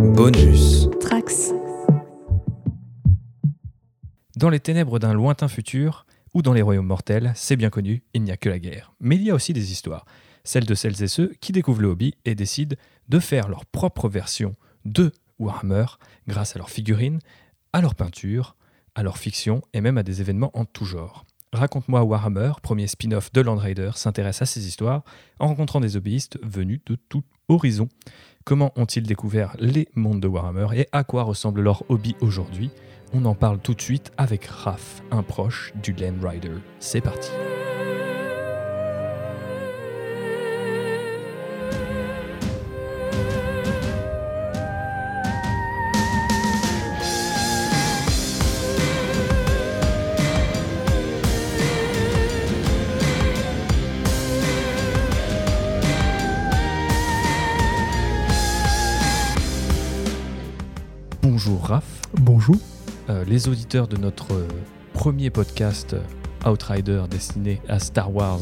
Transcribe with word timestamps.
Bonus. 0.00 0.88
Trax. 0.98 1.52
Dans 4.36 4.48
les 4.48 4.58
ténèbres 4.58 4.98
d'un 4.98 5.12
lointain 5.12 5.46
futur, 5.46 6.06
ou 6.32 6.40
dans 6.40 6.54
les 6.54 6.62
royaumes 6.62 6.86
mortels, 6.86 7.32
c'est 7.34 7.56
bien 7.56 7.68
connu, 7.68 8.02
il 8.14 8.22
n'y 8.22 8.30
a 8.30 8.38
que 8.38 8.48
la 8.48 8.58
guerre. 8.58 8.94
Mais 9.00 9.16
il 9.16 9.22
y 9.22 9.30
a 9.30 9.34
aussi 9.34 9.52
des 9.52 9.72
histoires, 9.72 10.06
celles 10.42 10.64
de 10.64 10.74
celles 10.74 11.02
et 11.02 11.06
ceux 11.06 11.34
qui 11.42 11.52
découvrent 11.52 11.82
le 11.82 11.88
hobby 11.88 12.14
et 12.24 12.34
décident 12.34 12.76
de 13.08 13.18
faire 13.18 13.48
leur 13.48 13.66
propre 13.66 14.08
version 14.08 14.56
de 14.86 15.12
Warhammer 15.38 15.84
grâce 16.26 16.56
à 16.56 16.58
leurs 16.58 16.70
figurines, 16.70 17.18
à 17.74 17.82
leurs 17.82 17.94
peintures, 17.94 18.56
à 18.94 19.02
leur 19.02 19.18
fiction 19.18 19.60
et 19.74 19.82
même 19.82 19.98
à 19.98 20.02
des 20.02 20.22
événements 20.22 20.50
en 20.54 20.64
tout 20.64 20.86
genre. 20.86 21.26
Raconte-moi 21.52 22.04
Warhammer, 22.04 22.52
premier 22.62 22.86
spin-off 22.86 23.32
de 23.32 23.40
Land 23.40 23.56
Raider, 23.56 23.90
s'intéresse 23.96 24.40
à 24.40 24.46
ces 24.46 24.66
histoires 24.66 25.02
en 25.40 25.48
rencontrant 25.48 25.80
des 25.80 25.96
hobbyistes 25.96 26.38
venus 26.42 26.80
de 26.86 26.94
tout 26.94 27.24
horizon. 27.48 27.88
Comment 28.44 28.72
ont-ils 28.76 29.02
découvert 29.02 29.54
les 29.58 29.88
mondes 29.94 30.20
de 30.20 30.26
Warhammer 30.26 30.68
et 30.74 30.88
à 30.92 31.04
quoi 31.04 31.24
ressemble 31.24 31.60
leur 31.60 31.84
hobby 31.90 32.16
aujourd'hui? 32.20 32.70
On 33.12 33.24
en 33.24 33.34
parle 33.34 33.58
tout 33.58 33.74
de 33.74 33.80
suite 33.80 34.12
avec 34.16 34.46
Raph, 34.46 35.02
un 35.10 35.22
proche 35.22 35.72
du 35.82 35.92
Land 35.92 36.26
Rider. 36.26 36.54
C'est 36.78 37.00
parti. 37.00 37.30
Les 63.30 63.48
auditeurs 63.48 63.86
de 63.86 63.96
notre 63.96 64.32
euh, 64.32 64.48
premier 64.92 65.30
podcast 65.30 65.94
euh, 65.94 66.02
Outrider 66.46 67.04
destiné 67.10 67.60
à 67.68 67.78
Star 67.78 68.14
Wars 68.14 68.40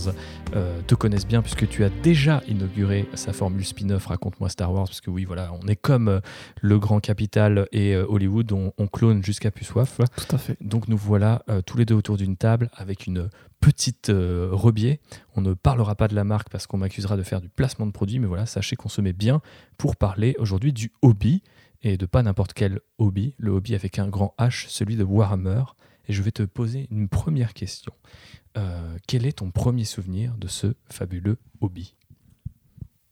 euh, 0.55 0.81
te 0.87 0.95
connaissent 0.95 1.27
bien 1.27 1.43
puisque 1.43 1.69
tu 1.69 1.85
as 1.85 1.91
déjà 1.91 2.43
inauguré 2.49 3.07
sa 3.15 3.33
formule 3.33 3.65
spin-off 3.65 4.07
Raconte-moi 4.07 4.49
Star 4.49 4.73
Wars 4.73 4.87
parce 4.87 5.01
que 5.01 5.11
oui 5.11 5.25
voilà 5.25 5.53
on 5.61 5.67
est 5.67 5.77
comme 5.77 6.09
euh, 6.09 6.21
le 6.61 6.79
Grand 6.79 7.01
Capital 7.01 7.67
et 7.73 7.95
euh, 7.95 8.07
Hollywood 8.09 8.53
on, 8.53 8.73
on 8.79 8.87
clone 8.87 9.23
jusqu'à 9.25 9.51
plus 9.51 9.65
soif. 9.65 10.01
Tout 10.17 10.35
à 10.35 10.39
fait. 10.39 10.57
donc 10.61 10.89
nous 10.89 10.97
voilà 10.97 11.43
tous 11.67 11.77
les 11.77 11.85
deux 11.85 11.95
autour 11.95 12.17
d'une 12.17 12.37
table 12.37 12.71
avec 12.75 13.07
une 13.07 13.29
petite 13.61 14.11
rebier 14.11 15.01
on 15.35 15.41
ne 15.41 15.55
parlera 15.55 15.95
pas 15.95 16.09
de 16.09 16.15
la 16.15 16.25
marque 16.25 16.49
parce 16.51 16.67
qu'on 16.67 16.79
m'accusera 16.79 17.17
de 17.17 17.23
faire 17.23 17.41
du 17.41 17.49
placement 17.49 17.87
de 17.87 17.93
produit 17.93 18.19
mais 18.19 18.27
voilà 18.27 18.47
sachez 18.47 18.77
qu'on 18.77 18.89
se 18.89 19.01
met 19.01 19.13
bien 19.13 19.41
pour 19.77 19.97
parler 19.97 20.35
aujourd'hui 20.39 20.73
du 20.73 20.93
hobby 21.03 21.43
et 21.83 21.97
de 21.97 22.07
pas 22.07 22.23
n'importe 22.23 22.53
quel 22.55 22.81
hobby, 22.99 23.35
le 23.39 23.53
hobby 23.53 23.75
avec 23.75 23.99
un 23.99 24.09
grand 24.09 24.35
H, 24.39 24.67
celui 24.69 24.97
de 24.97 25.05
Warhammer. 25.05 25.63
Et 26.09 26.13
je 26.13 26.23
vais 26.23 26.31
te 26.31 26.43
poser 26.43 26.89
une 26.91 27.09
première 27.09 27.53
question. 27.53 27.93
Euh, 28.57 28.97
quel 29.07 29.27
est 29.27 29.39
ton 29.39 29.51
premier 29.51 29.85
souvenir 29.85 30.35
de 30.39 30.49
ce 30.49 30.75
fabuleux 30.91 31.37
hobby? 31.61 31.95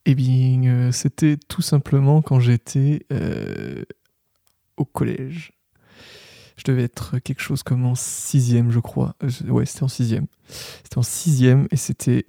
Eh 0.06 0.14
bien, 0.14 0.64
euh, 0.64 0.92
c'était 0.92 1.36
tout 1.36 1.62
simplement 1.62 2.22
quand 2.22 2.40
j'étais 2.40 3.04
euh, 3.12 3.84
au 4.76 4.84
collège. 4.84 5.52
Je 6.56 6.64
devais 6.64 6.84
être 6.84 7.18
quelque 7.18 7.42
chose 7.42 7.62
comme 7.62 7.84
en 7.84 7.94
sixième, 7.94 8.70
je 8.70 8.80
crois. 8.80 9.14
Ouais, 9.46 9.66
c'était 9.66 9.82
en 9.82 9.88
sixième. 9.88 10.26
C'était 10.48 10.96
en 10.96 11.02
sixième 11.02 11.68
et 11.70 11.76
c'était. 11.76 12.24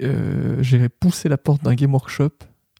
J'ai 0.59 0.89
poussé 0.89 1.29
la 1.29 1.37
porte 1.37 1.63
d'un 1.63 1.75
game 1.75 1.93
workshop 1.93 2.31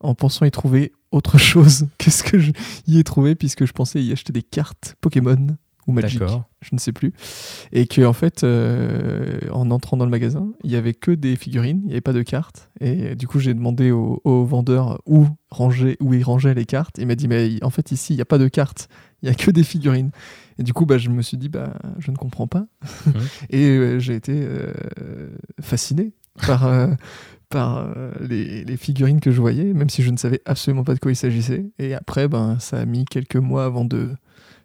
en 0.02 0.14
pensant 0.14 0.46
y 0.46 0.52
trouver 0.52 0.92
autre 1.12 1.38
chose 1.38 1.88
que 1.98 2.12
ce 2.12 2.24
que 2.24 2.40
je 2.40 2.52
y 2.88 3.00
ai 3.00 3.04
trouvé, 3.04 3.36
puisque 3.36 3.66
je 3.66 3.74
pensais 3.74 4.04
y 4.04 4.12
acheter 4.12 4.34
des 4.34 4.44
cartes 4.44 4.96
Pokémon 5.02 5.58
ou 5.88 5.94
Magic. 5.94 6.22
Je 6.62 6.70
ne 6.74 6.80
sais 6.80 6.92
plus. 6.92 7.14
Et 7.72 7.88
que 7.88 8.06
en 8.06 8.12
fait, 8.12 8.44
euh, 8.44 9.40
en 9.52 9.72
entrant 9.72 9.96
dans 9.96 10.04
le 10.04 10.12
magasin, 10.12 10.52
il 10.64 10.72
y 10.72 10.76
avait 10.76 10.94
que 10.94 11.12
des 11.12 11.38
figurines, 11.38 11.80
il 11.84 11.88
n'y 11.88 11.92
avait 11.94 12.02
pas 12.02 12.14
de 12.14 12.24
cartes. 12.24 12.70
Et 12.82 13.12
euh, 13.12 13.16
du 13.16 13.26
coup, 13.26 13.40
j'ai 13.40 13.54
demandé 13.54 13.92
au, 13.92 14.22
au 14.26 14.44
vendeur 14.44 15.02
où 15.06 15.28
ranger, 15.50 15.96
où 16.02 16.14
il 16.14 16.24
rangeait 16.24 16.54
les 16.54 16.66
cartes. 16.66 16.98
Il 16.98 17.08
m'a 17.08 17.16
dit, 17.16 17.30
mais 17.30 17.64
en 17.64 17.70
fait, 17.70 17.92
ici, 17.92 18.14
il 18.14 18.18
n'y 18.18 18.22
a 18.22 18.26
pas 18.26 18.38
de 18.38 18.50
cartes, 18.50 18.90
il 19.22 19.30
n'y 19.30 19.32
a 19.32 19.36
que 19.36 19.50
des 19.50 19.64
figurines. 19.64 20.12
Et 20.60 20.64
du 20.64 20.74
coup, 20.74 20.86
bah, 20.86 20.98
je 20.98 21.10
me 21.10 21.22
suis 21.22 21.38
dit, 21.38 21.50
bah, 21.50 21.74
je 22.00 22.12
ne 22.12 22.18
comprends 22.18 22.48
pas. 22.48 22.68
Mhm. 23.06 23.14
et 23.50 23.66
euh, 23.68 24.00
j'ai 24.00 24.16
été 24.16 24.34
euh, 24.36 24.74
fasciné 25.62 26.14
par, 26.46 26.66
euh, 26.68 26.88
par 27.50 27.78
euh, 27.78 28.12
les, 28.22 28.64
les 28.66 28.78
figurines 28.78 29.20
que 29.20 29.32
je 29.32 29.40
voyais, 29.42 29.74
même 29.74 29.90
si 29.90 30.04
je 30.04 30.12
ne 30.12 30.18
savais 30.18 30.42
absolument 30.46 30.84
pas 30.84 30.94
de 30.94 31.00
quoi 31.00 31.12
il 31.12 31.16
s'agissait. 31.16 31.66
Et 31.80 31.94
après, 31.94 32.28
ben, 32.28 32.60
ça 32.60 32.80
a 32.80 32.86
mis 32.86 33.06
quelques 33.06 33.36
mois 33.38 33.66
avant 33.66 33.86
de 33.86 34.10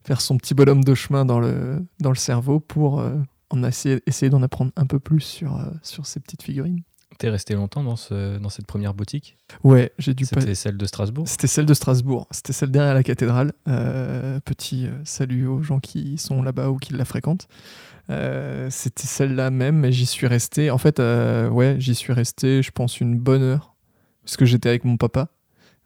faire 0.05 0.21
son 0.21 0.37
petit 0.37 0.55
bonhomme 0.55 0.84
de 0.84 0.94
chemin 0.94 1.25
dans 1.25 1.41
le, 1.41 1.84
dans 2.00 2.10
le 2.10 2.16
cerveau 2.16 2.59
pour 2.60 3.00
euh, 3.00 3.15
en 3.50 3.62
essayer, 3.65 4.03
essayer 4.06 4.31
d'en 4.31 4.43
apprendre 4.43 4.72
un 4.77 4.87
peu 4.87 4.99
plus 4.99 5.21
sur, 5.21 5.56
euh, 5.56 5.65
sur 5.83 6.06
ces 6.06 6.19
petites 6.21 6.43
figurines. 6.43 6.81
T'es 7.19 7.28
resté 7.28 7.55
longtemps 7.55 7.84
dans, 7.84 7.94
ce, 7.94 8.39
dans 8.39 8.49
cette 8.49 8.66
première 8.66 8.94
boutique? 8.94 9.37
Ouais, 9.62 9.93
j'ai 9.99 10.15
dû 10.15 10.27
pas- 10.27 10.41
C'était 10.41 10.54
celle 10.56 10.77
de 10.77 10.87
Strasbourg? 10.87 11.28
C'était 11.28 11.47
celle 11.47 11.66
de 11.66 11.75
Strasbourg. 11.75 12.27
C'était 12.33 12.54
celle 12.54 12.71
derrière 12.72 12.94
la 12.94 13.03
cathédrale. 13.04 13.53
Euh, 13.69 14.41
petit 14.41 14.89
salut 15.04 15.47
aux 15.47 15.62
gens 15.62 15.78
qui 15.78 16.19
sont 16.19 16.43
là-bas 16.43 16.71
ou 16.71 16.78
qui 16.78 16.94
la 16.94 17.04
fréquentent. 17.04 17.47
Euh, 18.12 18.69
C'était 18.71 19.06
celle-là 19.06 19.50
même, 19.50 19.77
mais 19.77 19.93
j'y 19.93 20.06
suis 20.06 20.27
resté. 20.27 20.71
En 20.71 20.78
fait, 20.78 21.00
euh, 21.00 21.49
ouais, 21.49 21.77
j'y 21.78 21.95
suis 21.95 22.12
resté, 22.12 22.62
je 22.62 22.71
pense, 22.71 23.00
une 23.00 23.19
bonne 23.19 23.43
heure. 23.43 23.75
Parce 24.25 24.37
que 24.37 24.45
j'étais 24.45 24.69
avec 24.69 24.84
mon 24.84 24.97
papa. 24.97 25.28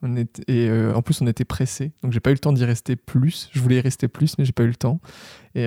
On 0.02 0.14
était, 0.16 0.42
et 0.46 0.68
euh, 0.68 0.92
en 0.94 1.00
plus, 1.00 1.22
on 1.22 1.26
était 1.26 1.46
pressés. 1.46 1.92
Donc, 2.02 2.12
j'ai 2.12 2.20
pas 2.20 2.30
eu 2.30 2.34
le 2.34 2.38
temps 2.38 2.52
d'y 2.52 2.64
rester 2.64 2.96
plus. 2.96 3.48
Je 3.52 3.60
voulais 3.60 3.76
y 3.76 3.80
rester 3.80 4.08
plus, 4.08 4.36
mais 4.38 4.44
j'ai 4.44 4.52
pas 4.52 4.64
eu 4.64 4.68
le 4.68 4.74
temps. 4.74 5.00
Et, 5.54 5.66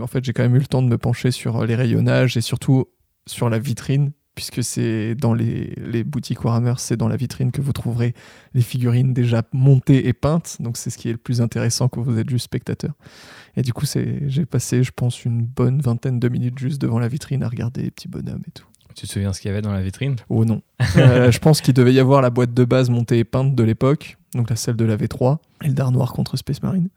en 0.00 0.06
fait, 0.06 0.24
j'ai 0.24 0.32
quand 0.32 0.42
même 0.42 0.56
eu 0.56 0.60
le 0.60 0.66
temps 0.66 0.82
de 0.82 0.88
me 0.88 0.96
pencher 0.96 1.30
sur 1.30 1.66
les 1.66 1.74
rayonnages 1.74 2.36
et 2.36 2.40
surtout 2.40 2.86
sur 3.26 3.50
la 3.50 3.58
vitrine. 3.58 4.12
Puisque 4.36 4.62
c'est 4.62 5.16
dans 5.16 5.34
les, 5.34 5.74
les 5.78 6.04
boutiques 6.04 6.44
Warhammer, 6.44 6.74
c'est 6.76 6.96
dans 6.96 7.08
la 7.08 7.16
vitrine 7.16 7.50
que 7.50 7.60
vous 7.62 7.72
trouverez 7.72 8.14
les 8.54 8.60
figurines 8.60 9.12
déjà 9.12 9.42
montées 9.52 10.06
et 10.06 10.12
peintes. 10.12 10.58
Donc 10.60 10.76
c'est 10.76 10.90
ce 10.90 10.98
qui 10.98 11.08
est 11.08 11.12
le 11.12 11.18
plus 11.18 11.40
intéressant 11.40 11.88
quand 11.88 12.02
vous 12.02 12.18
êtes 12.18 12.30
juste 12.30 12.44
spectateur. 12.44 12.92
Et 13.56 13.62
du 13.62 13.72
coup, 13.72 13.86
j'ai 13.86 14.46
passé, 14.46 14.84
je 14.84 14.92
pense, 14.94 15.24
une 15.24 15.42
bonne 15.42 15.80
vingtaine 15.80 16.20
de 16.20 16.28
minutes 16.28 16.58
juste 16.58 16.80
devant 16.80 16.98
la 16.98 17.08
vitrine 17.08 17.42
à 17.42 17.48
regarder 17.48 17.82
les 17.82 17.90
petits 17.90 18.08
bonhommes 18.08 18.42
et 18.46 18.50
tout. 18.50 18.66
Tu 18.94 19.06
te 19.06 19.12
souviens 19.12 19.34
ce 19.34 19.40
qu'il 19.40 19.50
y 19.50 19.52
avait 19.52 19.60
dans 19.60 19.72
la 19.72 19.82
vitrine? 19.82 20.16
Oh 20.28 20.44
non. 20.44 20.62
Euh, 20.96 21.30
je 21.30 21.38
pense 21.38 21.60
qu'il 21.60 21.74
devait 21.74 21.92
y 21.92 22.00
avoir 22.00 22.22
la 22.22 22.30
boîte 22.30 22.54
de 22.54 22.64
base 22.64 22.88
montée 22.88 23.18
et 23.18 23.24
peinte 23.24 23.54
de 23.54 23.62
l'époque, 23.62 24.16
donc 24.34 24.48
la 24.48 24.56
celle 24.56 24.76
de 24.76 24.84
la 24.84 24.96
V3, 24.96 25.38
et 25.62 25.68
le 25.68 25.74
dard 25.74 25.92
noir 25.92 26.12
contre 26.12 26.36
Space 26.36 26.62
Marine. 26.62 26.88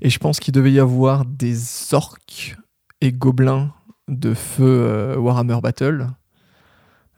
Et 0.00 0.10
je 0.10 0.18
pense 0.18 0.40
qu'il 0.40 0.52
devait 0.52 0.72
y 0.72 0.80
avoir 0.80 1.24
des 1.24 1.56
orques 1.92 2.56
et 3.00 3.12
gobelins 3.12 3.72
de 4.08 4.34
feu 4.34 4.64
euh, 4.64 5.16
Warhammer 5.16 5.58
Battle. 5.62 6.08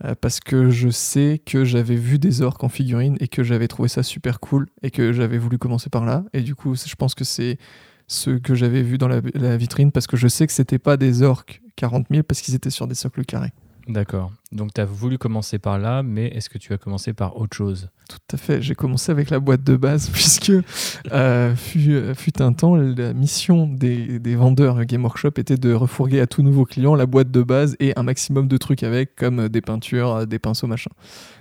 Euh, 0.04 0.14
parce 0.20 0.40
que 0.40 0.70
je 0.70 0.88
sais 0.88 1.40
que 1.44 1.64
j'avais 1.64 1.96
vu 1.96 2.18
des 2.18 2.42
orques 2.42 2.62
en 2.62 2.68
figurine 2.68 3.16
et 3.20 3.28
que 3.28 3.42
j'avais 3.42 3.68
trouvé 3.68 3.88
ça 3.88 4.02
super 4.02 4.38
cool 4.40 4.68
et 4.82 4.90
que 4.90 5.12
j'avais 5.12 5.38
voulu 5.38 5.58
commencer 5.58 5.90
par 5.90 6.04
là. 6.04 6.24
Et 6.32 6.42
du 6.42 6.54
coup, 6.54 6.74
je 6.76 6.94
pense 6.94 7.14
que 7.14 7.24
c'est 7.24 7.58
ce 8.06 8.30
que 8.30 8.54
j'avais 8.54 8.82
vu 8.82 8.96
dans 8.96 9.08
la, 9.08 9.56
vitrine 9.56 9.92
parce 9.92 10.06
que 10.06 10.16
je 10.16 10.28
sais 10.28 10.46
que 10.46 10.52
c'était 10.52 10.78
pas 10.78 10.96
des 10.96 11.22
orques 11.22 11.60
40 11.76 12.06
000 12.10 12.22
parce 12.22 12.40
qu'ils 12.40 12.54
étaient 12.54 12.70
sur 12.70 12.86
des 12.86 12.94
socles 12.94 13.24
carrés. 13.24 13.52
D'accord. 13.88 14.30
Donc 14.52 14.74
tu 14.74 14.82
as 14.82 14.84
voulu 14.84 15.16
commencer 15.16 15.58
par 15.58 15.78
là, 15.78 16.02
mais 16.02 16.26
est-ce 16.26 16.50
que 16.50 16.58
tu 16.58 16.74
as 16.74 16.78
commencé 16.78 17.14
par 17.14 17.38
autre 17.38 17.56
chose? 17.56 17.88
Tout 18.10 18.18
à 18.34 18.36
fait, 18.36 18.60
j'ai 18.60 18.74
commencé 18.74 19.10
avec 19.10 19.30
la 19.30 19.40
boîte 19.40 19.64
de 19.64 19.76
base 19.76 20.10
puisque 20.12 20.52
euh, 21.10 21.56
fut, 21.56 21.92
euh, 21.92 22.14
fut 22.14 22.42
un 22.42 22.52
temps, 22.52 22.76
la 22.76 23.14
mission 23.14 23.66
des, 23.66 24.18
des 24.18 24.36
vendeurs 24.36 24.84
Game 24.84 25.04
Workshop 25.04 25.32
était 25.38 25.56
de 25.56 25.72
refourguer 25.72 26.20
à 26.20 26.26
tout 26.26 26.42
nouveau 26.42 26.66
client 26.66 26.94
la 26.94 27.06
boîte 27.06 27.30
de 27.30 27.42
base 27.42 27.76
et 27.80 27.98
un 27.98 28.02
maximum 28.02 28.46
de 28.46 28.56
trucs 28.58 28.82
avec, 28.82 29.16
comme 29.16 29.40
euh, 29.40 29.48
des 29.48 29.62
peintures, 29.62 30.26
des 30.26 30.38
pinceaux, 30.38 30.66
machin. 30.66 30.90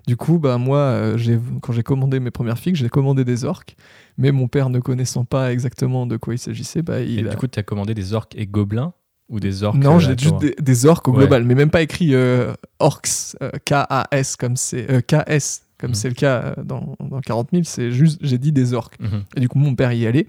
Du 0.08 0.16
coup, 0.16 0.40
bah, 0.40 0.58
moi, 0.58 1.16
quand 1.62 1.74
j'ai 1.74 1.84
commandé 1.84 2.22
mes 2.22 2.32
premières 2.32 2.60
figues, 2.60 2.76
j'ai 2.76 2.88
commandé 2.88 3.26
des 3.26 3.44
orques, 3.44 3.76
mais 4.18 4.32
mon 4.32 4.48
père 4.48 4.70
ne 4.70 4.80
connaissant 4.80 5.26
pas 5.26 5.52
exactement 5.52 6.08
de 6.08 6.16
quoi 6.16 6.34
il 6.34 6.38
s'agissait, 6.38 6.82
bah, 6.82 7.02
Et 7.02 7.08
il 7.08 7.28
a... 7.28 7.32
du 7.32 7.36
coup, 7.38 7.48
tu 7.48 7.60
as 7.60 7.64
commandé 7.64 7.94
des 7.94 8.14
orques 8.14 8.36
et 8.38 8.48
gobelins? 8.48 8.94
Ou 9.30 9.40
des 9.40 9.64
orques 9.64 9.78
Non, 9.78 9.98
euh, 9.98 10.00
j'ai 10.00 10.18
juste 10.18 10.38
des, 10.40 10.56
des 10.60 10.86
orques 10.86 11.08
au 11.08 11.12
Ouais. 11.12 11.18
global, 11.20 11.44
mais 11.44 11.54
même 11.56 11.70
pas 11.70 11.82
écrit 11.82 12.14
euh, 12.16 12.54
orcs, 12.80 13.36
euh, 13.42 13.52
K-A-S, 13.66 14.36
comme 14.38 14.56
c'est 14.56 14.90
euh, 14.90 15.02
KS, 15.02 15.64
comme 15.78 15.90
Mhm. 15.90 15.96
c'est 15.96 16.08
le 16.10 16.16
cas 16.16 16.42
euh, 16.58 16.64
dans, 16.64 16.96
dans 17.00 17.20
40 17.20 17.50
000, 17.52 17.64
c'est 17.66 17.92
juste, 17.92 18.20
j'ai 18.22 18.38
dit 18.38 18.52
des 18.54 18.74
orques. 18.74 18.98
Mhm. 19.00 19.24
Et 19.36 19.40
du 19.42 19.50
coup, 19.50 19.60
mon 19.60 19.76
père 19.76 19.92
y 19.92 20.08
allait, 20.08 20.28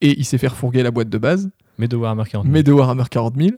et 0.00 0.18
il 0.18 0.24
s'est 0.24 0.38
fait 0.38 0.48
refourguer 0.48 0.82
la 0.82 0.90
boîte 0.90 1.08
de 1.08 1.18
base, 1.18 1.48
Mais 1.78 1.86
de 1.88 1.96
Warhammer 1.96 2.24
40 2.28 2.44
000. 2.46 2.52
mais 2.52 2.62
de 2.64 2.72
Warhammer 2.72 3.04
40 3.08 3.36
000, 3.36 3.50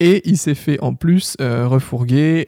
et 0.00 0.28
il 0.28 0.36
s'est 0.36 0.54
fait 0.54 0.78
en 0.80 0.94
plus 0.94 1.36
refourguer 1.40 2.44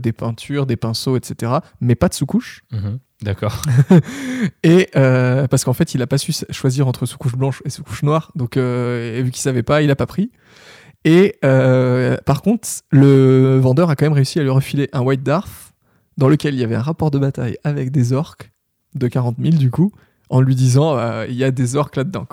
des 0.00 0.12
peintures, 0.12 0.66
des 0.66 0.76
pinceaux, 0.76 1.16
etc., 1.16 1.52
mais 1.80 1.94
pas 1.96 2.08
de 2.08 2.14
sous-couche. 2.14 2.62
Mhm. 2.72 2.98
D'accord. 3.22 3.60
Et 4.62 4.88
euh, 4.96 5.48
parce 5.48 5.64
qu'en 5.64 5.72
fait, 5.72 5.94
il 5.94 6.02
a 6.02 6.06
pas 6.06 6.18
su 6.18 6.32
choisir 6.50 6.86
entre 6.86 7.04
sous-couche 7.04 7.34
blanche 7.34 7.62
et 7.64 7.70
sous-couche 7.70 8.04
noire, 8.04 8.30
donc 8.36 8.56
euh, 8.56 9.20
vu 9.24 9.32
qu'il 9.32 9.40
savait 9.42 9.64
pas, 9.64 9.82
il 9.82 9.90
a 9.90 9.96
pas 9.96 10.06
pris. 10.06 10.30
Et 11.10 11.36
euh, 11.42 12.18
par 12.26 12.42
contre, 12.42 12.68
le 12.90 13.56
vendeur 13.58 13.88
a 13.88 13.96
quand 13.96 14.04
même 14.04 14.12
réussi 14.12 14.38
à 14.38 14.42
lui 14.42 14.50
refiler 14.50 14.90
un 14.92 15.00
White 15.00 15.22
Dwarf 15.22 15.72
dans 16.18 16.28
lequel 16.28 16.52
il 16.54 16.60
y 16.60 16.64
avait 16.64 16.74
un 16.74 16.82
rapport 16.82 17.10
de 17.10 17.18
bataille 17.18 17.56
avec 17.64 17.90
des 17.90 18.12
orques 18.12 18.50
de 18.94 19.08
40 19.08 19.36
000 19.42 19.56
du 19.56 19.70
coup, 19.70 19.90
en 20.28 20.42
lui 20.42 20.54
disant 20.54 20.98
euh, 20.98 21.24
il 21.26 21.34
y 21.36 21.44
a 21.44 21.50
des 21.50 21.76
orques 21.76 21.96
là-dedans. 21.96 22.26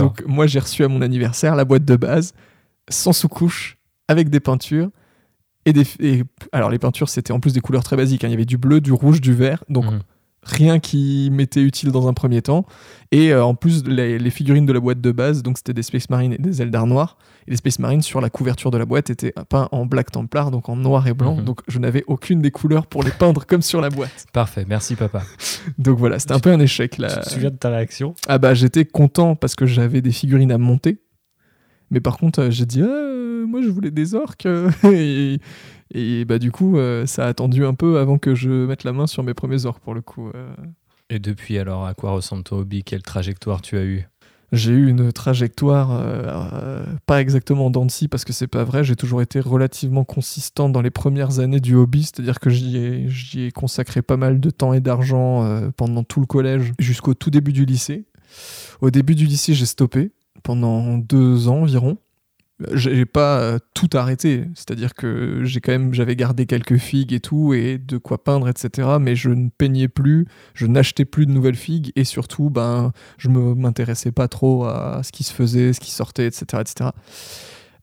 Donc 0.00 0.24
moi 0.26 0.48
j'ai 0.48 0.58
reçu 0.58 0.82
à 0.82 0.88
mon 0.88 1.00
anniversaire 1.00 1.54
la 1.54 1.64
boîte 1.64 1.84
de 1.84 1.94
base, 1.94 2.32
sans 2.88 3.12
sous-couche, 3.12 3.78
avec 4.08 4.30
des 4.30 4.40
peintures. 4.40 4.90
Et 5.64 5.72
des, 5.72 5.86
et- 6.00 6.24
alors 6.50 6.70
les 6.70 6.78
peintures 6.80 7.08
c'était 7.10 7.32
en 7.32 7.38
plus 7.38 7.52
des 7.52 7.60
couleurs 7.60 7.84
très 7.84 7.96
basiques, 7.96 8.24
hein. 8.24 8.28
il 8.28 8.32
y 8.32 8.34
avait 8.34 8.46
du 8.46 8.58
bleu, 8.58 8.80
du 8.80 8.90
rouge, 8.92 9.20
du 9.20 9.32
vert, 9.34 9.62
donc 9.68 9.84
Mhm. 9.84 10.00
Rien 10.48 10.78
qui 10.80 11.28
m'était 11.32 11.62
utile 11.62 11.92
dans 11.92 12.08
un 12.08 12.14
premier 12.14 12.42
temps. 12.42 12.66
Et 13.12 13.32
euh, 13.32 13.44
en 13.44 13.54
plus, 13.54 13.84
les, 13.84 14.18
les 14.18 14.30
figurines 14.30 14.66
de 14.66 14.72
la 14.72 14.80
boîte 14.80 15.00
de 15.00 15.12
base, 15.12 15.42
donc 15.42 15.58
c'était 15.58 15.74
des 15.74 15.82
Space 15.82 16.10
Marines 16.10 16.32
et 16.32 16.38
des 16.38 16.60
Eldar 16.62 16.86
noirs. 16.86 17.16
Et 17.46 17.52
les 17.52 17.56
Space 17.56 17.78
Marines 17.78 18.02
sur 18.02 18.20
la 18.20 18.30
couverture 18.30 18.70
de 18.70 18.78
la 18.78 18.84
boîte 18.84 19.10
étaient 19.10 19.32
peints 19.48 19.68
en 19.72 19.86
black 19.86 20.10
Templar, 20.10 20.50
donc 20.50 20.68
en 20.68 20.76
noir 20.76 21.06
et 21.06 21.14
blanc. 21.14 21.36
Mhm. 21.36 21.44
Donc 21.44 21.60
je 21.68 21.78
n'avais 21.78 22.04
aucune 22.06 22.40
des 22.42 22.50
couleurs 22.50 22.86
pour 22.86 23.02
les 23.02 23.10
peindre 23.10 23.46
comme 23.46 23.62
sur 23.62 23.80
la 23.80 23.90
boîte. 23.90 24.26
Parfait, 24.32 24.64
merci 24.68 24.94
papa. 24.96 25.22
Donc 25.78 25.98
voilà, 25.98 26.18
c'était 26.18 26.34
un 26.34 26.40
peu 26.40 26.50
un 26.50 26.60
échec 26.60 26.98
là. 26.98 27.08
Tu 27.08 27.20
te 27.20 27.30
souviens 27.34 27.50
de 27.50 27.56
ta 27.56 27.70
réaction? 27.70 28.14
Ah 28.26 28.38
bah 28.38 28.54
j'étais 28.54 28.84
content 28.84 29.36
parce 29.36 29.54
que 29.54 29.66
j'avais 29.66 30.00
des 30.00 30.12
figurines 30.12 30.52
à 30.52 30.58
monter. 30.58 30.98
Mais 31.90 32.00
par 32.00 32.18
contre, 32.18 32.40
euh, 32.40 32.50
j'ai 32.50 32.66
dit, 32.66 32.82
Ah, 32.82 32.86
euh, 32.86 33.17
moi 33.48 33.62
je 33.62 33.68
voulais 33.68 33.90
des 33.90 34.14
orques. 34.14 34.46
euh, 34.46 34.70
et, 34.84 35.38
et 35.92 36.24
bah 36.24 36.38
du 36.38 36.50
coup, 36.52 36.76
euh, 36.78 37.06
ça 37.06 37.24
a 37.24 37.28
attendu 37.28 37.64
un 37.64 37.74
peu 37.74 37.98
avant 37.98 38.18
que 38.18 38.34
je 38.34 38.66
mette 38.66 38.84
la 38.84 38.92
main 38.92 39.06
sur 39.06 39.22
mes 39.22 39.34
premiers 39.34 39.64
orques 39.66 39.82
pour 39.82 39.94
le 39.94 40.02
coup. 40.02 40.28
euh. 40.34 40.54
Et 41.10 41.18
depuis 41.18 41.58
alors, 41.58 41.86
à 41.86 41.94
quoi 41.94 42.10
ressemble 42.10 42.42
ton 42.44 42.58
hobby? 42.58 42.84
Quelle 42.84 43.02
trajectoire 43.02 43.62
tu 43.62 43.78
as 43.78 43.84
eu 43.84 44.06
J'ai 44.52 44.72
eu 44.72 44.88
une 44.88 45.10
trajectoire, 45.10 45.88
euh, 45.92 46.84
pas 47.06 47.22
exactement 47.22 47.72
scie, 47.88 48.08
parce 48.08 48.26
que 48.26 48.34
c'est 48.34 48.46
pas 48.46 48.64
vrai. 48.64 48.84
J'ai 48.84 48.94
toujours 48.96 49.22
été 49.22 49.40
relativement 49.40 50.04
consistant 50.04 50.68
dans 50.68 50.82
les 50.82 50.90
premières 50.90 51.40
années 51.40 51.60
du 51.60 51.74
hobby, 51.74 52.02
c'est-à-dire 52.02 52.40
que 52.40 52.50
j'y 52.50 52.76
ai, 52.76 53.08
j'y 53.08 53.44
ai 53.44 53.50
consacré 53.52 54.02
pas 54.02 54.18
mal 54.18 54.38
de 54.38 54.50
temps 54.50 54.74
et 54.74 54.80
d'argent 54.80 55.44
euh, 55.44 55.70
pendant 55.74 56.04
tout 56.04 56.20
le 56.20 56.26
collège 56.26 56.74
jusqu'au 56.78 57.14
tout 57.14 57.30
début 57.30 57.54
du 57.54 57.64
lycée. 57.64 58.04
Au 58.82 58.90
début 58.90 59.14
du 59.14 59.24
lycée, 59.24 59.54
j'ai 59.54 59.64
stoppé 59.64 60.12
pendant 60.42 60.98
deux 60.98 61.48
ans 61.48 61.62
environ. 61.62 61.96
J'ai 62.72 63.06
pas 63.06 63.38
euh, 63.38 63.58
tout 63.72 63.88
arrêté, 63.94 64.46
c'est-à-dire 64.54 64.94
que 64.94 65.44
j'ai 65.44 65.60
quand 65.60 65.70
même 65.70 65.94
j'avais 65.94 66.16
gardé 66.16 66.44
quelques 66.46 66.76
figues 66.76 67.12
et 67.12 67.20
tout 67.20 67.54
et 67.54 67.78
de 67.78 67.98
quoi 67.98 68.24
peindre 68.24 68.48
etc. 68.48 68.96
Mais 69.00 69.14
je 69.14 69.30
ne 69.30 69.48
peignais 69.48 69.86
plus, 69.86 70.26
je 70.54 70.66
n'achetais 70.66 71.04
plus 71.04 71.26
de 71.26 71.30
nouvelles 71.30 71.54
figues 71.54 71.92
et 71.94 72.02
surtout 72.02 72.50
ben 72.50 72.92
je 73.16 73.28
me 73.28 73.54
m'intéressais 73.54 74.10
pas 74.10 74.26
trop 74.26 74.64
à 74.64 75.02
ce 75.04 75.12
qui 75.12 75.22
se 75.22 75.32
faisait, 75.32 75.72
ce 75.72 75.78
qui 75.78 75.92
sortait, 75.92 76.26
etc. 76.26 76.62
etc. 76.62 76.90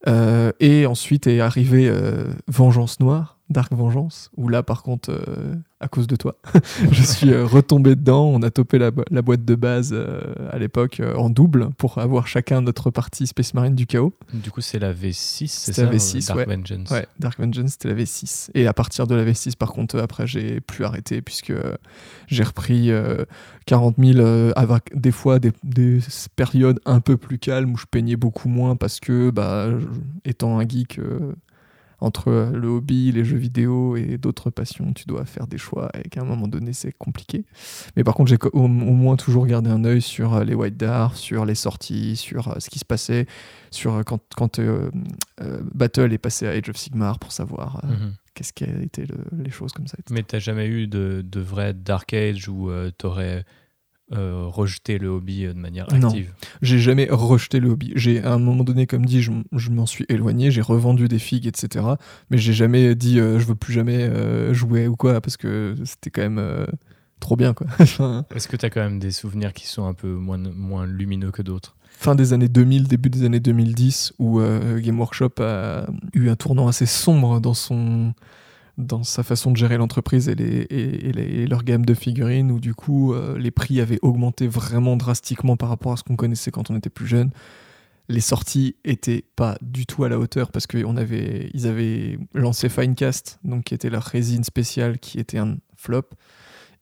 Euh, 0.08 0.52
et 0.60 0.86
ensuite 0.86 1.26
est 1.28 1.40
arrivé 1.40 1.88
euh, 1.90 2.26
Vengeance 2.48 3.00
Noire, 3.00 3.35
Dark 3.50 3.72
Vengeance, 3.74 4.32
où 4.38 4.50
là 4.50 4.64
par 4.64 4.82
contre, 4.82 5.12
euh, 5.12 5.54
à 5.80 5.88
cause 5.88 6.08
de 6.08 6.16
toi, 6.16 6.36
je 6.92 7.04
suis 7.04 7.32
euh, 7.32 7.46
retombé 7.46 7.96
dedans. 7.96 8.26
On 8.26 8.42
a 8.42 8.50
topé 8.50 8.80
la, 8.80 8.90
bo- 8.90 9.04
la 9.12 9.22
boîte 9.22 9.46
de 9.46 9.54
base 9.56 9.92
euh, 9.94 10.20
à 10.52 10.58
l'époque 10.58 11.00
en 11.16 11.30
double 11.30 11.70
pour 11.78 12.00
avoir 12.00 12.26
chacun 12.28 12.62
notre 12.62 12.90
partie 12.90 13.28
Space 13.28 13.54
Marine 13.54 13.76
du 13.76 13.86
chaos. 13.86 14.14
Du 14.34 14.50
coup, 14.50 14.62
c'est 14.62 14.80
la 14.80 14.94
V6, 14.94 15.48
c'est 15.48 15.74
ça 15.74 15.84
la 15.84 15.92
V6, 15.92 16.28
Dark 16.28 16.40
ouais. 16.40 16.56
Vengeance. 16.56 16.90
Ouais, 16.90 17.06
Dark 17.20 17.40
Vengeance, 17.40 17.72
c'était 17.72 17.90
la 17.90 17.96
V6. 17.96 18.50
Et 18.56 18.66
à 18.66 18.74
partir 18.74 19.06
de 19.06 19.14
la 19.14 19.24
V6, 19.24 19.56
par 19.58 19.72
contre, 19.74 20.00
après, 20.00 20.26
j'ai 20.26 20.60
plus 20.60 20.84
arrêté 20.84 21.22
puisque 21.22 21.54
j'ai 22.28 22.44
repris 22.44 22.90
euh, 22.90 23.26
40 23.68 23.96
000 24.00 24.18
euh, 24.20 24.54
avec 24.56 24.98
des 25.00 25.12
fois 25.12 25.38
des, 25.38 25.52
des 25.64 26.00
périodes 26.36 26.80
un 26.86 27.00
peu 27.00 27.16
plus 27.18 27.38
calmes 27.38 27.74
où 27.74 27.78
je 27.78 27.86
peignais 27.90 28.16
beaucoup 28.16 28.50
moins 28.50 28.76
parce 28.76 29.00
que, 29.00 29.30
bah, 29.30 29.68
étant 30.24 30.58
un 30.60 30.68
geek, 30.68 31.00
entre 32.06 32.52
le 32.54 32.68
hobby, 32.68 33.12
les 33.12 33.24
jeux 33.26 33.38
vidéo 33.38 33.96
et 33.98 34.18
d'autres 34.18 34.50
passions, 34.52 34.94
tu 34.94 35.06
dois 35.06 35.26
faire 35.26 35.48
des 35.48 35.58
choix 35.58 35.90
et 36.04 36.08
qu'à 36.10 36.22
un 36.22 36.26
moment 36.26 36.48
donné, 36.48 36.72
c'est 36.74 36.92
compliqué. 36.92 37.46
Mais 37.96 38.04
par 38.04 38.14
contre, 38.14 38.30
j'ai 38.30 38.38
au, 38.54 38.62
au 38.64 38.68
moins 38.68 39.16
toujours 39.16 39.48
gardé 39.48 39.70
un 39.70 39.84
œil 39.86 40.02
sur 40.02 40.34
euh, 40.36 40.44
les 40.44 40.54
White 40.54 40.78
Dwarfs, 40.78 41.18
sur 41.18 41.46
les 41.46 41.56
sorties, 41.56 42.16
sur 42.16 42.50
euh, 42.50 42.56
ce 42.60 42.70
qui 42.70 42.80
se 42.80 42.86
passait, 42.86 43.26
sur 43.72 43.96
euh, 43.96 44.04
quand, 44.04 44.22
quand 44.36 44.60
euh, 44.60 44.92
euh, 45.42 45.62
Battle 45.74 46.14
est 46.14 46.18
passé 46.20 46.48
à 46.48 46.52
Age 46.52 46.70
of 46.70 46.78
Sigmar 46.78 47.18
pour 47.20 47.32
savoir 47.32 47.82
euh, 47.84 47.88
Mhm. 47.90 48.14
qu'est-ce 48.36 48.54
qui 48.54 48.66
a 48.66 48.82
été 48.82 49.06
le- 49.06 49.44
les 49.44 49.52
choses 49.52 49.72
comme 49.74 49.88
ça. 49.88 49.96
etc. 50.00 50.14
Mais 50.14 50.24
t'as 50.24 50.40
jamais 50.40 50.68
eu 50.68 50.88
de, 50.88 51.24
de 51.26 51.40
vrai 51.40 51.74
Dark 51.74 52.14
Age 52.14 52.48
où 52.50 52.70
t'aurais 52.98 53.46
euh, 54.14 54.46
rejeté 54.46 55.00
le 55.00 55.08
hobby 55.08 55.46
euh, 55.46 55.54
de 55.54 55.58
manière 55.58 55.88
Non. 55.94 56.10
active 56.10 56.32
J'ai 56.62 56.78
jamais 56.78 57.08
rejeté 57.10 57.60
le 57.60 57.70
hobby. 57.70 57.92
J'ai 57.96 58.22
à 58.24 58.34
un 58.34 58.40
moment 58.40 58.64
donné, 58.64 58.86
comme 58.86 59.06
dit, 59.06 59.24
je, 59.24 59.32
je 59.52 59.72
m'en 59.72 59.88
suis 59.88 60.06
éloigné, 60.10 60.52
j'ai 60.52 60.62
revendu 60.62 61.08
des 61.08 61.18
figues, 61.18 61.48
etc. 61.48 61.86
Mais 62.30 62.38
j'ai 62.38 62.54
jamais 62.54 62.94
dit 62.94 63.20
euh, 63.20 63.40
je 63.40 63.46
veux 63.46 63.56
plus 63.56 63.74
jamais 63.74 64.04
euh, 64.04 64.54
jouer 64.54 64.88
ou 64.88 64.96
quoi 64.96 65.22
parce 65.22 65.38
que 65.38 65.76
c'était 65.86 66.12
quand 66.12 66.22
même 66.22 66.68
trop 67.20 67.36
bien 67.36 67.54
quoi. 67.54 67.66
Est-ce 68.36 68.48
que 68.48 68.58
t'as 68.58 68.70
quand 68.70 68.82
même 68.82 69.00
des 69.00 69.12
souvenirs 69.12 69.54
qui 69.54 69.68
sont 69.68 69.86
un 69.88 69.94
peu 69.94 70.14
moins, 70.14 70.38
moins 70.38 70.86
lumineux 70.86 71.32
que 71.32 71.42
d'autres? 71.42 71.76
Fin 71.98 72.14
des 72.14 72.34
années 72.34 72.50
2000, 72.50 72.88
début 72.88 73.10
des 73.10 73.24
années 73.24 73.40
2010, 73.40 74.14
où 74.20 74.40
Game 74.78 75.00
Workshop 75.00 75.32
a 75.40 75.88
eu 76.14 76.30
un 76.30 76.36
tournant 76.36 76.68
assez 76.68 76.86
sombre 76.86 77.40
dans 77.40 77.54
son 77.54 78.14
dans 78.78 79.04
sa 79.04 79.24
façon 79.24 79.52
de 79.52 79.58
gérer 79.58 79.78
l'entreprise 79.78 80.28
et, 80.30 81.46
leur 81.48 81.64
gamme 81.64 81.86
de 81.86 81.94
figurines, 81.94 82.52
où 82.52 82.60
du 82.60 82.74
coup 82.74 83.14
euh, 83.14 83.38
les 83.38 83.52
prix 83.52 83.80
avaient 83.80 84.00
augmenté 84.02 84.48
vraiment 84.48 84.98
drastiquement 84.98 85.58
par 85.58 85.70
rapport 85.70 85.94
à 85.94 85.98
ce 85.98 86.04
qu'on 86.04 86.16
connaissait 86.16 86.52
quand 86.52 86.70
on 86.70 86.78
était 86.78 86.90
plus 86.90 87.08
jeune. 87.08 87.32
Les 88.08 88.22
sorties 88.22 88.76
étaient 88.84 89.24
pas 89.36 89.58
du 89.62 89.86
tout 89.86 90.04
à 90.04 90.10
la 90.10 90.20
hauteur 90.20 90.52
parce 90.52 90.68
qu'ils 90.68 90.86
avait, 90.86 91.50
avaient 91.64 92.20
lancé 92.34 92.70
Finecast, 92.70 93.40
donc 93.44 93.66
qui 93.66 93.74
était 93.74 93.90
leur 93.90 94.04
résine 94.04 94.44
spéciale, 94.44 95.00
qui 95.00 95.20
était 95.20 95.40
un 95.40 95.58
flop. 95.76 96.10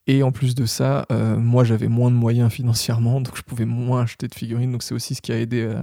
Et 0.06 0.22
en 0.22 0.34
plus 0.34 0.54
de 0.54 0.66
ça, 0.66 1.06
euh, 1.12 1.38
moi 1.38 1.64
j'avais 1.64 1.88
moins 1.88 2.12
de 2.12 2.16
moyens 2.16 2.52
financièrement, 2.52 3.22
donc 3.22 3.38
je 3.38 3.42
pouvais 3.42 3.66
moins 3.66 4.02
acheter 4.02 4.28
de 4.28 4.36
figurines. 4.36 4.72
Donc 4.72 4.84
c'est 4.84 4.94
aussi 4.94 5.16
ce 5.16 5.22
qui 5.22 5.32
a 5.32 5.40
aidé 5.40 5.62
euh, 5.62 5.82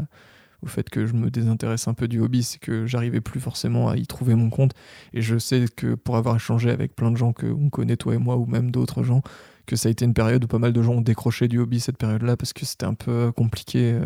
au 0.62 0.66
fait 0.66 0.88
que 0.90 1.06
je 1.06 1.14
me 1.14 1.30
désintéresse 1.30 1.88
un 1.88 1.94
peu 1.94 2.08
du 2.08 2.20
hobby, 2.20 2.42
c'est 2.42 2.58
que 2.58 2.86
j'arrivais 2.86 3.20
plus 3.20 3.40
forcément 3.40 3.88
à 3.88 3.96
y 3.96 4.06
trouver 4.06 4.34
mon 4.34 4.50
compte. 4.50 4.72
Et 5.12 5.22
je 5.22 5.38
sais 5.38 5.64
que 5.74 5.94
pour 5.94 6.16
avoir 6.16 6.36
échangé 6.36 6.70
avec 6.70 6.94
plein 6.94 7.10
de 7.10 7.16
gens 7.16 7.32
que 7.32 7.46
on 7.46 7.70
connaît, 7.70 7.96
toi 7.96 8.14
et 8.14 8.18
moi, 8.18 8.36
ou 8.36 8.46
même 8.46 8.70
d'autres 8.70 9.02
gens, 9.02 9.22
que 9.66 9.76
ça 9.76 9.88
a 9.88 9.92
été 9.92 10.04
une 10.04 10.14
période 10.14 10.42
où 10.44 10.46
pas 10.48 10.58
mal 10.58 10.72
de 10.72 10.82
gens 10.82 10.94
ont 10.94 11.00
décroché 11.00 11.48
du 11.48 11.58
hobby 11.58 11.80
cette 11.80 11.96
période-là 11.98 12.36
parce 12.36 12.52
que 12.52 12.64
c'était 12.66 12.86
un 12.86 12.94
peu 12.94 13.32
compliqué. 13.32 13.92
euh. 13.92 14.04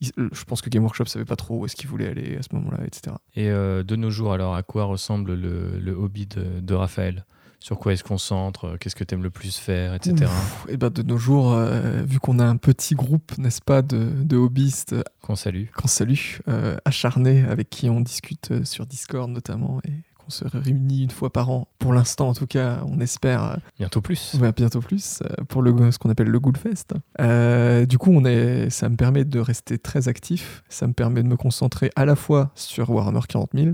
Ils- 0.00 0.12
Je 0.32 0.44
pense 0.44 0.60
que 0.60 0.68
Game 0.70 0.82
Workshop 0.82 1.06
savait 1.06 1.24
pas 1.24 1.36
trop 1.36 1.60
où 1.60 1.64
est-ce 1.64 1.76
qu'il 1.76 1.88
voulait 1.88 2.08
aller 2.08 2.36
à 2.36 2.42
ce 2.42 2.54
moment-là, 2.56 2.78
etc. 2.84 3.16
Et 3.36 3.48
euh, 3.50 3.82
de 3.84 3.94
nos 3.96 4.10
jours, 4.10 4.32
alors, 4.32 4.54
à 4.56 4.62
quoi 4.62 4.84
ressemble 4.84 5.34
le, 5.34 5.78
le 5.78 5.92
hobby 5.92 6.26
de, 6.26 6.60
de 6.60 6.74
Raphaël? 6.74 7.24
Sur 7.64 7.78
quoi 7.78 7.94
il 7.94 7.96
se 7.96 8.02
concentre 8.04 8.76
Qu'est-ce 8.78 8.94
que 8.94 9.04
t'aimes 9.04 9.22
le 9.22 9.30
plus 9.30 9.56
faire, 9.56 9.94
etc. 9.94 10.30
Et 10.68 10.76
ben 10.76 10.90
de 10.90 11.00
nos 11.02 11.16
jours, 11.16 11.54
euh, 11.54 12.02
vu 12.06 12.20
qu'on 12.20 12.38
a 12.38 12.44
un 12.44 12.58
petit 12.58 12.94
groupe, 12.94 13.38
n'est-ce 13.38 13.62
pas, 13.62 13.80
de, 13.80 14.10
de 14.22 14.36
hobbyistes 14.36 14.94
Qu'on 15.22 15.34
salue. 15.34 15.68
qu'on 15.74 15.88
salue, 15.88 16.18
euh, 16.46 16.76
acharnés, 16.84 17.42
avec 17.48 17.70
qui 17.70 17.88
on 17.88 18.02
discute 18.02 18.50
euh, 18.50 18.64
sur 18.66 18.84
Discord 18.84 19.30
notamment, 19.30 19.80
et 19.88 19.92
qu'on 20.18 20.28
se 20.28 20.44
réunit 20.46 21.04
une 21.04 21.10
fois 21.10 21.32
par 21.32 21.48
an. 21.48 21.66
Pour 21.78 21.94
l'instant, 21.94 22.28
en 22.28 22.34
tout 22.34 22.46
cas, 22.46 22.82
on 22.86 23.00
espère 23.00 23.42
euh, 23.44 23.56
Bientôt 23.78 24.02
plus. 24.02 24.34
ouais, 24.38 24.52
bientôt 24.52 24.80
plus 24.80 25.22
euh, 25.22 25.44
pour 25.48 25.62
le, 25.62 25.90
ce 25.90 25.98
qu'on 25.98 26.10
appelle 26.10 26.28
le 26.28 26.40
Ghoulfest. 26.40 26.88
Euh, 27.18 27.86
du 27.86 27.96
coup, 27.96 28.10
on 28.12 28.26
est, 28.26 28.68
ça 28.68 28.90
me 28.90 28.96
permet 28.96 29.24
de 29.24 29.40
rester 29.40 29.78
très 29.78 30.08
actif. 30.08 30.64
Ça 30.68 30.86
me 30.86 30.92
permet 30.92 31.22
de 31.22 31.28
me 31.28 31.36
concentrer 31.38 31.90
à 31.96 32.04
la 32.04 32.14
fois 32.14 32.50
sur 32.54 32.90
Warhammer 32.90 33.20
40 33.26 33.52
000, 33.54 33.70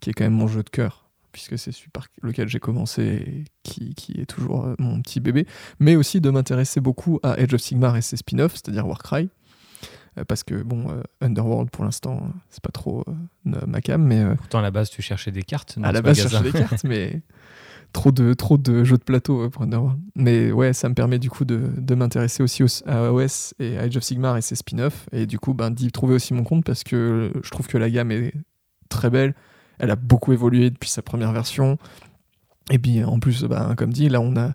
qui 0.00 0.08
est 0.08 0.12
quand 0.14 0.24
même 0.24 0.32
mon 0.32 0.48
jeu 0.48 0.62
de 0.62 0.70
cœur, 0.70 1.05
puisque 1.36 1.58
c'est 1.58 1.70
celui 1.70 1.90
par 1.90 2.06
lequel 2.22 2.48
j'ai 2.48 2.58
commencé 2.60 3.02
et 3.04 3.44
qui, 3.62 3.94
qui 3.94 4.12
est 4.18 4.24
toujours 4.24 4.64
euh, 4.64 4.74
mon 4.78 5.02
petit 5.02 5.20
bébé, 5.20 5.46
mais 5.78 5.94
aussi 5.94 6.22
de 6.22 6.30
m'intéresser 6.30 6.80
beaucoup 6.80 7.20
à 7.22 7.32
Age 7.32 7.52
of 7.52 7.60
Sigmar 7.60 7.94
et 7.94 8.00
ses 8.00 8.16
spin-offs, 8.16 8.54
c'est-à-dire 8.54 8.86
Warcry. 8.88 9.28
Euh, 10.18 10.24
Parce 10.26 10.44
que, 10.44 10.54
bon, 10.62 10.88
euh, 10.90 11.02
Underworld, 11.20 11.68
pour 11.70 11.84
l'instant, 11.84 12.22
c'est 12.48 12.62
pas 12.62 12.72
trop 12.72 13.04
euh, 13.06 13.60
ma 13.66 13.82
cam, 13.82 14.02
mais 14.02 14.20
euh, 14.22 14.34
Pourtant, 14.36 14.60
à 14.60 14.62
la 14.62 14.70
base, 14.70 14.88
tu 14.88 15.02
cherchais 15.02 15.30
des 15.30 15.42
cartes. 15.42 15.76
à 15.82 15.92
la 15.92 16.00
base, 16.00 16.16
je 16.22 16.26
cherchais 16.28 16.50
des 16.52 16.58
cartes, 16.58 16.84
mais 16.84 17.20
trop 17.92 18.12
de, 18.12 18.32
trop 18.32 18.56
de 18.56 18.82
jeux 18.82 18.96
de 18.96 19.02
plateau 19.04 19.50
pour 19.50 19.60
Underworld. 19.62 20.00
Mais 20.14 20.52
ouais, 20.52 20.72
ça 20.72 20.88
me 20.88 20.94
permet 20.94 21.18
du 21.18 21.28
coup 21.28 21.44
de, 21.44 21.68
de 21.76 21.94
m'intéresser 21.94 22.42
aussi 22.42 22.62
au- 22.62 22.88
à 22.88 23.12
OS 23.12 23.52
et 23.58 23.76
à 23.76 23.82
Age 23.82 23.96
of 23.98 24.02
Sigmar 24.04 24.38
et 24.38 24.40
ses 24.42 24.54
spin-offs. 24.56 25.06
Et 25.12 25.26
du 25.26 25.38
coup, 25.38 25.52
ben, 25.52 25.70
d'y 25.70 25.92
trouver 25.92 26.14
aussi 26.14 26.32
mon 26.32 26.44
compte 26.44 26.64
parce 26.64 26.82
que 26.82 27.30
je 27.44 27.50
trouve 27.50 27.66
que 27.66 27.76
la 27.76 27.90
gamme 27.90 28.10
est 28.10 28.32
très 28.88 29.10
belle. 29.10 29.34
Elle 29.78 29.90
a 29.90 29.96
beaucoup 29.96 30.32
évolué 30.32 30.70
depuis 30.70 30.88
sa 30.90 31.02
première 31.02 31.32
version. 31.32 31.78
Et 32.70 32.78
puis 32.78 33.02
en 33.04 33.18
plus, 33.20 33.44
ben, 33.44 33.74
comme 33.76 33.92
dit, 33.92 34.08
là, 34.08 34.20
on 34.20 34.36
a, 34.36 34.52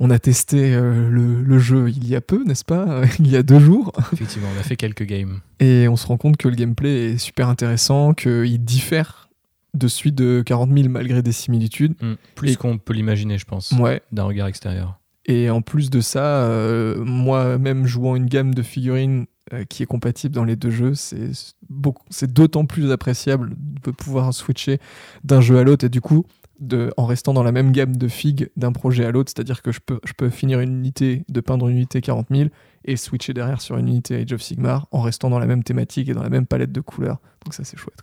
on 0.00 0.10
a 0.10 0.18
testé 0.18 0.74
euh, 0.74 1.08
le, 1.08 1.42
le 1.42 1.58
jeu 1.58 1.88
il 1.90 2.06
y 2.06 2.14
a 2.14 2.20
peu, 2.20 2.44
n'est-ce 2.44 2.64
pas? 2.64 3.02
Il 3.18 3.28
y 3.30 3.36
a 3.36 3.42
deux 3.42 3.58
jours. 3.58 3.92
Effectivement, 4.12 4.48
on 4.56 4.60
a 4.60 4.62
fait 4.62 4.76
quelques 4.76 5.04
games. 5.04 5.40
Et 5.60 5.88
on 5.88 5.96
se 5.96 6.06
rend 6.06 6.16
compte 6.18 6.36
que 6.36 6.48
le 6.48 6.54
gameplay 6.54 7.12
est 7.12 7.18
super 7.18 7.48
intéressant, 7.48 8.12
qu'il 8.14 8.62
diffère 8.64 9.28
de 9.74 9.86
celui 9.88 10.12
de 10.12 10.42
40 10.44 10.70
000 10.72 10.88
malgré 10.88 11.22
des 11.22 11.32
similitudes. 11.32 11.94
Hmm. 12.00 12.14
Plus 12.34 12.52
Et- 12.52 12.56
qu'on 12.56 12.78
peut 12.78 12.92
l'imaginer, 12.94 13.38
je 13.38 13.44
pense, 13.44 13.72
Ouais. 13.72 14.02
d'un 14.12 14.24
regard 14.24 14.46
extérieur. 14.48 14.98
Et 15.26 15.50
en 15.50 15.60
plus 15.60 15.90
de 15.90 16.00
ça, 16.00 16.24
euh, 16.44 17.04
moi-même 17.04 17.86
jouant 17.86 18.16
une 18.16 18.26
gamme 18.26 18.54
de 18.54 18.62
figurines 18.62 19.26
qui 19.68 19.82
est 19.82 19.86
compatible 19.86 20.34
dans 20.34 20.44
les 20.44 20.56
deux 20.56 20.70
jeux, 20.70 20.94
c'est 20.94 22.32
d'autant 22.32 22.66
plus 22.66 22.90
appréciable 22.90 23.54
de 23.84 23.90
pouvoir 23.90 24.32
switcher 24.34 24.78
d'un 25.24 25.40
jeu 25.40 25.58
à 25.58 25.64
l'autre. 25.64 25.84
Et 25.84 25.88
du 25.88 26.00
coup, 26.00 26.26
de, 26.60 26.92
en 26.96 27.06
restant 27.06 27.32
dans 27.32 27.42
la 27.42 27.52
même 27.52 27.72
gamme 27.72 27.96
de 27.96 28.08
figues 28.08 28.50
d'un 28.56 28.72
projet 28.72 29.04
à 29.04 29.10
l'autre, 29.10 29.30
c'est-à-dire 29.34 29.62
que 29.62 29.72
je 29.72 29.80
peux, 29.80 30.00
je 30.04 30.12
peux 30.12 30.30
finir 30.30 30.60
une 30.60 30.72
unité, 30.72 31.24
de 31.28 31.40
peindre 31.40 31.68
une 31.68 31.76
unité 31.76 32.00
40 32.00 32.28
000 32.30 32.48
et 32.84 32.96
switcher 32.96 33.34
derrière 33.34 33.60
sur 33.60 33.76
une 33.76 33.88
unité 33.88 34.16
Age 34.16 34.32
of 34.32 34.42
Sigmar 34.42 34.86
en 34.90 35.00
restant 35.00 35.30
dans 35.30 35.38
la 35.38 35.46
même 35.46 35.62
thématique 35.62 36.08
et 36.08 36.14
dans 36.14 36.22
la 36.22 36.30
même 36.30 36.46
palette 36.46 36.72
de 36.72 36.80
couleurs. 36.80 37.18
Donc 37.44 37.54
ça 37.54 37.64
c'est 37.64 37.76
chouette. 37.76 38.00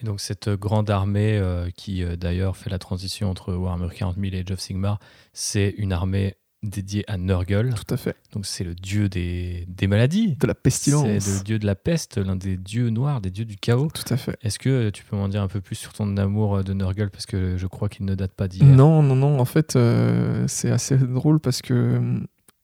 Et 0.00 0.04
donc 0.04 0.20
cette 0.20 0.48
grande 0.50 0.90
armée 0.90 1.38
euh, 1.38 1.70
qui 1.76 2.02
euh, 2.02 2.16
d'ailleurs 2.16 2.56
fait 2.56 2.70
la 2.70 2.78
transition 2.78 3.30
entre 3.30 3.54
Warhammer 3.54 3.88
40 3.94 4.16
000 4.18 4.34
et 4.34 4.40
Age 4.40 4.50
of 4.50 4.60
Sigmar, 4.60 4.98
c'est 5.32 5.74
une 5.78 5.92
armée 5.92 6.34
dédiée 6.64 7.04
à 7.08 7.16
Nurgle. 7.18 7.74
Tout 7.74 7.94
à 7.94 7.96
fait. 7.96 8.16
Donc 8.32 8.46
c'est 8.46 8.64
le 8.64 8.74
dieu 8.74 9.08
des, 9.08 9.64
des 9.68 9.86
maladies. 9.86 10.36
De 10.40 10.46
la 10.46 10.54
pestilence. 10.54 11.06
C'est 11.20 11.38
le 11.38 11.44
dieu 11.44 11.58
de 11.58 11.66
la 11.66 11.74
peste, 11.74 12.18
l'un 12.18 12.36
des 12.36 12.56
dieux 12.56 12.90
noirs, 12.90 13.20
des 13.20 13.30
dieux 13.30 13.44
du 13.44 13.56
chaos. 13.56 13.88
Tout 13.94 14.12
à 14.12 14.16
fait. 14.16 14.36
Est-ce 14.42 14.58
que 14.58 14.90
tu 14.90 15.04
peux 15.04 15.16
m'en 15.16 15.28
dire 15.28 15.42
un 15.42 15.48
peu 15.48 15.60
plus 15.60 15.76
sur 15.76 15.92
ton 15.92 16.16
amour 16.16 16.64
de 16.64 16.72
Nurgle? 16.72 17.10
Parce 17.10 17.26
que 17.26 17.56
je 17.56 17.66
crois 17.66 17.88
qu'il 17.88 18.04
ne 18.06 18.14
date 18.14 18.32
pas 18.32 18.48
d'hier. 18.48 18.66
Non, 18.66 19.02
non, 19.02 19.14
non. 19.16 19.38
En 19.38 19.44
fait, 19.44 19.76
euh, 19.76 20.44
c'est 20.48 20.70
assez 20.70 20.96
drôle 20.96 21.38
parce 21.40 21.62
que 21.62 22.00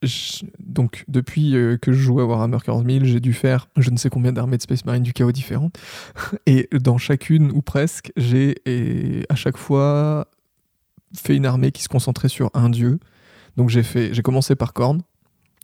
je- 0.02 0.44
donc 0.58 1.04
depuis 1.08 1.54
euh, 1.54 1.76
que 1.76 1.92
je 1.92 1.98
joue 2.00 2.20
à 2.20 2.24
Warhammer 2.24 2.56
40 2.64 2.90
000, 2.90 3.04
j'ai 3.04 3.20
dû 3.20 3.34
faire 3.34 3.68
je 3.76 3.90
ne 3.90 3.98
sais 3.98 4.08
combien 4.08 4.32
d'armées 4.32 4.56
de 4.56 4.62
Space 4.62 4.84
Marine 4.86 5.02
du 5.02 5.12
chaos 5.12 5.32
différentes. 5.32 5.78
Et 6.46 6.68
dans 6.72 6.96
chacune, 6.98 7.50
ou 7.52 7.60
presque, 7.60 8.10
j'ai 8.16 8.56
à 9.28 9.34
chaque 9.34 9.56
fois 9.58 10.26
fait 11.14 11.36
une 11.36 11.44
armée 11.44 11.72
qui 11.72 11.82
se 11.82 11.88
concentrait 11.88 12.28
sur 12.28 12.50
un 12.54 12.68
dieu. 12.70 12.98
Donc 13.56 13.68
j'ai 13.68 13.82
fait, 13.82 14.14
j'ai 14.14 14.22
commencé 14.22 14.54
par 14.54 14.72
Korn, 14.72 15.02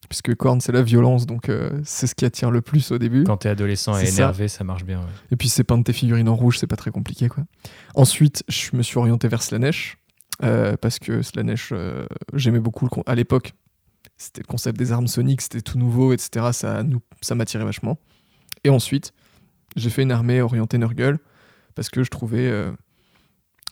puisque 0.08 0.34
Korn 0.34 0.60
c'est 0.60 0.72
la 0.72 0.82
violence, 0.82 1.26
donc 1.26 1.48
euh, 1.48 1.70
c'est 1.84 2.06
ce 2.06 2.14
qui 2.14 2.24
attire 2.24 2.50
le 2.50 2.60
plus 2.60 2.90
au 2.92 2.98
début. 2.98 3.24
Quand 3.24 3.36
t'es 3.38 3.48
adolescent 3.48 3.96
et 3.98 4.06
ça. 4.06 4.22
énervé, 4.22 4.48
ça, 4.48 4.64
marche 4.64 4.84
bien. 4.84 4.98
ouais. 5.00 5.06
Et 5.30 5.36
puis 5.36 5.48
c'est 5.48 5.64
peindre 5.64 5.84
tes 5.84 5.92
figurines 5.92 6.28
en 6.28 6.36
rouge, 6.36 6.58
c'est 6.58 6.66
pas 6.66 6.76
très 6.76 6.90
compliqué 6.90 7.28
quoi. 7.28 7.44
Ensuite, 7.94 8.44
je 8.48 8.76
me 8.76 8.82
suis 8.82 8.98
orienté 8.98 9.28
vers 9.28 9.42
Slanesh 9.42 9.98
euh, 10.42 10.76
parce 10.76 10.98
que 10.98 11.22
Slanesh, 11.22 11.70
euh, 11.72 12.06
j'aimais 12.34 12.60
beaucoup 12.60 12.84
le 12.84 12.90
con- 12.90 13.02
à 13.06 13.14
l'époque. 13.14 13.52
C'était 14.18 14.40
le 14.42 14.46
concept 14.46 14.78
des 14.78 14.92
armes 14.92 15.08
soniques, 15.08 15.40
c'était 15.42 15.60
tout 15.60 15.78
nouveau, 15.78 16.12
etc. 16.12 16.46
Ça, 16.52 16.82
nous, 16.82 17.00
ça 17.20 17.34
m'attirait 17.34 17.64
vachement. 17.64 17.98
Et 18.64 18.70
ensuite, 18.70 19.12
j'ai 19.76 19.90
fait 19.90 20.02
une 20.02 20.12
armée 20.12 20.40
orientée 20.40 20.78
Nurgle 20.78 21.18
parce 21.74 21.90
que 21.90 22.02
je 22.02 22.08
trouvais 22.10 22.50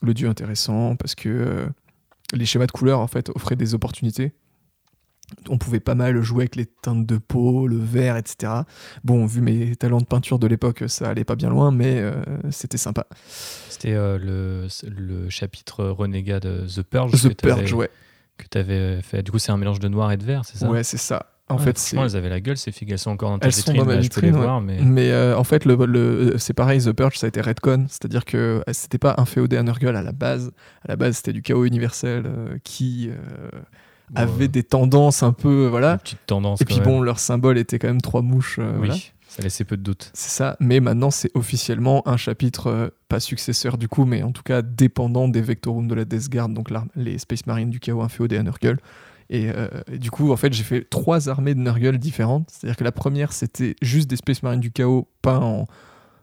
le 0.02 0.14
dieu 0.14 0.28
intéressant, 0.28 0.96
parce 0.96 1.14
que 1.14 1.66
les 2.34 2.46
schémas 2.46 2.66
de 2.66 2.72
couleurs 2.72 3.00
en 3.00 3.06
fait 3.06 3.30
offraient 3.30 3.56
des 3.56 3.74
opportunités. 3.74 4.32
On 5.48 5.56
pouvait 5.56 5.80
pas 5.80 5.94
mal 5.94 6.20
jouer 6.22 6.42
avec 6.42 6.54
les 6.56 6.66
teintes 6.66 7.06
de 7.06 7.16
peau, 7.16 7.66
le 7.66 7.78
vert, 7.78 8.16
etc. 8.18 8.52
Bon, 9.04 9.24
vu 9.24 9.40
mes 9.40 9.74
talents 9.74 9.98
de 10.00 10.04
peinture 10.04 10.38
de 10.38 10.46
l'époque, 10.46 10.84
ça 10.86 11.08
allait 11.08 11.24
pas 11.24 11.34
bien 11.34 11.48
loin, 11.48 11.70
mais 11.70 11.98
euh, 11.98 12.12
c'était 12.50 12.76
sympa. 12.76 13.06
C'était 13.70 13.94
euh, 13.94 14.18
le, 14.18 14.68
le 14.90 15.30
chapitre 15.30 15.84
renégat 15.86 16.40
de 16.40 16.66
The 16.66 16.82
Purge 16.82 17.12
The 17.22 17.28
que 17.28 17.32
t'avais- 17.32 17.54
Purge, 17.62 17.72
ouais. 17.72 17.90
que 18.36 18.44
tu 18.50 18.58
avais 18.58 19.00
fait. 19.00 19.22
Du 19.22 19.30
coup, 19.30 19.38
c'est 19.38 19.50
un 19.50 19.56
mélange 19.56 19.80
de 19.80 19.88
noir 19.88 20.12
et 20.12 20.18
de 20.18 20.24
vert, 20.24 20.44
c'est 20.44 20.58
ça? 20.58 20.70
Ouais, 20.70 20.84
c'est 20.84 20.98
ça. 20.98 21.26
En 21.50 21.56
Ouais, 21.58 21.62
fait, 21.62 21.78
franchement, 21.78 22.04
elles 22.04 22.16
avaient 22.16 22.30
la 22.30 22.40
gueule, 22.40 22.56
ces 22.56 22.72
figues. 22.72 22.90
Elles 22.92 22.98
sont 22.98 23.10
encore 23.10 23.30
dans 23.30 23.38
ta 23.38 23.46
Elles 23.48 23.52
sont 23.52 23.72
vitrine, 23.72 23.76
dans 23.76 23.84
ma 23.84 23.94
là, 23.96 24.00
je 24.00 24.08
peux 24.08 24.20
les 24.22 24.26
vitrine, 24.28 24.34
ouais. 24.40 24.46
voir, 24.46 24.60
mais 24.62 24.78
Mais 24.80 25.10
euh, 25.10 25.36
en 25.36 25.44
fait, 25.44 25.66
le, 25.66 25.76
le- 25.84 26.38
c'est 26.38 26.54
pareil, 26.54 26.80
The 26.82 26.92
Purge, 26.92 27.18
ça 27.18 27.26
a 27.26 27.28
été 27.28 27.42
Redcon, 27.42 27.84
c'est-à-dire 27.88 28.24
que 28.24 28.62
euh, 28.66 28.72
c'était 28.72 28.96
pas 28.98 29.14
un 29.18 29.26
féodé 29.26 29.62
Nurgle 29.62 29.94
à 29.94 30.02
la 30.02 30.12
base. 30.12 30.52
À 30.82 30.88
la 30.88 30.96
base, 30.96 31.16
c'était 31.16 31.34
du 31.34 31.42
chaos 31.42 31.66
universel 31.66 32.22
euh, 32.26 32.56
qui 32.64 33.10
euh, 33.10 33.50
bon, 34.10 34.22
avait 34.22 34.48
des 34.48 34.62
tendances 34.62 35.22
un 35.22 35.32
peu. 35.32 35.66
Voilà. 35.66 35.98
petite 35.98 36.24
tendance. 36.26 36.62
Et 36.62 36.64
puis 36.64 36.76
même. 36.76 36.84
bon, 36.84 37.02
leur 37.02 37.18
symbole 37.18 37.58
était 37.58 37.78
quand 37.78 37.88
même 37.88 38.00
trois 38.00 38.22
mouches. 38.22 38.58
oui, 38.58 38.64
voilà. 38.78 38.94
ça 39.28 39.42
laissait 39.42 39.64
peu 39.64 39.76
de 39.76 39.82
doute. 39.82 40.10
C'est 40.14 40.30
ça, 40.30 40.56
mais 40.60 40.80
maintenant 40.80 41.10
c'est 41.10 41.30
officiellement 41.34 42.08
un 42.08 42.16
chapitre, 42.16 42.94
pas 43.10 43.20
successeur 43.20 43.76
du 43.76 43.88
coup, 43.88 44.06
mais 44.06 44.22
en 44.22 44.32
tout 44.32 44.42
cas 44.44 44.62
dépendant 44.62 45.28
des 45.28 45.42
Vectorum 45.42 45.88
de 45.88 45.94
la 45.94 46.06
Death 46.06 46.30
Guard, 46.30 46.48
donc 46.48 46.68
les 46.96 47.18
Space 47.18 47.44
Marines 47.44 47.68
du 47.68 47.80
chaos 47.80 48.00
inféodés 48.00 48.38
à 48.38 48.42
Nurgle. 48.42 48.78
Et, 49.30 49.48
euh, 49.48 49.68
et 49.90 49.98
du 49.98 50.10
coup, 50.10 50.32
en 50.32 50.36
fait, 50.36 50.52
j'ai 50.52 50.64
fait 50.64 50.88
trois 50.88 51.28
armées 51.28 51.54
de 51.54 51.60
Nurgle 51.60 51.98
différentes. 51.98 52.48
C'est-à-dire 52.50 52.76
que 52.76 52.84
la 52.84 52.92
première, 52.92 53.32
c'était 53.32 53.74
juste 53.82 54.08
des 54.08 54.16
Space 54.16 54.42
Marines 54.42 54.60
du 54.60 54.70
chaos 54.70 55.08
peints 55.22 55.40
en 55.40 55.66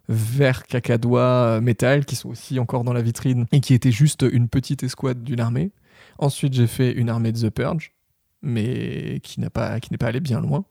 vert 0.10 0.64
cacadois 0.68 1.22
euh, 1.22 1.62
métal, 1.62 2.06
qui 2.06 2.16
sont 2.16 2.30
aussi 2.30 2.60
encore 2.60 2.84
dans 2.84 2.94
la 2.94 3.02
vitrine, 3.02 3.46
et 3.52 3.60
qui 3.60 3.74
était 3.74 3.92
juste 3.92 4.26
une 4.30 4.50
petite 4.50 4.84
escouade 4.84 5.24
d'une 5.24 5.40
armée. 5.40 5.72
Ensuite, 6.18 6.54
j'ai 6.54 6.68
fait 6.68 6.92
une 6.92 7.10
armée 7.10 7.32
de 7.32 7.40
The 7.40 7.50
Purge, 7.50 7.94
mais 8.42 9.20
qui 9.24 9.40
n'a 9.40 9.50
pas 9.50 9.80
qui 9.80 9.92
n'est 9.92 9.98
pas 9.98 10.08
allé 10.08 10.20
bien 10.20 10.42
loin 10.42 10.66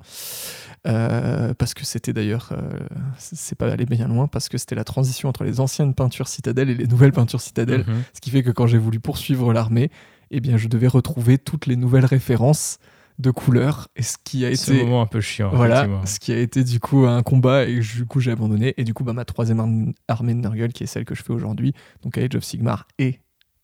Euh, 0.86 1.52
parce 1.54 1.74
que 1.74 1.84
c'était 1.84 2.14
d'ailleurs 2.14 2.48
euh, 2.52 2.78
c'est 3.18 3.56
pas 3.56 3.70
allé 3.70 3.84
bien 3.84 4.08
loin 4.08 4.28
parce 4.28 4.48
que 4.48 4.56
c'était 4.56 4.74
la 4.74 4.82
transition 4.84 5.28
entre 5.28 5.44
les 5.44 5.60
anciennes 5.60 5.92
peintures 5.94 6.26
citadelles 6.26 6.70
et 6.70 6.74
les 6.74 6.86
nouvelles 6.86 7.12
peintures 7.12 7.42
citadelles 7.42 7.84
Mhm. 7.86 8.02
ce 8.14 8.20
qui 8.22 8.30
fait 8.30 8.42
que 8.42 8.50
quand 8.50 8.66
j'ai 8.66 8.78
voulu 8.78 8.98
poursuivre 8.98 9.52
l'armée 9.52 9.90
eh 10.30 10.40
bien 10.40 10.56
je 10.56 10.68
devais 10.68 10.86
retrouver 10.88 11.38
toutes 11.38 11.66
les 11.66 11.76
nouvelles 11.76 12.04
références 12.04 12.78
de 13.18 13.30
couleurs 13.30 13.88
et 13.96 14.02
ce 14.02 14.16
qui 14.24 14.46
a 14.46 14.54
Ce 14.56 14.72
été 14.72 14.82
moment 14.84 15.02
un 15.02 15.06
peu 15.06 15.20
chiant. 15.20 15.50
voilà 15.54 15.86
ce 16.06 16.18
qui 16.18 16.32
a 16.32 16.38
été 16.38 16.64
du 16.64 16.80
coup 16.80 17.04
un 17.06 17.22
combat 17.22 17.66
et 17.66 17.78
du 17.80 18.06
coup 18.06 18.20
j'ai 18.20 18.30
abandonné 18.30 18.72
et 18.78 18.84
du 18.84 18.94
coup 18.94 19.04
bah, 19.04 19.12
ma 19.12 19.24
troisième 19.26 19.92
armée 20.08 20.34
de 20.34 20.40
Nurgle 20.40 20.72
qui 20.72 20.84
est 20.84 20.86
celle 20.86 21.04
que 21.04 21.14
je 21.14 21.22
fais 21.22 21.32
aujourd'hui 21.32 21.74
donc 22.02 22.16
à 22.16 22.22
Age 22.22 22.34
of 22.34 22.44
Sigmar 22.44 22.86
et 22.98 23.20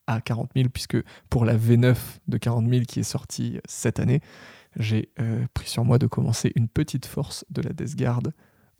à 0.07 0.21
40 0.21 0.51
000 0.55 0.69
puisque 0.69 0.99
pour 1.31 1.45
la 1.47 1.57
V9 1.57 1.97
de 2.29 2.37
40 2.37 2.69
000 2.69 2.83
qui 2.87 3.01
est 3.01 3.05
sortie 3.05 3.59
cette 3.67 3.99
année 3.99 4.21
j'ai 4.79 5.09
euh, 5.21 5.47
pris 5.55 5.69
sur 5.71 5.85
moi 5.87 5.99
de 5.99 6.07
commencer 6.07 6.53
une 6.55 6.69
petite 6.69 7.07
force 7.07 7.47
de 7.49 7.63
la 7.63 7.73
Death 7.73 7.97
Guard 7.97 8.23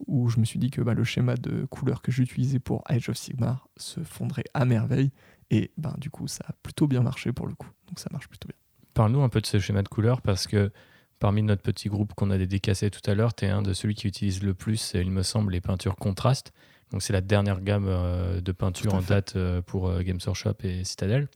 où 0.05 0.29
je 0.29 0.39
me 0.39 0.45
suis 0.45 0.59
dit 0.59 0.69
que 0.69 0.81
bah, 0.81 0.93
le 0.93 1.03
schéma 1.03 1.33
de 1.37 1.65
couleurs 1.65 2.03
que 2.03 2.11
j'utilisais 2.11 2.59
pour 2.59 2.83
Age 2.85 3.09
of 3.09 3.17
Sigmar 3.17 3.67
se 3.77 4.01
fondrait 4.01 4.43
à 4.53 4.63
merveille 4.63 5.09
et 5.49 5.71
ben 5.77 5.93
du 5.97 6.09
coup 6.09 6.27
ça 6.27 6.43
a 6.47 6.53
plutôt 6.63 6.87
bien 6.87 7.01
marché 7.01 7.31
pour 7.31 7.47
le 7.47 7.53
coup 7.53 7.69
donc 7.87 7.99
ça 7.99 8.09
marche 8.11 8.27
plutôt 8.27 8.47
bien 8.47 8.57
Parle-nous 8.97 9.21
un 9.21 9.29
peu 9.29 9.41
de 9.41 9.45
ce 9.45 9.59
schéma 9.59 9.83
de 9.83 9.89
couleurs 9.89 10.23
parce 10.23 10.47
que 10.47 10.71
parmi 11.19 11.43
notre 11.43 11.61
petit 11.61 11.87
groupe 11.87 12.15
qu'on 12.15 12.31
a 12.31 12.37
dédicassé 12.39 12.89
tout 12.89 13.07
à 13.07 13.13
l'heure, 13.13 13.35
tu 13.35 13.45
es 13.45 13.47
un 13.47 13.61
de 13.61 13.71
celui 13.73 13.93
qui 13.93 14.07
utilise 14.07 14.41
le 14.41 14.55
plus, 14.55 14.93
il 14.95 15.11
me 15.11 15.21
semble, 15.21 15.51
les 15.51 15.61
peintures 15.61 15.97
contrastes. 15.97 16.51
Donc 16.91 17.03
c'est 17.03 17.13
la 17.13 17.21
dernière 17.21 17.61
gamme 17.61 17.85
euh, 17.87 18.41
de 18.41 18.51
peintures 18.51 18.95
en 18.95 19.01
fait. 19.01 19.13
date 19.13 19.35
euh, 19.35 19.61
pour 19.61 19.87
euh, 19.87 20.01
Games 20.01 20.17
Workshop 20.25 20.55
et 20.63 20.83
Citadel. 20.83 21.27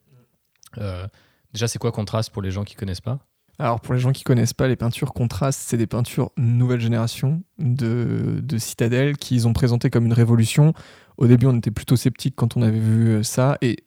Euh, 0.80 1.08
déjà, 1.53 1.68
c'est 1.68 1.77
quoi 1.77 1.91
contraste 1.91 2.32
pour 2.32 2.41
les 2.41 2.50
gens 2.50 2.63
qui 2.63 2.74
connaissent 2.74 3.00
pas? 3.00 3.20
Alors 3.60 3.80
pour 3.80 3.94
les 3.94 4.00
gens 4.00 4.12
qui 4.12 4.24
connaissent 4.24 4.56
pas 4.56 4.68
les 4.68 4.75
peintures 4.75 5.13
contrastes, 5.13 5.62
c'est 5.63 5.77
des 5.77 5.86
peintures 5.86 6.32
nouvelle 6.38 6.80
génération 6.82 7.44
de, 7.60 8.39
de 8.41 8.58
Citadel 8.58 9.18
qu'ils 9.18 9.48
ont 9.48 9.53
présenté 9.53 9.91
comme 9.91 10.08
une 10.08 10.13
révolution. 10.13 10.74
Au 11.18 11.27
début, 11.27 11.46
on 11.46 11.56
était 11.56 11.70
plutôt 11.70 11.96
sceptique 11.96 12.34
quand 12.36 12.58
on 12.58 12.63
avait 12.63 12.80
vu 12.80 13.24
ça 13.24 13.60
et 13.62 13.84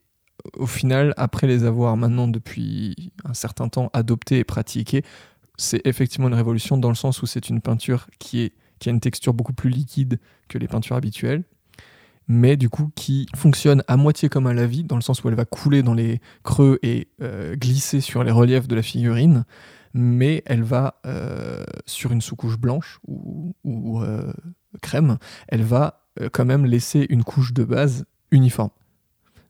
au 0.57 0.67
final, 0.67 1.15
après 1.17 1.47
les 1.47 1.65
avoir 1.65 1.97
maintenant 1.97 2.29
depuis 2.29 3.13
un 3.25 3.35
certain 3.35 3.69
temps 3.69 3.91
adoptées 3.93 4.39
et 4.39 4.45
pratiquées, 4.45 5.03
c'est 5.57 5.87
effectivement 5.87 6.29
une 6.29 6.35
révolution 6.35 6.77
dans 6.77 6.89
le 6.89 6.95
sens 6.95 7.23
où 7.23 7.27
c'est 7.27 7.49
une 7.49 7.61
peinture 7.61 8.07
qui, 8.19 8.53
a 8.87 8.91
une 8.91 9.01
texture 9.01 9.33
beaucoup 9.33 9.55
plus 9.55 9.71
liquide 9.71 10.19
que 10.49 10.59
les 10.59 10.69
peintures 10.69 10.97
habituelles, 10.97 11.45
mais 12.29 12.59
du 12.59 12.69
coup 12.69 12.91
qui 12.95 13.27
fonctionne 13.35 13.83
à 13.89 13.97
moitié 13.97 14.29
comme 14.29 14.47
un 14.47 14.53
lavis, 14.53 14.85
dans 14.85 14.97
le 14.97 15.03
sens 15.03 15.25
où 15.25 15.29
elle 15.29 15.35
va 15.35 15.47
couler 15.47 15.83
dans 15.83 15.95
les 15.95 16.21
creux 16.43 16.79
et 16.83 17.09
euh, 17.23 17.57
glisser 17.57 18.03
sur 18.03 18.25
les 18.25 18.31
reliefs 18.31 18.69
de 18.69 18.75
la 18.75 18.83
figurine, 18.83 19.45
mais 19.95 20.43
elle 20.45 20.63
va 20.63 21.01
euh, 21.07 21.65
sur 21.87 22.13
une 22.13 22.21
sous-couche 22.21 22.59
blanche 22.59 22.99
ou, 23.07 23.55
euh, 24.03 24.33
crème, 24.83 25.19
elle 25.49 25.63
va 25.63 26.01
quand 26.33 26.45
même 26.45 26.67
laisser 26.67 27.07
une 27.09 27.25
couche 27.25 27.53
de 27.55 27.65
base 27.65 28.05
uniforme. 28.31 28.71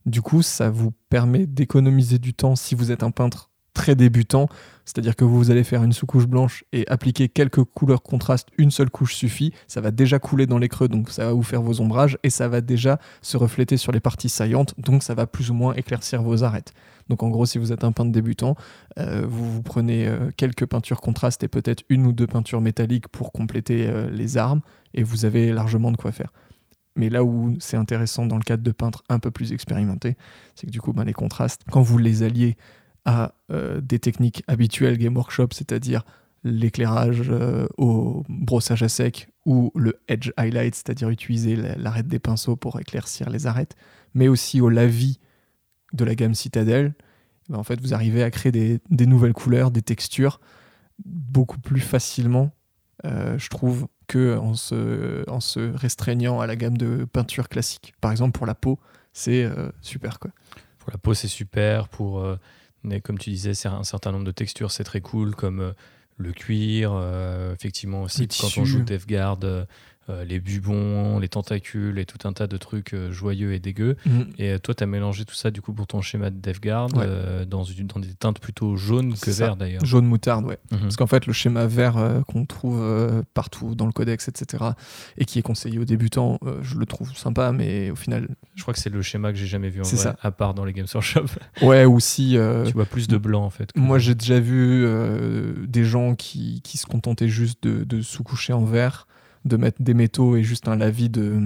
Du 0.07 0.21
coup, 0.21 0.43
ça 0.43 0.71
vous 0.71 0.93
permet 1.09 1.47
d'économiser 1.47 2.19
du 2.19 2.35
temps 2.35 2.57
si 2.57 2.75
vous 2.75 2.93
êtes 2.93 3.03
un 3.03 3.11
peintre 3.11 3.51
très 3.75 3.97
débutant, 3.97 4.49
c'est-à-dire 4.85 5.17
que 5.17 5.25
vous 5.25 5.51
allez 5.51 5.65
faire 5.65 5.83
une 5.83 5.93
sous-couche 5.93 6.27
blanche 6.27 6.65
et 6.73 6.87
appliquer 6.89 7.29
quelques 7.29 7.65
couleurs 7.65 8.03
contrastes, 8.03 8.49
une 8.57 8.71
seule 8.71 8.89
couche 8.89 9.15
suffit, 9.15 9.53
ça 9.67 9.81
va 9.81 9.91
déjà 9.91 10.19
couler 10.21 10.47
dans 10.47 10.59
les 10.59 10.69
creux, 10.69 10.89
donc 10.89 11.11
ça 11.11 11.27
va 11.27 11.33
vous 11.33 11.43
faire 11.43 11.61
vos 11.61 11.81
ombrages, 11.81 12.17
et 12.23 12.31
ça 12.31 12.49
va 12.49 12.61
déjà 12.61 13.01
se 13.21 13.37
refléter 13.37 13.77
sur 13.77 13.91
les 13.91 14.01
parties 14.01 14.29
saillantes, 14.29 14.75
donc 14.79 15.03
ça 15.03 15.15
va 15.15 15.27
plus 15.27 15.51
ou 15.51 15.55
moins 15.55 15.75
éclaircir 15.75 16.23
vos 16.23 16.45
arêtes. 16.45 16.73
Donc 17.09 17.23
en 17.23 17.29
gros, 17.29 17.47
si 17.47 17.59
vous 17.59 17.73
êtes 17.73 17.83
un 17.83 17.93
peintre 17.93 18.13
débutant, 18.13 18.57
euh, 18.99 19.27
vous, 19.29 19.63
prenez 19.63 20.07
euh, 20.07 20.31
quelques 20.37 20.67
peintures 20.67 21.01
contrastes 21.01 21.43
et 21.43 21.49
peut-être 21.49 21.83
une 21.89 22.07
ou 22.07 22.13
deux 22.13 22.29
peintures 22.29 22.61
métalliques 22.61 23.09
pour 23.09 23.33
compléter 23.33 23.89
euh, 23.89 24.09
les 24.09 24.37
armes, 24.37 24.61
et 24.95 25.03
vous 25.03 25.25
avez 25.25 25.53
largement 25.53 25.91
de 25.91 25.97
quoi 25.97 26.13
faire. 26.13 26.33
Mais 26.97 27.09
là 27.11 27.25
où 27.25 27.55
c'est 27.59 27.77
intéressant 27.77 28.27
dans 28.27 28.37
le 28.37 28.43
cadre 28.43 28.63
de 28.63 28.71
peintres 28.73 29.03
un 29.09 29.19
peu 29.19 29.31
plus 29.31 29.53
expérimentés, 29.53 30.17
c'est 30.55 30.67
que 30.67 30.73
du 30.73 30.81
coup, 30.81 30.93
ben, 30.93 31.05
les 31.05 31.13
contrastes, 31.13 31.63
quand 31.71 31.83
vous 31.83 31.99
les 31.99 32.23
alliez 32.23 32.57
à 33.05 33.35
euh, 33.51 33.81
des 33.81 33.99
techniques 33.99 34.43
habituelles 34.47 34.97
Game 34.97 35.17
Workshop, 35.17 35.49
c'est-à-dire 35.53 36.05
l'éclairage 36.45 37.23
euh, 37.31 37.67
au 37.79 38.23
brossage 38.29 38.83
à 38.83 38.89
sec 38.89 39.29
ou 39.47 39.73
le 39.75 40.01
edge 40.09 40.31
highlight, 40.37 40.75
c'est-à-dire 40.75 41.09
utiliser 41.11 41.57
la- 41.57 41.75
l'arête 41.77 42.07
des 42.07 42.19
pinceaux 42.19 42.55
pour 42.57 42.79
éclaircir 42.81 43.29
les 43.31 43.47
arêtes, 43.47 43.75
mais 44.15 44.29
aussi 44.29 44.61
au 44.61 44.69
lavis 44.69 45.19
de 45.95 46.05
la 46.05 46.15
gamme 46.15 46.35
Citadel, 46.35 46.95
ben, 47.49 47.59
en 47.59 47.63
fait, 47.65 47.81
vous 47.81 47.93
arrivez 47.95 48.23
à 48.23 48.31
créer 48.31 48.53
des, 48.53 48.81
des 48.91 49.07
nouvelles 49.07 49.33
couleurs, 49.35 49.71
des 49.71 49.83
textures 49.83 50.41
beaucoup 51.05 51.59
plus 51.59 51.81
facilement, 51.81 52.53
euh, 53.05 53.37
je 53.39 53.49
trouve, 53.49 53.89
que 54.07 54.37
en 54.37 54.55
se, 54.55 55.29
en 55.29 55.41
se 55.41 55.75
restreignant 55.77 56.41
à 56.41 56.47
la 56.47 56.57
gamme 56.57 56.77
de 56.77 57.05
peinture 57.05 57.49
classique. 57.49 57.95
Par 58.01 58.11
exemple, 58.11 58.37
pour 58.37 58.47
la 58.47 58.55
peau, 58.55 58.79
c'est 59.13 59.45
euh, 59.45 59.71
super 59.81 60.19
quoi. 60.19 60.31
pour 60.79 60.91
la 60.91 60.99
peau, 60.99 61.15
c'est 61.15 61.29
super. 61.29 61.89
Pour, 61.89 62.21
euh, 62.21 62.37
comme 63.03 63.19
tu 63.19 63.31
disais, 63.31 63.55
c'est 63.55 63.69
un 63.69 63.85
certain 63.85 64.13
nombre 64.13 64.25
de 64.25 64.33
textures, 64.33 64.71
c'est 64.71 64.85
très 64.85 65.01
cool, 65.01 65.35
comme 65.35 65.61
euh, 65.61 65.73
le 66.17 66.33
cuir. 66.33 66.93
euh, 66.93 67.55
effectivement, 67.55 68.03
aussi, 68.03 68.29
quand 68.29 68.59
on 68.59 68.65
joue 68.65 68.83
Death 68.83 69.07
Guard, 69.07 69.39
euh, 70.11 70.25
les 70.25 70.41
bubons, 70.41 71.19
les 71.19 71.29
tentacules 71.29 71.99
et 71.99 72.05
tout 72.05 72.27
un 72.29 72.33
tas 72.33 72.47
de 72.47 72.57
trucs 72.57 72.93
euh, 72.95 73.11
joyeux 73.11 73.53
et 73.55 73.59
dégueux. 73.61 73.97
Mm. 74.07 74.21
Et 74.39 74.51
euh, 74.53 74.59
toi, 74.59 74.75
tu 74.75 74.83
as 74.85 74.87
mélangé 74.87 75.25
tout 75.25 75.35
ça 75.35 75.51
du 75.51 75.63
coup 75.63 75.73
pour 75.73 75.87
ton 75.87 76.01
schéma 76.03 76.31
de 76.31 76.37
Death 76.37 76.61
Guard 76.63 76.95
Ouais. 76.97 77.47
dans, 77.47 77.65
une- 77.65 77.87
dans 77.87 78.01
des 78.01 78.15
teintes 78.15 78.39
plutôt 78.39 78.77
jaunes 78.77 79.15
que 79.15 79.31
verts 79.31 79.57
d'ailleurs. 79.57 79.85
Jaune 79.85 80.07
moutarde, 80.07 80.45
ouais. 80.45 80.59
Mhm. 80.73 80.81
Parce 80.81 80.97
qu'en 80.97 81.07
fait, 81.07 81.27
le 81.27 81.33
schéma 81.33 81.67
vert 81.67 82.23
qu'on 82.29 82.45
trouve 82.47 82.83
partout 83.35 83.75
dans 83.75 83.87
le 83.87 83.93
codex, 83.93 84.29
etc., 84.29 84.63
et 85.19 85.25
qui 85.25 85.39
est 85.39 85.43
conseillé 85.43 85.79
aux 85.79 85.85
débutants, 85.85 86.39
je 86.63 86.77
le 86.77 86.87
trouve 86.87 87.17
sympa, 87.17 87.53
mais 87.53 87.91
au 87.91 87.97
final, 87.97 88.29
Je 88.55 88.63
crois 88.63 88.75
que 88.75 88.81
c'est 88.81 88.91
le 88.91 89.03
schéma 89.03 89.33
que 89.33 89.39
j'ai 89.39 89.47
jamais 89.47 89.69
vu 89.71 89.81
en 89.81 89.85
vrai, 89.85 89.97
ça. 89.97 90.17
à 90.23 90.31
part 90.31 90.55
dans 90.55 90.65
les 90.65 90.73
Games 90.73 90.87
Workshop. 90.93 91.27
ouais, 91.63 91.85
aussi. 91.85 92.37
euh, 92.37 92.65
tu 92.65 92.73
vois 92.73 92.85
plus 92.87 93.09
de 93.09 93.17
blanc 93.19 93.45
en 93.45 93.51
fait. 93.51 93.71
Moi, 93.77 93.99
j'ai 93.99 94.15
déjà 94.15 94.39
vu 94.41 94.87
des 95.67 95.85
gens 95.85 96.15
qui, 96.15 96.61
qui 96.63 96.79
se 96.79 96.87
contentaient 96.87 97.29
juste 97.29 97.63
de, 97.63 97.85
de 97.85 98.01
sous-coucher 98.03 98.53
en 98.53 98.65
vert, 98.65 99.07
de 99.45 99.57
mettre 99.57 99.83
des 99.83 99.95
métaux 99.95 100.37
et 100.37 100.43
juste 100.43 100.69
un 100.69 100.77
lavis 100.77 101.11
de, 101.11 101.41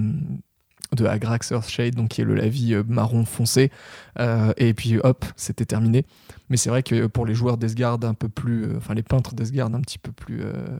de 0.95 1.05
Agrax 1.05 1.51
Earthshade, 1.51 1.95
donc 1.95 2.09
qui 2.09 2.21
est 2.21 2.25
le 2.25 2.35
lavis 2.35 2.73
euh, 2.73 2.83
marron 2.87 3.25
foncé. 3.25 3.71
Euh, 4.19 4.53
et 4.57 4.73
puis 4.73 4.97
hop, 5.03 5.25
c'était 5.35 5.65
terminé. 5.65 6.05
Mais 6.49 6.57
c'est 6.57 6.69
vrai 6.69 6.83
que 6.83 7.07
pour 7.07 7.25
les 7.25 7.35
joueurs 7.35 7.57
d'Esgard 7.57 7.99
un 8.03 8.13
peu 8.13 8.29
plus. 8.29 8.63
euh, 8.65 8.77
Enfin, 8.77 8.93
les 8.93 9.03
peintres 9.03 9.35
d'Esgard 9.35 9.73
un 9.73 9.81
petit 9.81 9.99
peu 9.99 10.11
plus. 10.11 10.41
euh, 10.41 10.79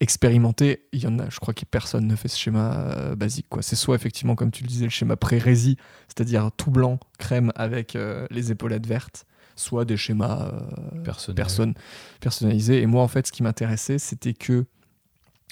expérimentés, 0.00 0.86
il 0.92 1.02
y 1.02 1.06
en 1.06 1.18
a, 1.18 1.30
je 1.30 1.38
crois 1.38 1.54
que 1.54 1.64
personne 1.64 2.06
ne 2.06 2.16
fait 2.16 2.28
ce 2.28 2.36
schéma 2.36 3.14
basique. 3.16 3.46
quoi. 3.48 3.62
C'est 3.62 3.76
soit 3.76 3.94
effectivement, 3.94 4.34
comme 4.34 4.50
tu 4.50 4.62
le 4.62 4.68
disais, 4.68 4.84
le 4.84 4.90
schéma 4.90 5.16
pré-rési, 5.16 5.76
c'est-à-dire 6.08 6.50
tout 6.56 6.70
blanc, 6.70 6.98
crème 7.18 7.52
avec 7.54 7.96
les 8.30 8.50
épaulettes 8.50 8.86
vertes, 8.86 9.24
soit 9.56 9.84
des 9.84 9.96
schémas 9.96 10.48
euh, 10.52 11.00
Personnel. 11.04 11.36
personne 11.36 11.74
personnalisé. 12.20 12.82
Et 12.82 12.86
moi, 12.86 13.02
en 13.02 13.08
fait, 13.08 13.26
ce 13.28 13.32
qui 13.32 13.42
m'intéressait, 13.42 13.98
c'était 13.98 14.34
que 14.34 14.66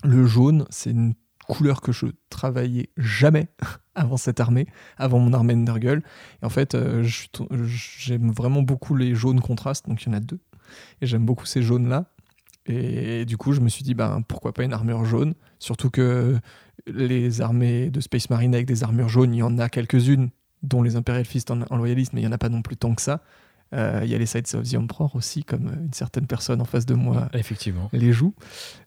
le 0.05 0.27
jaune, 0.27 0.67
c'est 0.71 0.91
une 0.91 1.15
couleur 1.49 1.81
que 1.81 1.93
je 1.93 2.07
travaillais 2.31 2.91
jamais 2.97 3.49
avant 3.95 4.17
cette 4.17 4.41
armée, 4.41 4.67
avant 4.97 5.19
mon 5.19 5.33
armée 5.33 5.55
Nurgle. 5.55 6.03
Et 6.43 6.47
en 6.47 6.49
fait, 6.51 6.75
euh, 6.75 7.07
to- 7.33 7.49
j'aime 7.65 8.31
vraiment 8.33 8.63
beaucoup 8.63 8.95
les 8.95 9.15
jaunes 9.15 9.41
contrastes, 9.41 9.89
donc 9.89 10.03
il 10.03 10.09
y 10.09 10.11
en 10.11 10.17
a 10.17 10.21
deux. 10.21 10.41
Et 11.01 11.07
j'aime 11.07 11.25
beaucoup 11.27 11.47
ces 11.47 11.63
jaunes-là. 11.63 12.07
Et 12.67 13.25
du 13.25 13.37
coup, 13.37 13.53
je 13.53 13.61
me 13.61 13.69
suis 13.69 13.83
dit, 13.83 13.95
ben, 13.95 14.23
pourquoi 14.27 14.53
pas 14.55 14.63
une 14.63 14.73
armure 14.73 15.05
jaune? 15.05 15.35
Surtout 15.59 15.91
que 15.91 16.39
les 16.87 17.41
armées 17.41 17.91
de 17.91 18.01
Space 18.01 18.31
Marine 18.31 18.55
avec 18.55 18.67
des 18.67 18.85
armures 18.85 19.09
jaunes, 19.09 19.35
il 19.35 19.39
y 19.39 19.43
en 19.43 19.59
a 19.59 19.69
quelques-unes, 19.69 20.31
dont 20.63 20.81
les 20.83 20.95
Imperial 20.95 21.25
Fist 21.25 21.51
en, 21.51 21.63
en 21.71 21.77
loyaliste, 21.77 22.13
mais 22.13 22.21
il 22.21 22.25
n'y 22.25 22.29
en 22.29 22.33
a 22.33 22.39
pas 22.39 22.49
non 22.49 22.63
plus 22.63 22.77
tant 22.77 22.95
que 22.95 23.03
ça. 23.03 23.21
Euh, 23.75 24.03
Il 24.05 24.11
y 24.11 24.15
a 24.15 24.19
les 24.19 24.27
Sides 24.27 24.47
of 24.55 24.69
the 24.71 24.75
Emperor 24.77 25.17
aussi, 25.17 25.43
comme 25.43 25.67
euh, 25.69 25.85
une 25.87 25.93
certaine 25.93 26.27
personne 26.29 26.61
en 26.61 26.65
face 26.65 26.87
de 26.87 26.95
moi 26.95 27.29
Effectivement. 27.33 27.89
les 27.93 28.13
joue. 28.13 28.33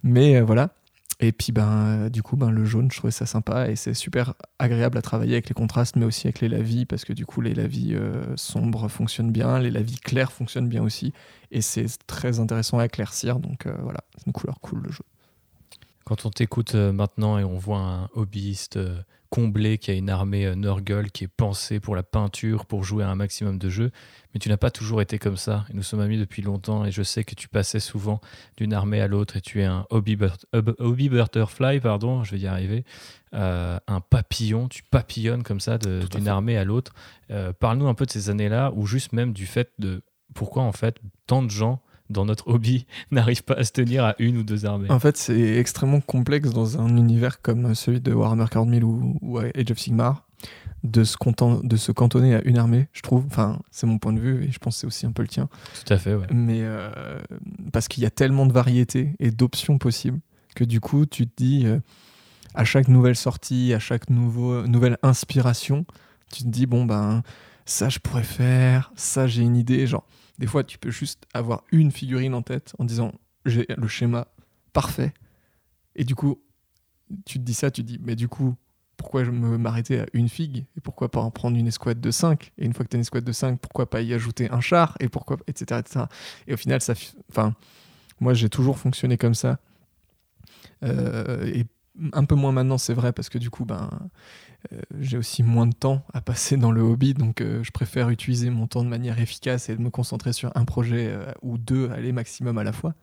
Mais 0.04 0.38
euh, 0.38 0.44
voilà. 0.46 0.74
Et 1.20 1.32
puis, 1.32 1.52
ben, 1.52 1.86
euh, 1.86 2.10
du 2.10 2.22
coup, 2.24 2.36
ben, 2.36 2.52
le 2.52 2.66
jaune, 2.66 2.92
je 2.92 2.98
trouvais 2.98 3.12
ça 3.12 3.26
sympa 3.26 3.70
et 3.70 3.76
c'est 3.76 3.94
super 3.94 4.34
agréable 4.60 4.98
à 4.98 5.02
travailler 5.02 5.34
avec 5.34 5.48
les 5.48 5.54
contrastes, 5.54 5.96
mais 5.96 6.06
aussi 6.06 6.28
avec 6.28 6.42
les 6.42 6.50
lavis, 6.50 6.86
parce 6.86 7.06
que 7.06 7.14
du 7.14 7.26
coup, 7.26 7.42
les 7.42 7.54
lavis 7.54 7.96
euh, 7.96 8.36
sombres 8.36 8.90
fonctionnent 8.90 9.32
bien, 9.32 9.60
les 9.60 9.72
lavis 9.72 9.98
clairs 9.98 10.32
fonctionnent 10.32 10.68
bien 10.68 10.84
aussi. 10.84 11.14
Et 11.52 11.62
c'est 11.62 11.88
très 12.06 12.40
intéressant 12.40 12.80
à 12.80 12.86
éclaircir, 12.86 13.40
donc 13.40 13.66
euh, 13.66 13.76
voilà, 13.82 14.02
c'est 14.18 14.28
une 14.28 14.34
couleur 14.34 14.60
cool, 14.60 14.82
le 14.84 14.92
jaune. 14.92 15.08
Quand 16.04 16.26
on 16.26 16.30
t'écoute 16.30 16.76
maintenant 16.76 17.40
et 17.40 17.44
on 17.44 17.58
voit 17.58 17.80
un 17.80 18.10
hobbyiste 18.14 18.78
comblé 19.36 19.78
qui 19.78 19.92
a 19.92 19.94
une 19.94 20.10
armée 20.10 20.46
euh, 20.46 20.56
Nurgle 20.56 21.12
qui 21.12 21.26
est 21.26 21.28
pensée 21.28 21.82
pour 21.82 21.94
la 21.94 22.04
peinture, 22.04 22.66
pour 22.66 22.86
jouer 22.86 23.04
à 23.04 23.10
un 23.10 23.16
maximum 23.16 23.58
de 23.58 23.68
jeux, 23.68 23.92
mais 24.34 24.40
tu 24.40 24.48
n'as 24.48 24.56
pas 24.56 24.72
toujours 24.72 25.02
été 25.02 25.20
comme 25.20 25.36
ça. 25.36 25.66
Et 25.70 25.74
nous 25.74 25.84
sommes 25.84 26.00
amis 26.00 26.18
depuis 26.18 26.42
longtemps 26.42 26.86
et 26.86 26.92
je 26.92 27.04
sais 27.04 27.26
que 27.26 27.36
tu 27.36 27.50
passais 27.50 27.82
souvent 27.82 28.22
d'une 28.56 28.72
armée 28.72 29.02
à 29.02 29.08
l'autre 29.08 29.36
et 29.36 29.42
tu 29.42 29.62
es 29.62 29.66
un 29.66 29.86
hobby, 29.90 30.18
hobby 30.80 31.10
butterfly, 31.10 31.82
pardon, 31.82 32.24
je 32.24 32.32
vais 32.32 32.40
y 32.40 32.48
arriver, 32.48 32.86
euh, 33.34 33.78
un 33.88 34.00
papillon, 34.00 34.70
tu 34.70 34.84
papillonnes 34.84 35.44
comme 35.44 35.60
ça 35.60 35.78
d'une 35.78 36.30
armée 36.30 36.56
à 36.56 36.64
l'autre. 36.64 36.94
Euh, 37.30 37.52
Parle-nous 37.52 37.88
un 37.88 37.94
peu 37.94 38.06
de 38.06 38.12
ces 38.12 38.30
années-là 38.30 38.72
ou 38.74 38.86
juste 38.86 39.12
même 39.12 39.34
du 39.34 39.48
fait 39.48 39.70
de 39.80 40.02
pourquoi 40.34 40.64
en 40.64 40.72
fait 40.72 40.98
tant 41.28 41.44
de 41.44 41.52
gens 41.52 41.82
dans 42.10 42.26
notre 42.26 42.48
hobby 42.48 42.86
n'arrivent 43.12 43.44
pas 43.44 43.56
à 43.56 43.64
se 43.64 43.72
tenir 43.72 44.04
à 44.06 44.16
une 44.20 44.38
ou 44.38 44.44
deux 44.44 44.66
armées. 44.66 44.90
En 44.90 45.00
fait, 45.00 45.18
c'est 45.18 45.58
extrêmement 45.58 46.02
complexe 46.02 46.52
dans 46.52 46.80
un 46.80 46.96
univers 46.98 47.42
comme 47.42 47.74
celui 47.76 48.02
de 48.02 48.14
Warhammer 48.14 48.46
40 48.50 48.70
000 48.70 48.84
ou, 48.84 49.18
ou 49.22 49.38
Age 49.40 49.72
of 49.72 49.78
Sigmar 49.80 50.24
de 50.84 51.04
se, 51.04 51.18
content- 51.18 51.62
de 51.64 51.78
se 51.78 51.92
cantonner 51.92 52.36
à 52.36 52.44
une 52.44 52.60
armée, 52.60 52.88
je 52.94 53.02
trouve. 53.02 53.26
Enfin, 53.26 53.60
c'est 53.72 53.88
mon 53.88 53.98
point 53.98 54.14
de 54.14 54.20
vue 54.20 54.44
et 54.46 54.52
je 54.52 54.60
pense 54.60 54.76
que 54.76 54.82
c'est 54.82 54.88
aussi 54.88 55.06
un 55.08 55.12
peu 55.12 55.24
le 55.24 55.28
tien. 55.28 55.50
Tout 55.84 55.92
à 55.94 55.98
fait, 55.98 56.14
ouais. 56.14 56.28
Mais 56.32 56.60
euh, 56.62 56.92
parce 57.74 57.88
qu'il 57.88 58.04
y 58.04 58.06
a 58.06 58.12
tellement 58.12 58.46
de 58.46 58.54
variétés 58.54 59.16
et 59.20 59.32
d'options 59.32 59.80
possibles 59.80 60.20
que 60.56 60.64
du 60.64 60.80
coup, 60.80 61.08
tu 61.08 61.26
te 61.28 61.32
dis, 61.38 61.64
euh, 61.66 61.80
à 62.54 62.66
chaque 62.66 62.88
nouvelle 62.88 63.16
sortie, 63.16 63.74
à 63.74 63.80
chaque 63.80 64.12
nouveau, 64.12 64.68
nouvelle 64.68 64.98
inspiration, 65.02 65.86
tu 66.32 66.44
te 66.44 66.50
dis, 66.50 66.68
bon, 66.68 66.86
ben, 66.86 67.24
ça 67.66 67.90
je 67.90 67.98
pourrais 67.98 68.22
faire, 68.24 68.92
ça 68.96 69.26
j'ai 69.26 69.42
une 69.42 69.56
idée. 69.58 69.88
Genre, 69.88 70.06
des 70.40 70.48
fois, 70.48 70.64
tu 70.64 70.78
peux 70.78 70.92
juste 70.92 71.26
avoir 71.34 71.64
une 71.72 71.92
figurine 71.92 72.34
en 72.34 72.42
tête 72.42 72.74
en 72.80 72.86
disant, 72.86 73.14
j'ai 73.46 73.66
le 73.78 73.88
schéma 73.88 74.28
parfait. 74.74 75.14
Et 75.96 76.04
du 76.04 76.16
coup, 76.16 76.42
tu 77.26 77.40
te 77.40 77.44
dis 77.44 77.54
ça, 77.54 77.72
tu 77.72 77.82
te 77.84 77.88
dis, 77.88 78.00
mais 78.04 78.16
du 78.16 78.28
coup, 78.28 78.56
pourquoi 78.98 79.24
je 79.24 79.32
m'arrêter 79.32 80.00
à 80.00 80.06
une 80.14 80.30
figue 80.30 80.66
et 80.78 80.82
pourquoi 80.82 81.12
pas 81.12 81.20
en 81.20 81.30
prendre 81.32 81.58
une 81.58 81.68
escouade 81.68 82.00
de 82.00 82.12
5 82.12 82.52
et 82.58 82.66
une 82.66 82.74
fois 82.74 82.86
que 82.86 82.90
tu 82.90 82.96
as 82.96 82.98
une 82.98 83.02
escouade 83.02 83.26
de 83.26 83.32
5 83.34 83.60
pourquoi 83.60 83.90
pas 83.90 84.02
y 84.02 84.14
ajouter 84.14 84.50
un 84.50 84.62
char 84.62 84.96
et 85.02 85.10
pourquoi 85.10 85.36
etc 85.48 85.82
etc 85.82 86.06
et 86.48 86.54
au 86.54 86.58
final 86.58 86.80
ça 86.80 86.96
fi- 86.96 87.14
enfin 87.30 87.54
moi 88.22 88.34
j'ai 88.34 88.48
toujours 88.50 88.80
fonctionné 88.80 89.18
comme 89.18 89.36
ça. 89.36 89.60
Euh, 90.84 91.64
un 92.14 92.26
peu 92.26 92.36
moins 92.36 92.52
maintenant 92.52 92.78
c'est 92.78 92.94
vrai 92.94 93.14
parce 93.14 93.30
que 93.30 93.38
du 93.38 93.50
coup 93.50 93.66
ben 93.66 93.90
euh, 94.74 94.82
j'ai 95.00 95.18
aussi 95.18 95.44
moins 95.44 95.68
de 95.68 95.74
temps 95.74 96.04
à 96.14 96.22
passer 96.22 96.58
dans 96.58 96.72
le 96.72 96.82
hobby 96.82 97.14
donc 97.14 97.42
euh, 97.42 97.64
je 97.64 97.72
préfère 97.72 98.10
utiliser 98.10 98.50
mon 98.50 98.68
temps 98.68 98.84
de 98.84 98.90
manière 98.90 99.20
efficace 99.20 99.70
et 99.70 99.76
de 99.76 99.82
me 99.82 99.90
concentrer 99.90 100.34
sur 100.34 100.52
un 100.56 100.66
projet 100.66 101.08
euh, 101.08 101.32
ou 101.42 101.58
deux 101.58 101.90
aller 101.92 102.12
maximum 102.12 102.58
à 102.58 102.64
la 102.64 102.74
fois 102.74 102.94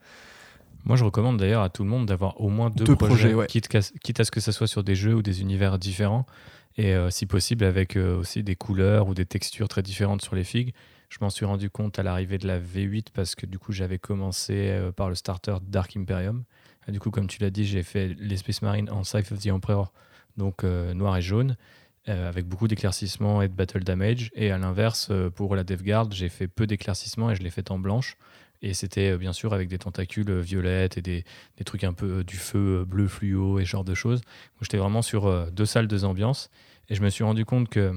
Moi, 0.85 0.95
je 0.95 1.05
recommande 1.05 1.37
d'ailleurs 1.37 1.63
à 1.63 1.69
tout 1.69 1.83
le 1.83 1.89
monde 1.89 2.05
d'avoir 2.05 2.39
au 2.41 2.49
moins 2.49 2.69
deux, 2.69 2.83
Deux 2.83 2.95
projets, 2.95 3.29
projets, 3.29 3.33
ouais. 3.33 3.47
quitte, 3.47 3.69
quitte 4.01 4.19
à 4.19 4.25
ce 4.25 4.31
que 4.31 4.39
ça 4.39 4.51
soit 4.51 4.67
sur 4.67 4.83
des 4.83 4.95
jeux 4.95 5.15
ou 5.15 5.21
des 5.21 5.41
univers 5.41 5.79
différents, 5.79 6.25
et 6.75 6.93
si 7.09 7.25
possible 7.25 7.63
avec 7.63 7.95
aussi 7.95 8.43
des 8.43 8.55
couleurs 8.55 9.07
ou 9.07 9.13
des 9.13 9.25
textures 9.25 9.67
très 9.67 9.81
différentes 9.83 10.21
sur 10.21 10.35
les 10.35 10.43
figues. 10.43 10.73
Je 11.09 11.19
m'en 11.21 11.29
suis 11.29 11.45
rendu 11.45 11.69
compte 11.69 11.99
à 11.99 12.03
l'arrivée 12.03 12.39
de 12.39 12.47
la 12.47 12.59
V8 12.59 13.07
parce 13.13 13.35
que 13.35 13.45
du 13.45 13.59
coup, 13.59 13.71
j'avais 13.71 13.99
commencé 13.99 14.75
par 14.97 15.07
le 15.07 15.15
starter 15.15 15.55
Dark 15.61 15.95
Imperium. 15.95 16.43
Et 16.87 16.91
du 16.91 16.99
coup, 16.99 17.11
comme 17.11 17.27
tu 17.27 17.41
l'as 17.41 17.49
dit, 17.49 17.65
j'ai 17.65 17.83
fait 17.83 18.15
les 18.19 18.37
Space 18.37 18.61
Marines 18.61 18.89
en 18.89 19.03
Scythe 19.03 19.31
of 19.31 19.39
the 19.39 19.47
Emperor, 19.47 19.91
donc 20.37 20.63
euh, 20.63 20.93
noir 20.93 21.17
et 21.17 21.21
jaune, 21.21 21.57
euh, 22.09 22.27
avec 22.27 22.45
beaucoup 22.47 22.67
d'éclaircissements 22.67 23.41
et 23.41 23.47
de 23.47 23.53
battle 23.53 23.83
damage. 23.83 24.31
Et 24.33 24.51
à 24.51 24.57
l'inverse, 24.57 25.07
euh, 25.11 25.29
pour 25.29 25.55
la 25.55 25.63
Death 25.63 25.83
Guard, 25.83 26.11
j'ai 26.11 26.29
fait 26.29 26.47
peu 26.47 26.67
d'éclaircissements 26.67 27.31
et 27.31 27.35
je 27.35 27.43
l'ai 27.43 27.49
fait 27.49 27.71
en 27.71 27.79
blanche. 27.79 28.17
Et 28.61 28.73
c'était 28.73 29.17
bien 29.17 29.33
sûr 29.33 29.53
avec 29.53 29.67
des 29.67 29.77
tentacules 29.77 30.39
violettes 30.39 30.97
et 30.97 31.01
des, 31.01 31.25
des 31.57 31.63
trucs 31.65 31.83
un 31.83 31.91
peu 31.91 32.23
du 32.23 32.37
feu 32.37 32.85
bleu 32.87 33.09
fluo 33.09 33.59
et 33.59 33.65
genre 33.65 33.83
de 33.83 33.93
choses. 33.93 34.21
J'étais 34.61 34.77
vraiment 34.77 35.01
sur 35.01 35.51
deux 35.51 35.65
salles, 35.65 35.89
deux 35.89 36.05
ambiances. 36.05 36.49
Et 36.87 36.95
je 36.95 37.01
me 37.01 37.09
suis 37.09 37.25
rendu 37.25 37.43
compte 37.43 37.67
que 37.67 37.93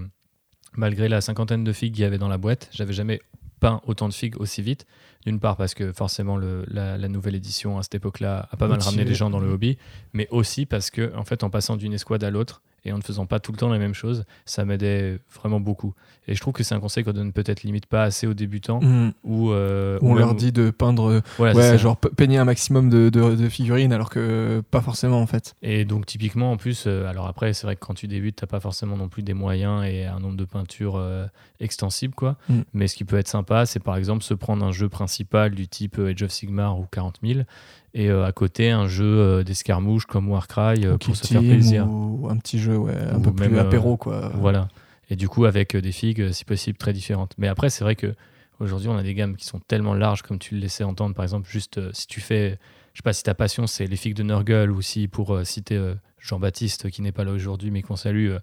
malgré 0.74 1.08
la 1.08 1.20
cinquantaine 1.20 1.62
de 1.62 1.72
figues 1.72 1.94
qu'il 1.94 2.02
y 2.02 2.04
avait 2.04 2.18
dans 2.18 2.26
la 2.26 2.38
boîte, 2.38 2.68
j'avais 2.72 2.92
jamais 2.92 3.20
peint 3.60 3.80
autant 3.86 4.08
de 4.08 4.14
figues 4.14 4.40
aussi 4.40 4.62
vite. 4.62 4.86
D'une 5.24 5.40
part 5.40 5.56
parce 5.56 5.74
que 5.74 5.92
forcément 5.92 6.36
le- 6.36 6.64
la, 6.68 6.96
la 6.96 7.08
nouvelle 7.08 7.34
édition 7.34 7.78
à 7.78 7.82
cette 7.82 7.96
époque-là 7.96 8.48
a 8.52 8.56
pas 8.56 8.68
mal 8.68 8.78
ramené 8.84 9.02
les 9.04 9.14
gens 9.16 9.28
dans 9.30 9.40
le 9.40 9.48
hobby, 9.54 9.76
mais 10.12 10.28
aussi 10.30 10.66
parce 10.66 10.90
que 10.90 11.12
en 11.16 11.24
fait 11.24 11.42
en 11.42 11.50
passant 11.50 11.76
d'une 11.76 11.92
escouade 11.92 12.22
à 12.22 12.30
l'autre 12.30 12.62
et 12.86 12.92
en 12.92 12.98
ne 12.98 13.02
faisant 13.02 13.26
pas 13.26 13.40
tout 13.40 13.52
le 13.52 13.58
temps 13.58 13.68
la 13.68 13.78
même 13.78 13.92
chose, 13.94 14.24
ça 14.46 14.64
m'aidait 14.64 15.18
vraiment 15.34 15.60
beaucoup. 15.60 15.92
Et 16.28 16.34
je 16.34 16.40
trouve 16.40 16.54
que 16.54 16.62
c'est 16.64 16.74
un 16.74 16.80
conseil 16.80 17.04
qu'on 17.04 17.12
donne 17.12 17.32
peut-être 17.32 17.62
limite 17.62 17.86
pas 17.86 18.02
assez 18.04 18.26
aux 18.26 18.34
débutants 18.34 18.80
Mm. 18.80 19.12
ou 19.24 19.50
euh, 19.50 19.98
Où 20.00 20.08
on 20.08 20.12
ou 20.14 20.18
leur 20.18 20.34
dit 20.34 20.52
de 20.52 20.70
peindre 20.70 21.20
Voilà, 21.36 21.54
ouais 21.54 21.78
genre 21.78 21.96
pe- 21.96 22.08
peigner 22.08 22.38
un 22.38 22.44
maximum 22.44 22.88
de, 22.88 23.10
de- 23.10 23.34
de 23.36 23.48
figurines 23.48 23.92
alors 23.92 24.08
que 24.10 24.62
pas 24.70 24.80
forcément 24.80 25.20
en 25.20 25.26
fait 25.26 25.54
Et 25.62 25.84
donc 25.84 26.06
typiquement 26.06 26.50
en 26.52 26.56
plus, 26.56 26.84
euh, 26.86 27.06
alors 27.06 27.26
après 27.26 27.52
c'est 27.52 27.66
vrai 27.66 27.76
que 27.76 27.80
quand 27.84 27.94
tu 27.94 28.06
débutes, 28.08 28.36
t'as 28.36 28.46
pas 28.46 28.60
forcément 28.60 28.96
non 28.96 29.08
plus 29.08 29.22
des 29.22 29.34
moyens 29.34 29.84
et 29.84 30.04
un 30.06 30.18
nombre 30.20 30.36
de 30.36 30.44
peintures 30.44 30.96
euh, 30.96 31.26
extensible 31.60 32.14
quoi. 32.14 32.36
Mm. 32.48 32.60
Mais 32.74 32.86
ce 32.88 32.96
qui 32.96 33.04
peut 33.04 33.18
être 33.18 33.28
sympa, 33.28 33.66
c'est 33.66 33.80
par 33.80 33.96
exemple 33.96 34.22
se 34.22 34.34
prendre 34.34 34.64
un 34.64 34.72
jeu 34.72 34.88
principal 34.88 35.52
du 35.54 35.68
type 35.68 35.98
euh, 35.98 36.10
Age 36.12 36.22
of 36.22 36.30
Sigmar 36.30 36.78
ou 36.78 36.86
40 36.90 37.18
000 37.22 37.40
et 37.94 38.10
euh, 38.10 38.24
à 38.26 38.32
côté 38.32 38.70
un 38.70 38.86
jeu 38.88 39.04
euh, 39.04 39.42
d'escarmouche 39.44 40.06
comme 40.06 40.28
Warcry 40.28 40.84
euh, 40.84 40.94
Ou 40.94 40.98
pour 40.98 41.16
se 41.16 41.26
faire 41.26 41.40
plaisir. 41.40 41.86
ou 41.88 42.28
un 42.30 42.36
petit 42.36 42.58
jeu 42.58 42.76
ouais, 42.76 42.94
un 42.94 43.16
Ou 43.18 43.22
peu 43.22 43.32
plus 43.32 43.48
même, 43.48 43.56
euh, 43.58 43.62
apéro 43.62 43.96
quoi 43.96 44.30
Voilà. 44.34 44.68
Et 45.10 45.16
du 45.16 45.28
coup 45.28 45.44
avec 45.44 45.76
des 45.76 45.92
figues 45.92 46.32
si 46.32 46.44
possible 46.44 46.76
très 46.78 46.92
différentes. 46.92 47.32
Mais 47.38 47.48
après 47.48 47.70
c'est 47.70 47.84
vrai 47.84 47.96
que 47.96 48.14
aujourd'hui 48.60 48.88
on 48.88 48.96
a 48.96 49.02
des 49.02 49.14
gammes 49.14 49.36
qui 49.36 49.46
sont 49.46 49.60
tellement 49.60 49.94
larges 49.94 50.22
comme 50.22 50.38
tu 50.38 50.54
le 50.54 50.60
laissais 50.60 50.84
entendre 50.84 51.14
par 51.14 51.24
exemple 51.24 51.48
juste 51.48 51.80
si 51.92 52.06
tu 52.06 52.20
fais 52.20 52.58
je 52.92 52.98
sais 52.98 53.02
pas 53.04 53.12
si 53.12 53.22
ta 53.22 53.34
passion 53.34 53.66
c'est 53.66 53.86
les 53.86 53.96
figues 53.96 54.14
de 54.16 54.22
Nurgle 54.22 54.70
ou 54.70 54.82
si 54.82 55.06
pour 55.08 55.38
citer 55.44 55.78
Jean-Baptiste, 56.26 56.90
qui 56.90 57.02
n'est 57.02 57.12
pas 57.12 57.24
là 57.24 57.32
aujourd'hui, 57.32 57.70
mais 57.70 57.82
qu'on 57.82 57.96
salue, 57.96 58.30
euh, 58.30 58.38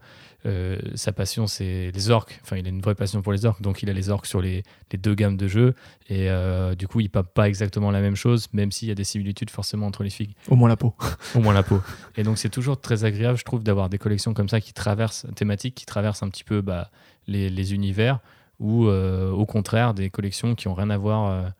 euh, 0.46 0.78
sa 0.96 1.12
passion, 1.12 1.48
c'est 1.48 1.92
les 1.94 2.10
orques. 2.10 2.40
Enfin, 2.44 2.58
il 2.58 2.66
a 2.66 2.70
une 2.70 2.82
vraie 2.82 2.96
passion 2.96 3.22
pour 3.22 3.34
les 3.34 3.46
orques, 3.46 3.62
donc 3.62 3.84
il 3.84 3.90
a 3.90 3.94
les 3.94 4.10
orques 4.10 4.26
sur 4.26 4.42
les, 4.42 4.64
les 4.92 4.98
deux 4.98 5.16
gammes 5.16 5.38
de 5.38 5.48
jeux. 5.48 5.76
Et 6.08 6.30
euh, 6.30 6.76
du 6.76 6.88
coup, 6.88 7.02
il 7.02 7.10
pape 7.10 7.34
pas 7.34 7.48
exactement 7.48 7.92
la 7.92 8.02
même 8.02 8.16
chose, 8.16 8.48
même 8.54 8.72
s'il 8.72 8.88
y 8.88 8.92
a 8.92 8.96
des 8.96 9.04
similitudes 9.04 9.50
forcément 9.50 9.88
entre 9.88 10.04
les 10.04 10.10
figues. 10.10 10.34
Au 10.48 10.56
moins 10.56 10.70
la 10.70 10.78
peau. 10.78 10.94
Au 11.36 11.40
moins 11.40 11.54
la 11.54 11.64
peau. 11.64 11.82
Et 12.16 12.24
donc, 12.24 12.38
c'est 12.38 12.50
toujours 12.50 12.80
très 12.80 13.04
agréable, 13.04 13.38
je 13.38 13.44
trouve, 13.44 13.64
d'avoir 13.64 13.90
des 13.90 13.98
collections 13.98 14.34
comme 14.34 14.50
ça 14.50 14.62
qui 14.62 14.74
traversent, 14.74 15.26
thématiques, 15.36 15.76
qui 15.76 15.86
traversent 15.86 16.24
un 16.24 16.30
petit 16.30 16.44
peu 16.44 16.62
bah, 16.62 16.90
les, 17.28 17.50
les 17.50 17.74
univers, 17.74 18.20
ou 18.60 18.86
au 18.86 19.46
contraire, 19.46 19.94
des 19.94 20.10
collections 20.10 20.56
qui 20.56 20.70
ont 20.70 20.74
rien 20.74 20.90
à 20.90 20.98
voir 20.98 21.52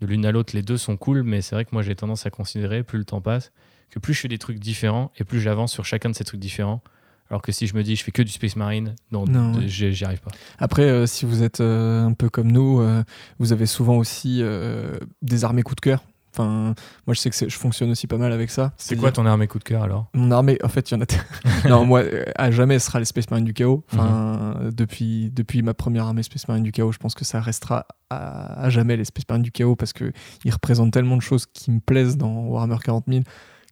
de 0.00 0.06
l'une 0.06 0.24
à 0.26 0.30
l'autre. 0.30 0.54
Les 0.54 0.62
deux 0.62 0.76
sont 0.76 0.96
cool, 0.96 1.22
mais 1.24 1.40
c'est 1.42 1.56
vrai 1.56 1.64
que 1.64 1.70
moi, 1.72 1.82
j'ai 1.82 1.96
tendance 1.96 2.24
à 2.24 2.30
considérer, 2.30 2.84
plus 2.84 2.98
le 2.98 3.04
temps 3.04 3.20
passe, 3.20 3.50
que 3.92 3.98
plus 4.00 4.14
je 4.14 4.20
fais 4.20 4.28
des 4.28 4.38
trucs 4.38 4.58
différents 4.58 5.12
et 5.18 5.24
plus 5.24 5.40
j'avance 5.40 5.72
sur 5.72 5.84
chacun 5.84 6.10
de 6.10 6.14
ces 6.16 6.24
trucs 6.24 6.40
différents. 6.40 6.82
Alors 7.30 7.40
que 7.40 7.52
si 7.52 7.66
je 7.66 7.74
me 7.74 7.82
dis 7.82 7.94
je 7.96 8.02
fais 8.04 8.10
que 8.12 8.22
du 8.22 8.30
Space 8.32 8.56
Marine, 8.56 8.94
non, 9.12 9.24
Non, 9.26 9.54
ouais. 9.54 9.68
j'y 9.68 10.04
arrive 10.04 10.20
pas. 10.20 10.32
Après, 10.58 10.82
euh, 10.82 11.06
si 11.06 11.24
vous 11.24 11.42
êtes 11.42 11.60
euh, 11.60 12.04
un 12.04 12.12
peu 12.12 12.28
comme 12.28 12.50
nous, 12.50 12.80
euh, 12.80 13.02
vous 13.38 13.52
avez 13.52 13.66
souvent 13.66 13.96
aussi 13.96 14.40
euh, 14.42 14.98
des 15.22 15.44
armées 15.44 15.62
coup 15.62 15.74
de 15.74 15.80
cœur. 15.80 16.02
Enfin, 16.34 16.74
moi, 17.06 17.12
je 17.12 17.20
sais 17.20 17.28
que 17.28 17.36
je 17.48 17.56
fonctionne 17.58 17.90
aussi 17.90 18.06
pas 18.06 18.16
mal 18.16 18.32
avec 18.32 18.50
ça. 18.50 18.72
C'est 18.78 18.96
quoi 18.96 19.12
ton 19.12 19.26
armée 19.26 19.46
coup 19.46 19.58
de 19.58 19.64
cœur 19.64 19.82
alors? 19.82 20.06
Mon 20.14 20.30
armée, 20.30 20.56
en 20.64 20.68
fait, 20.68 20.90
il 20.90 20.94
y 20.94 20.96
en 20.96 21.02
a. 21.02 21.06
non, 21.68 21.84
moi, 21.84 22.00
euh, 22.00 22.24
à 22.36 22.50
jamais, 22.50 22.78
ce 22.78 22.86
sera 22.86 22.98
les 22.98 23.04
Space 23.04 23.30
Marines 23.30 23.44
du 23.44 23.52
Chaos. 23.52 23.84
Enfin, 23.92 24.56
Mhm. 24.62 24.70
depuis, 24.72 25.30
depuis 25.30 25.60
ma 25.62 25.74
première 25.74 26.06
armée 26.06 26.22
Space 26.22 26.48
Marine 26.48 26.64
du 26.64 26.72
Chaos, 26.72 26.90
je 26.92 26.96
pense 26.98 27.14
que 27.14 27.26
ça 27.26 27.38
restera 27.40 27.86
à, 28.08 28.62
à 28.62 28.70
jamais 28.70 28.96
les 28.96 29.04
Space 29.04 29.24
Marines 29.28 29.42
du 29.42 29.52
Chaos 29.52 29.76
parce 29.76 29.92
qu'ils 29.92 30.12
représentent 30.50 30.92
tellement 30.92 31.16
de 31.18 31.22
choses 31.22 31.44
qui 31.46 31.70
me 31.70 31.80
plaisent 31.80 32.16
dans 32.16 32.46
Warhammer 32.46 32.76
40 32.82 33.04
000 33.08 33.20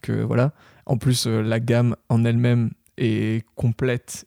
que 0.01 0.13
voilà. 0.13 0.53
En 0.87 0.97
plus, 0.99 1.27
euh, 1.27 1.43
la 1.43 1.61
gamme 1.61 1.97
en 2.09 2.25
elle-même 2.25 2.71
est 2.97 3.45
complète 3.55 4.27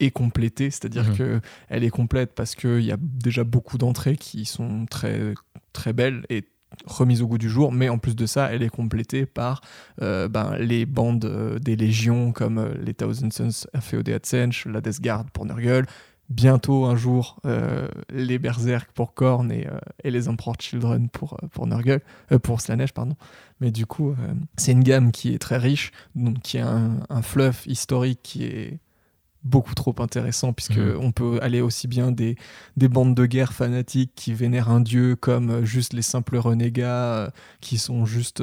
et 0.00 0.10
complétée, 0.10 0.70
c'est-à-dire 0.70 1.04
Mhm. 1.10 1.16
que 1.16 1.40
elle 1.68 1.84
est 1.84 1.90
complète 1.90 2.32
parce 2.34 2.54
qu'il 2.54 2.80
y 2.80 2.90
a 2.92 2.96
déjà 2.98 3.44
beaucoup 3.44 3.76
d'entrées 3.78 4.16
qui 4.16 4.44
sont 4.46 4.86
très, 4.86 5.34
très 5.72 5.92
belles 5.92 6.24
et 6.30 6.44
remises 6.86 7.20
au 7.20 7.26
goût 7.26 7.36
du 7.36 7.50
jour, 7.50 7.72
mais 7.72 7.88
en 7.88 7.98
plus 7.98 8.14
de 8.16 8.26
ça, 8.26 8.50
elle 8.52 8.62
est 8.62 8.70
complétée 8.70 9.26
par 9.26 9.60
euh, 10.00 10.28
ben, 10.28 10.56
les 10.56 10.86
bandes 10.86 11.24
euh, 11.24 11.58
des 11.58 11.76
légions 11.76 12.32
comme 12.32 12.58
euh, 12.58 12.74
les 12.80 12.94
Thousand 12.94 13.30
Sons 13.30 13.66
FEOD 13.78 14.08
Adsench, 14.08 14.66
la 14.66 14.80
Death 14.80 15.02
Guard 15.02 15.24
pour 15.32 15.44
Nurgle, 15.44 15.84
bientôt 16.30 16.84
un 16.86 16.96
jour 16.96 17.36
euh, 17.44 17.88
les 18.08 18.38
Berserk 18.38 18.90
pour 18.92 19.14
Korn 19.14 19.50
et, 19.50 19.66
euh, 19.66 19.78
et 20.04 20.10
les 20.10 20.28
Emperor 20.28 20.54
Children 20.58 21.08
pour, 21.08 21.34
euh, 21.34 21.48
pour 21.48 21.66
Nurgle, 21.66 22.00
euh, 22.32 22.38
pour 22.38 22.60
Slanesh, 22.60 22.92
pardon. 22.92 23.16
Mais 23.60 23.70
du 23.72 23.84
coup, 23.84 24.14
c'est 24.56 24.72
une 24.72 24.82
gamme 24.82 25.12
qui 25.12 25.34
est 25.34 25.38
très 25.38 25.58
riche, 25.58 25.90
donc 26.14 26.40
qui 26.40 26.58
a 26.58 26.68
un, 26.68 27.00
un 27.10 27.20
fluff 27.20 27.66
historique 27.66 28.20
qui 28.22 28.44
est 28.44 28.78
beaucoup 29.42 29.74
trop 29.74 29.94
intéressant 30.00 30.52
puisque 30.52 30.76
Mhm. 30.76 30.98
on 31.00 31.12
peut 31.12 31.38
aller 31.42 31.62
aussi 31.62 31.88
bien 31.88 32.10
des, 32.12 32.36
des 32.76 32.88
bandes 32.88 33.14
de 33.14 33.24
guerre 33.26 33.54
fanatiques 33.54 34.12
qui 34.14 34.34
vénèrent 34.34 34.68
un 34.70 34.80
dieu 34.80 35.16
comme 35.16 35.64
juste 35.64 35.94
les 35.94 36.02
simples 36.02 36.36
renégats 36.36 37.32
qui 37.62 37.78
sont 37.78 38.04
juste 38.04 38.42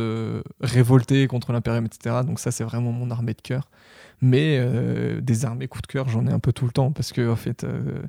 révoltés 0.60 1.28
contre 1.28 1.52
l'impérium 1.54 1.86
etc 1.86 2.22
donc 2.26 2.40
ça 2.40 2.50
c'est 2.50 2.64
vraiment 2.64 2.92
mon 2.92 3.12
armée 3.12 3.36
de 3.36 3.42
cœur 3.42 3.70
mais 4.22 4.58
euh, 4.60 5.22
des 5.22 5.46
armées 5.46 5.68
coup 5.68 5.82
de 5.82 5.88
cœur 5.88 6.10
j'en 6.10 6.26
ai 6.26 6.32
un 6.32 6.40
peu 6.40 6.54
tout 6.54 6.66
le 6.66 6.72
temps 6.72 6.92
parce 6.92 7.12
que 7.12 7.30
en 7.30 7.36
fait 7.36 7.64
euh, 7.64 8.02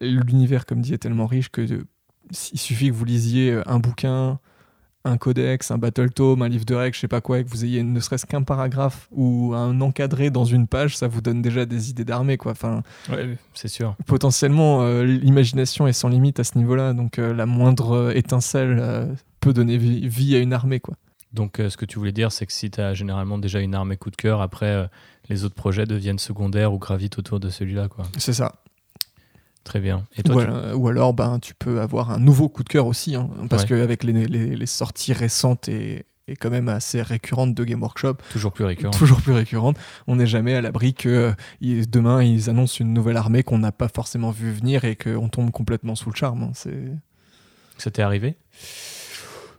l'univers 0.00 0.66
comme 0.66 0.80
dit 0.80 0.94
est 0.94 0.98
tellement 0.98 1.26
riche 1.26 1.50
que 1.50 1.60
euh, 1.60 1.84
il 2.52 2.58
suffit 2.58 2.88
que 2.88 2.94
vous 2.94 3.04
lisiez 3.04 3.60
un 3.66 3.78
bouquin 3.78 4.38
un 5.06 5.18
codex, 5.18 5.70
un 5.70 5.78
battle 5.78 6.10
tome, 6.10 6.42
un 6.42 6.48
livre 6.48 6.64
de 6.64 6.74
règles, 6.74 6.94
je 6.94 7.00
sais 7.00 7.08
pas 7.08 7.20
quoi, 7.20 7.38
et 7.38 7.44
que 7.44 7.50
vous 7.50 7.64
ayez 7.64 7.82
ne 7.82 8.00
serait-ce 8.00 8.24
qu'un 8.24 8.42
paragraphe 8.42 9.08
ou 9.12 9.52
un 9.54 9.80
encadré 9.82 10.30
dans 10.30 10.46
une 10.46 10.66
page, 10.66 10.96
ça 10.96 11.08
vous 11.08 11.20
donne 11.20 11.42
déjà 11.42 11.66
des 11.66 11.90
idées 11.90 12.06
d'armée, 12.06 12.38
quoi. 12.38 12.52
Enfin, 12.52 12.82
Ouais, 13.10 13.36
c'est 13.52 13.68
sûr. 13.68 13.96
potentiellement, 14.06 14.82
euh, 14.82 15.04
l'imagination 15.04 15.86
est 15.86 15.92
sans 15.92 16.08
limite 16.08 16.40
à 16.40 16.44
ce 16.44 16.56
niveau-là, 16.56 16.94
donc 16.94 17.18
euh, 17.18 17.34
la 17.34 17.44
moindre 17.44 18.16
étincelle 18.16 18.78
euh, 18.80 19.06
peut 19.40 19.52
donner 19.52 19.76
vie, 19.76 20.08
vie 20.08 20.36
à 20.36 20.38
une 20.38 20.54
armée, 20.54 20.80
quoi. 20.80 20.94
Donc, 21.34 21.56
ce 21.58 21.76
que 21.76 21.84
tu 21.84 21.98
voulais 21.98 22.12
dire, 22.12 22.30
c'est 22.30 22.46
que 22.46 22.52
si 22.52 22.70
tu 22.70 22.80
as 22.80 22.94
généralement 22.94 23.38
déjà 23.38 23.58
une 23.58 23.74
armée 23.74 23.96
coup 23.96 24.10
de 24.10 24.16
cœur, 24.16 24.40
après, 24.40 24.88
les 25.28 25.44
autres 25.44 25.54
projets 25.54 25.86
deviennent 25.86 26.18
secondaires 26.18 26.72
ou 26.72 26.78
gravitent 26.78 27.18
autour 27.18 27.40
de 27.40 27.50
celui-là. 27.50 27.88
quoi. 27.88 28.04
C'est 28.18 28.32
ça. 28.34 28.56
Très 29.64 29.80
bien. 29.80 30.06
Et 30.16 30.22
toi, 30.22 30.36
Ou, 30.36 30.40
tu- 30.42 30.46
alors- 30.46 30.78
ou 30.80 30.88
alors, 30.88 31.14
ben, 31.14 31.38
tu 31.38 31.54
peux 31.54 31.80
avoir 31.80 32.10
un 32.10 32.18
nouveau 32.18 32.48
coup 32.50 32.62
de 32.64 32.68
cœur 32.68 32.86
aussi, 32.86 33.14
hein, 33.14 33.30
parce 33.48 33.62
Ouais. 33.62 33.68
qu'avec 33.70 34.04
les, 34.04 34.12
les, 34.26 34.54
les 34.56 34.66
sorties 34.66 35.14
récentes 35.14 35.68
et, 35.70 36.04
et 36.28 36.36
quand 36.36 36.50
même 36.50 36.68
assez 36.68 37.00
récurrentes 37.00 37.54
de 37.54 37.64
Game 37.64 37.80
Workshop, 37.80 38.16
toujours 38.30 38.52
plus 38.52 38.64
récurrent. 38.66 38.90
toujours 38.90 39.22
plus 39.22 39.32
récurrentes, 39.32 39.78
on 40.06 40.16
n'est 40.16 40.26
jamais 40.26 40.54
à 40.54 40.60
l'abri 40.60 40.92
que 40.92 41.08
euh, 41.08 41.32
ils- 41.62 41.88
demain 41.88 42.22
ils 42.22 42.50
annoncent 42.50 42.76
une 42.80 42.92
nouvelle 42.92 43.16
armée 43.16 43.42
qu'on 43.42 43.58
n'a 43.58 43.72
pas 43.72 43.88
forcément 43.88 44.30
vu 44.30 44.52
venir 44.52 44.84
et 44.84 44.96
qu'on 44.96 45.30
tombe 45.30 45.50
complètement 45.50 45.94
sous 45.94 46.10
le 46.10 46.16
charme. 46.16 46.42
hein. 46.42 46.50
C'est 46.52 46.92
Ça 47.78 47.90
t'est 47.90 48.02
arrivé? 48.02 48.36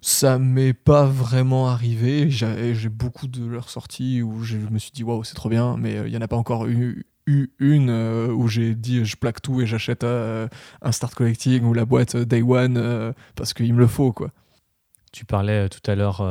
Ça 0.06 0.38
m'est 0.38 0.74
pas 0.74 1.08
vraiment 1.08 1.68
arrivé. 1.68 2.30
J'ai 2.30 2.89
beaucoup 2.89 3.26
de 3.26 3.44
leurs 3.44 3.72
sorties 3.72 4.22
où 4.22 4.44
je 4.44 4.56
me 4.56 4.78
suis 4.78 4.91
dit 4.91 5.04
waouh 5.04 5.24
c'est 5.24 5.34
trop 5.34 5.50
bien, 5.50 5.78
mais 5.78 5.98
euh, 5.98 6.08
il 6.08 6.13
y 6.13 6.18
en 6.18 6.22
a 6.22 6.28
pas 6.28 6.36
encore 6.36 6.68
eu, 6.68 7.08
une 7.26 7.89
euh, 7.89 8.28
où 8.28 8.48
j'ai 8.48 8.76
dit 8.76 9.04
je 9.04 9.15
plaque 9.15 9.41
tout 9.41 9.62
et 9.62 9.65
j'achète 9.65 10.04
euh, 10.04 10.48
un 10.84 10.91
start 10.91 11.15
collecting 11.15 11.63
ou 11.63 11.74
la 11.74 11.86
boîte 11.86 12.15
Day 12.15 12.44
One 12.44 13.15
parce 13.34 13.56
qu'il 13.56 13.74
me 13.74 13.80
le 13.80 13.88
faut 13.88 14.12
quoi. 14.12 14.30
Tu 15.12 15.26
parlais 15.26 15.70
tout 15.70 15.89
à 15.89 15.96
l'heure 15.96 16.24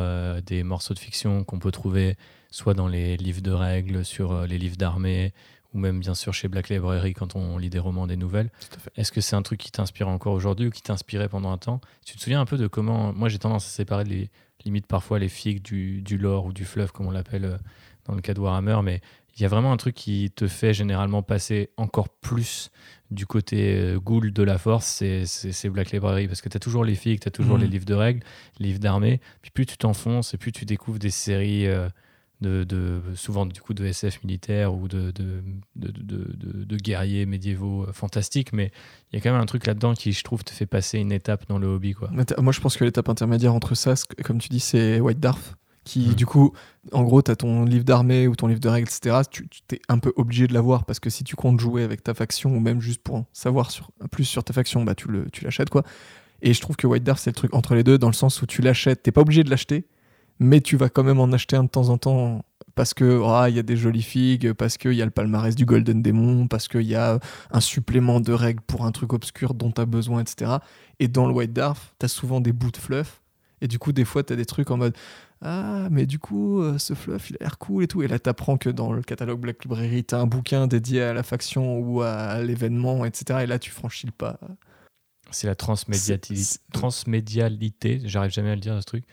des 0.43 0.63
morceaux 0.63 0.95
de 0.95 1.01
fiction 1.01 1.43
qu'on 1.43 1.59
peut 1.59 1.73
trouver 1.73 2.17
soit 2.53 2.75
dans 2.75 2.87
les 2.87 3.17
livres 3.17 3.43
de 3.43 3.51
règles, 3.51 4.05
sur 4.05 4.47
les 4.47 4.59
livres 4.59 4.77
d'armée, 4.77 5.33
ou 5.75 5.79
même 5.79 6.01
bien 6.01 6.15
sûr 6.15 6.33
chez 6.33 6.49
Black 6.49 6.69
Library 6.69 7.13
quand 7.15 7.35
on 7.37 7.59
lit 7.59 7.69
des 7.71 7.79
romans, 7.81 8.07
des 8.07 8.17
nouvelles. 8.17 8.51
Est-ce 8.97 9.13
que 9.13 9.21
c'est 9.21 9.37
un 9.37 9.43
truc 9.43 9.61
qui 9.61 9.71
t'inspire 9.73 10.09
encore 10.09 10.33
aujourd'hui 10.33 10.69
ou 10.69 10.71
qui 10.71 10.83
t'inspirait 10.83 11.29
pendant 11.29 11.51
un 11.51 11.59
temps? 11.59 11.81
Tu 12.07 12.17
te 12.17 12.21
souviens 12.23 12.41
un 12.41 12.47
peu 12.47 12.57
de 12.57 12.67
comment. 12.67 13.13
Moi 13.13 13.29
j'ai 13.29 13.39
tendance 13.39 13.67
à 13.67 13.71
séparer 13.71 14.05
les 14.05 14.31
limites 14.65 14.87
parfois 14.87 15.19
les 15.19 15.29
figues 15.29 15.61
du, 15.63 16.01
du 16.01 16.17
lore 16.17 16.47
ou 16.47 16.53
du 16.53 16.65
fleuve, 16.65 16.93
comme 16.93 17.07
on 17.07 17.11
l'appelle 17.11 17.45
euh, 17.45 17.57
dans 18.07 18.15
le 18.15 18.21
cas 18.23 18.33
de 18.35 18.41
Warhammer, 18.41 18.79
mais 18.83 19.01
il 19.37 19.43
y 19.43 19.45
a 19.45 19.49
vraiment 19.49 19.73
un 19.73 19.77
truc 19.77 19.95
qui 19.97 20.31
te 20.31 20.47
fait 20.47 20.73
généralement 20.73 21.23
passer 21.23 21.71
encore 21.77 22.09
plus 22.09 22.71
du 23.11 23.27
côté 23.27 23.77
euh, 23.79 23.99
ghoul 23.99 24.33
de 24.33 24.43
la 24.45 24.57
force, 24.59 24.87
c'est- 24.87 25.69
Black 25.69 25.91
Library, 25.91 26.29
parce 26.29 26.41
que 26.41 26.49
tu 26.49 26.57
as 26.57 26.61
toujours 26.61 26.85
les 26.85 26.95
figues, 26.95 27.21
tu 27.21 27.29
as 27.29 27.33
toujours 27.33 27.57
Mhm. 27.57 27.63
les 27.63 27.69
livres 27.69 27.85
de 27.85 27.95
règles, 27.95 28.23
les 28.61 28.69
livres 28.69 28.79
d'armée, 28.79 29.21
puis 29.43 29.51
plus 29.51 29.67
tu 29.67 29.77
t'enfonces 29.77 30.33
et 30.35 30.39
plus 30.39 30.53
tu 30.53 30.65
découvres 30.65 30.99
des 31.01 31.11
séries 31.11 31.67
euh, 31.67 31.89
de, 32.41 32.65
de- 32.65 33.01
souvent 33.15 33.47
du 33.47 33.61
coup 33.61 33.75
de 33.75 33.85
SF 33.87 34.23
militaire 34.25 34.75
ou 34.75 34.89
de, 34.89 35.11
de, 35.13 35.43
de, 35.77 36.77
guerriers 36.77 37.27
médiévaux 37.27 37.85
euh, 37.85 37.93
fantastiques, 37.93 38.53
mais 38.53 38.71
il 39.13 39.17
y 39.17 39.19
a 39.19 39.23
quand 39.23 39.33
même 39.33 39.41
un 39.41 39.47
truc 39.47 39.67
là-dedans 39.67 39.95
qui, 39.95 40.13
je 40.13 40.23
trouve, 40.25 40.45
te 40.45 40.53
fait 40.53 40.67
passer 40.67 40.99
une 40.99 41.13
étape 41.13 41.47
dans 41.49 41.59
le 41.59 41.67
hobby. 41.69 41.93
Quoi. 41.93 42.11
Moi 42.39 42.53
je 42.53 42.61
pense 42.61 42.77
que 42.77 42.85
l'étape 42.85 43.09
intermédiaire 43.09 43.55
entre 43.55 43.75
ça, 43.75 43.95
comme 44.25 44.39
tu 44.39 44.49
dis, 44.49 44.61
c'est 44.61 45.01
White 45.01 45.21
Dwarf 45.21 45.55
qui 45.85 46.09
Mhm. 46.09 46.15
du 46.15 46.25
coup, 46.27 46.53
en 46.93 47.03
gros, 47.03 47.21
tu 47.21 47.31
as 47.31 47.37
ton 47.37 47.65
livre 47.67 47.85
d'armée 47.85 48.27
ou 48.27 48.35
ton 48.35 48.47
livre 48.47 48.61
de 48.61 48.69
règles, 48.71 48.89
etc. 48.89 49.19
Tu 49.31 49.47
t'es 49.69 49.81
un 49.91 49.99
peu 49.99 50.13
obligé 50.17 50.47
de 50.47 50.55
l'avoir 50.55 50.85
parce 50.87 50.99
que 50.99 51.11
si 51.11 51.25
tu 51.25 51.37
comptes 51.37 51.61
jouer 51.61 51.83
avec 51.83 52.03
ta 52.03 52.15
faction 52.15 52.57
ou 52.57 52.61
même 52.61 52.81
juste 52.81 53.03
pour 53.03 53.17
en 53.17 53.27
savoir 53.35 53.71
sur, 53.71 53.91
plus 54.11 54.25
sur 54.25 54.43
ta 54.45 54.55
faction, 54.55 54.83
bah 54.83 54.95
tu 54.95 55.09
le- 55.09 55.29
tu 55.31 55.45
l'achètes 55.45 55.69
quoi. 55.69 55.83
Et 56.41 56.55
je 56.55 56.61
trouve 56.63 56.77
que 56.77 56.87
White 56.87 57.05
Dwarf 57.05 57.21
c'est 57.21 57.31
le 57.31 57.35
truc 57.35 57.55
entre 57.55 57.75
les 57.75 57.85
deux 57.85 57.99
dans 57.99 58.07
le 58.09 58.15
sens 58.15 58.41
où 58.41 58.47
tu 58.47 58.63
l'achètes, 58.63 59.03
t'es 59.03 59.13
pas 59.13 59.21
obligé 59.21 59.45
de 59.45 59.51
l'acheter, 59.51 59.85
mais 60.39 60.61
tu 60.61 60.77
vas 60.77 60.89
quand 60.89 61.05
même 61.05 61.21
en 61.21 61.33
acheter 61.33 61.57
un 61.57 61.65
de 61.65 61.69
temps 61.69 61.89
en 61.89 61.99
temps 61.99 62.45
parce 62.75 62.93
que 62.93 63.23
ah, 63.27 63.49
il 63.49 63.55
y 63.57 63.59
a 63.61 63.63
des 63.63 63.77
jolies 63.77 64.03
figues, 64.03 64.53
parce 64.53 64.77
qu'il 64.79 64.95
y 64.95 65.03
a 65.03 65.05
le 65.05 65.11
palmarès 65.13 65.55
du 65.55 65.65
Golden 65.65 66.03
Demon, 66.03 66.49
parce 66.49 66.67
qu'il 66.67 66.83
y 66.83 66.97
a 66.97 67.21
un 67.53 67.61
supplément 67.61 68.21
de 68.21 68.33
règles 68.33 68.63
pour 68.63 68.85
un 68.85 68.91
truc 68.91 69.13
obscur 69.13 69.55
dont 69.55 69.71
tu 69.71 69.81
as 69.81 69.87
besoin, 69.87 70.21
etc. 70.23 70.57
Et 70.99 71.07
dans 71.07 71.27
le 71.29 71.33
White 71.33 71.53
Dwarf, 71.53 71.95
tu 72.01 72.07
as 72.07 72.09
souvent 72.09 72.41
des 72.41 72.53
bouts 72.53 72.73
de 72.73 72.77
fluff. 72.77 73.23
Et 73.61 73.69
du 73.69 73.79
coup, 73.79 73.93
des 73.93 74.05
fois, 74.05 74.25
tu 74.25 74.33
as 74.33 74.37
des 74.37 74.45
trucs 74.45 74.71
en 74.73 74.77
mode 74.77 74.97
Ah, 75.41 75.87
mais 75.91 76.05
du 76.05 76.19
coup, 76.19 76.61
euh, 76.61 76.77
ce 76.79 76.95
fluff, 76.95 77.31
il 77.31 77.37
a 77.37 77.45
l'air 77.45 77.59
cool 77.59 77.85
et 77.85 77.87
tout. 77.87 78.03
Et 78.03 78.09
là, 78.09 78.19
tu 78.19 78.29
apprends 78.29 78.57
que 78.59 78.71
dans 78.71 78.93
le 78.93 79.03
catalogue 79.03 79.41
Black 79.41 79.63
Library, 79.65 80.05
tu 80.05 80.15
as 80.17 80.19
un 80.19 80.27
bouquin 80.27 80.67
dédié 80.67 81.03
à 81.03 81.15
la 81.15 81.23
faction 81.23 81.79
ou 81.79 82.03
à 82.03 82.41
l'événement, 82.43 83.05
etc. 83.05 83.41
Et 83.45 83.47
là, 83.47 83.61
tu 83.61 83.71
franchis 83.71 84.07
le 84.07 84.13
pas. 84.13 84.39
C'est 85.31 85.47
la 85.47 85.55
c'est- 85.55 86.59
transmédialité, 86.73 88.01
j'arrive 88.05 88.33
jamais 88.33 88.51
à 88.51 88.55
le 88.55 88.61
dire 88.61 88.77
ce 88.81 88.85
truc. 88.85 89.05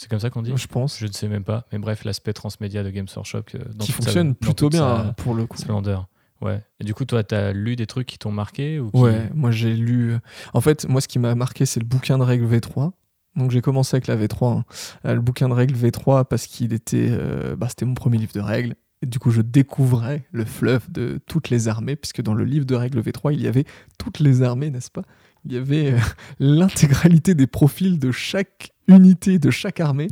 C'est 0.00 0.08
comme 0.08 0.18
ça 0.18 0.30
qu'on 0.30 0.40
dit 0.40 0.52
Je 0.56 0.66
pense. 0.66 0.98
Je 0.98 1.06
ne 1.06 1.12
sais 1.12 1.28
même 1.28 1.44
pas. 1.44 1.66
Mais 1.72 1.78
bref, 1.78 2.04
l'aspect 2.04 2.32
transmédia 2.32 2.82
de 2.82 2.88
Games 2.88 3.06
Workshop. 3.14 3.42
euh, 3.54 3.58
dans 3.74 3.84
Qui 3.84 3.92
sa- 3.92 3.96
fonctionne 3.98 4.28
dans 4.28 4.34
plutôt 4.34 4.70
bien 4.70 4.80
sa 5.08 5.12
pour 5.12 5.34
le 5.34 5.44
coup. 5.44 5.58
Splendeur. 5.58 6.08
Ouais. 6.40 6.62
Et 6.80 6.84
du 6.84 6.94
coup, 6.94 7.04
toi, 7.04 7.22
tu 7.22 7.34
as 7.34 7.52
lu 7.52 7.76
des 7.76 7.86
trucs 7.86 8.06
qui 8.06 8.16
t'ont 8.16 8.32
marqué 8.32 8.80
ou 8.80 8.90
qui- 8.90 8.98
Ouais, 8.98 9.28
moi 9.34 9.50
j'ai 9.50 9.74
lu. 9.76 10.14
En 10.54 10.62
fait, 10.62 10.88
moi 10.88 11.02
ce 11.02 11.08
qui 11.08 11.18
m'a 11.18 11.34
marqué, 11.34 11.66
c'est 11.66 11.80
le 11.80 11.86
bouquin 11.86 12.16
de 12.16 12.22
règles 12.22 12.46
V3. 12.46 12.92
Donc 13.36 13.50
j'ai 13.50 13.60
commencé 13.60 13.94
avec 13.94 14.06
la 14.06 14.16
V3. 14.16 14.56
hein. 14.60 14.64
Euh, 15.04 15.14
le 15.16 15.20
bouquin 15.20 15.50
de 15.50 15.54
règles 15.54 15.74
V3 15.76 16.24
parce 16.24 16.46
qu'il 16.46 16.72
était, 16.72 17.08
euh, 17.10 17.54
bah, 17.56 17.68
c'était 17.68 17.84
mon 17.84 17.92
premier 17.94 18.16
livre 18.16 18.32
de 18.32 18.40
règles. 18.40 18.74
Et 19.02 19.06
du 19.06 19.18
coup, 19.18 19.30
je 19.30 19.42
découvrais 19.42 20.24
le 20.32 20.44
fluff 20.46 20.90
de 20.90 21.20
toutes 21.26 21.48
les 21.50 21.68
armées, 21.68 21.96
puisque 21.96 22.22
dans 22.22 22.34
le 22.34 22.44
livre 22.44 22.64
de 22.66 22.74
règles 22.74 23.00
V3, 23.00 23.32
il 23.34 23.40
y 23.42 23.46
avait 23.46 23.64
toutes 23.98 24.18
les 24.18 24.42
armées, 24.42 24.70
n'est-ce 24.70 24.90
pas? 24.90 25.02
Il 25.46 25.52
y 25.52 25.56
avait 25.56 25.92
euh, 25.92 25.98
l'intégralité 26.38 27.34
des 27.34 27.46
profils 27.46 27.98
de 27.98 28.10
chaque 28.12 28.70
unité, 28.90 29.38
de 29.38 29.50
chaque 29.50 29.80
armée. 29.80 30.08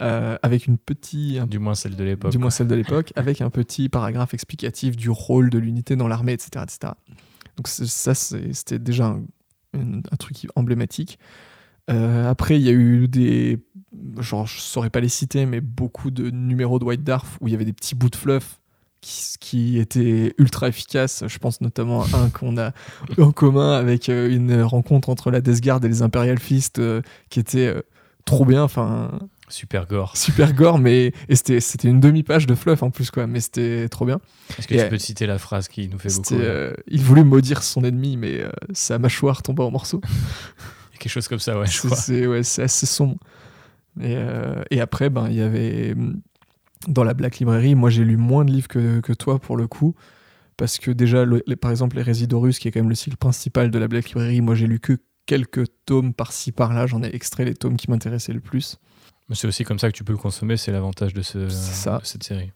euh, 0.00 0.38
avec 0.42 0.66
une 0.66 0.78
petite, 0.78 1.42
Du 1.48 1.58
moins 1.58 1.74
celle 1.74 1.94
de 1.96 2.04
l'époque. 2.04 2.30
du 2.32 2.38
moins 2.38 2.50
celle 2.50 2.66
de 2.68 2.74
l'époque, 2.74 3.12
avec 3.16 3.40
un 3.42 3.50
petit 3.50 3.88
paragraphe 3.90 4.32
explicatif 4.34 4.96
du 4.96 5.10
rôle 5.10 5.50
de 5.50 5.58
l'unité 5.58 5.96
dans 5.96 6.08
l'armée, 6.08 6.32
etc., 6.32 6.64
etc. 6.64 6.92
Donc 7.56 7.68
ça, 7.68 8.14
c'était 8.14 8.78
déjà 8.78 9.06
un, 9.06 9.22
un- 9.78 9.98
un 9.98 10.16
truc 10.18 10.46
emblématique. 10.56 11.18
Euh, 11.90 12.30
après, 12.30 12.56
il 12.56 12.62
y 12.62 12.68
a 12.68 12.72
eu 12.72 13.06
des, 13.08 13.58
genre, 14.18 14.46
je 14.46 14.60
saurais 14.60 14.90
pas 14.90 15.00
les 15.00 15.08
citer, 15.08 15.44
mais 15.44 15.60
beaucoup 15.60 16.10
de 16.10 16.30
numéros 16.30 16.78
de 16.78 16.84
White 16.84 17.04
Dwarf 17.04 17.36
où 17.40 17.48
il 17.48 17.50
y 17.50 17.54
avait 17.54 17.64
des 17.64 17.72
petits 17.72 17.94
bouts 17.94 18.10
de 18.10 18.16
fluff 18.16 18.60
qui, 19.02 19.34
qui 19.40 19.78
étaient 19.78 20.34
ultra 20.38 20.68
efficaces. 20.68 21.24
Je 21.26 21.38
pense 21.38 21.60
notamment 21.60 22.04
à 22.04 22.16
un 22.18 22.30
qu'on 22.30 22.56
a 22.58 22.72
en 23.18 23.32
commun 23.32 23.72
avec 23.72 24.08
euh, 24.08 24.30
une 24.34 24.62
rencontre 24.62 25.08
entre 25.10 25.30
la 25.30 25.40
Death 25.40 25.60
Guard 25.62 25.84
et 25.84 25.88
les 25.88 26.02
Imperial 26.02 26.38
Fist 26.38 26.78
euh, 26.78 27.02
qui 27.28 27.40
était 27.40 27.74
trop 28.24 28.44
bien. 28.44 28.62
Enfin, 28.62 29.18
Super 29.48 29.86
gore. 29.86 30.16
super 30.16 30.52
gore, 30.52 30.78
mais 30.78 31.12
et 31.28 31.34
c'était 31.34 31.88
une 31.88 31.98
demi-page 32.00 32.46
de 32.46 32.54
fluff 32.54 32.82
en 32.84 32.90
plus, 32.90 33.10
quoi. 33.10 33.26
Mais 33.26 33.40
c'était 33.40 33.88
trop 33.88 34.04
bien. 34.06 34.20
Est-ce 34.58 34.68
que 34.68 34.74
Et, 34.74 34.78
tu 34.78 34.82
euh, 34.84 34.88
peux 34.88 34.98
citer 34.98 35.26
la 35.26 35.38
phrase 35.38 35.66
qui 35.68 35.88
nous 35.88 35.98
fait 35.98 36.14
beaucoup 36.14 36.34
euh, 36.34 36.72
il 36.86 37.02
voulait 37.02 37.24
maudire 37.24 37.62
son 37.64 37.82
ennemi, 37.84 38.16
mais 38.16 38.40
euh, 38.42 38.50
sa 38.72 38.98
mâchoire 38.98 39.42
tomba 39.42 39.64
en 39.64 39.70
morceaux. 39.72 40.00
Quelque 41.00 41.12
chose 41.12 41.28
comme 41.28 41.38
ça, 41.38 41.58
ouais, 41.58 41.66
C'est- 41.66 42.26
ouais, 42.26 42.38
assez 42.40 42.86
sombre. 42.86 43.16
Et, 44.00 44.14
euh, 44.16 44.62
et 44.70 44.80
après, 44.80 45.10
ben, 45.10 45.26
il 45.28 45.34
y 45.36 45.40
avait 45.40 45.92
hum, 45.96 46.20
dans 46.86 47.02
la 47.04 47.14
Black 47.14 47.38
Library, 47.38 47.74
moi 47.74 47.90
j'ai 47.90 48.04
lu 48.04 48.16
moins 48.16 48.44
de 48.44 48.52
livres 48.52 48.68
que, 48.68 49.00
que 49.00 49.12
toi 49.12 49.38
pour 49.40 49.56
le 49.56 49.66
coup, 49.66 49.94
parce 50.56 50.78
que 50.78 50.90
déjà, 50.92 51.24
le- 51.24 51.42
les- 51.46 51.56
par 51.56 51.70
exemple, 51.70 51.96
les 51.96 52.02
Résidorus, 52.02 52.58
qui 52.58 52.68
est 52.68 52.70
quand 52.70 52.80
même 52.80 52.88
le 52.88 52.94
cycle 52.94 53.16
principal 53.16 53.70
de 53.70 53.78
la 53.78 53.88
Black 53.88 54.08
Library, 54.10 54.40
moi 54.42 54.54
j'ai 54.54 54.66
lu 54.66 54.78
que 54.78 54.98
quelques 55.26 55.66
tomes 55.86 56.12
par-ci 56.12 56.52
par-là, 56.52 56.86
j'en 56.86 57.02
ai 57.02 57.14
extrait 57.14 57.44
les 57.44 57.54
tomes 57.54 57.76
qui 57.76 57.90
m'intéressaient 57.90 58.32
le 58.32 58.40
plus. 58.40 58.78
Mais 59.28 59.36
c'est 59.36 59.46
aussi 59.46 59.64
comme 59.64 59.78
ça 59.78 59.90
que 59.90 59.96
tu 59.96 60.02
peux 60.02 60.12
le 60.12 60.18
consommer, 60.18 60.56
c'est 60.56 60.72
l'avantage 60.72 61.14
de, 61.14 61.22
ce, 61.22 61.38
de 61.38 62.04
cette 62.04 62.24
série. 62.24 62.50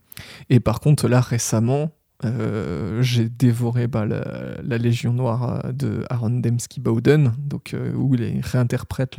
Et 0.49 0.59
par 0.59 0.81
contre, 0.81 1.07
là, 1.07 1.21
récemment, 1.21 1.91
euh, 2.23 3.01
j'ai 3.01 3.29
dévoré 3.29 3.87
bah, 3.87 4.05
la, 4.05 4.61
la 4.61 4.77
Légion 4.77 5.13
Noire 5.13 5.65
euh, 5.65 5.71
de 5.71 6.03
Aaron 6.09 6.29
Dembski 6.29 6.79
Bowden, 6.79 7.33
donc, 7.37 7.73
euh, 7.73 7.93
où 7.93 8.15
il 8.15 8.41
réinterprète 8.41 9.17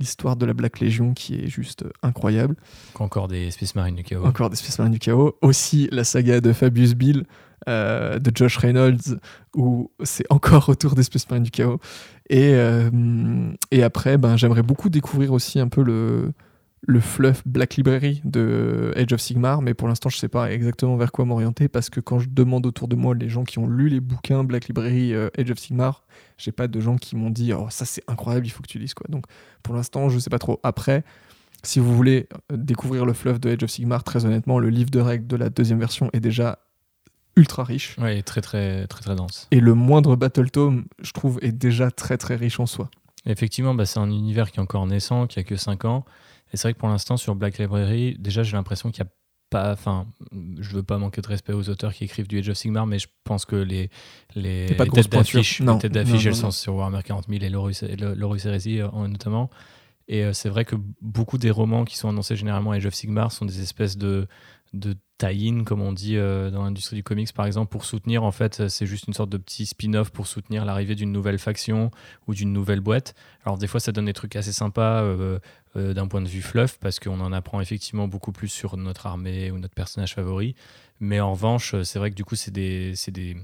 l'histoire 0.00 0.36
de 0.36 0.46
la 0.46 0.54
Black 0.54 0.80
Legion 0.80 1.12
qui 1.12 1.34
est 1.34 1.48
juste 1.48 1.84
incroyable. 2.02 2.56
Encore 2.98 3.28
des 3.28 3.50
Space 3.50 3.74
Marines 3.74 3.96
du 3.96 4.02
chaos. 4.04 4.24
Encore 4.24 4.50
des 4.50 4.56
Space 4.56 4.78
Marines 4.78 4.94
du 4.94 4.98
chaos. 4.98 5.36
Aussi 5.42 5.88
la 5.92 6.04
saga 6.04 6.40
de 6.40 6.52
Fabius 6.52 6.94
Bill 6.94 7.24
euh, 7.68 8.18
de 8.18 8.30
Josh 8.34 8.56
Reynolds, 8.58 9.18
où 9.54 9.90
c'est 10.02 10.26
encore 10.30 10.68
autour 10.68 10.94
des 10.94 11.02
Space 11.02 11.28
Marines 11.28 11.44
du 11.44 11.50
chaos. 11.50 11.80
Et, 12.30 12.54
euh, 12.54 12.90
et 13.70 13.82
après, 13.82 14.18
ben, 14.18 14.36
j'aimerais 14.36 14.62
beaucoup 14.62 14.88
découvrir 14.88 15.32
aussi 15.32 15.60
un 15.60 15.68
peu 15.68 15.82
le, 15.82 16.32
le 16.86 17.00
fluff 17.00 17.42
Black 17.46 17.76
Library 17.76 18.20
de 18.24 18.92
Age 18.96 19.12
of 19.12 19.20
Sigmar, 19.20 19.62
mais 19.62 19.74
pour 19.74 19.88
l'instant, 19.88 20.08
je 20.08 20.18
sais 20.18 20.28
pas 20.28 20.52
exactement 20.52 20.96
vers 20.96 21.12
quoi 21.12 21.24
m'orienter 21.24 21.68
parce 21.68 21.90
que 21.90 22.00
quand 22.00 22.18
je 22.18 22.28
demande 22.28 22.66
autour 22.66 22.88
de 22.88 22.96
moi 22.96 23.14
les 23.14 23.28
gens 23.28 23.44
qui 23.44 23.58
ont 23.58 23.66
lu 23.66 23.88
les 23.88 24.00
bouquins 24.00 24.44
Black 24.44 24.68
Library 24.68 25.14
euh, 25.14 25.28
Age 25.38 25.50
of 25.50 25.58
Sigmar, 25.58 26.04
j'ai 26.36 26.52
pas 26.52 26.68
de 26.68 26.80
gens 26.80 26.96
qui 26.96 27.16
m'ont 27.16 27.30
dit 27.30 27.52
oh 27.52 27.66
ça 27.70 27.84
c'est 27.84 28.02
incroyable, 28.08 28.46
il 28.46 28.50
faut 28.50 28.62
que 28.62 28.68
tu 28.68 28.78
lises 28.78 28.94
quoi. 28.94 29.06
Donc 29.08 29.24
pour 29.62 29.74
l'instant, 29.74 30.08
je 30.08 30.18
sais 30.18 30.30
pas 30.30 30.38
trop. 30.38 30.60
Après, 30.62 31.04
si 31.62 31.80
vous 31.80 31.94
voulez 31.94 32.28
euh, 32.52 32.56
découvrir 32.56 33.06
le 33.06 33.12
fluff 33.12 33.40
de 33.40 33.50
Age 33.50 33.62
of 33.62 33.70
Sigmar, 33.70 34.04
très 34.04 34.24
honnêtement, 34.24 34.58
le 34.58 34.68
livre 34.68 34.90
de 34.90 35.00
règles 35.00 35.26
de 35.26 35.36
la 35.36 35.48
deuxième 35.48 35.78
version 35.78 36.10
est 36.12 36.20
déjà 36.20 36.58
ultra 37.36 37.64
riche. 37.64 37.96
Ouais, 37.98 38.22
très 38.22 38.40
très 38.40 38.86
très 38.86 39.02
très 39.02 39.16
dense. 39.16 39.48
Et 39.50 39.60
le 39.60 39.74
moindre 39.74 40.16
Battle 40.16 40.50
Tome, 40.50 40.84
je 41.02 41.12
trouve, 41.12 41.38
est 41.42 41.52
déjà 41.52 41.90
très 41.90 42.16
très 42.16 42.36
riche 42.36 42.60
en 42.60 42.66
soi. 42.66 42.90
Effectivement, 43.26 43.74
bah, 43.74 43.86
c'est 43.86 44.00
un 44.00 44.10
univers 44.10 44.50
qui 44.50 44.58
est 44.58 44.62
encore 44.62 44.86
naissant, 44.86 45.26
qui 45.26 45.38
a 45.38 45.44
que 45.44 45.56
5 45.56 45.84
ans. 45.86 46.04
Et 46.52 46.56
c'est 46.56 46.68
vrai 46.68 46.74
que 46.74 46.78
pour 46.78 46.88
l'instant, 46.88 47.16
sur 47.16 47.34
Black 47.34 47.58
Library, 47.58 48.16
déjà, 48.18 48.42
j'ai 48.42 48.52
l'impression 48.52 48.90
qu'il 48.90 49.02
n'y 49.02 49.08
a 49.08 49.12
pas. 49.50 49.72
Enfin, 49.72 50.06
je 50.60 50.70
veux 50.70 50.82
pas 50.82 50.98
manquer 50.98 51.22
de 51.22 51.26
respect 51.26 51.54
aux 51.54 51.68
auteurs 51.70 51.94
qui 51.94 52.04
écrivent 52.04 52.28
du 52.28 52.38
Age 52.38 52.50
of 52.50 52.56
Sigmar, 52.56 52.86
mais 52.86 52.98
je 52.98 53.08
pense 53.24 53.44
que 53.44 53.56
les, 53.56 53.88
les, 54.34 54.66
les 54.68 54.76
têtes 54.76 55.08
d'affiche, 55.92 56.26
elles 56.26 56.34
sont 56.34 56.50
sur 56.50 56.74
Warhammer 56.74 57.02
40 57.02 57.26
000 57.28 57.42
et 57.42 57.48
l'Horus 57.48 57.82
et 57.82 57.96
l'Horus 57.96 58.44
Heresy 58.44 58.80
euh, 58.80 58.88
notamment. 59.08 59.50
Et 60.06 60.22
euh, 60.22 60.32
c'est 60.34 60.50
vrai 60.50 60.66
que 60.66 60.76
beaucoup 61.00 61.38
des 61.38 61.50
romans 61.50 61.84
qui 61.84 61.96
sont 61.96 62.10
annoncés 62.10 62.36
généralement 62.36 62.72
à 62.72 62.76
Age 62.76 62.86
of 62.86 62.94
Sigmar 62.94 63.32
sont 63.32 63.46
des 63.46 63.62
espèces 63.62 63.96
de, 63.96 64.26
de 64.74 64.96
tie-in, 65.18 65.64
comme 65.64 65.80
on 65.80 65.92
dit 65.92 66.16
euh, 66.16 66.50
dans 66.50 66.62
l'industrie 66.64 66.96
du 66.96 67.02
comics 67.02 67.32
par 67.32 67.46
exemple, 67.46 67.70
pour 67.70 67.84
soutenir, 67.84 68.24
en 68.24 68.32
fait, 68.32 68.60
euh, 68.60 68.68
c'est 68.68 68.86
juste 68.86 69.06
une 69.06 69.14
sorte 69.14 69.30
de 69.30 69.36
petit 69.36 69.66
spin-off 69.66 70.10
pour 70.10 70.26
soutenir 70.26 70.64
l'arrivée 70.64 70.94
d'une 70.94 71.12
nouvelle 71.12 71.38
faction 71.38 71.90
ou 72.26 72.34
d'une 72.34 72.52
nouvelle 72.52 72.80
boîte. 72.80 73.14
Alors 73.44 73.58
des 73.58 73.66
fois, 73.66 73.80
ça 73.80 73.92
donne 73.92 74.06
des 74.06 74.12
trucs 74.12 74.36
assez 74.36 74.52
sympas 74.52 75.02
euh, 75.02 75.38
d'un 75.74 76.06
point 76.06 76.22
de 76.22 76.28
vue 76.28 76.42
fluff, 76.42 76.78
parce 76.78 77.00
qu'on 77.00 77.20
en 77.20 77.32
apprend 77.32 77.60
effectivement 77.60 78.08
beaucoup 78.08 78.32
plus 78.32 78.48
sur 78.48 78.76
notre 78.76 79.06
armée 79.06 79.50
ou 79.50 79.58
notre 79.58 79.74
personnage 79.74 80.14
favori. 80.14 80.54
Mais 81.00 81.20
en 81.20 81.32
revanche, 81.32 81.74
c'est 81.82 81.98
vrai 81.98 82.10
que 82.10 82.16
du 82.16 82.24
coup, 82.24 82.36
c'est 82.36 82.52
des... 82.52 82.94
c'est 82.94 83.10
des 83.10 83.36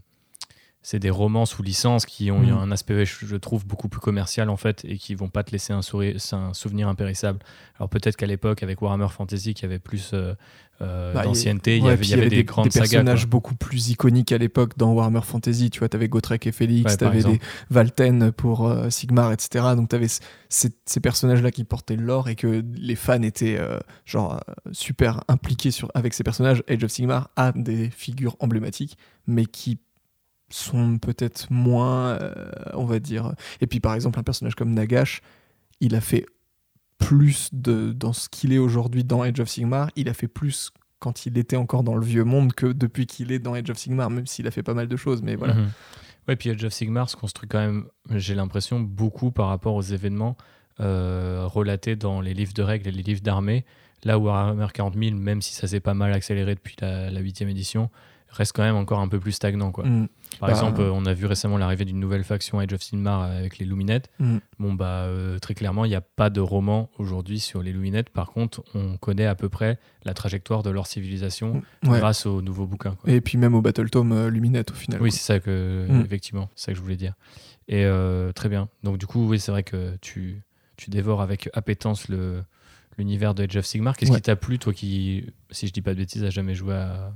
c'est 0.82 0.98
des 0.98 1.10
romans 1.10 1.44
sous 1.44 1.62
licence 1.62 2.06
qui 2.06 2.30
ont 2.30 2.40
Mhm. 2.40 2.52
un 2.56 2.70
aspect, 2.70 3.04
je 3.04 3.36
trouve, 3.36 3.66
beaucoup 3.66 3.88
plus 3.88 4.00
commercial 4.00 4.48
en 4.48 4.56
fait 4.56 4.84
et 4.86 4.96
qui 4.96 5.14
vont 5.14 5.28
pas 5.28 5.44
te 5.44 5.50
laisser 5.52 5.72
un, 5.74 5.80
souri- 5.80 6.16
un 6.34 6.54
souvenir 6.54 6.88
impérissable. 6.88 7.38
Alors 7.78 7.88
peut-être 7.90 8.16
qu'à 8.16 8.26
l'époque, 8.26 8.62
avec 8.62 8.80
Warhammer 8.80 9.08
Fantasy, 9.10 9.52
qui 9.54 9.64
avait 9.66 9.78
plus 9.78 10.12
euh, 10.14 10.34
euh, 10.80 11.12
Bah, 11.12 11.24
d'ancienneté, 11.24 11.76
il 11.76 11.80
y 11.82 11.86
Ouais, 11.86 11.92
avait, 11.92 12.00
puis 12.00 12.08
il 12.08 12.16
y 12.16 12.20
avait 12.20 12.30
des, 12.30 12.44
grandes 12.44 12.68
des 12.68 12.70
personnages 12.80 13.26
beaucoup 13.26 13.54
plus 13.54 13.90
iconiques 13.90 14.32
à 14.32 14.38
l'époque 14.38 14.78
dans 14.78 14.92
Warhammer 14.94 15.20
Fantasy. 15.22 15.68
Tu 15.68 15.80
vois, 15.80 15.90
t'avais 15.90 16.08
Gotrek 16.08 16.46
et 16.46 16.52
Félix, 16.52 16.92
Ouais, 16.92 16.96
t'avais 16.96 17.22
des. 17.22 17.38
Valten 17.68 18.32
pour 18.32 18.66
euh, 18.66 18.88
Sigmar, 18.88 19.32
etc. 19.32 19.74
Donc 19.76 19.90
t'avais 19.90 20.08
ces, 20.48 20.70
ces 20.86 21.00
personnages-là 21.00 21.50
qui 21.50 21.64
portaient 21.64 21.96
l'or 21.96 22.30
et 22.30 22.36
que 22.36 22.64
les 22.74 22.96
fans 22.96 23.20
étaient 23.20 23.58
euh, 23.58 23.78
genre 24.06 24.40
super 24.72 25.22
impliqués 25.28 25.70
sur, 25.70 25.90
avec 25.94 26.14
ces 26.14 26.24
personnages. 26.24 26.62
Age 26.68 26.82
of 26.84 26.90
Sigmar 26.90 27.28
a 27.36 27.52
des 27.52 27.90
figures 27.90 28.36
emblématiques, 28.40 28.96
mais 29.26 29.44
qui 29.44 29.78
sont 30.50 30.98
peut-être 30.98 31.50
moins, 31.50 32.18
euh, 32.20 32.50
on 32.74 32.84
va 32.84 32.98
dire. 32.98 33.34
Et 33.60 33.66
puis 33.66 33.80
par 33.80 33.94
exemple, 33.94 34.18
un 34.18 34.22
personnage 34.22 34.54
comme 34.54 34.74
Nagash, 34.74 35.22
il 35.80 35.94
a 35.94 36.00
fait 36.00 36.26
plus 36.98 37.48
de, 37.52 37.92
dans 37.92 38.12
ce 38.12 38.28
qu'il 38.28 38.52
est 38.52 38.58
aujourd'hui 38.58 39.04
dans 39.04 39.22
Age 39.22 39.40
of 39.40 39.48
Sigmar, 39.48 39.90
il 39.96 40.08
a 40.08 40.14
fait 40.14 40.28
plus 40.28 40.70
quand 40.98 41.24
il 41.24 41.38
était 41.38 41.56
encore 41.56 41.82
dans 41.82 41.94
le 41.94 42.04
vieux 42.04 42.24
monde 42.24 42.52
que 42.52 42.66
depuis 42.66 43.06
qu'il 43.06 43.32
est 43.32 43.38
dans 43.38 43.54
Age 43.54 43.70
of 43.70 43.78
Sigmar, 43.78 44.10
même 44.10 44.26
s'il 44.26 44.46
a 44.46 44.50
fait 44.50 44.62
pas 44.62 44.74
mal 44.74 44.86
de 44.86 44.96
choses. 44.96 45.22
Mais 45.22 45.34
voilà. 45.34 45.54
Mhm. 45.54 45.70
Ouais, 46.28 46.36
puis 46.36 46.50
Age 46.50 46.62
of 46.62 46.72
Sigmar 46.72 47.08
se 47.08 47.16
construit 47.16 47.48
quand 47.48 47.58
même, 47.58 47.86
j'ai 48.10 48.34
l'impression, 48.34 48.80
beaucoup 48.80 49.30
par 49.32 49.48
rapport 49.48 49.74
aux 49.74 49.82
événements 49.82 50.36
euh, 50.80 51.46
relatés 51.46 51.96
dans 51.96 52.20
les 52.20 52.34
livres 52.34 52.52
de 52.52 52.62
règles 52.62 52.88
et 52.88 52.92
les 52.92 53.02
livres 53.02 53.22
d'armée. 53.22 53.64
Là 54.04 54.18
où 54.18 54.24
Warhammer 54.24 54.66
40 54.72 54.94
000, 54.96 55.16
même 55.16 55.42
si 55.42 55.54
ça 55.54 55.66
s'est 55.66 55.80
pas 55.80 55.94
mal 55.94 56.12
accéléré 56.12 56.54
depuis 56.54 56.76
la 56.80 57.10
la 57.10 57.20
huitième 57.20 57.48
édition, 57.48 57.90
reste 58.30 58.52
quand 58.54 58.62
même 58.62 58.76
encore 58.76 59.00
un 59.00 59.08
peu 59.08 59.18
plus 59.18 59.32
stagnant. 59.32 59.72
Quoi. 59.72 59.84
Mm, 59.86 60.08
Par 60.38 60.48
Bah, 60.48 60.54
exemple, 60.54 60.80
euh, 60.80 60.90
on 60.92 61.04
a 61.06 61.12
vu 61.14 61.26
récemment 61.26 61.58
l'arrivée 61.58 61.84
d'une 61.84 61.98
nouvelle 61.98 62.22
faction 62.24 62.58
Age 62.60 62.72
of 62.72 62.80
Sigmar 62.82 63.22
avec 63.22 63.58
les 63.58 63.66
Luminettes. 63.66 64.08
mm. 64.20 64.38
Bon, 64.58 64.72
bah, 64.74 65.04
euh, 65.04 65.38
très 65.38 65.54
clairement, 65.54 65.84
il 65.84 65.88
n'y 65.88 65.94
a 65.96 66.00
pas 66.00 66.30
de 66.30 66.40
roman 66.40 66.90
aujourd'hui 66.98 67.40
sur 67.40 67.62
les 67.62 67.72
Luminettes. 67.72 68.10
Par 68.10 68.30
contre, 68.32 68.62
on 68.74 68.96
connaît 68.96 69.26
à 69.26 69.34
peu 69.34 69.48
près 69.48 69.78
la 70.04 70.14
trajectoire 70.14 70.62
de 70.62 70.70
leur 70.70 70.86
civilisation 70.86 71.62
Ouais. 71.84 71.98
grâce 71.98 72.26
aux 72.26 72.40
nouveaux 72.42 72.66
bouquins. 72.66 72.94
quoi. 72.94 73.10
Et 73.10 73.20
puis 73.20 73.36
même 73.38 73.54
au 73.54 73.62
Battle 73.62 73.90
Tome 73.90 74.12
euh, 74.12 74.30
Luminette 74.30 74.70
au 74.70 74.74
final. 74.74 75.02
Oui, 75.02 75.10
c'est 75.10 75.18
ça 75.24 75.40
que, 75.40 75.86
Mm. 75.88 76.00
effectivement, 76.04 76.48
c'est 76.54 76.66
ça 76.66 76.72
que 76.72 76.78
je 76.78 76.82
voulais 76.82 76.96
dire. 76.96 77.14
Et 77.68 77.84
euh, 77.84 78.32
très 78.32 78.48
bien. 78.48 78.68
Donc, 78.84 78.98
du 78.98 79.06
coup, 79.06 79.26
oui, 79.28 79.38
c'est 79.40 79.50
vrai 79.52 79.62
que 79.64 79.96
tu, 80.00 80.42
tu 80.76 80.90
dévores 80.90 81.20
avec 81.22 81.48
appétence 81.52 82.08
le 82.08 82.42
l'univers 82.98 83.34
de 83.34 83.44
Age 83.44 83.56
of 83.56 83.64
Sigmar. 83.64 83.96
Qu'est-ce 83.96 84.10
Ouais. 84.10 84.16
qui 84.18 84.22
t'a 84.22 84.36
plu, 84.36 84.58
toi 84.58 84.74
qui, 84.74 85.24
si 85.50 85.66
je 85.66 85.72
dis 85.72 85.80
pas 85.80 85.94
de 85.94 85.98
bêtises, 85.98 86.22
a 86.24 86.28
jamais 86.30 86.54
joué 86.54 86.74
à. 86.74 87.14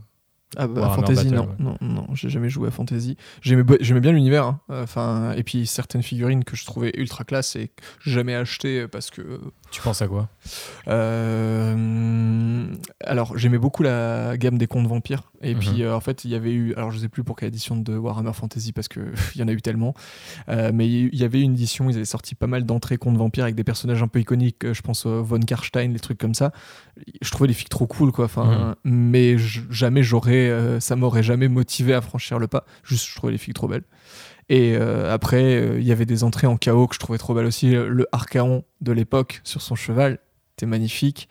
Ah 0.56 0.66
bah, 0.66 0.92
Fantasy, 0.94 1.24
Battle, 1.30 1.34
non, 1.36 1.42
ouais. 1.46 1.54
non, 1.58 1.76
non, 1.80 2.06
j'ai 2.14 2.28
jamais 2.28 2.48
joué 2.48 2.68
à 2.68 2.70
Fantasy. 2.70 3.16
J'aimais, 3.42 3.62
bien 3.64 4.12
l'univers, 4.12 4.44
hein. 4.46 4.60
enfin, 4.68 5.32
et 5.32 5.42
puis 5.42 5.66
certaines 5.66 6.02
figurines 6.02 6.44
que 6.44 6.56
je 6.56 6.64
trouvais 6.64 6.92
ultra 6.96 7.24
classe 7.24 7.56
et 7.56 7.68
que 7.68 7.82
jamais 8.10 8.34
acheté 8.34 8.86
parce 8.88 9.10
que 9.10 9.40
Tu 9.70 9.80
penses 9.82 10.02
à 10.02 10.06
quoi? 10.08 10.28
Euh, 11.34 12.66
alors, 13.04 13.36
j'aimais 13.36 13.58
beaucoup 13.58 13.82
la 13.82 14.36
gamme 14.36 14.58
des 14.58 14.66
contes 14.66 14.86
vampires. 14.86 15.30
Et 15.42 15.54
Mhm. 15.54 15.60
puis, 15.60 15.82
euh, 15.82 15.94
en 15.94 16.00
fait, 16.00 16.24
il 16.24 16.30
y 16.30 16.34
avait 16.34 16.52
eu. 16.52 16.74
Alors, 16.74 16.90
je 16.90 16.98
sais 16.98 17.08
plus 17.08 17.22
pour 17.24 17.36
quelle 17.36 17.48
édition 17.48 17.76
de 17.76 17.96
Warhammer 17.96 18.32
Fantasy, 18.32 18.72
parce 18.72 18.88
qu'il 18.88 19.02
y 19.36 19.42
en 19.42 19.48
a 19.48 19.52
eu 19.52 19.60
tellement. 19.60 19.94
Euh, 20.48 20.70
mais 20.72 20.88
il 20.88 21.14
y 21.14 21.24
avait 21.24 21.40
une 21.40 21.52
édition, 21.52 21.90
ils 21.90 21.96
avaient 21.96 22.04
sorti 22.04 22.34
pas 22.34 22.46
mal 22.46 22.64
d'entrées 22.64 22.96
contes 22.96 23.16
vampires 23.16 23.44
avec 23.44 23.54
des 23.56 23.64
personnages 23.64 24.02
un 24.02 24.08
peu 24.08 24.20
iconiques. 24.20 24.64
euh, 24.64 24.72
Je 24.74 24.82
pense 24.82 25.04
euh, 25.06 25.20
Von 25.20 25.40
Karstein, 25.40 25.88
les 25.92 25.98
trucs 26.00 26.18
comme 26.18 26.34
ça. 26.34 26.52
Je 27.20 27.30
trouvais 27.30 27.48
les 27.48 27.54
filles 27.54 27.68
trop 27.68 27.86
cool, 27.86 28.12
quoi. 28.12 28.24
Enfin, 28.26 28.76
Mais 28.84 29.36
jamais 29.38 30.02
j'aurais. 30.02 30.43
Euh, 30.48 30.80
ça 30.80 30.96
m'aurait 30.96 31.22
jamais 31.22 31.48
motivé 31.48 31.94
à 31.94 32.00
franchir 32.00 32.38
le 32.38 32.46
pas. 32.48 32.64
Juste, 32.84 33.06
je 33.08 33.14
trouvais 33.16 33.32
les 33.32 33.38
filles 33.38 33.54
trop 33.54 33.68
belles. 33.68 33.84
Et 34.48 34.76
euh, 34.76 35.12
après, 35.12 35.42
euh, 35.56 35.80
il 35.80 35.86
y 35.86 35.92
avait 35.92 36.04
des 36.06 36.22
entrées 36.24 36.46
en 36.46 36.56
chaos 36.56 36.86
que 36.86 36.94
je 36.94 37.00
trouvais 37.00 37.18
trop 37.18 37.34
belles 37.34 37.46
aussi. 37.46 37.70
Le 37.72 38.06
Archaon 38.12 38.64
de 38.80 38.92
l'époque 38.92 39.40
sur 39.44 39.62
son 39.62 39.74
cheval 39.74 40.18
était 40.56 40.66
magnifique. 40.66 41.28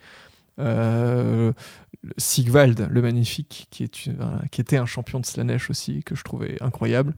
Sigvald, 2.18 2.86
le 2.90 3.02
magnifique, 3.02 3.66
qui, 3.70 3.82
est 3.82 4.06
une- 4.06 4.16
voilà, 4.16 4.42
qui 4.50 4.60
était 4.60 4.76
un 4.76 4.86
champion 4.86 5.20
de 5.20 5.26
Slanesh 5.26 5.70
aussi, 5.70 6.02
que 6.04 6.14
je 6.14 6.22
trouvais 6.22 6.56
incroyable. 6.60 7.14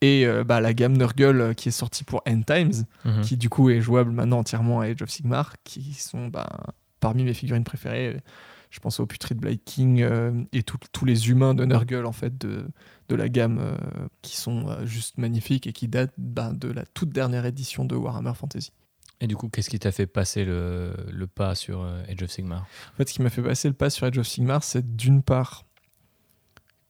Et 0.00 0.26
bah, 0.46 0.60
la 0.60 0.74
gamme 0.74 0.96
Nurgle 0.96 1.54
qui 1.56 1.70
est 1.70 1.72
sortie 1.72 2.04
pour 2.04 2.22
End 2.28 2.42
Times, 2.46 2.84
Mhm. 3.04 3.22
qui 3.22 3.36
du 3.36 3.48
coup 3.48 3.70
est 3.70 3.80
jouable 3.80 4.12
maintenant 4.12 4.38
entièrement 4.38 4.80
à 4.80 4.84
Age 4.86 5.02
of 5.02 5.08
Sigmar, 5.10 5.54
qui 5.64 5.94
sont 5.94 6.28
bah, 6.28 6.46
parmi 7.00 7.24
mes 7.24 7.34
figurines 7.34 7.64
préférées. 7.64 8.18
Je 8.70 8.80
pense 8.80 9.00
au 9.00 9.06
Putrid 9.06 9.38
Blight 9.38 9.62
King 9.64 10.02
euh, 10.02 10.44
et 10.52 10.62
tout- 10.62 10.78
tous 10.92 11.04
les 11.04 11.30
humains 11.30 11.54
de 11.54 11.64
Nurgle 11.64 12.04
en 12.06 12.12
fait 12.12 12.36
de, 12.38 12.66
de 13.08 13.14
la 13.16 13.28
gamme 13.28 13.58
euh, 13.60 13.76
qui 14.22 14.36
sont 14.36 14.68
euh, 14.68 14.84
juste 14.84 15.16
magnifiques 15.18 15.66
et 15.66 15.72
qui 15.72 15.88
datent 15.88 16.12
ben, 16.18 16.52
de 16.52 16.68
la 16.68 16.84
toute 16.84 17.08
dernière 17.10 17.46
édition 17.46 17.84
de 17.84 17.94
Warhammer 17.96 18.34
Fantasy. 18.34 18.72
Et 19.20 19.26
du 19.26 19.34
coup, 19.36 19.48
qu'est-ce 19.48 19.70
qui 19.70 19.78
t'a 19.78 19.90
fait 19.90 20.06
passer 20.06 20.44
le, 20.44 20.92
le 21.10 21.26
pas 21.26 21.54
sur 21.56 21.82
Age 22.08 22.22
of 22.22 22.30
Sigmar? 22.30 22.66
En 22.92 22.96
fait, 22.98 23.08
ce 23.08 23.14
qui 23.14 23.22
m'a 23.22 23.30
fait 23.30 23.42
passer 23.42 23.66
le 23.68 23.74
pas 23.74 23.90
sur 23.90 24.06
Age 24.06 24.18
of 24.18 24.26
Sigmar, 24.28 24.62
c'est 24.62 24.94
d'une 24.96 25.22
part 25.22 25.64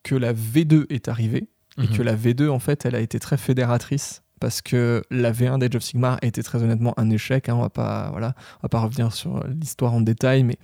que 0.03 0.15
la 0.15 0.33
V2 0.33 0.85
est 0.89 1.07
arrivée 1.07 1.49
et 1.77 1.81
Mhm. 1.87 1.97
que 1.97 2.01
la 2.01 2.15
V2 2.15 2.49
en 2.49 2.59
fait, 2.59 2.85
elle 2.85 2.95
a 2.95 2.99
été 2.99 3.19
très 3.19 3.37
fédératrice 3.37 4.21
parce 4.39 4.61
que 4.61 5.01
la 5.09 5.31
V1 5.31 5.57
d'Age 5.59 5.75
of 5.75 5.83
Sigmar 5.83 6.17
a 6.21 6.25
été 6.25 6.43
très 6.43 6.61
honnêtement 6.63 6.93
un 6.99 7.09
échec. 7.09 7.49
hein, 7.49 7.55
on 7.55 7.61
va 7.61 7.69
pas 7.69 8.09
voilà, 8.11 8.35
on 8.57 8.63
va 8.63 8.69
pas 8.69 8.79
revenir 8.81 9.11
sur 9.13 9.43
l'histoire 9.47 9.93
en 9.93 10.01
détail, 10.01 10.43
mais 10.43 10.57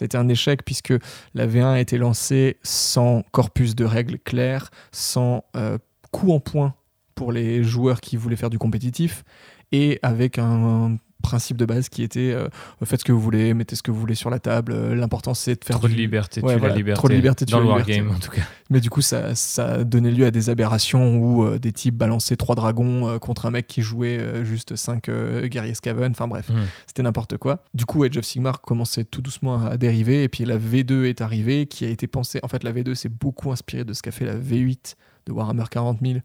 été 0.00 0.16
un 0.16 0.28
échec 0.28 0.64
puisque 0.64 0.94
la 1.34 1.46
V1 1.46 1.64
a 1.64 1.80
été 1.80 1.98
lancée 1.98 2.58
sans 2.62 3.22
corpus 3.32 3.74
de 3.74 3.84
règles 3.84 4.18
claires, 4.18 4.70
sans 4.92 5.44
euh, 5.56 5.78
coup 6.10 6.32
en 6.32 6.40
point 6.40 6.74
pour 7.14 7.32
les 7.32 7.62
joueurs 7.64 8.00
qui 8.00 8.16
voulaient 8.16 8.36
faire 8.36 8.50
du 8.50 8.58
compétitif 8.58 9.24
et 9.72 9.98
avec 10.02 10.38
un, 10.38 10.96
principe 11.22 11.56
de 11.56 11.64
base 11.64 11.88
qui 11.88 12.02
était 12.02 12.32
euh, 12.32 12.48
faites 12.84 13.00
ce 13.00 13.04
que 13.04 13.12
vous 13.12 13.20
voulez, 13.20 13.52
mettez 13.52 13.74
ce 13.76 13.82
que 13.82 13.90
vous 13.90 13.98
voulez 13.98 14.14
sur 14.14 14.30
la 14.30 14.38
table. 14.38 14.72
euh, 14.72 14.94
L'important 14.94 15.34
c'est 15.34 15.58
de 15.60 15.64
faire 15.64 15.78
Trop 15.78 15.88
de 15.88 15.92
liberté, 15.94 16.40
Ouais, 16.42 16.54
tu 16.54 16.58
voilà, 16.60 16.74
la 16.74 16.78
liberté. 16.78 16.98
trop 16.98 17.08
de 17.08 17.14
liberté, 17.14 17.44
Dans 17.44 17.60
le 17.60 17.66
wargame, 17.66 18.10
en 18.10 18.18
tout 18.18 18.30
cas. 18.30 18.42
Mais 18.70 18.80
du 18.80 18.88
coup, 18.90 19.00
ça, 19.02 19.34
ça 19.34 19.82
donnait 19.84 20.10
lieu 20.12 20.26
à 20.26 20.30
des 20.30 20.48
aberrations 20.50 21.16
où 21.18 21.44
euh, 21.44 21.58
des 21.58 21.72
types 21.72 21.96
balançaient 21.96 22.36
trois 22.36 22.54
dragons 22.54 23.08
euh, 23.08 23.18
contre 23.18 23.46
un 23.46 23.50
mec 23.50 23.66
qui 23.66 23.82
jouait 23.82 24.44
juste 24.44 24.76
cinq 24.76 25.10
guerriers 25.10 25.74
Skaven. 25.74 26.12
Enfin 26.12 26.28
bref, 26.28 26.48
Mhm. 26.50 26.66
c'était 26.86 27.02
n'importe 27.02 27.36
quoi. 27.36 27.64
Du 27.74 27.84
coup, 27.84 28.02
Age 28.04 28.16
of 28.16 28.24
Sigmar 28.24 28.60
commençait 28.60 29.04
tout 29.04 29.20
doucement 29.22 29.64
à 29.66 29.76
dériver. 29.76 30.22
Et 30.22 30.28
puis 30.28 30.44
la 30.44 30.56
V2 30.58 31.04
est 31.06 31.20
arrivée, 31.20 31.66
qui 31.66 31.84
a 31.84 31.88
été 31.88 32.06
pensée. 32.06 32.38
En 32.42 32.48
fait, 32.48 32.62
la 32.64 32.72
V2 32.72 32.94
s'est 32.94 33.08
beaucoup 33.08 33.50
inspirée 33.52 33.84
de 33.84 33.92
ce 33.92 34.02
qu'a 34.02 34.12
fait 34.12 34.24
la 34.24 34.36
V8 34.36 34.94
de 35.26 35.32
Warhammer 35.32 35.64
40 35.70 35.98
000. 36.00 36.20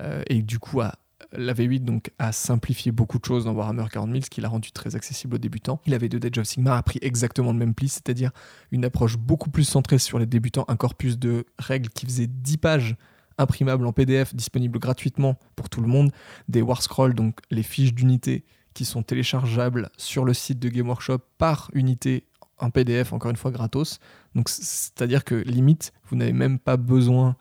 euh, 0.00 0.22
et 0.28 0.42
du 0.42 0.58
coup, 0.60 0.80
a- 0.80 0.94
la 1.32 1.52
V8 1.52 1.84
donc, 1.84 2.10
a 2.18 2.32
simplifié 2.32 2.92
beaucoup 2.92 3.18
de 3.18 3.24
choses 3.24 3.44
dans 3.44 3.52
Warhammer 3.52 3.84
40 3.90 4.10
000, 4.10 4.22
ce 4.24 4.30
qui 4.30 4.40
l'a 4.40 4.48
rendu 4.48 4.72
très 4.72 4.96
accessible 4.96 5.36
aux 5.36 5.38
débutants. 5.38 5.80
La 5.86 5.98
V2 5.98 6.18
d'Age 6.18 6.38
of 6.38 6.46
Sigmar 6.46 6.76
a 6.76 6.82
pris 6.82 6.98
exactement 7.02 7.52
le 7.52 7.58
même 7.58 7.74
pli, 7.74 7.88
c'est-à-dire 7.88 8.30
une 8.72 8.84
approche 8.84 9.16
beaucoup 9.16 9.50
plus 9.50 9.64
centrée 9.64 9.98
sur 9.98 10.18
les 10.18 10.26
débutants, 10.26 10.64
un 10.68 10.76
corpus 10.76 11.18
de 11.18 11.44
règles 11.58 11.90
qui 11.90 12.06
faisait 12.06 12.26
10 12.26 12.56
pages 12.58 12.96
imprimables 13.36 13.86
en 13.86 13.92
PDF, 13.92 14.34
disponibles 14.34 14.78
gratuitement 14.78 15.38
pour 15.54 15.68
tout 15.68 15.80
le 15.80 15.86
monde, 15.86 16.10
des 16.48 16.62
War 16.62 16.82
Scrolls, 16.82 17.14
donc 17.14 17.38
les 17.50 17.62
fiches 17.62 17.94
d'unité 17.94 18.44
qui 18.74 18.84
sont 18.84 19.02
téléchargeables 19.02 19.90
sur 19.96 20.24
le 20.24 20.34
site 20.34 20.58
de 20.58 20.68
Game 20.68 20.88
Workshop 20.88 21.18
par 21.36 21.70
unité 21.72 22.24
en 22.58 22.70
PDF, 22.70 23.12
encore 23.12 23.30
une 23.30 23.36
fois 23.36 23.50
gratos. 23.50 23.98
Donc 24.38 24.48
c'est-à-dire 24.48 25.24
que 25.24 25.34
limite, 25.34 25.92
vous 26.08 26.14
n'avez 26.16 26.32
même 26.32 26.60
pas 26.60 26.76
besoin 26.76 27.34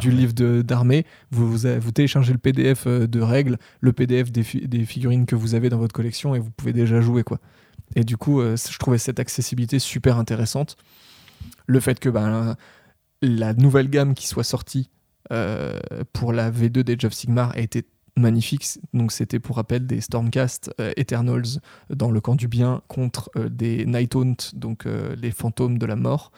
Du 0.00 0.10
livre 0.12 0.32
d'armée. 0.62 1.04
Vous, 1.32 1.50
vous, 1.50 1.66
avez- 1.66 1.80
vous 1.80 1.90
téléchargez 1.90 2.32
le 2.32 2.38
PDF 2.38 2.86
euh, 2.86 3.08
de 3.08 3.20
règles, 3.20 3.58
le 3.80 3.92
PDF 3.92 4.30
des, 4.30 4.44
fi- 4.44 4.68
des 4.68 4.84
figurines 4.84 5.26
que 5.26 5.34
vous 5.34 5.56
avez 5.56 5.68
dans 5.68 5.78
votre 5.78 5.92
collection 5.92 6.36
et 6.36 6.38
vous 6.38 6.50
pouvez 6.50 6.72
déjà 6.72 7.00
jouer. 7.00 7.24
quoi. 7.24 7.40
Et 7.96 8.04
du 8.04 8.16
coup, 8.16 8.40
euh, 8.40 8.56
je 8.56 8.78
trouvais 8.78 8.98
cette 8.98 9.18
accessibilité 9.18 9.80
super 9.80 10.16
intéressante. 10.16 10.76
Le 11.66 11.80
fait 11.80 11.98
que 11.98 12.08
ben, 12.08 12.54
la 13.20 13.52
nouvelle 13.54 13.90
gamme 13.90 14.14
qui 14.14 14.28
soit 14.28 14.44
sortie 14.44 14.90
euh, 15.32 15.80
pour 16.12 16.32
la 16.32 16.52
V2 16.52 16.82
d'Age 16.84 17.04
of 17.04 17.12
Sigmar 17.14 17.50
a 17.50 17.58
été 17.58 17.84
magnifique. 18.18 18.66
Donc 18.92 19.12
c'était 19.12 19.38
pour 19.38 19.56
rappel 19.56 19.86
des 19.86 20.00
Stormcast 20.00 20.72
euh, 20.80 20.92
Eternals 20.96 21.60
dans 21.90 22.10
le 22.10 22.20
camp 22.20 22.34
du 22.36 22.48
bien 22.48 22.82
contre 22.88 23.30
euh, 23.36 23.48
des 23.48 23.86
Night 23.86 24.14
Haunt, 24.14 24.36
donc 24.54 24.86
euh, 24.86 25.14
les 25.16 25.30
fantômes 25.30 25.78
de 25.78 25.86
la 25.86 25.96
mort. 25.96 26.32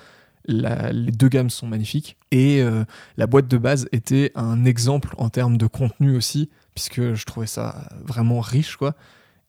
Les 0.46 1.12
deux 1.12 1.28
gammes 1.28 1.50
sont 1.50 1.66
magnifiques. 1.66 2.16
Et 2.30 2.62
euh, 2.62 2.84
la 3.16 3.26
boîte 3.26 3.46
de 3.46 3.58
base 3.58 3.88
était 3.92 4.32
un 4.34 4.64
exemple 4.64 5.14
en 5.18 5.28
termes 5.28 5.58
de 5.58 5.66
contenu 5.66 6.16
aussi, 6.16 6.50
puisque 6.74 7.14
je 7.14 7.24
trouvais 7.26 7.46
ça 7.46 7.88
vraiment 8.04 8.40
riche, 8.40 8.76
quoi. 8.76 8.94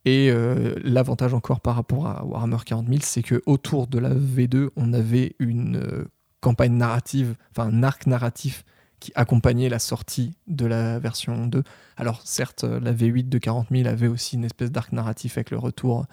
Et 0.06 0.32
euh, 0.32 0.76
l'avantage 0.84 1.34
encore 1.34 1.62
par 1.62 1.76
rapport 1.76 2.08
à 2.08 2.26
Warhammer 2.26 2.58
40 2.65 2.88
000, 2.88 3.00
c'est 3.04 3.22
que 3.22 3.41
autour 3.46 3.88
de 3.88 4.00
la 4.00 4.13
V2, 4.13 4.70
on 4.76 4.94
avait 4.94 5.36
une 5.39 5.78
euh, 5.78 6.06
campagne 6.39 6.76
narrative, 6.76 7.36
enfin 7.52 7.70
un 7.70 7.84
arc 7.84 8.08
narratif 8.08 8.65
qui 9.02 9.12
accompagnait 9.16 9.68
la 9.68 9.80
sortie 9.80 10.36
de 10.48 10.66
la 10.66 11.00
version 11.00 11.48
2. 11.48 11.64
Alors 11.98 12.22
certes, 12.24 12.64
la 12.64 12.94
V8 12.94 13.28
de 13.28 13.38
40 13.38 13.68
000 13.72 13.90
avait 13.90 14.08
aussi 14.08 14.36
une 14.36 14.46
espèce 14.46 14.72
d'arc 14.72 14.94
narratif 14.94 15.38
avec 15.38 15.52
le 15.52 15.58
retour 15.58 16.06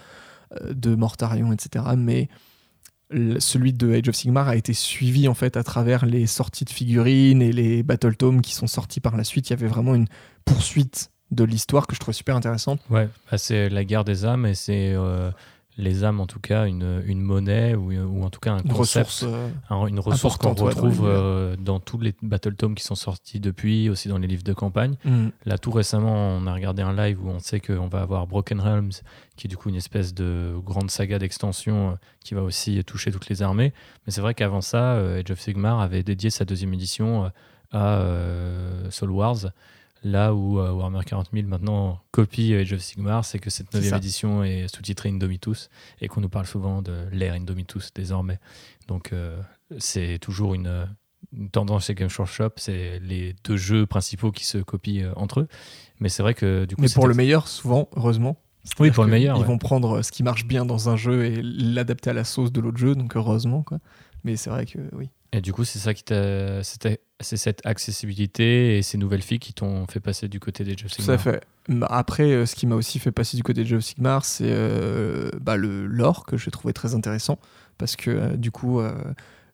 euh, 0.60 0.72
de 0.72 0.96
Mortarion, 0.96 1.52
etc. 1.52 1.84
Mais 1.96 2.28
celui 3.38 3.72
de 3.72 3.92
Age 3.92 4.08
of 4.08 4.14
Sigmar 4.14 4.48
a 4.48 4.56
été 4.56 4.74
suivi 4.74 5.28
en 5.28 5.34
fait 5.34 5.56
à 5.56 5.62
travers 5.62 6.04
les 6.04 6.26
sorties 6.26 6.64
de 6.64 6.70
figurines 6.70 7.40
et 7.40 7.52
les 7.52 7.82
battle 7.82 8.16
tomes 8.16 8.42
qui 8.42 8.54
sont 8.54 8.66
sortis 8.66 9.00
par 9.00 9.16
la 9.16 9.24
suite. 9.24 9.48
Il 9.48 9.52
y 9.52 9.54
avait 9.54 9.66
vraiment 9.66 9.94
une 9.94 10.08
poursuite 10.44 11.10
de 11.30 11.44
l'histoire 11.44 11.86
que 11.86 11.94
je 11.94 12.00
trouvais 12.00 12.14
super 12.14 12.36
intéressante. 12.36 12.80
Ouais, 12.90 13.08
bah, 13.30 13.38
c'est 13.38 13.68
la 13.68 13.84
guerre 13.84 14.04
des 14.04 14.24
âmes 14.24 14.46
et 14.46 14.54
c'est 14.54 14.92
euh, 14.94 15.30
les 15.78 16.02
âmes 16.04 16.20
en 16.20 16.26
tout 16.26 16.40
cas 16.40 16.66
une, 16.66 17.02
une 17.06 17.20
monnaie 17.22 17.74
ou, 17.76 17.92
ou 17.92 18.24
en 18.24 18.30
tout 18.30 18.40
cas 18.40 18.52
un 18.52 18.58
Une 18.58 18.72
concept, 18.72 19.06
ressource. 19.06 19.32
euh, 19.32 19.48
un- 19.70 19.86
une 19.86 20.00
ressource 20.00 20.36
qu'on 20.36 20.50
importante, 20.50 20.68
ouais, 20.68 20.74
dans 20.74 20.80
retrouve 20.88 21.06
euh, 21.08 21.56
dans 21.56 21.78
tous 21.80 21.98
les 22.00 22.14
battle 22.20 22.54
tomes 22.56 22.74
qui 22.74 22.82
sont 22.84 22.96
sortis 22.96 23.38
depuis, 23.40 23.88
aussi 23.88 24.08
dans 24.08 24.18
les 24.18 24.26
livres 24.26 24.42
de 24.42 24.52
campagne. 24.52 24.96
hmm. 25.04 25.28
Là, 25.46 25.56
tout 25.56 25.70
récemment, 25.70 26.14
on 26.36 26.46
a 26.46 26.52
regardé 26.52 26.82
un 26.82 26.92
live 26.94 27.24
où 27.24 27.28
on 27.30 27.38
sait 27.38 27.60
qu'on 27.60 27.86
va 27.86 28.00
avoir 28.02 28.26
Broken 28.26 28.60
Realms, 28.60 28.90
qui 29.36 29.46
est 29.46 29.48
du 29.50 29.56
coup 29.56 29.68
une 29.68 29.76
espèce 29.76 30.12
de 30.14 30.54
grande 30.64 30.90
saga 30.90 31.18
d'extension 31.18 31.90
euh, 31.90 31.94
qui 32.24 32.34
va 32.34 32.42
aussi 32.42 32.82
toucher 32.84 33.12
toutes 33.12 33.28
les 33.28 33.40
armées. 33.42 33.72
Mais 34.06 34.12
c'est 34.12 34.20
vrai 34.20 34.34
qu'avant 34.34 34.60
ça, 34.60 34.94
euh, 34.94 35.20
Age 35.20 35.30
of 35.30 35.40
Sigmar 35.40 35.80
avait 35.80 36.02
dédié 36.02 36.30
sa 36.30 36.44
deuxième 36.44 36.74
édition 36.74 37.24
euh, 37.24 37.28
à 37.70 37.98
euh, 38.00 38.90
Soul 38.90 39.10
Wars. 39.12 39.38
Là 40.04 40.32
où 40.34 40.60
euh, 40.60 40.70
Warhammer 40.70 41.04
40 41.04 41.30
000 41.32 41.46
maintenant 41.48 42.00
copie 42.12 42.54
Age 42.54 42.72
of 42.72 42.80
Sigmar, 42.80 43.24
c'est 43.24 43.38
que 43.38 43.50
cette 43.50 43.72
neuvième 43.74 43.96
édition 43.96 44.44
est 44.44 44.68
sous-titrée 44.72 45.08
Indomitus 45.08 45.70
et 46.00 46.08
qu'on 46.08 46.20
nous 46.20 46.28
parle 46.28 46.46
souvent 46.46 46.82
de 46.82 47.06
l'ère 47.10 47.34
Indomitus 47.34 47.92
désormais. 47.94 48.38
Donc 48.86 49.12
euh, 49.12 49.40
c'est 49.78 50.18
toujours 50.20 50.54
une, 50.54 50.86
une 51.32 51.50
tendance 51.50 51.86
chez 51.86 51.94
Game 51.94 52.08
Workshop, 52.16 52.50
c'est 52.56 53.00
les 53.00 53.34
deux 53.44 53.56
jeux 53.56 53.86
principaux 53.86 54.30
qui 54.30 54.44
se 54.46 54.58
copient 54.58 55.06
euh, 55.06 55.12
entre 55.16 55.40
eux. 55.40 55.48
Mais 56.00 56.08
c'est 56.08 56.22
vrai 56.22 56.34
que 56.34 56.64
du 56.64 56.76
coup, 56.76 56.82
Mais 56.82 56.88
pour 56.88 57.08
le 57.08 57.14
meilleur, 57.14 57.48
souvent, 57.48 57.88
heureusement. 57.96 58.36
Oui, 58.78 58.90
pour 58.90 59.04
le 59.04 59.10
meilleur, 59.10 59.36
Ils 59.36 59.40
ouais. 59.40 59.46
vont 59.46 59.58
prendre 59.58 60.02
ce 60.02 60.12
qui 60.12 60.22
marche 60.22 60.44
bien 60.44 60.64
dans 60.64 60.88
un 60.88 60.96
jeu 60.96 61.24
et 61.24 61.40
l'adapter 61.42 62.10
à 62.10 62.12
la 62.12 62.24
sauce 62.24 62.52
de 62.52 62.60
l'autre 62.60 62.76
jeu, 62.76 62.94
donc 62.94 63.16
heureusement. 63.16 63.62
Quoi. 63.62 63.78
Mais 64.24 64.36
c'est 64.36 64.50
vrai 64.50 64.66
que 64.66 64.78
oui. 64.92 65.08
Et 65.32 65.40
du 65.40 65.52
coup, 65.52 65.64
c'est 65.64 65.78
ça 65.78 65.92
qui 65.92 66.04
t'a, 66.04 66.62
c'est 66.62 67.36
cette 67.36 67.66
accessibilité 67.66 68.78
et 68.78 68.82
ces 68.82 68.96
nouvelles 68.96 69.22
filles 69.22 69.38
qui 69.38 69.52
t'ont 69.52 69.86
fait 69.86 70.00
passer 70.00 70.28
du 70.28 70.40
côté 70.40 70.64
des 70.64 70.74
Tout 70.74 70.88
Sigmar. 70.88 71.14
à 71.14 71.18
fait. 71.18 71.44
Après, 71.88 72.30
euh, 72.30 72.46
ce 72.46 72.54
qui 72.54 72.66
m'a 72.66 72.76
aussi 72.76 72.98
fait 72.98 73.12
passer 73.12 73.36
du 73.36 73.42
côté 73.42 73.62
de 73.62 73.68
Geoff 73.68 73.84
Sigmar, 73.84 74.24
c'est 74.24 74.44
euh, 74.48 75.30
bah, 75.40 75.56
le 75.56 75.86
lore 75.86 76.24
que 76.24 76.38
j'ai 76.38 76.50
trouvé 76.50 76.72
très 76.72 76.94
intéressant. 76.94 77.38
Parce 77.76 77.94
que 77.94 78.10
euh, 78.10 78.36
du 78.36 78.50
coup, 78.50 78.80
euh, 78.80 78.92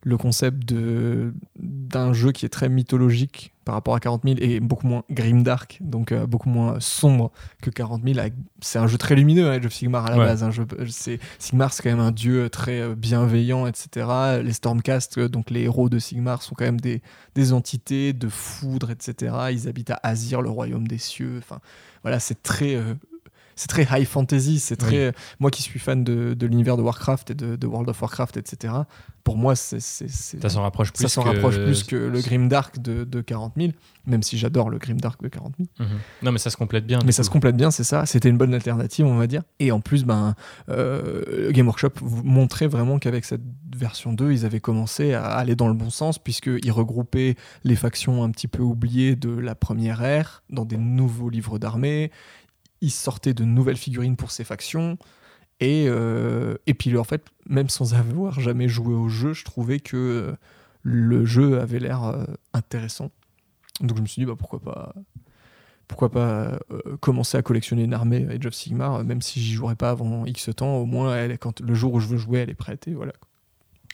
le 0.05 0.17
concept 0.19 0.65
de, 0.67 1.33
d'un 1.59 2.13
jeu 2.13 2.31
qui 2.33 2.45
est 2.47 2.51
très 2.51 2.69
mythologique 2.69 3.53
par 3.65 3.75
rapport 3.75 3.95
à 3.95 4.01
40 4.01 4.23
000 4.25 4.37
est 4.41 4.61
beaucoup 4.61 4.87
moins 4.87 5.03
grimdark, 5.11 5.79
donc 5.81 6.13
euh, 6.13 6.27
beaucoup 6.27 6.51
moins 6.51 6.79
sombre 6.81 7.33
que 7.63 7.71
40 7.71 8.03
000. 8.05 8.19
avec- 8.19 8.35
C'est 8.61 8.79
un 8.79 8.87
jeu 8.87 8.99
très 8.99 9.15
lumineux, 9.15 9.49
hein, 9.49 9.53
Age 9.53 9.65
of 9.65 9.73
Sigmar 9.73 10.05
à 10.05 10.11
la 10.11 10.19
Ouais. 10.19 10.27
base. 10.27 10.43
Un 10.45 10.51
jeu, 10.51 10.67
c'est, 10.89 11.19
Sigmar, 11.39 11.73
c'est 11.73 11.83
quand 11.83 11.89
même 11.91 12.01
un 12.01 12.13
dieu 12.13 12.51
très 12.51 12.81
euh, 12.83 12.95
bienveillant, 12.95 13.67
etc. 13.67 14.07
Les 14.45 14.53
Stormcast, 14.53 15.17
euh, 15.17 15.29
donc 15.31 15.51
les 15.51 15.63
héros 15.63 15.89
de 15.89 15.99
Sigmar, 15.99 16.43
sont 16.43 16.55
quand 16.55 16.65
même 16.67 16.81
des, 16.81 17.01
des 17.35 17.55
entités 17.55 18.13
de 18.13 18.29
foudre, 18.29 18.91
etc. 18.91 19.35
Ils 19.53 19.67
habitent 19.67 19.91
à 19.93 20.01
Azir, 20.03 20.43
le 20.43 20.51
royaume 20.51 20.87
des 20.87 20.99
cieux. 20.99 21.37
Enfin, 21.39 21.61
voilà, 22.03 22.21
c'est 22.21 22.43
très, 22.43 22.75
euh, 22.75 22.93
c'est 23.57 23.69
très 23.69 23.87
high 23.91 24.07
fantasy. 24.07 24.59
C'est 24.59 24.77
très, 24.77 25.09
Oui. 25.09 25.15
moi 25.41 25.51
qui 25.51 25.63
suis 25.63 25.79
fan 25.81 26.05
de, 26.05 26.35
de 26.35 26.47
l'univers 26.47 26.77
de 26.77 26.83
Warcraft 26.83 27.31
et 27.31 27.35
de, 27.35 27.57
de 27.57 27.67
World 27.67 27.89
of 27.89 28.01
Warcraft, 28.01 28.37
etc. 28.37 28.75
Pour 29.23 29.39
moi, 29.39 29.57
c'est, 29.57 29.81
Ça 29.81 30.49
s'en 30.51 30.63
rapproche 30.63 30.93
plus. 30.93 31.03
ça 31.03 31.09
s'en 31.09 31.23
que- 31.23 31.29
rapproche 31.31 31.57
plus 31.57 31.83
que 31.83 31.97
le 31.97 32.21
Grimdark 32.21 32.79
de, 32.79 33.05
de 33.05 33.21
40 33.23 33.55
000, 33.57 33.73
même 34.07 34.23
si 34.23 34.37
j'adore 34.37 34.69
le 34.69 34.77
Grimdark 34.79 35.23
de 35.23 35.29
40 35.29 35.55
000. 35.57 35.69
Mhm. 35.81 35.99
Non, 36.23 36.33
mais 36.33 36.39
ça 36.39 36.51
se 36.51 36.59
complète 36.59 36.87
bien. 36.87 36.99
Mais 37.07 37.13
ça 37.13 37.23
coup. 37.23 37.27
se 37.29 37.31
complète 37.31 37.57
bien, 37.57 37.71
c'est 37.71 37.85
ça. 37.85 38.05
C'était 38.05 38.29
une 38.29 38.37
bonne 38.37 38.53
alternative, 38.53 39.07
on 39.07 39.17
va 39.17 39.27
dire. 39.27 39.43
Et 39.61 39.73
en 39.73 39.81
plus, 39.81 40.05
ben, 40.05 40.35
euh, 40.69 41.51
Game 41.53 41.67
Workshop 41.67 41.93
montrait 42.03 42.67
vraiment 42.67 42.99
qu'avec 42.99 43.25
cette 43.25 43.41
version 43.75 44.13
2, 44.13 44.33
ils 44.33 44.45
avaient 44.45 44.61
commencé 44.61 45.15
à 45.15 45.25
aller 45.25 45.57
dans 45.57 45.69
le 45.69 45.75
bon 45.75 45.91
sens, 45.91 46.19
puisqu'ils 46.19 46.71
regroupaient 46.73 47.37
les 47.65 47.77
factions 47.77 48.23
un 48.25 48.31
petit 48.31 48.49
peu 48.49 48.63
oubliées 48.63 49.17
de 49.17 49.31
la 49.31 49.55
première 49.55 50.03
ère 50.03 50.43
dans 50.51 50.65
des 50.67 50.77
nouveaux 50.77 51.31
livres 51.31 51.59
d'armée. 51.59 52.11
Ils 52.85 52.91
sortaient 52.91 53.35
de 53.35 53.45
nouvelles 53.45 53.77
figurines 53.77 54.17
pour 54.17 54.31
ces 54.31 54.45
factions. 54.45 54.99
Et, 55.61 55.87
euh, 55.89 56.57
et 56.67 56.75
puis, 56.75 56.97
en 56.99 57.05
fait, 57.05 57.25
même 57.49 57.71
sans 57.71 57.95
avoir 57.95 58.41
jamais 58.41 58.69
joué 58.69 58.95
au 58.95 59.09
jeu, 59.09 59.33
je 59.33 59.45
trouvais 59.45 59.81
que 59.81 59.97
euh, 59.97 60.37
le 60.83 61.25
jeu 61.25 61.61
avait 61.61 61.79
l'air 61.79 62.05
euh, 62.05 62.25
intéressant. 62.53 63.11
Donc 63.81 63.97
je 63.97 64.03
me 64.03 64.07
suis 64.07 64.21
dit, 64.21 64.27
bah, 64.27 64.35
pourquoi 64.39 64.61
pas 64.61 64.95
pourquoi 65.89 66.11
pas 66.11 66.59
euh, 66.71 66.97
commencer 67.01 67.37
à 67.37 67.43
collectionner 67.43 67.85
une 67.85 67.93
armée 67.93 68.27
Age 68.31 68.47
of 68.47 68.55
Sigmar, 68.55 69.05
même 69.05 69.21
si 69.21 69.41
j'y 69.41 69.53
jouerai 69.53 69.75
pas 69.75 69.91
avant 69.91 70.25
X 70.25 70.51
temps, 70.57 70.77
au 70.77 70.87
moins 70.87 71.15
elle, 71.15 71.39
quand, 71.39 71.61
le 71.61 71.75
jour 71.75 71.93
où 71.93 72.01
je 72.01 72.09
veux 72.09 72.17
jouer, 72.17 72.39
elle 72.41 72.51
est 72.51 72.55
prête 72.55 72.89
et 72.89 72.95
voilà. 72.95 73.13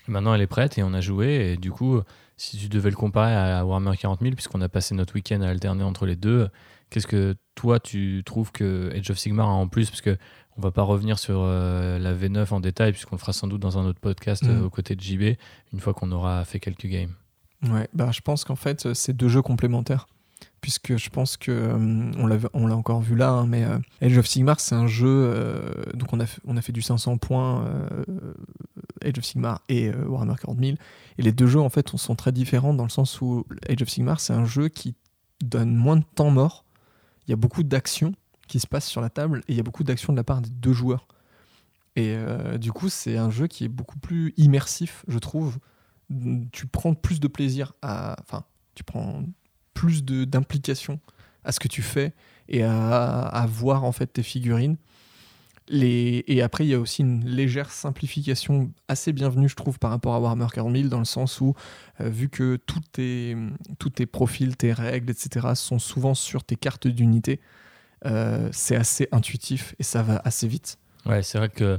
Maintenant, 0.06 0.34
elle 0.34 0.40
est 0.40 0.46
prête 0.46 0.78
et 0.78 0.82
on 0.82 0.94
a 0.94 1.00
joué. 1.00 1.52
Et 1.52 1.56
du 1.56 1.70
coup, 1.70 2.00
si 2.36 2.56
tu 2.56 2.68
devais 2.68 2.90
le 2.90 2.96
comparer 2.96 3.34
à 3.34 3.64
Warhammer 3.64 3.96
40 3.96 4.20
000, 4.20 4.34
puisqu'on 4.34 4.60
a 4.60 4.68
passé 4.68 4.94
notre 4.94 5.14
week-end 5.14 5.40
à 5.42 5.48
alterner 5.48 5.84
entre 5.84 6.06
les 6.06 6.16
deux, 6.16 6.48
qu'est-ce 6.90 7.06
que 7.06 7.34
toi 7.54 7.80
tu 7.80 8.22
trouves 8.24 8.52
que 8.52 8.90
Age 8.96 9.10
of 9.10 9.18
Sigmar 9.18 9.48
a 9.48 9.52
en 9.52 9.68
plus? 9.68 9.88
Parce 9.90 10.00
que 10.02 10.16
on 10.56 10.60
va 10.60 10.70
pas 10.72 10.82
revenir 10.82 11.18
sur 11.18 11.40
euh, 11.42 11.98
la 11.98 12.12
V9 12.14 12.52
en 12.52 12.60
détail, 12.60 12.92
puisqu'on 12.92 13.16
le 13.16 13.20
fera 13.20 13.32
sans 13.32 13.46
doute 13.46 13.60
dans 13.62 13.78
un 13.78 13.84
autre 13.86 14.00
podcast 14.00 14.42
Mm. 14.42 14.48
euh, 14.50 14.64
aux 14.64 14.70
côtés 14.70 14.94
de 14.96 15.00
JB, 15.00 15.36
une 15.72 15.80
fois 15.80 15.94
qu'on 15.94 16.10
aura 16.12 16.44
fait 16.44 16.60
quelques 16.60 16.86
games. 16.86 17.14
Ouais, 17.68 17.88
bah, 17.94 18.10
je 18.12 18.20
pense 18.20 18.44
qu'en 18.44 18.56
fait, 18.56 18.86
euh, 18.86 18.94
c'est 18.94 19.12
deux 19.14 19.28
jeux 19.28 19.42
complémentaires. 19.42 20.06
Puisque 20.62 20.96
je 20.96 21.08
pense 21.10 21.36
que, 21.36 21.50
euh, 21.50 22.10
on 22.54 22.66
l'a 22.66 22.76
encore 22.76 23.00
vu 23.00 23.14
là, 23.14 23.30
hein, 23.30 23.46
mais 23.46 23.64
Age 24.02 24.16
of 24.18 24.26
Sigmar, 24.26 24.58
c'est 24.60 24.74
un 24.74 24.86
jeu. 24.86 25.34
donc, 25.94 26.12
on 26.12 26.20
a, 26.20 26.26
fait, 26.26 26.40
on 26.46 26.56
a 26.56 26.62
fait 26.62 26.72
du 26.72 26.80
500 26.82 27.16
points, 27.18 27.64
Age 29.04 29.18
of 29.18 29.24
Sigmar 29.24 29.60
et 29.68 29.90
Warhammer 29.90 30.34
40 30.40 30.58
000. 30.58 30.76
Et 31.18 31.22
les 31.22 31.32
deux 31.32 31.46
jeux, 31.46 31.60
en 31.60 31.68
fait, 31.70 31.88
sont 31.96 32.14
très 32.14 32.32
différents 32.32 32.74
dans 32.74 32.84
le 32.84 32.90
sens 32.90 33.20
où 33.20 33.46
Age 33.68 33.82
of 33.82 33.88
Sigmar, 33.88 34.20
c'est 34.20 34.32
un 34.32 34.44
jeu 34.44 34.68
qui 34.68 34.94
donne 35.42 35.74
moins 35.74 35.96
de 35.96 36.04
temps 36.14 36.30
mort. 36.30 36.64
Il 37.30 37.32
y 37.32 37.34
a 37.34 37.36
beaucoup 37.36 37.62
d'actions 37.62 38.12
qui 38.48 38.58
se 38.58 38.66
passent 38.66 38.88
sur 38.88 39.00
la 39.00 39.08
table 39.08 39.44
et 39.46 39.52
il 39.52 39.56
y 39.56 39.60
a 39.60 39.62
beaucoup 39.62 39.84
d'actions 39.84 40.12
de 40.12 40.16
la 40.16 40.24
part 40.24 40.40
des 40.40 40.50
deux 40.50 40.72
joueurs. 40.72 41.06
Et 41.94 42.16
euh, 42.16 42.58
du 42.58 42.72
coup, 42.72 42.88
c'est 42.88 43.16
un 43.16 43.30
jeu 43.30 43.46
qui 43.46 43.64
est 43.64 43.68
beaucoup 43.68 44.00
plus 44.00 44.34
immersif, 44.36 45.04
je 45.06 45.16
trouve. 45.20 45.60
Tu 46.50 46.66
prends 46.66 46.94
plus 46.94 47.20
de 47.20 47.28
plaisir 47.28 47.72
à. 47.82 48.16
Enfin, 48.20 48.42
tu 48.74 48.82
prends 48.82 49.22
plus 49.74 50.02
d'implication 50.02 50.98
à 51.44 51.52
ce 51.52 51.60
que 51.60 51.68
tu 51.68 51.82
fais 51.82 52.14
et 52.48 52.64
à, 52.64 53.20
à 53.20 53.46
voir 53.46 53.84
en 53.84 53.92
fait 53.92 54.08
tes 54.08 54.24
figurines. 54.24 54.76
Les, 55.68 56.24
et 56.26 56.42
après, 56.42 56.64
il 56.64 56.70
y 56.70 56.74
a 56.74 56.80
aussi 56.80 57.02
une 57.02 57.24
légère 57.24 57.70
simplification 57.70 58.72
assez 58.88 59.12
bienvenue, 59.12 59.48
je 59.48 59.54
trouve, 59.54 59.78
par 59.78 59.90
rapport 59.90 60.14
à 60.14 60.20
Warhammer 60.20 60.48
40 60.52 60.76
000, 60.76 60.88
dans 60.88 60.98
le 60.98 61.04
sens 61.04 61.40
où, 61.40 61.54
euh, 62.00 62.08
vu 62.08 62.28
que 62.28 62.56
tous 62.66 62.80
tes, 62.92 63.36
tous 63.78 63.90
tes 63.90 64.06
profils, 64.06 64.56
tes 64.56 64.72
règles, 64.72 65.10
etc., 65.10 65.48
sont 65.54 65.78
souvent 65.78 66.14
sur 66.14 66.42
tes 66.42 66.56
cartes 66.56 66.88
d'unité, 66.88 67.40
euh, 68.06 68.48
c'est 68.52 68.76
assez 68.76 69.08
intuitif 69.12 69.74
et 69.78 69.82
ça 69.82 70.02
va 70.02 70.20
assez 70.24 70.48
vite. 70.48 70.78
Ouais, 71.06 71.22
c'est 71.22 71.38
vrai 71.38 71.50
que 71.50 71.78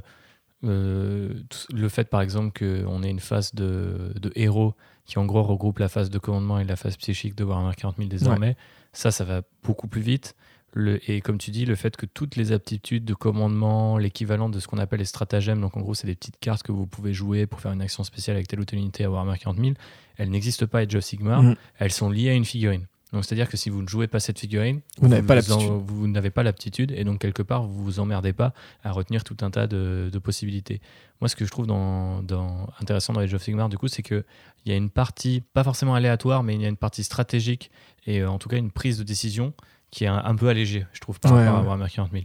euh, 0.64 1.34
le 1.74 1.90
fait, 1.90 2.10
par 2.10 2.22
exemple, 2.22 2.58
qu'on 2.58 3.04
ait 3.04 3.10
une 3.10 3.20
phase 3.20 3.54
de, 3.54 4.14
de 4.20 4.32
héros 4.36 4.74
qui, 5.06 5.20
en 5.20 5.26
gros, 5.26 5.44
regroupe 5.44 5.80
la 5.80 5.90
phase 5.90 6.10
de 6.10 6.20
commandement 6.20 6.60
et 6.60 6.64
la 6.64 6.76
phase 6.76 6.96
psychique 6.98 7.36
de 7.36 7.44
Warhammer 7.44 7.76
40 7.76 7.98
000 7.98 8.10
désormais, 8.10 8.56
ça, 8.94 9.12
ça 9.12 9.24
va 9.24 9.42
beaucoup 9.64 9.88
plus 9.88 10.02
vite. 10.02 10.36
Le, 10.74 11.00
et 11.12 11.20
comme 11.22 11.38
tu 11.38 11.52
dis, 11.52 11.66
le 11.66 11.76
fait 11.76 11.98
que 11.98 12.06
toutes 12.06 12.38
les 12.38 12.54
aptitudes 12.54 13.04
de 13.04 13.14
commandement, 13.14 13.98
l'équivalent 13.98 14.48
de 14.50 14.60
ce 14.60 14.68
qu'on 14.68 14.78
appelle 14.78 15.00
les 15.00 15.06
stratagèmes, 15.06 15.60
donc 15.60 15.76
en 15.76 15.82
gros, 15.82 15.94
c'est 15.94 16.08
des 16.08 16.16
petites 16.16 16.40
cartes 16.40 16.64
que 16.64 16.72
vous 16.72 16.86
pouvez 16.88 17.14
jouer 17.14 17.46
pour 17.46 17.60
faire 17.60 17.74
une 17.74 17.82
action 17.82 18.04
spéciale 18.06 18.38
avec 18.38 18.48
telle 18.48 18.60
ou 18.62 18.66
telle 18.66 18.80
unité 18.80 19.04
à 19.04 19.12
Warhammer 19.12 19.38
40 19.38 19.58
000, 19.60 19.72
elles 20.18 20.30
n'existent 20.30 20.68
pas 20.68 20.80
à 20.80 20.82
Age 20.84 20.96
of 20.96 21.04
Sigmar, 21.04 21.44
Mhm. 21.44 21.56
elles 21.80 21.92
sont 21.92 22.10
liées 22.10 22.30
à 22.30 22.34
une 22.34 22.46
figurine. 22.46 22.86
Donc, 23.12 23.26
c'est-à-dire 23.26 23.50
que 23.50 23.58
si 23.58 23.70
vous 23.70 23.82
ne 23.82 23.88
jouez 23.90 24.08
pas 24.08 24.22
cette 24.22 24.40
figurine, 24.40 24.80
Vous 25.00 25.10
n'avez 25.10 25.28
pas 25.28 25.36
l'aptitude. 25.36 25.68
vous 25.86 26.08
n'avez 26.08 26.30
pas 26.30 26.44
l'aptitude 26.44 26.94
et 26.96 27.04
donc 27.04 27.20
quelque 27.20 27.42
part 27.44 27.64
vous 27.64 27.84
vous 27.84 28.00
emmerdez 28.00 28.32
pas 28.32 28.54
à 28.86 28.94
retenir 28.94 29.26
tout 29.26 29.36
un 29.42 29.52
tas 29.52 29.68
de, 29.68 30.10
de 30.10 30.20
possibilités. 30.20 30.80
Moi, 31.20 31.28
ce 31.28 31.36
que 31.36 31.44
je 31.44 31.52
trouve 31.52 31.68
dans, 31.68 32.24
dans- 32.24 32.70
intéressant 32.80 33.12
dans 33.12 33.20
Age 33.20 33.34
of 33.34 33.44
Sigmar, 33.44 33.68
du 33.68 33.78
coup, 33.78 33.90
c'est 33.90 34.04
que 34.04 34.24
il 34.66 34.72
y 34.72 34.74
a 34.74 34.78
une 34.78 34.90
partie 34.90 35.44
pas 35.54 35.66
forcément 35.66 35.94
aléatoire, 35.96 36.44
mais 36.44 36.56
il 36.56 36.62
y 36.62 36.66
a 36.66 36.70
une 36.70 36.78
partie 36.78 37.04
stratégique 37.04 37.70
et 38.08 38.22
euh, 38.22 38.30
en 38.32 38.38
tout 38.40 38.48
cas 38.48 38.56
une 38.56 38.72
prise 38.72 38.98
de 39.00 39.04
décision 39.04 39.54
qui 39.92 40.06
est 40.06 40.08
un, 40.08 40.18
un 40.24 40.36
peu 40.36 40.48
allégée, 40.50 40.86
je 40.94 41.00
trouve, 41.02 41.20
par 41.20 41.34
Ouais, 41.34 41.46
rapport 41.46 41.60
à. 41.60 41.64
Warhammer 41.64 41.90
40 41.90 42.12
000. 42.12 42.24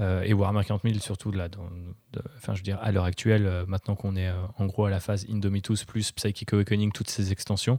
Euh, 0.00 0.22
et 0.22 0.32
Warhammer 0.32 0.64
40 0.64 0.82
000 0.82 0.98
surtout 0.98 1.30
là, 1.30 1.48
dans- 1.48 1.70
de- 2.12 2.22
enfin 2.36 2.54
je 2.54 2.58
veux 2.58 2.64
dire 2.64 2.78
à 2.82 2.90
l'heure 2.90 3.04
actuelle, 3.04 3.46
euh, 3.46 3.64
maintenant 3.66 3.94
qu'on 3.94 4.16
est 4.16 4.26
euh, 4.28 4.34
en 4.58 4.66
gros 4.66 4.86
à 4.86 4.90
la 4.90 4.98
phase 4.98 5.24
Indomitus 5.30 5.84
plus 5.84 6.10
Psychic 6.10 6.52
Awakening, 6.52 6.90
toutes 6.90 7.08
ces 7.10 7.30
extensions, 7.30 7.78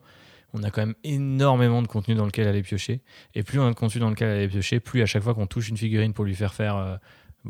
on 0.54 0.64
a 0.64 0.72
quand 0.72 0.82
même 0.86 0.96
énormément 1.04 1.82
de 1.82 1.88
contenu 1.88 2.16
dans 2.16 2.26
lequel 2.26 2.48
aller 2.48 2.62
piocher. 2.64 3.02
Et 3.34 3.44
plus 3.44 3.60
on 3.60 3.68
a 3.68 3.70
de 3.72 3.76
contenu 3.76 4.00
dans 4.00 4.10
lequel 4.10 4.30
aller 4.30 4.48
piocher, 4.48 4.80
plus 4.80 5.02
à 5.02 5.06
chaque 5.06 5.24
fois 5.24 5.34
qu'on 5.34 5.48
touche 5.48 5.68
une 5.68 5.76
figurine 5.76 6.14
pour 6.14 6.24
lui 6.24 6.36
faire 6.36 6.54
faire, 6.54 7.00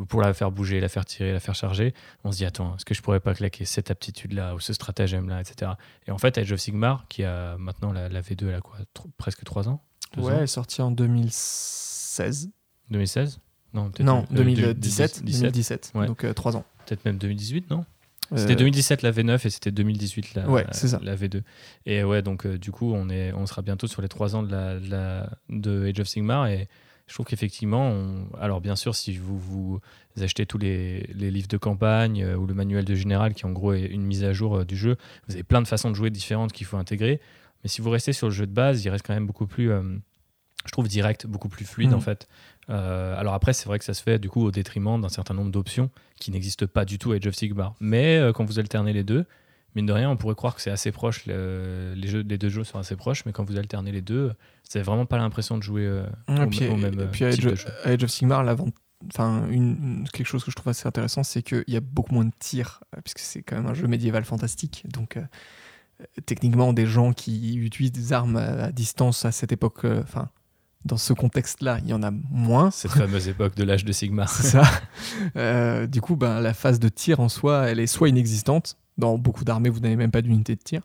pour 0.10 0.22
la 0.22 0.34
faire 0.34 0.50
bouger, 0.52 0.80
la 0.80 0.90
faire 0.90 1.06
tirer, 1.06 1.32
la 1.32 1.40
faire 1.40 1.54
charger, 1.54 1.94
on 2.24 2.32
se 2.32 2.38
dit 2.38 2.46
attends, 2.46 2.76
est-ce 2.76 2.86
que 2.86 2.96
je 2.96 3.04
pourrais 3.04 3.20
pas 3.20 3.36
claquer 3.36 3.66
cette 3.66 3.92
aptitude-là 3.92 4.56
ou 4.56 4.60
ce 4.60 4.74
stratagème-là, 4.74 5.40
etc. 5.42 5.74
Et 6.08 6.12
en 6.12 6.18
fait, 6.18 6.40
Age 6.40 6.52
of 6.52 6.60
Sigmar, 6.60 7.06
qui 7.08 7.24
a 7.24 7.56
maintenant 7.60 7.92
la, 7.94 8.10
la 8.10 8.22
V2, 8.22 8.48
elle 8.48 8.56
a 8.56 8.62
quoi, 8.62 8.80
presque 9.18 9.44
3 9.44 9.70
ans 9.70 9.84
Ouais, 10.24 10.34
elle 10.38 10.44
est 10.44 10.48
sortie 10.48 10.82
en 10.82 10.92
2016. 10.92 12.50
2016 12.92 13.40
Non, 13.74 13.90
peut-être 13.90 14.06
Non, 14.06 14.26
euh, 14.32 14.36
2017. 14.36 15.20
2017, 15.24 15.42
2017. 15.44 15.92
Ouais. 15.96 16.08
Donc 16.08 16.26
3 16.36 16.56
ans. 16.58 16.66
peut-être 16.86 17.04
même 17.06 17.18
2018, 17.18 17.70
non 17.70 17.86
Euh, 18.32 18.38
C'était 18.38 18.56
2017 18.56 19.02
la 19.04 19.12
V9 19.12 19.46
et 19.46 19.50
c'était 19.50 19.72
2018 19.72 20.34
la, 20.36 20.50
Ouais, 20.50 20.66
ça. 20.72 21.00
la 21.04 21.16
V2. 21.16 21.42
Et 21.86 22.04
ouais, 22.04 22.22
donc 22.24 22.46
euh, 22.46 22.58
du 22.58 22.72
coup, 22.72 22.92
on, 22.94 23.10
est, 23.10 23.32
on 23.34 23.46
sera 23.46 23.62
bientôt 23.62 23.86
sur 23.88 24.02
les 24.02 24.08
3 24.08 24.36
ans 24.36 24.42
de, 24.44 24.52
la, 24.52 24.80
de, 24.80 24.90
la- 24.90 25.30
de 25.50 25.86
Age 25.88 26.00
of 26.00 26.08
Sigmar. 26.08 26.48
Et 26.48 26.68
je 27.08 27.14
trouve 27.14 27.28
qu'effectivement, 27.28 27.88
on- 27.90 28.28
alors 28.40 28.62
bien 28.62 28.76
sûr, 28.76 28.96
si 28.96 29.16
vous, 29.16 29.38
vous 29.38 29.80
achetez 30.20 30.46
tous 30.48 30.58
les, 30.58 31.08
les 31.14 31.30
livres 31.30 31.48
de 31.48 31.58
campagne 31.58 32.24
euh, 32.24 32.36
ou 32.36 32.48
le 32.48 32.56
manuel 32.56 32.84
de 32.86 32.96
général, 32.96 33.36
qui 33.36 33.46
en 33.46 33.52
gros 33.52 33.74
est 33.74 33.86
une 33.86 34.02
mise 34.04 34.24
à 34.24 34.34
jour 34.34 34.58
euh, 34.58 34.66
du 34.66 34.76
jeu, 34.78 34.98
vous 35.28 35.36
avez 35.36 35.44
plein 35.44 35.62
de 35.62 35.68
façons 35.68 35.92
de 35.92 35.96
jouer 35.96 36.10
différentes 36.10 36.52
qu'il 36.52 36.66
faut 36.66 36.78
intégrer. 36.78 37.22
Mais 37.66 37.70
si 37.70 37.82
vous 37.82 37.90
restez 37.90 38.14
sur 38.14 38.28
le 38.28 38.34
jeu 38.34 38.46
de 38.46 38.52
base, 38.54 38.86
il 38.86 38.90
reste 38.90 39.04
quand 39.04 39.16
même 39.16 39.26
beaucoup 39.26 39.48
plus, 39.48 39.72
euh, 39.72 39.82
je 40.68 40.72
trouve, 40.72 40.88
direct, 40.88 41.26
beaucoup 41.26 41.50
plus 41.50 41.66
fluide 41.66 41.90
Mhm. 41.90 41.96
en 41.96 42.00
fait. 42.00 42.28
Euh, 42.70 43.20
alors 43.20 43.34
après, 43.34 43.54
c'est 43.54 43.66
vrai 43.66 43.80
que 43.80 43.86
ça 43.86 43.96
se 43.96 44.04
fait 44.04 44.20
du 44.20 44.30
coup 44.30 44.44
au 44.44 44.52
détriment 44.52 45.02
d'un 45.02 45.10
certain 45.10 45.34
nombre 45.34 45.50
d'options 45.52 45.90
qui 46.20 46.30
n'existent 46.30 46.68
pas 46.68 46.86
du 46.86 47.00
tout 47.00 47.12
à 47.12 47.16
Age 47.16 47.26
of 47.26 47.34
Sigmar. 47.34 47.74
Mais 47.80 48.18
euh, 48.18 48.32
quand 48.34 48.46
vous 48.46 48.60
alternez 48.60 48.94
les 48.94 49.04
deux, 49.04 49.26
mine 49.76 49.88
de 49.88 49.94
rien, 49.94 50.12
on 50.12 50.16
pourrait 50.16 50.36
croire 50.36 50.54
que 50.54 50.62
c'est 50.62 50.70
assez 50.70 50.92
proche, 50.92 51.26
le- 51.26 51.94
les, 51.98 52.08
jeux, 52.08 52.22
les 52.22 52.38
deux 52.38 52.50
jeux 52.50 52.64
sont 52.64 52.78
assez 52.78 52.96
proches, 52.96 53.26
mais 53.26 53.32
quand 53.32 53.44
vous 53.44 53.58
alternez 53.58 53.92
les 53.92 54.02
deux, 54.04 54.28
vous 54.28 54.34
n'avez 54.76 54.86
vraiment 54.86 55.08
pas 55.08 55.18
l'impression 55.18 55.58
de 55.58 55.64
jouer 55.64 55.86
euh, 55.88 56.06
Et 56.30 56.40
au, 56.40 56.48
puis, 56.48 56.68
au 56.68 56.78
même 56.78 57.00
et 57.00 57.06
puis 57.08 57.20
type 57.20 57.28
Age, 57.28 57.40
de 57.40 57.56
jeu. 57.56 57.68
Age 57.84 58.04
of 58.04 58.10
Sigmar, 58.12 58.44
l'avant- 58.44 58.70
enfin, 59.12 59.48
une, 59.50 59.76
une- 60.02 60.10
quelque 60.14 60.28
chose 60.28 60.44
que 60.44 60.52
je 60.52 60.56
trouve 60.56 60.70
assez 60.70 60.88
intéressant, 60.88 61.24
c'est 61.24 61.42
qu'il 61.42 61.64
y 61.68 61.76
a 61.78 61.82
beaucoup 61.82 62.14
moins 62.14 62.26
de 62.26 62.32
tirs, 62.40 62.82
puisque 63.04 63.20
c'est 63.20 63.42
quand 63.42 63.56
même 63.56 63.66
un 63.68 63.74
jeu 63.74 63.88
médiéval 63.88 64.24
fantastique. 64.24 64.86
Donc, 64.92 65.18
euh, 65.18 65.22
techniquement, 66.26 66.74
des 66.74 66.86
gens 66.86 67.14
qui 67.14 67.56
utilisent 67.56 67.92
des 67.92 68.14
armes 68.14 68.38
à, 68.38 68.66
à 68.66 68.72
distance 68.72 69.26
à 69.26 69.32
cette 69.32 69.52
époque, 69.52 69.86
euh, 69.86 70.02
enfin, 70.04 70.30
dans 70.86 70.98
ce 70.98 71.14
contexte-là, 71.14 71.80
il 71.84 71.90
y 71.90 71.94
en 71.94 72.04
a 72.04 72.12
moins. 72.12 72.72
Cette 72.72 72.92
fameuse 72.92 73.28
époque 73.28 73.56
de 73.56 73.64
l'âge 73.64 73.86
de 73.86 73.92
Sigmar. 73.92 74.30
C'est 74.32 74.48
ça. 74.48 74.64
Euh, 75.36 75.88
du 75.88 76.00
coup, 76.00 76.16
ben, 76.16 76.40
la 76.40 76.54
phase 76.54 76.80
de 76.80 76.90
tir 76.90 77.20
en 77.20 77.30
soi, 77.30 77.70
elle 77.70 77.80
est 77.80 77.88
soit 77.88 78.10
inexistante. 78.10 78.78
Dans 78.98 79.18
beaucoup 79.18 79.44
d'armées, 79.44 79.70
vous 79.70 79.80
n'avez 79.80 79.96
même 79.96 80.12
pas 80.12 80.22
d'unité 80.22 80.56
de 80.56 80.62
tir. 80.62 80.82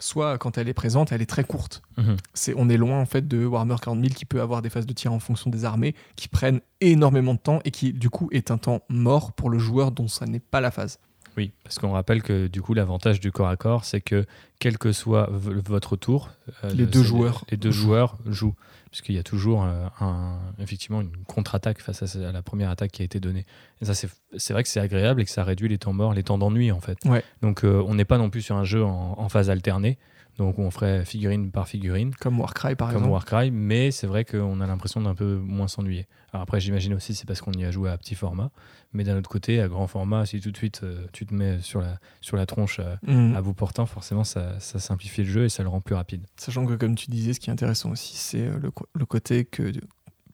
Soit 0.00 0.38
quand 0.38 0.58
elle 0.58 0.68
est 0.68 0.74
présente, 0.74 1.12
elle 1.12 1.22
est 1.22 1.26
très 1.26 1.44
courte. 1.44 1.82
Mhm. 1.96 2.16
C'est, 2.34 2.52
on 2.56 2.68
est 2.68 2.76
loin 2.76 3.00
en 3.00 3.06
fait 3.06 3.26
de 3.26 3.46
Warhammer 3.46 3.76
40 3.80 4.00
000 4.00 4.12
qui 4.12 4.24
peut 4.24 4.40
avoir 4.40 4.60
des 4.60 4.68
phases 4.68 4.86
de 4.86 4.92
tir 4.92 5.12
en 5.12 5.20
fonction 5.20 5.50
des 5.50 5.64
armées 5.64 5.94
qui 6.16 6.28
prennent 6.28 6.60
énormément 6.80 7.34
de 7.34 7.38
temps 7.38 7.60
et 7.64 7.70
qui 7.70 7.92
du 7.92 8.10
coup 8.10 8.28
est 8.32 8.50
un 8.50 8.58
temps 8.58 8.82
mort 8.88 9.32
pour 9.32 9.50
le 9.50 9.58
joueur 9.58 9.92
dont 9.92 10.08
ça 10.08 10.26
n'est 10.26 10.40
pas 10.40 10.60
la 10.60 10.72
phase. 10.72 10.98
Oui, 11.36 11.50
parce 11.64 11.78
qu'on 11.78 11.90
rappelle 11.92 12.22
que 12.22 12.46
du 12.46 12.62
coup 12.62 12.74
l'avantage 12.74 13.18
du 13.20 13.32
corps 13.32 13.48
à 13.48 13.56
corps, 13.56 13.84
c'est 13.84 14.00
que 14.00 14.24
quel 14.60 14.78
que 14.78 14.92
soit 14.92 15.28
votre 15.30 15.96
tour, 15.96 16.30
euh, 16.62 16.70
Les 16.70 16.86
de- 16.86 16.90
deux 16.90 17.02
joueurs 17.02 17.44
les 17.50 17.56
deux 17.56 17.70
jouent. 17.72 17.82
joueurs 17.86 18.16
jouent, 18.26 18.54
puisqu'il 18.90 19.16
y 19.16 19.18
a 19.18 19.22
toujours 19.24 19.64
euh, 19.64 19.86
un, 20.00 20.38
effectivement 20.60 21.00
une 21.00 21.10
contre-attaque 21.26 21.80
face 21.80 22.16
à, 22.16 22.32
la 22.32 22.42
première 22.42 22.70
attaque 22.70 22.92
qui 22.92 23.02
a 23.02 23.04
été 23.04 23.18
donnée. 23.18 23.46
Et 23.82 23.84
ça, 23.84 23.94
c'est 23.94 24.08
c'est 24.36 24.52
vrai 24.52 24.62
que 24.62 24.68
c'est 24.68 24.80
agréable 24.80 25.20
et 25.22 25.24
que 25.24 25.30
ça 25.30 25.42
réduit 25.44 25.68
les 25.68 25.78
temps 25.78 25.92
morts, 25.92 26.14
les 26.14 26.22
temps 26.22 26.38
d'ennui 26.38 26.70
en 26.70 26.80
fait. 26.80 26.98
Ouais. 27.04 27.24
Donc 27.42 27.64
euh, 27.64 27.82
on 27.86 27.94
n'est 27.94 28.04
pas 28.04 28.18
non 28.18 28.30
plus 28.30 28.42
sur 28.42 28.54
un 28.56 28.64
jeu 28.64 28.84
en, 28.84 29.14
en 29.18 29.28
phase 29.28 29.50
alternée, 29.50 29.98
donc 30.38 30.58
on 30.58 30.70
ferait 30.70 31.04
figurine 31.04 31.50
par 31.50 31.68
figurine. 31.68 32.14
Comme 32.16 32.40
Warcry 32.40 32.74
par 32.74 32.88
comme 32.88 33.04
exemple. 33.04 33.12
Warcry, 33.12 33.50
mais 33.50 33.90
c'est 33.90 34.06
vrai 34.06 34.24
qu'on 34.24 34.60
a 34.60 34.66
l'impression 34.66 35.00
d'un 35.00 35.14
peu 35.14 35.36
moins 35.36 35.68
s'ennuyer. 35.68 36.06
Alors 36.32 36.42
après, 36.42 36.60
j'imagine 36.60 36.94
aussi 36.94 37.14
c'est 37.14 37.26
parce 37.26 37.40
qu'on 37.40 37.52
y 37.52 37.64
a 37.64 37.70
joué 37.70 37.90
à 37.90 37.96
petit 37.98 38.14
format, 38.14 38.50
mais 38.92 39.04
d'un 39.04 39.16
autre 39.16 39.30
côté, 39.30 39.60
à 39.60 39.68
grand 39.68 39.86
format, 39.86 40.26
si 40.26 40.40
tout 40.40 40.50
de 40.50 40.56
suite 40.56 40.80
euh, 40.82 41.06
tu 41.12 41.24
te 41.26 41.32
mets 41.34 41.60
sur 41.60 41.80
la, 41.80 41.98
sur 42.20 42.36
la 42.36 42.46
tronche 42.46 42.80
euh, 42.80 42.96
Mhm. 43.06 43.36
à 43.36 43.42
bout 43.42 43.54
portant, 43.54 43.86
forcément 43.86 44.24
ça, 44.24 44.58
ça 44.60 44.78
simplifie 44.78 45.22
le 45.22 45.28
jeu 45.30 45.44
et 45.44 45.48
ça 45.48 45.62
le 45.62 45.68
rend 45.68 45.80
plus 45.80 45.94
rapide. 45.94 46.26
Sachant 46.36 46.66
que 46.66 46.74
comme 46.74 46.94
tu 46.96 47.10
disais, 47.10 47.32
ce 47.32 47.40
qui 47.40 47.50
est 47.50 47.52
intéressant 47.52 47.90
aussi, 47.90 48.16
c'est 48.16 48.42
euh, 48.48 48.58
le, 48.60 48.70
le 48.94 49.06
côté 49.06 49.44
que 49.44 49.72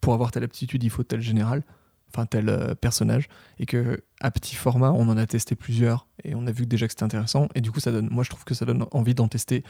pour 0.00 0.14
avoir 0.14 0.30
telle 0.30 0.44
aptitude, 0.44 0.82
il 0.82 0.88
faut 0.90 1.02
tel 1.02 1.20
général, 1.20 1.62
enfin 2.12 2.26
tel 2.26 2.48
euh, 2.48 2.74
personnage, 2.74 3.28
et 3.58 3.66
que 3.66 4.02
à 4.20 4.30
petit 4.30 4.54
format, 4.54 4.92
on 4.92 5.08
en 5.08 5.16
a 5.16 5.26
testé 5.26 5.54
plusieurs 5.56 6.06
et 6.24 6.34
on 6.34 6.46
a 6.46 6.52
vu 6.52 6.66
déjà 6.66 6.86
que 6.86 6.92
c'était 6.92 7.04
intéressant. 7.04 7.48
Et 7.54 7.60
du 7.60 7.70
coup, 7.70 7.80
ça 7.80 7.92
donne, 7.92 8.08
moi, 8.10 8.24
je 8.24 8.30
trouve 8.30 8.44
que 8.44 8.54
ça 8.54 8.64
donne 8.64 8.86
envie 8.92 9.14
d'en 9.14 9.28
tester. 9.28 9.64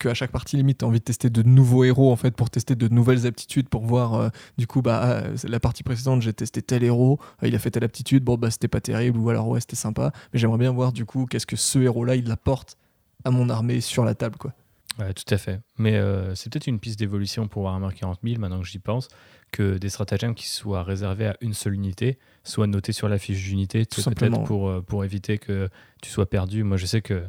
Que 0.00 0.08
à 0.08 0.14
chaque 0.14 0.32
partie 0.32 0.56
limite, 0.56 0.78
t'as 0.78 0.86
envie 0.86 0.98
de 0.98 1.04
tester 1.04 1.30
de 1.30 1.42
nouveaux 1.44 1.84
héros 1.84 2.10
en 2.10 2.16
fait 2.16 2.32
pour 2.32 2.50
tester 2.50 2.74
de 2.74 2.88
nouvelles 2.88 3.24
aptitudes 3.24 3.68
pour 3.68 3.84
voir. 3.86 4.14
euh, 4.14 4.28
du 4.58 4.66
coup, 4.66 4.82
bah 4.82 5.00
ah, 5.00 5.48
la 5.48 5.60
partie 5.60 5.84
précédente, 5.84 6.22
j'ai 6.22 6.32
testé 6.32 6.60
tel 6.60 6.82
héros, 6.82 7.20
euh, 7.42 7.46
il 7.46 7.54
a 7.54 7.58
fait 7.60 7.70
telle 7.70 7.84
aptitude, 7.84 8.24
bon 8.24 8.36
bah 8.36 8.50
c'était 8.50 8.66
pas 8.66 8.80
terrible 8.80 9.16
ou 9.18 9.30
alors 9.30 9.46
ouais 9.46 9.60
c'était 9.60 9.76
sympa, 9.76 10.10
mais 10.32 10.40
j'aimerais 10.40 10.58
bien 10.58 10.72
voir 10.72 10.92
du 10.92 11.04
coup 11.04 11.26
qu'est-ce 11.26 11.46
que 11.46 11.54
ce 11.54 11.78
héros-là 11.78 12.16
il 12.16 12.28
apporte 12.32 12.76
à 13.24 13.30
mon 13.30 13.48
armée 13.48 13.80
sur 13.80 14.04
la 14.04 14.16
table 14.16 14.36
quoi. 14.38 14.52
Ouais, 14.98 15.12
tout 15.12 15.34
à 15.34 15.36
fait. 15.36 15.60
Mais 15.78 15.94
euh, 15.96 16.34
c'est 16.34 16.50
peut-être 16.50 16.66
une 16.66 16.78
piste 16.80 16.98
d'évolution 16.98 17.48
pour 17.48 17.62
Warhammer 17.64 17.94
40 17.94 18.20
000, 18.24 18.40
maintenant 18.40 18.60
que 18.60 18.66
j'y 18.66 18.78
pense, 18.78 19.08
que 19.52 19.76
des 19.78 19.90
stratagèmes 19.90 20.34
qui 20.34 20.48
soient 20.48 20.82
réservés 20.82 21.26
à 21.26 21.36
une 21.40 21.52
seule 21.54 21.74
unité 21.74 22.18
soient 22.44 22.66
notés 22.66 22.92
sur 22.92 23.08
la 23.08 23.18
fiche 23.18 23.42
d'unité, 23.44 23.84
Tout 23.84 23.96
peut-être 23.96 24.04
simplement. 24.04 24.42
pour, 24.44 24.68
euh, 24.68 24.80
pour 24.80 25.04
éviter 25.04 25.36
que 25.38 25.68
tu 26.02 26.10
sois 26.10 26.28
perdu. 26.28 26.62
Moi, 26.62 26.76
je 26.78 26.86
sais 26.86 27.02
que 27.02 27.24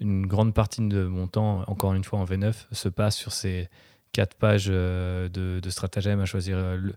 une 0.00 0.26
grande 0.26 0.54
partie 0.54 0.86
de 0.86 1.04
mon 1.06 1.26
temps, 1.26 1.64
encore 1.66 1.92
une 1.94 2.04
fois 2.04 2.20
en 2.20 2.24
V9, 2.24 2.54
se 2.70 2.88
passe 2.88 3.16
sur 3.16 3.32
ces 3.32 3.68
quatre 4.12 4.36
pages 4.36 4.68
euh, 4.70 5.28
de, 5.28 5.58
de 5.60 5.70
stratagèmes 5.70 6.20
à 6.20 6.24
choisir 6.24 6.56
le- 6.76 6.94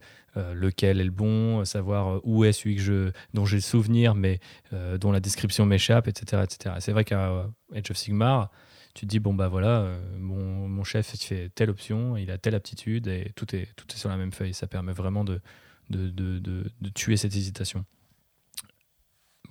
lequel 0.53 1.01
est 1.01 1.03
le 1.03 1.11
bon, 1.11 1.65
savoir 1.65 2.22
où 2.24 2.45
est 2.45 2.53
celui 2.53 2.76
que 2.78 2.82
je, 2.82 3.11
dont 3.34 3.43
j'ai 3.45 3.57
le 3.57 3.61
souvenir, 3.61 4.15
mais 4.15 4.39
euh, 4.72 4.97
dont 4.97 5.11
la 5.11 5.19
description 5.19 5.65
m'échappe, 5.65 6.07
etc. 6.07 6.43
etc. 6.45 6.76
C'est 6.80 6.93
vrai 6.93 7.03
qu'à 7.03 7.47
Age 7.76 7.89
of 7.91 7.97
Sigmar, 7.97 8.49
tu 8.94 9.06
te 9.06 9.10
dis, 9.10 9.20
bon, 9.20 9.34
bah 9.34 9.48
voilà, 9.48 9.82
euh, 9.82 10.00
mon, 10.20 10.68
mon 10.68 10.84
chef 10.84 11.14
il 11.14 11.18
fait 11.20 11.50
telle 11.56 11.70
option, 11.70 12.18
il 12.18 12.30
a 12.32 12.38
telle 12.38 12.56
aptitude, 12.56 13.08
et 13.08 13.32
tout 13.36 13.56
est, 13.56 13.70
tout 13.76 13.86
est 13.94 13.98
sur 13.98 14.10
la 14.10 14.18
même 14.18 14.32
feuille. 14.32 14.54
Ça 14.54 14.68
permet 14.68 14.94
vraiment 14.94 15.24
de, 15.24 15.39
de, 15.89 16.10
de, 16.10 16.39
de- 16.39 16.70
de 16.82 16.89
tuer 16.89 17.18
cette 17.18 17.36
hésitation. 17.36 17.86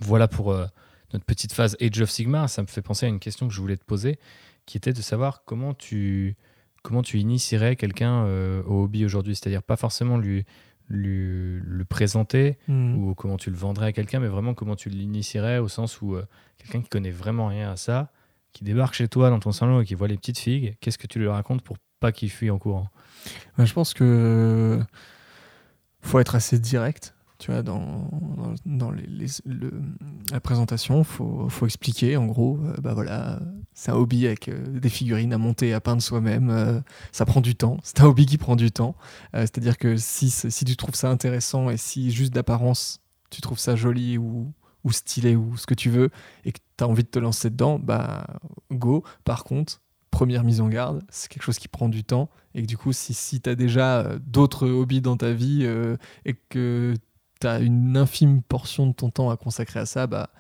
Voilà 0.01 0.29
pour 0.29 0.53
euh, 0.53 0.67
notre 1.13 1.25
petite 1.25 1.53
phase 1.53 1.77
Age 1.81 2.01
of 2.01 2.11
Sigmar. 2.11 2.49
Ça 2.49 2.63
me 2.63 2.67
fait 2.67 2.83
penser 2.83 3.07
à 3.07 3.09
une 3.09 3.21
question 3.21 3.49
que 3.49 3.55
je 3.55 3.61
voulais 3.61 3.77
te 3.77 3.85
poser, 3.85 4.19
qui 4.67 4.77
était 4.77 4.93
de 4.93 5.03
savoir 5.03 5.45
comment 5.45 5.75
tu, 5.75 6.37
comment 6.83 7.03
tu 7.03 7.19
initierais 7.19 7.77
quelqu'un 7.77 8.25
euh, 8.25 8.63
au 8.65 8.85
hobby 8.85 9.05
aujourd'hui. 9.05 9.35
C'est-à-dire 9.37 9.63
pas 9.63 9.77
forcément 9.77 10.17
lui, 10.17 10.45
lui, 10.89 11.61
le 11.63 11.85
présenter, 11.85 12.59
Mm. 12.69 12.97
ou 12.97 13.15
comment 13.15 13.37
tu 13.37 13.51
le 13.51 13.57
vendrais 13.57 13.87
à 13.87 13.93
quelqu'un, 13.93 14.21
mais 14.21 14.29
vraiment 14.29 14.55
comment 14.55 14.77
tu 14.77 14.89
l'initierais 14.89 15.59
au 15.59 15.69
sens 15.69 16.01
où 16.01 16.15
euh, 16.15 16.25
quelqu'un 16.59 16.81
qui 16.83 16.89
connaît 16.89 17.11
vraiment 17.11 17.49
rien 17.49 17.71
à 17.71 17.77
ça, 17.77 18.13
qui 18.53 18.65
débarque 18.65 18.95
chez 18.95 19.09
toi 19.09 19.31
dans 19.31 19.41
ton 19.41 19.53
salon 19.53 19.81
et 19.81 19.85
qui 19.85 19.95
voit 19.95 20.09
les 20.09 20.17
petites 20.17 20.39
figues, 20.39 20.77
qu'est-ce 20.81 20.99
que 20.99 21.07
tu 21.07 21.19
lui 21.19 21.29
racontes 21.29 21.63
pour 21.63 21.77
pas 22.01 22.13
qu'il 22.13 22.31
fuit 22.31 22.51
en 22.51 22.59
courant? 22.59 22.89
Ouais, 23.59 23.67
je 23.67 23.73
pense 23.73 23.95
que 23.95 24.81
faut 26.01 26.19
être 26.19 26.35
assez 26.35 26.59
direct, 26.59 27.15
tu 27.41 27.51
vois, 27.51 27.63
dans, 27.63 28.09
la 30.31 30.41
présentation, 30.41 31.05
faut, 31.05 31.49
faut 31.49 31.67
expliquer, 31.67 32.17
en 32.17 32.27
gros, 32.27 32.59
euh, 32.63 32.75
bah 32.83 32.93
voilà, 32.95 33.41
c'est 33.73 33.91
un 33.91 33.95
hobby 33.95 34.27
avec 34.27 34.49
euh, 34.49 34.79
des 34.79 34.91
figurines 34.91 35.33
à 35.33 35.39
monter, 35.39 35.73
à 35.73 35.81
peindre 35.81 36.03
soi-même, 36.03 36.51
euh, 36.51 36.81
ça 37.13 37.25
prend 37.25 37.41
du 37.41 37.55
temps, 37.55 37.79
c'est 37.83 38.01
un 38.01 38.05
hobby 38.05 38.27
qui 38.27 38.39
prend 38.39 38.57
du 38.57 38.71
temps, 38.71 38.95
c'est-à-dire 39.33 39.79
que 39.79 39.97
si 39.97 40.31
tu 40.67 40.77
trouves 40.77 40.95
ça 40.95 41.11
intéressant 41.11 41.71
et 41.71 41.79
si 41.79 42.11
juste 42.11 42.35
d'apparence, 42.35 43.01
tu 43.31 43.41
trouves 43.41 43.59
ça 43.59 43.75
joli 43.75 44.19
ou, 44.19 44.53
ou 44.85 44.93
stylé 44.93 45.37
ou 45.37 45.57
ce 45.57 45.67
que 45.67 45.75
tu 45.75 45.91
veux, 45.91 46.11
et 46.45 46.53
que 46.53 46.59
tu 46.77 46.85
as 46.85 46.89
envie 46.89 47.05
de 47.05 47.09
te 47.09 47.19
lancer 47.19 47.51
dedans, 47.51 47.79
bah 47.79 48.27
go, 48.71 49.05
par 49.25 49.45
contre, 49.45 49.81
première 50.11 50.45
mise 50.45 50.61
en 50.61 50.69
garde, 50.69 51.03
c'est 51.09 51.31
quelque 51.31 51.43
chose 51.43 51.59
qui 51.59 51.69
prend 51.69 51.89
du 51.89 52.05
temps 52.05 52.29
et 52.55 52.63
que 52.63 52.67
du 52.67 52.77
coup, 52.77 52.93
si, 52.93 53.15
si 53.15 53.41
tu 53.41 53.49
as 53.49 53.55
déjà 53.55 54.01
euh, 54.01 54.19
d'autres 54.25 54.69
hobbies 54.69 55.01
dans 55.01 55.17
ta 55.17 55.33
vie 55.33 55.61
euh, 55.63 55.97
et 56.25 56.35
que 56.35 56.95
tu 57.41 57.47
as 57.47 57.61
une 57.61 57.97
infime 57.97 58.43
portion 58.43 58.87
de 58.87 58.93
ton 58.93 59.11
temps 59.11 59.31
à 59.31 59.37
consacrer 59.37 59.81
à 59.81 59.87
ça, 59.87 60.07
bah, 60.07 60.31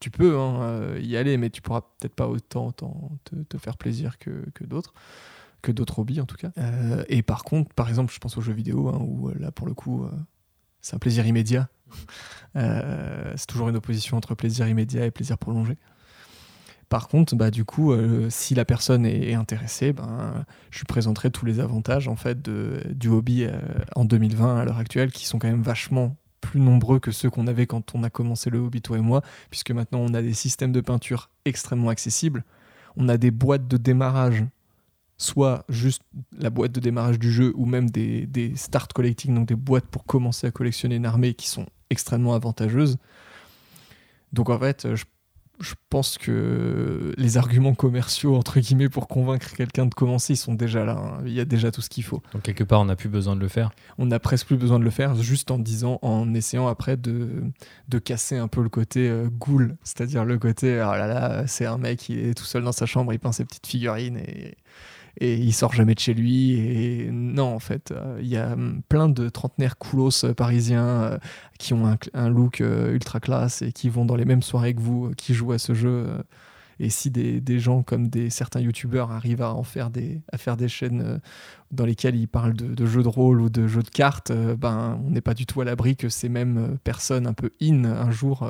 tu 0.00 0.10
peux 0.10 0.38
hein, 0.38 0.62
euh, 0.62 1.00
y 1.02 1.16
aller, 1.16 1.36
mais 1.36 1.50
tu 1.50 1.60
pourras 1.60 1.82
peut-être 1.82 2.14
pas 2.14 2.26
autant, 2.26 2.68
autant 2.68 3.12
te, 3.48 3.58
faire 3.58 3.76
plaisir 3.76 4.18
que, 4.18 4.48
que 4.54 4.64
d'autres 4.64 4.94
que 5.60 5.72
d'autres 5.72 5.98
hobbies 5.98 6.20
en 6.20 6.24
tout 6.24 6.36
cas. 6.36 6.52
Et 7.08 7.22
par 7.22 7.42
contre, 7.42 7.74
par 7.74 7.88
exemple, 7.88 8.12
je 8.14 8.20
pense 8.20 8.38
aux 8.38 8.40
jeux 8.40 8.52
vidéo, 8.52 8.88
hein, 8.88 8.98
où 9.00 9.28
là 9.40 9.50
pour 9.50 9.66
le 9.66 9.74
coup, 9.74 10.06
c'est 10.80 10.94
un 10.94 11.00
plaisir 11.00 11.26
immédiat. 11.26 11.68
Euh, 12.56 13.32
c'est 13.36 13.46
toujours 13.46 13.68
une 13.68 13.76
opposition 13.76 14.16
entre 14.16 14.34
plaisir 14.34 14.66
immédiat 14.68 15.04
et 15.04 15.10
plaisir 15.10 15.38
prolongé. 15.38 15.76
Par 16.88 17.08
contre, 17.08 17.36
bah, 17.36 17.50
du 17.50 17.64
coup, 17.64 17.92
euh, 17.92 18.28
si 18.30 18.54
la 18.54 18.64
personne 18.64 19.04
est, 19.04 19.34
intéressée, 19.34 19.92
ben, 19.92 20.46
je 20.70 20.84
présenterai 20.84 21.30
tous 21.30 21.44
les 21.44 21.60
avantages 21.60 22.08
en 22.08 22.16
fait 22.16 22.40
du 22.42 23.08
hobby 23.08 23.44
euh, 23.44 23.60
en 23.94 24.04
2020 24.04 24.56
à 24.56 24.64
l'heure 24.64 24.78
actuelle, 24.78 25.12
qui 25.12 25.26
sont 25.26 25.38
quand 25.38 25.48
même 25.48 25.62
vachement 25.62 26.16
plus 26.40 26.60
nombreux 26.60 26.98
que 26.98 27.10
ceux 27.10 27.28
qu'on 27.28 27.46
avait 27.46 27.66
quand 27.66 27.94
on 27.94 28.02
a 28.04 28.10
commencé 28.10 28.48
le 28.48 28.58
hobby, 28.58 28.80
toi 28.80 28.96
et 28.96 29.02
moi, 29.02 29.22
puisque 29.50 29.70
maintenant 29.70 29.98
on 29.98 30.14
a 30.14 30.22
des 30.22 30.32
systèmes 30.32 30.72
de 30.72 30.80
peinture 30.80 31.30
extrêmement 31.44 31.90
accessibles. 31.90 32.44
On 32.96 33.08
a 33.08 33.18
des 33.18 33.30
boîtes 33.30 33.68
de 33.68 33.76
démarrage, 33.76 34.44
soit 35.18 35.64
juste 35.68 36.02
la 36.38 36.48
boîte 36.48 36.72
de 36.72 36.80
démarrage 36.80 37.18
du 37.18 37.30
jeu, 37.30 37.52
ou 37.54 37.66
même 37.66 37.90
des 37.90 38.52
start 38.56 38.94
collecting, 38.94 39.34
donc 39.34 39.46
des 39.46 39.56
boîtes 39.56 39.86
pour 39.86 40.04
commencer 40.04 40.46
à 40.46 40.50
collectionner 40.50 40.96
une 40.96 41.06
armée 41.06 41.34
qui 41.34 41.48
sont 41.48 41.66
extrêmement 41.90 42.34
avantageuses. 42.34 42.98
Donc 44.32 44.50
en 44.50 44.58
fait, 44.58 44.94
je 44.94 45.04
je 45.60 45.74
pense 45.90 46.18
que 46.18 47.12
les 47.16 47.36
arguments 47.36 47.74
commerciaux, 47.74 48.36
entre 48.36 48.60
guillemets, 48.60 48.88
pour 48.88 49.08
convaincre 49.08 49.54
quelqu'un 49.56 49.86
de 49.86 49.94
commencer, 49.94 50.34
ils 50.34 50.36
sont 50.36 50.54
déjà 50.54 50.84
là. 50.84 50.92
hein. 50.96 51.22
Il 51.26 51.32
y 51.32 51.40
a 51.40 51.44
déjà 51.44 51.72
tout 51.72 51.80
ce 51.80 51.88
qu'il 51.88 52.04
faut. 52.04 52.22
Donc 52.32 52.42
quelque 52.42 52.62
part, 52.62 52.80
on 52.80 52.84
n'a 52.84 52.96
plus 52.96 53.08
besoin 53.08 53.34
de 53.34 53.40
le 53.40 53.48
faire. 53.48 53.70
On 53.98 54.06
n'a 54.06 54.20
presque 54.20 54.46
plus 54.46 54.56
besoin 54.56 54.78
de 54.78 54.84
le 54.84 54.90
faire, 54.90 55.16
juste 55.16 55.50
en 55.50 55.58
disant, 55.58 55.98
en 56.02 56.32
essayant 56.34 56.68
après 56.68 56.96
de, 56.96 57.42
de 57.88 57.98
casser 57.98 58.36
un 58.36 58.46
peu 58.46 58.62
le 58.62 58.68
côté 58.68 59.08
euh, 59.08 59.28
ghoul. 59.28 59.76
C'est-à-dire 59.82 60.24
le 60.24 60.38
côté, 60.38 60.74
oh 60.76 60.92
là 60.92 61.08
là, 61.08 61.46
c'est 61.48 61.66
un 61.66 61.78
mec, 61.78 62.08
il 62.08 62.20
est 62.20 62.34
tout 62.34 62.44
seul 62.44 62.62
dans 62.62 62.70
sa 62.72 62.86
chambre, 62.86 63.12
il 63.12 63.18
peint 63.18 63.32
ses 63.32 63.44
petites 63.44 63.66
figurines 63.66 64.18
et, 64.18 64.56
et 65.20 65.36
il 65.36 65.52
sort 65.52 65.72
jamais 65.72 65.94
de 65.94 66.00
chez 66.00 66.14
lui. 66.14 66.52
Et 66.52 67.10
non, 67.10 67.54
en 67.54 67.58
fait, 67.58 67.90
euh, 67.90 68.18
il 68.20 68.28
y 68.28 68.36
a 68.36 68.52
hum, 68.52 68.82
plein 68.88 69.08
de 69.08 69.28
trentenaires 69.28 69.78
coolos 69.78 70.24
euh, 70.24 70.34
parisiens 70.34 70.86
euh, 70.86 71.18
qui 71.58 71.74
ont 71.74 71.96
un, 72.14 72.28
look 72.28 72.60
ultra 72.60 73.20
classe 73.20 73.62
et 73.62 73.72
qui 73.72 73.88
vont 73.88 74.04
dans 74.04 74.16
les 74.16 74.24
mêmes 74.24 74.42
soirées 74.42 74.74
que 74.74 74.80
vous, 74.80 75.10
qui 75.16 75.34
jouent 75.34 75.52
à 75.52 75.58
ce 75.58 75.74
jeu. 75.74 76.06
et 76.78 76.88
si 76.88 77.10
des, 77.10 77.58
gens 77.58 77.82
comme 77.82 78.08
des, 78.08 78.30
certains 78.30 78.60
youtubeurs 78.60 79.10
arrivent 79.10 79.42
à 79.42 79.52
en 79.54 79.64
faire 79.64 79.90
des, 79.90 80.22
chaînes 80.68 81.20
dans 81.72 81.84
lesquelles 81.84 82.14
ils 82.14 82.28
parlent 82.28 82.54
de, 82.54 82.74
de 82.74 82.86
jeux 82.86 83.02
de 83.02 83.08
rôle 83.08 83.40
ou 83.40 83.50
de 83.50 83.66
jeux 83.66 83.82
de 83.82 83.90
cartes, 83.90 84.30
ben, 84.30 85.00
on 85.04 85.10
n'est 85.10 85.20
pas 85.20 85.34
du 85.34 85.46
tout 85.46 85.60
à 85.60 85.64
l'abri 85.64 85.96
que 85.96 86.08
ces 86.08 86.28
mêmes 86.28 86.78
personnes 86.84 87.26
un 87.26 87.32
peu 87.32 87.50
in 87.60 87.84
un 87.84 88.12
jour 88.12 88.48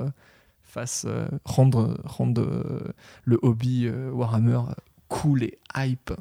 fassent 0.63 1.07
rendre, 1.47 1.99
rendre 2.05 2.93
le 3.25 3.39
hobby 3.41 3.89
Warhammer 3.89 4.61
cool 5.09 5.45
et 5.45 5.59
hype. 5.75 6.13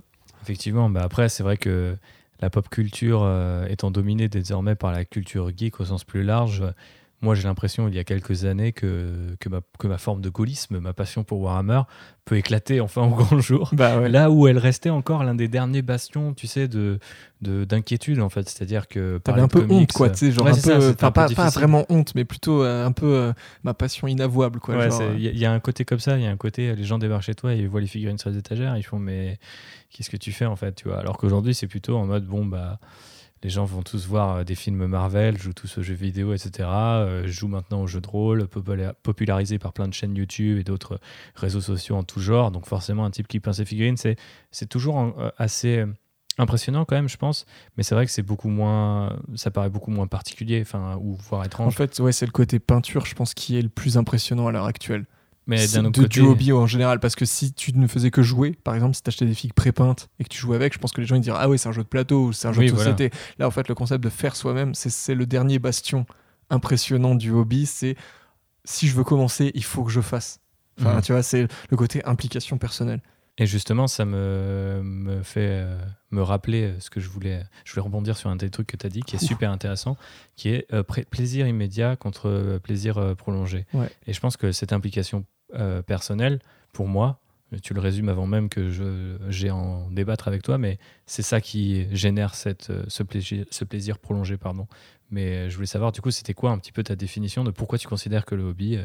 Effectivement, 0.42 0.90
bah 0.90 1.02
après, 1.04 1.30
c'est 1.30 1.44
vrai 1.44 1.58
que 1.58 1.96
la 2.40 2.50
pop 2.50 2.70
culture 2.70 3.22
euh, 3.24 3.66
étant 3.68 3.92
dominée 3.92 4.30
désormais 4.30 4.76
par 4.76 4.92
la 4.92 5.06
culture 5.06 5.52
geek 5.56 5.80
au 5.80 5.86
sens 5.86 6.04
plus 6.04 6.24
large, 6.24 6.64
moi 7.22 7.34
j'ai 7.34 7.43
l'impression 7.43 7.88
il 7.88 7.95
y 7.95 7.99
a 7.99 8.03
quelques 8.03 8.45
années 8.45 8.74
que, 8.74 9.36
que, 9.39 9.49
ma, 9.49 9.61
que 9.80 9.88
ma 9.88 9.97
forme 9.97 10.22
de 10.22 10.30
gaullisme, 10.30 10.80
ma 10.80 10.93
passion 10.93 11.24
pour 11.24 11.39
Warhammer 11.41 11.82
peut 12.26 12.38
éclater 12.38 12.80
enfin 12.82 13.01
au 13.03 13.09
grand 13.15 13.39
jour. 13.39 13.70
Bah 13.74 14.07
Là 14.07 14.30
où 14.30 14.47
elle 14.47 14.57
restait 14.59 14.89
encore 14.91 15.24
l'un 15.24 15.34
des 15.34 15.47
derniers 15.47 15.82
bastions, 15.82 16.34
tu 16.34 16.45
sais, 16.47 16.68
de 16.68 16.99
de- 17.41 17.65
d'inquiétude 17.65 18.20
en 18.20 18.30
fait. 18.30 18.47
C'est-à-dire 18.49 18.88
que 18.88 19.18
T'avais 19.24 19.41
un 19.41 19.47
peu 19.47 19.61
comics, 19.61 19.82
honte, 19.82 19.91
quoi, 19.93 20.09
tu 20.09 20.18
sais, 20.18 20.32
genre 20.32 20.45
ouais, 20.45 20.51
un 20.51 20.55
c'est 20.55 20.61
peu, 20.61 20.80
ça, 20.80 20.89
c'était 20.89 21.05
enfin, 21.05 21.22
un 21.22 21.28
peu 21.28 21.36
pas, 21.36 21.43
pas 21.43 21.49
vraiment 21.49 21.86
honte, 21.89 22.13
mais 22.15 22.26
plutôt 22.26 22.63
euh, 22.63 22.86
un 22.86 22.91
peu 22.91 23.13
euh, 23.15 23.34
ma 23.63 23.74
passion 23.74 24.07
inavouable, 24.07 24.59
quoi. 24.59 24.76
Ouais, 24.76 24.89
euh, 24.91 25.13
il 25.15 25.22
y, 25.24 25.28
a- 25.28 25.32
il 25.32 25.38
y 25.39 25.45
a 25.45 25.51
un 25.51 25.59
côté 25.59 25.86
comme 25.86 25.99
ça, 25.99 26.18
il 26.18 26.24
y 26.24 26.28
a 26.28 26.32
un 26.32 26.38
côté, 26.38 26.76
les 26.76 26.84
gens 26.84 26.97
débarquent 26.99 27.24
chez 27.24 27.36
toi 27.36 27.53
ils 27.53 27.68
voient 27.68 27.82
les 27.82 27.88
figurines 27.88 28.18
sur 28.20 28.30
les 28.30 28.38
étagères, 28.38 28.78
ils 28.78 28.84
font 28.84 28.99
mais 28.99 29.39
qu'est-ce 29.89 30.09
que 30.09 30.18
tu 30.18 30.32
fais 30.32 30.45
en 30.45 30.55
fait, 30.55 30.74
tu 30.74 30.88
vois? 30.88 30.99
Alors 30.99 31.18
qu'aujourd'hui 31.18 31.55
c'est 31.55 31.68
plutôt 31.68 31.97
en 31.97 32.05
mode 32.05 32.26
bon 32.26 32.45
bah 32.45 32.80
les 33.44 33.50
gens 33.50 33.66
vont 33.66 33.84
tous 33.84 34.08
voir 34.08 34.38
euh, 34.38 34.44
des 34.44 34.56
films 34.56 34.86
Marvel, 34.88 35.38
jouent 35.38 35.54
tous 35.54 35.78
aux 35.78 35.82
jeux 35.84 35.94
vidéo, 35.94 36.34
etc. 36.34 36.68
euh, 36.70 37.28
jouent 37.28 37.48
maintenant 37.48 37.82
aux 37.82 37.88
jeux 37.88 38.02
de 38.02 38.08
rôle, 38.08 38.44
popula- 38.44 38.94
popularisés 39.04 39.60
par 39.60 39.74
plein 39.74 39.88
de 39.88 39.94
chaînes 39.94 40.16
YouTube 40.16 40.58
et 40.60 40.64
d'autres 40.64 41.00
réseaux 41.36 41.62
sociaux 41.62 41.96
en 41.96 42.04
tout 42.04 42.20
genre. 42.20 42.52
Donc 42.52 42.66
forcément 42.66 43.06
un 43.06 43.12
type 43.12 43.28
qui 43.28 43.40
peint 43.40 43.54
ses 43.54 43.66
figurines, 43.66 43.98
c'est 43.98 44.16
c'est 44.52 44.68
toujours 44.68 44.96
en- 44.96 45.14
euh, 45.20 45.30
assez 45.38 45.78
euh, 45.78 45.88
impressionnant 46.40 46.86
quand 46.86 46.96
même, 46.96 47.10
je 47.10 47.18
pense. 47.18 47.46
Mais 47.78 47.84
c'est 47.84 47.96
vrai 47.96 48.06
que 48.06 48.12
c'est 48.12 48.22
beaucoup 48.22 48.50
moins, 48.50 49.18
ça 49.36 49.50
paraît 49.52 49.70
beaucoup 49.70 49.92
moins 49.92 50.08
particulier, 50.08 50.60
enfin 50.62 50.98
ou 51.02 51.16
voire 51.16 51.42
En 51.42 51.46
étrange. 51.46 51.76
fait, 51.76 52.00
ouais, 52.00 52.12
c'est 52.12 52.26
le 52.28 52.32
côté 52.32 52.60
peinture, 52.60 53.06
je 53.06 53.16
pense, 53.16 53.34
qui 53.34 53.58
est 53.58 53.62
le 53.62 53.70
plus 53.70 53.98
impressionnant 53.98 54.48
à 54.48 54.52
l'heure 54.52 54.66
actuelle. 54.66 55.06
Mais 55.48 55.66
d'un 55.68 55.86
autre 55.86 56.00
de, 56.00 56.04
côté, 56.04 56.20
du 56.20 56.26
hobby 56.26 56.52
en 56.54 56.68
général 56.68 57.00
parce 57.00 57.16
que 57.16 57.26
si 57.26 57.54
tu 57.54 57.74
ne 57.74 57.88
faisais 57.88 58.12
que 58.12 58.22
jouer 58.22 58.52
par 58.64 58.76
exemple 58.76 58.95
si 58.95 59.02
t'achetais 59.02 59.26
des 59.26 59.34
figues 59.34 59.54
pré-peintes 59.54 60.10
et 60.20 60.24
que 60.24 60.30
tu 60.30 60.38
jouais 60.39 60.56
avec 60.56 60.74
je 60.74 60.78
pense 60.80 60.91
que 60.91 61.02
les 61.02 61.08
gens 61.08 61.16
ils 61.16 61.22
diraient 61.22 61.39
ah 61.41 61.50
ouais 61.50 61.58
c'est 61.58 61.70
un 61.70 61.72
jeu 61.72 61.84
de 61.84 61.88
plateau 61.88 62.26
ou 62.26 62.34
c'est 62.34 62.48
un 62.48 62.54
jeu 62.54 62.60
Oui, 62.62 62.68
de 62.68 62.72
voilà. 62.74 62.91
société 62.91 63.16
là 63.39 63.48
en 63.48 63.52
fait 63.52 63.68
le 63.70 63.76
concept 63.76 64.04
de 64.04 64.10
faire 64.10 64.36
soi-même 64.36 64.74
c'est- 64.76 65.16
le 65.16 65.26
dernier 65.26 65.58
bastion 65.60 66.06
impressionnant 66.50 67.16
du 67.16 67.32
hobby 67.32 67.66
c'est 67.66 67.95
si 68.66 68.88
je 68.88 68.95
veux 68.95 69.04
commencer 69.04 69.52
il 69.56 69.64
faut 69.64 69.84
que 69.84 69.91
je 69.91 70.02
fasse 70.02 70.39
enfin 70.80 70.95
Mhm. 70.95 71.02
tu 71.02 71.12
vois 71.14 71.24
c'est 71.24 71.48
le 71.70 71.78
côté 71.78 72.04
implication 72.06 72.58
personnelle 72.58 73.02
Et 73.39 73.45
justement, 73.45 73.86
ça 73.88 74.04
me, 74.04 74.82
me 74.84 75.22
fait 75.22 75.62
euh, 75.62 75.80
me 76.10 76.24
rappeler 76.24 76.64
euh, 76.64 76.80
ce 76.80 76.89
que 76.89 77.00
je 77.00 77.08
voulais. 77.08 77.43
Je 77.66 77.72
voulais 77.72 77.84
rebondir 77.84 78.18
sur 78.18 78.32
un 78.32 78.36
des 78.36 78.50
trucs 78.50 78.66
que 78.66 78.78
tu 78.78 78.88
as 78.88 78.89
dit 78.89 79.02
qui 79.04 79.16
est 79.16 79.22
Ouh. 79.22 79.28
super 79.28 79.52
intéressant, 79.52 79.95
qui 80.36 80.50
est 80.50 80.66
euh, 80.74 80.82
plaisir 81.12 81.45
immédiat 81.48 81.95
contre 81.98 82.60
plaisir 82.64 82.98
euh, 82.98 83.14
prolongé. 83.14 83.68
Ouais. 83.76 83.91
Et 84.08 84.14
je 84.14 84.20
pense 84.20 84.38
que 84.38 84.52
cette 84.52 84.74
implication 84.74 85.24
euh, 85.56 85.82
personnelle, 85.82 86.39
pour 86.74 86.88
moi, 86.88 87.20
tu 87.64 87.74
le 87.74 87.80
résumes 87.80 88.10
avant 88.10 88.28
même 88.28 88.50
que 88.50 88.70
je- 88.70 89.16
j'ai 89.30 89.50
à 89.50 89.56
en 89.56 89.89
débattre 89.89 90.28
avec 90.28 90.43
toi, 90.43 90.58
mais 90.58 90.80
c'est 91.06 91.22
ça 91.22 91.39
qui 91.39 91.88
génère 91.95 92.36
cette, 92.36 92.70
euh, 92.70 92.84
ce, 92.89 93.04
plaisir, 93.04 93.45
ce 93.52 93.64
plaisir 93.64 94.00
prolongé. 94.00 94.36
Pardon. 94.38 94.68
Mais 95.12 95.38
euh, 95.38 95.50
je 95.50 95.56
voulais 95.56 95.68
savoir, 95.68 95.93
du 95.93 96.02
coup, 96.02 96.12
c'était 96.12 96.34
quoi 96.34 96.52
un 96.52 96.58
petit 96.58 96.74
peu 96.74 96.84
ta 96.84 96.95
définition 96.98 97.43
de 97.45 97.52
pourquoi 97.52 97.78
tu 97.78 97.88
considères 97.88 98.26
que 98.26 98.36
le 98.36 98.43
hobby 98.43 98.78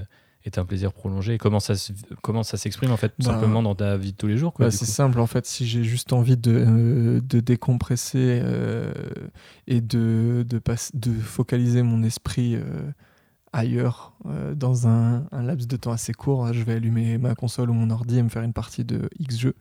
est 0.44 0.58
un 0.58 0.64
plaisir 0.64 0.92
prolongé? 0.92 1.34
Et 1.34 1.38
comment 1.38 1.58
ça, 1.58 1.74
se- 1.74 1.92
comment 2.22 2.44
ça 2.44 2.56
s'exprime 2.56 2.92
en 2.92 2.96
fait, 2.96 3.08
tout 3.08 3.14
Bah, 3.26 3.32
simplement 3.32 3.62
dans 3.64 3.74
ta 3.74 3.96
vie 3.96 4.12
de 4.12 4.16
tous 4.16 4.28
les 4.28 4.36
jours 4.36 4.54
Bah, 4.58 4.68
du 4.68 4.76
c'est 4.76 4.86
simple 4.86 5.18
en 5.18 5.26
fait, 5.26 5.44
si 5.46 5.66
j'ai 5.66 5.82
juste 5.82 6.12
envie 6.12 6.36
de, 6.36 6.52
euh, 6.52 7.20
de 7.20 7.40
décompresser 7.40 8.40
euh, 8.44 8.92
et 9.66 9.80
de, 9.80 10.44
de, 10.48 10.58
passe- 10.60 10.94
de 10.94 11.12
focaliser 11.12 11.82
mon 11.82 12.02
esprit 12.04 12.54
euh, 12.54 12.62
ailleurs 13.52 14.14
euh, 14.26 14.54
dans 14.54 14.88
un, 14.88 15.26
laps 15.32 15.66
de 15.66 15.76
temps 15.76 15.92
assez 15.92 16.12
court, 16.12 16.52
je 16.52 16.62
vais 16.62 16.74
allumer 16.74 17.18
ma 17.18 17.34
console 17.34 17.70
ou 17.70 17.74
mon 17.74 17.90
ordi 17.90 18.18
et 18.18 18.22
me 18.22 18.28
faire 18.28 18.42
une 18.42 18.52
partie 18.52 18.84
de 18.84 19.08
X 19.18 19.38
jeux. 19.38 19.54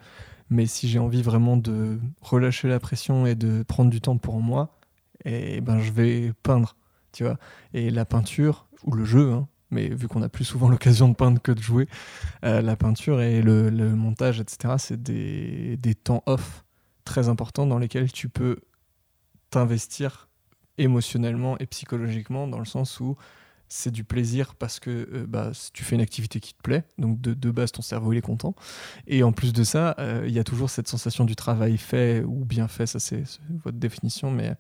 Mais 0.49 0.65
si 0.65 0.89
j'ai 0.89 0.99
envie 0.99 1.21
vraiment 1.21 1.57
de 1.57 1.99
relâcher 2.21 2.67
la 2.67 2.79
pression 2.79 3.25
et 3.25 3.35
de 3.35 3.63
prendre 3.63 3.89
du 3.89 4.01
temps 4.01 4.17
pour 4.17 4.41
moi, 4.41 4.77
et 5.23 5.61
ben 5.61 5.79
je 5.79 5.91
vais 5.91 6.33
peindre, 6.43 6.75
tu 7.13 7.23
vois. 7.23 7.37
Et 7.73 7.89
la 7.89 8.05
peinture 8.05 8.67
ou 8.83 8.93
le 8.93 9.05
jeu, 9.05 9.31
hein, 9.31 9.47
mais 9.69 9.87
vu 9.87 10.07
qu'on 10.07 10.21
a 10.21 10.29
plus 10.29 10.45
souvent 10.45 10.69
l'occasion 10.69 11.07
de 11.07 11.15
peindre 11.15 11.41
que 11.41 11.51
de 11.51 11.61
jouer, 11.61 11.87
euh, 12.43 12.61
la 12.61 12.75
peinture 12.75 13.21
et 13.21 13.41
le, 13.41 13.69
le 13.69 13.95
montage, 13.95 14.39
etc., 14.39 14.75
c'est 14.77 15.01
des, 15.01 15.77
des 15.77 15.95
temps 15.95 16.23
off 16.25 16.65
très 17.05 17.29
importants 17.29 17.65
dans 17.65 17.77
lesquels 17.77 18.11
tu 18.11 18.29
peux 18.29 18.57
t'investir 19.49 20.29
émotionnellement 20.77 21.57
et 21.59 21.65
psychologiquement 21.65 22.47
dans 22.47 22.59
le 22.59 22.65
sens 22.65 22.99
où 22.99 23.15
c'est 23.73 23.91
du 23.91 24.03
plaisir 24.03 24.53
parce 24.55 24.81
que 24.81 24.89
euh, 24.89 25.25
bah, 25.25 25.51
tu 25.71 25.85
fais 25.85 25.95
une 25.95 26.01
activité 26.01 26.41
qui 26.41 26.53
te 26.53 26.61
plaît, 26.61 26.83
donc 26.97 27.21
de, 27.21 27.51
base 27.51 27.71
ton 27.71 27.81
cerveau 27.81 28.11
il 28.11 28.17
est 28.17 28.21
content. 28.21 28.53
Et 29.07 29.23
en 29.23 29.31
plus 29.31 29.53
de 29.53 29.63
ça, 29.63 29.95
euh, 29.97 30.25
il 30.27 30.33
y 30.33 30.39
a 30.39 30.43
toujours 30.43 30.69
cette 30.69 30.89
sensation 30.89 31.23
du 31.23 31.37
travail 31.37 31.77
fait 31.77 32.21
ou 32.21 32.43
bien 32.43 32.67
fait, 32.67 32.85
ça 32.85 32.99
c'est 32.99 33.23
votre 33.63 33.77
définition, 33.77 34.29
mais 34.29 34.55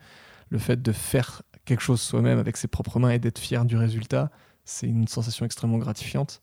le 0.49 0.59
fait 0.59 0.81
de 0.81 0.91
faire 0.93 1.41
quelque 1.65 1.81
chose 1.81 1.99
soi-même 1.99 2.39
avec 2.39 2.55
ses 2.55 2.69
propres 2.69 2.99
mains 2.99 3.09
et 3.09 3.19
d'être 3.19 3.37
fier 3.37 3.65
du 3.65 3.75
résultat, 3.75 4.31
c'est 4.63 4.87
une 4.87 5.09
sensation 5.09 5.45
extrêmement 5.45 5.77
gratifiante. 5.77 6.41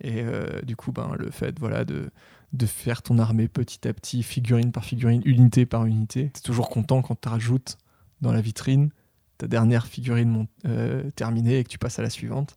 Et 0.00 0.22
euh, 0.22 0.60
du 0.62 0.74
coup, 0.74 0.90
ben, 0.90 1.12
le 1.16 1.30
fait 1.30 1.56
voilà, 1.60 1.84
de, 1.84 2.10
de 2.52 2.66
faire 2.66 3.02
ton 3.02 3.18
armée 3.18 3.46
petit 3.46 3.86
à 3.86 3.92
petit, 3.92 4.24
figurine 4.24 4.72
par 4.72 4.84
figurine, 4.84 5.22
unité 5.24 5.66
par 5.66 5.86
unité, 5.86 6.32
tu 6.34 6.40
es 6.40 6.42
toujours 6.42 6.68
content 6.68 7.00
quand 7.00 7.20
tu 7.20 7.28
rajoutes 7.28 7.78
dans 8.20 8.32
la 8.32 8.40
vitrine 8.40 8.90
ta 9.38 9.46
dernière 9.46 9.86
figurine 9.86 10.46
euh, 10.66 11.10
terminée 11.16 11.58
et 11.60 11.64
que 11.64 11.68
tu 11.68 11.78
passes 11.78 11.98
à 11.98 12.02
la 12.02 12.10
suivante. 12.10 12.56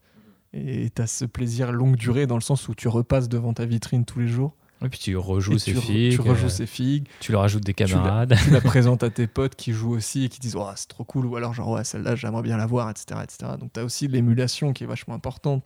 Et 0.54 0.90
tu 0.94 1.02
as 1.02 1.08
ce 1.08 1.24
plaisir 1.26 1.72
longue 1.72 1.96
durée 1.96 2.28
dans 2.28 2.36
le 2.36 2.42
sens 2.42 2.68
où 2.68 2.76
tu 2.76 2.88
repasses 2.90 3.30
devant 3.30 3.54
ta 3.54 3.66
vitrine 3.66 4.04
tous 4.04 4.20
les 4.20 4.28
jours. 4.28 4.56
Et 4.84 4.90
puis 4.90 4.98
tu 4.98 5.16
rejoues 5.16 5.54
re- 5.54 5.82
figues, 5.82 6.14
tu 6.14 6.22
rejoues 6.22 6.62
euh, 6.62 6.66
figues, 6.66 7.08
tu 7.20 7.32
leur 7.32 7.44
ajoutes 7.44 7.64
des 7.64 7.76
camarades. 7.76 8.36
tu 8.44 8.50
la 8.50 8.62
présentes 8.62 9.04
à 9.04 9.12
tes 9.12 9.28
potes 9.28 9.56
qui 9.56 9.74
jouent 9.74 9.92
aussi 9.96 10.26
et 10.26 10.30
qui 10.30 10.40
disent 10.40 10.56
oh, 10.56 10.68
c'est 10.76 10.88
trop 10.88 11.04
cool 11.04 11.28
ou 11.28 11.36
alors 11.36 11.54
genre 11.54 11.70
ouais 11.70 11.84
celle-là 11.84 12.16
j'aimerais 12.16 12.42
bien 12.42 12.58
la 12.58 12.66
voir 12.66 12.90
etc 12.90 13.20
etc 13.24 13.54
donc 13.60 13.72
tu 13.74 13.80
as 13.80 13.86
aussi 13.86 14.08
l'émulation 14.08 14.74
qui 14.74 14.84
est 14.84 14.88
vachement 14.88 15.14
importante 15.14 15.64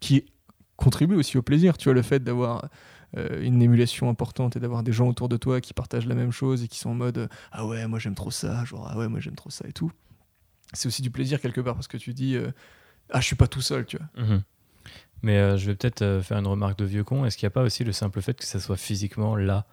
qui 0.00 0.26
contribue 0.76 1.16
aussi 1.16 1.36
au 1.38 1.42
plaisir 1.42 1.76
tu 1.76 1.86
vois 1.88 1.94
le 1.94 2.02
fait 2.02 2.22
d'avoir 2.22 2.68
euh, 3.16 3.42
une 3.42 3.60
émulation 3.62 4.08
importante 4.08 4.54
et 4.56 4.60
d'avoir 4.60 4.84
des 4.84 4.92
gens 4.92 5.08
autour 5.08 5.28
de 5.28 5.36
toi 5.36 5.60
qui 5.60 5.74
partagent 5.74 6.06
la 6.06 6.14
même 6.14 6.30
chose 6.30 6.62
et 6.62 6.68
qui 6.68 6.78
sont 6.78 6.90
en 6.90 6.94
mode 6.94 7.28
ah 7.50 7.66
ouais 7.66 7.84
moi 7.88 7.98
j'aime 7.98 8.14
trop 8.14 8.30
ça 8.30 8.64
genre 8.64 8.88
ah 8.88 8.96
ouais 8.96 9.08
moi 9.08 9.18
j'aime 9.18 9.34
trop 9.34 9.50
ça 9.50 9.64
et 9.68 9.72
tout 9.72 9.90
c'est 10.72 10.86
aussi 10.88 11.02
du 11.02 11.10
plaisir 11.10 11.40
quelque 11.40 11.60
part 11.60 11.74
parce 11.74 11.88
que 11.88 11.96
tu 11.96 12.12
dis 12.14 12.36
euh, 12.36 12.50
ah 13.10 13.20
je 13.20 13.26
suis 13.26 13.36
pas 13.36 13.48
tout 13.48 13.60
seul 13.62 13.86
tu 13.86 13.96
vois 13.98 14.06
Mhm. 14.24 14.42
Mais 15.22 15.36
euh, 15.36 15.58
je 15.58 15.66
vais 15.66 15.74
peut-être 15.74 16.00
euh, 16.02 16.22
faire 16.22 16.38
une 16.38 16.46
remarque 16.46 16.78
de 16.78 16.84
vieux 16.86 17.04
con. 17.04 17.26
Est-ce 17.26 17.36
qu'il 17.36 17.44
n'y 17.46 17.48
a 17.48 17.54
pas 17.54 17.62
aussi 17.62 17.84
le 17.84 17.92
simple 17.92 18.22
fait 18.22 18.32
que 18.38 18.44
ça 18.46 18.58
soit 18.58 18.78
physiquement 18.78 19.36
là, 19.36 19.66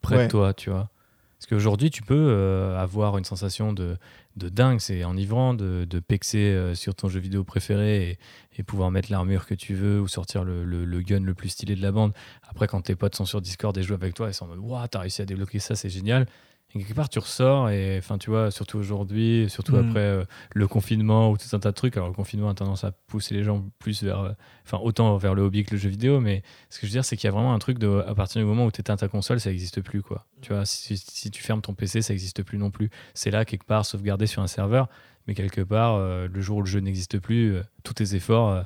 près 0.00 0.16
Ouais. 0.16 0.24
de 0.26 0.30
toi, 0.30 0.52
tu 0.52 0.70
vois? 0.70 0.90
Parce 1.38 1.46
qu'aujourd'hui, 1.46 1.90
tu 1.90 2.02
peux 2.02 2.74
avoir 2.76 3.16
une 3.16 3.24
sensation 3.24 3.72
de, 3.72 3.96
de 4.36 4.48
dingue, 4.50 4.78
c'est 4.80 5.04
enivrant 5.04 5.54
de, 5.54 5.86
de 5.88 5.98
pexer 6.00 6.74
sur 6.74 6.94
ton 6.94 7.08
jeu 7.08 7.18
vidéo 7.20 7.44
préféré 7.44 8.10
et, 8.10 8.18
et 8.58 8.62
pouvoir 8.62 8.90
mettre 8.90 9.10
l'armure 9.10 9.46
que 9.46 9.54
tu 9.54 9.74
veux 9.74 10.00
ou 10.02 10.08
sortir 10.08 10.44
le, 10.44 10.64
le- 10.64 10.84
le 10.84 11.00
gun 11.00 11.20
le 11.20 11.32
plus 11.34 11.48
stylé 11.50 11.76
de 11.76 11.80
la 11.82 11.92
bande. 11.92 12.12
Après, 12.48 12.66
quand 12.66 12.82
tes 12.82 12.94
potes 12.96 13.14
sont 13.14 13.24
sur 13.24 13.40
Discord 13.40 13.74
et 13.78 13.82
jouent 13.82 13.94
avec 13.94 14.12
toi, 14.14 14.28
ils 14.28 14.34
sont 14.34 14.44
en 14.46 14.48
mode 14.48 14.58
Waouh, 14.58 14.86
t'as 14.88 14.98
réussi 15.00 15.22
à 15.22 15.24
débloquer 15.24 15.60
ça, 15.60 15.76
c'est 15.76 15.88
génial. 15.88 16.26
Et 16.74 16.78
quelque 16.78 16.94
part, 16.94 17.08
tu 17.08 17.18
ressors 17.18 17.68
et, 17.70 17.98
enfin, 17.98 18.16
tu 18.16 18.30
vois, 18.30 18.52
surtout 18.52 18.78
aujourd'hui, 18.78 19.46
surtout 19.50 19.74
Mhm. 19.76 19.88
après 19.90 20.00
euh, 20.00 20.24
le 20.54 20.68
confinement 20.68 21.30
ou 21.30 21.36
tout 21.36 21.48
un 21.54 21.58
tas 21.58 21.70
de 21.70 21.74
trucs. 21.74 21.96
Alors, 21.96 22.08
le 22.08 22.14
confinement 22.14 22.48
a 22.48 22.54
tendance 22.54 22.84
à 22.84 22.92
pousser 22.92 23.34
les 23.34 23.42
gens 23.42 23.68
plus 23.80 24.04
vers, 24.04 24.20
euh, 24.20 24.32
enfin, 24.64 24.78
autant 24.78 25.16
vers 25.16 25.34
le 25.34 25.42
hobby 25.42 25.64
que 25.64 25.72
le 25.72 25.78
jeu 25.78 25.88
vidéo, 25.88 26.20
mais 26.20 26.42
ce 26.68 26.78
que 26.78 26.86
je 26.86 26.92
veux 26.92 26.94
dire, 26.94 27.04
c'est 27.04 27.16
qu'il 27.16 27.26
y 27.26 27.28
a 27.28 27.32
vraiment 27.32 27.52
un 27.54 27.58
truc 27.58 27.78
de, 27.78 28.04
à 28.06 28.14
partir 28.14 28.40
du 28.40 28.46
moment 28.46 28.66
où 28.66 28.70
tu 28.70 28.80
éteins 28.80 28.96
ta 28.96 29.08
console, 29.08 29.40
ça 29.40 29.50
n'existe 29.50 29.80
plus, 29.80 30.00
quoi. 30.00 30.26
Tu 30.42 30.52
vois, 30.52 30.64
si, 30.64 30.96
si 30.96 31.30
tu 31.32 31.42
fermes 31.42 31.60
ton 31.60 31.74
PC, 31.74 32.02
ça 32.02 32.12
n'existe 32.12 32.44
plus 32.44 32.56
non 32.58 32.70
plus. 32.70 32.88
C'est 33.14 33.32
là, 33.32 33.44
quelque 33.44 33.64
part, 33.66 33.84
sauvegardé 33.84 34.28
sur 34.28 34.40
un 34.40 34.46
serveur, 34.46 34.88
mais 35.26 35.34
quelque 35.34 35.62
part, 35.62 35.94
euh, 35.96 36.28
le 36.32 36.40
jour 36.40 36.58
où 36.58 36.62
le 36.62 36.66
jeu 36.68 36.78
n'existe 36.78 37.18
plus, 37.18 37.56
tous 37.82 37.94
tes 37.94 38.14
efforts, 38.14 38.64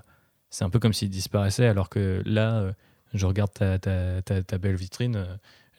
c'est 0.51 0.65
un 0.65 0.71
peu 0.71 0.79
comme 0.79 0.93
s'ils 0.93 1.09
disparaissaient, 1.09 1.67
alors 1.69 1.89
que 1.89 2.23
là, 2.27 2.75
je 3.15 3.25
regarde 3.25 3.53
ta, 3.55 3.79
ta, 3.79 4.21
ta, 4.23 4.43
ta 4.43 4.59
belle 4.59 4.77
vitrine, 4.77 5.27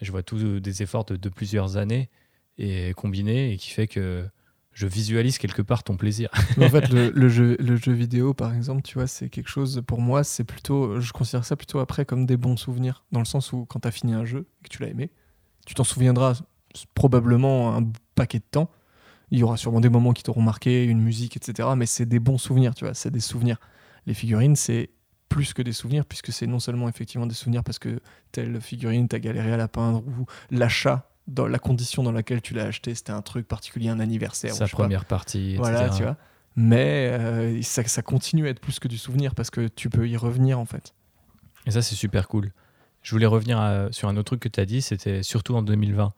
je 0.00 0.10
vois 0.10 0.22
tous 0.22 0.60
des 0.60 0.82
efforts 0.82 1.04
de, 1.04 1.28
plusieurs 1.28 1.76
années 1.76 2.10
et 2.58 2.92
combinés, 2.94 3.52
et 3.52 3.56
qui 3.56 3.70
fait 3.70 3.86
que 3.86 4.26
je 4.72 4.86
visualise 4.86 5.38
quelque 5.38 5.62
part 5.62 5.82
ton 5.82 5.96
plaisir. 5.96 6.30
En 6.60 6.68
fait, 6.68 6.90
le, 6.90 7.10
le 7.10 7.28
jeu, 7.28 7.56
le 7.58 7.76
jeu 7.76 7.92
vidéo, 7.92 8.34
par 8.34 8.54
exemple, 8.54 8.82
tu 8.82 8.94
vois, 8.94 9.06
c'est 9.06 9.28
quelque 9.30 9.48
chose, 9.48 9.82
pour 9.86 10.00
moi, 10.00 10.24
c'est 10.24 10.44
plutôt, 10.44 11.00
je 11.00 11.12
considère 11.12 11.44
ça 11.44 11.56
plutôt 11.56 11.78
après 11.78 12.04
comme 12.04 12.26
des 12.26 12.36
bons 12.36 12.56
souvenirs. 12.56 13.04
Dans 13.12 13.20
le 13.20 13.26
sens 13.26 13.52
où, 13.52 13.64
quand 13.64 13.80
tu 13.80 13.88
as 13.88 13.90
fini 13.90 14.12
un 14.12 14.24
jeu 14.24 14.46
et 14.60 14.64
que 14.64 14.68
tu 14.68 14.82
l'as 14.82 14.88
aimé, 14.88 15.10
tu 15.66 15.74
t'en 15.74 15.84
souviendras 15.84 16.40
probablement 16.94 17.76
un 17.76 17.90
paquet 18.14 18.38
de 18.38 18.44
temps. 18.50 18.70
Il 19.30 19.38
y 19.38 19.42
aura 19.42 19.56
sûrement 19.56 19.80
des 19.80 19.88
moments 19.88 20.12
qui 20.12 20.22
t'auront 20.22 20.42
marqué, 20.42 20.84
une 20.84 21.00
musique, 21.00 21.36
etc. 21.36 21.70
Mais 21.76 21.86
c'est 21.86 22.06
des 22.06 22.20
bons 22.20 22.38
souvenirs, 22.38 22.74
tu 22.74 22.84
vois, 22.84 22.94
c'est 22.94 23.10
des 23.10 23.20
souvenirs. 23.20 23.58
Les 24.06 24.14
figurines, 24.14 24.56
c'est 24.56 24.90
plus 25.28 25.52
que 25.54 25.62
des 25.62 25.72
souvenirs, 25.72 26.04
puisque 26.06 26.32
c'est 26.32 26.46
non 26.46 26.58
seulement 26.58 26.88
effectivement 26.88 27.26
des 27.26 27.34
souvenirs 27.34 27.64
parce 27.64 27.78
que 27.78 28.00
telle 28.32 28.60
figurine, 28.60 29.08
t'as 29.08 29.18
galéré 29.18 29.52
à 29.52 29.56
la 29.56 29.68
peindre, 29.68 30.02
ou 30.06 30.26
l'achat, 30.50 31.10
dans 31.26 31.46
la 31.48 31.58
condition 31.58 32.02
dans 32.02 32.12
laquelle 32.12 32.40
tu 32.40 32.54
l'as 32.54 32.66
acheté, 32.66 32.94
c'était 32.94 33.12
un 33.12 33.22
truc 33.22 33.48
particulier, 33.48 33.88
un 33.88 33.98
anniversaire. 34.00 34.54
Sa 34.54 34.66
pas. 34.66 34.70
première 34.70 35.04
partie, 35.04 35.54
etc. 35.54 35.58
Voilà, 35.58 35.88
tu 35.90 36.02
vois. 36.04 36.16
Mais 36.54 37.10
euh, 37.12 37.60
ça, 37.62 37.84
ça 37.84 38.02
continue 38.02 38.46
à 38.46 38.50
être 38.50 38.60
plus 38.60 38.78
que 38.78 38.88
du 38.88 38.96
souvenir 38.96 39.34
parce 39.34 39.50
que 39.50 39.68
tu 39.68 39.90
peux 39.90 40.08
y 40.08 40.16
revenir 40.16 40.58
en 40.58 40.64
fait. 40.64 40.94
Et 41.66 41.72
ça, 41.72 41.82
c'est 41.82 41.96
super 41.96 42.28
cool. 42.28 42.52
Je 43.02 43.10
voulais 43.10 43.26
revenir 43.26 43.58
à- 43.58 43.88
sur 43.92 44.08
un 44.08 44.16
autre 44.16 44.26
truc 44.26 44.40
que 44.40 44.48
tu 44.48 44.60
as 44.60 44.64
dit, 44.66 44.80
c'était 44.80 45.22
surtout 45.22 45.54
en 45.56 45.62
2020. 45.62 46.12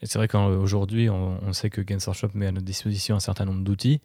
Et 0.00 0.06
c'est 0.06 0.18
vrai 0.18 0.28
qu'aujourd'hui, 0.28 1.10
on, 1.10 1.38
on 1.42 1.52
sait 1.52 1.70
que 1.70 1.80
Games 1.80 2.00
Workshop 2.06 2.30
met 2.34 2.46
à 2.46 2.52
notre 2.52 2.64
disposition 2.64 3.14
un 3.16 3.20
certain 3.20 3.44
nombre 3.44 3.62
d'outils 3.62 4.00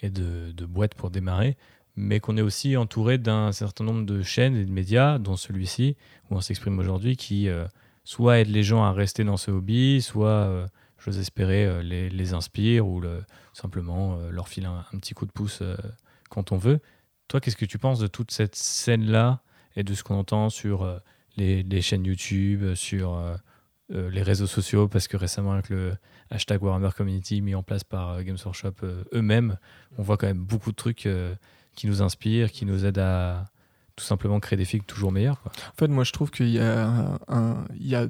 et 0.00 0.10
de, 0.10 0.52
de 0.52 0.66
boîtes 0.66 0.94
pour 0.94 1.10
démarrer, 1.10 1.56
mais 1.96 2.20
qu'on 2.20 2.36
est 2.36 2.42
aussi 2.42 2.76
entouré 2.76 3.18
d'un 3.18 3.52
certain 3.52 3.84
nombre 3.84 4.06
de 4.06 4.22
chaînes 4.22 4.56
et 4.56 4.64
de 4.64 4.72
médias, 4.72 5.18
dont 5.18 5.36
celui-ci, 5.36 5.96
où 6.30 6.36
on 6.36 6.40
s'exprime 6.40 6.78
aujourd'hui, 6.78 7.16
qui 7.16 7.48
euh, 7.48 7.66
soit 8.04 8.38
aident 8.40 8.48
les 8.48 8.62
gens 8.62 8.82
à 8.82 8.92
rester 8.92 9.24
dans 9.24 9.36
ce 9.36 9.50
hobby, 9.50 10.00
soit, 10.00 10.28
euh, 10.28 10.66
j'ose 10.98 11.18
espérer, 11.18 11.66
euh, 11.66 11.82
les, 11.82 12.08
les 12.08 12.32
inspire 12.32 12.86
ou 12.88 13.00
le- 13.00 13.22
simplement 13.52 14.16
euh, 14.16 14.30
leur 14.30 14.48
file 14.48 14.66
un, 14.66 14.84
un 14.92 14.98
petit 14.98 15.14
coup 15.14 15.26
de 15.26 15.32
pouce 15.32 15.62
quand 16.30 16.52
on 16.52 16.56
veut. 16.56 16.80
Toi, 17.28 17.40
qu'est-ce 17.40 17.56
que 17.56 17.66
tu 17.66 17.78
penses 17.78 17.98
de 17.98 18.06
toute 18.06 18.30
cette 18.30 18.56
scène-là 18.56 19.42
et 19.76 19.82
de 19.84 19.94
ce 19.94 20.02
qu'on 20.02 20.16
entend 20.16 20.50
sur 20.50 21.00
les, 21.36 21.62
les 21.62 21.80
chaînes 21.82 22.04
YouTube, 22.04 22.74
sur 22.74 23.18
les 23.88 24.22
réseaux 24.22 24.46
sociaux, 24.46 24.88
parce 24.88 25.08
que 25.08 25.16
récemment, 25.16 25.52
avec 25.52 25.70
le 25.70 25.94
hashtag 26.30 26.62
Warhammer 26.62 26.90
Community 26.94 27.40
mis 27.40 27.54
en 27.54 27.62
place 27.62 27.84
par 27.84 28.22
Games 28.22 28.36
Workshop 28.44 28.74
eux-mêmes, 29.14 29.56
on 29.96 30.02
voit 30.02 30.16
quand 30.18 30.26
même 30.26 30.44
beaucoup 30.44 30.70
de 30.72 30.76
trucs 30.76 31.08
qui 31.74 31.86
nous 31.86 32.02
inspirent, 32.02 32.50
qui 32.52 32.66
nous 32.66 32.84
aident 32.84 32.98
à 32.98 33.46
tout 33.96 34.04
simplement 34.04 34.40
créer 34.40 34.56
des 34.56 34.64
figues 34.64 34.86
toujours 34.86 35.12
meilleures. 35.12 35.40
Quoi. 35.42 35.52
En 35.68 35.78
fait, 35.78 35.88
moi 35.88 36.04
je 36.04 36.12
trouve 36.12 36.30
qu'il 36.30 36.48
y, 36.48 36.58
a 36.58 37.18
un- 37.28 37.64
il 37.78 37.86
y 37.86 37.94
a 37.94 38.06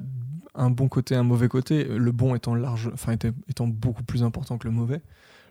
un 0.55 0.69
bon 0.69 0.87
côté, 0.87 1.15
un 1.15 1.23
mauvais 1.23 1.47
côté. 1.49 1.83
Le 1.83 2.11
bon 2.11 2.35
étant, 2.35 2.55
large, 2.55 2.89
enfin, 2.93 3.13
étant 3.49 3.67
beaucoup 3.67 4.03
plus 4.03 4.23
important 4.23 4.57
que 4.57 4.67
le 4.67 4.73
mauvais. 4.73 5.01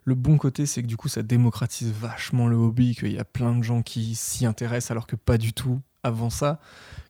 Le 0.04 0.14
bon 0.14 0.36
côté, 0.36 0.66
c'est 0.66 0.82
que 0.82 0.86
du 0.88 0.96
coup, 0.96 1.08
ça 1.08 1.22
démocratise 1.22 1.92
vachement 1.92 2.48
le 2.48 2.56
hobby, 2.56 2.94
qu'il 2.94 3.12
y 3.12 3.18
a 3.18 3.24
plein 3.24 3.54
de 3.54 3.62
gens 3.62 3.82
qui 3.82 4.14
s'y 4.14 4.46
intéressent 4.46 4.90
alors 4.90 5.06
que 5.06 5.14
pas 5.16 5.38
du 5.38 5.52
tout 5.52 5.80
avant 6.02 6.30
ça, 6.30 6.58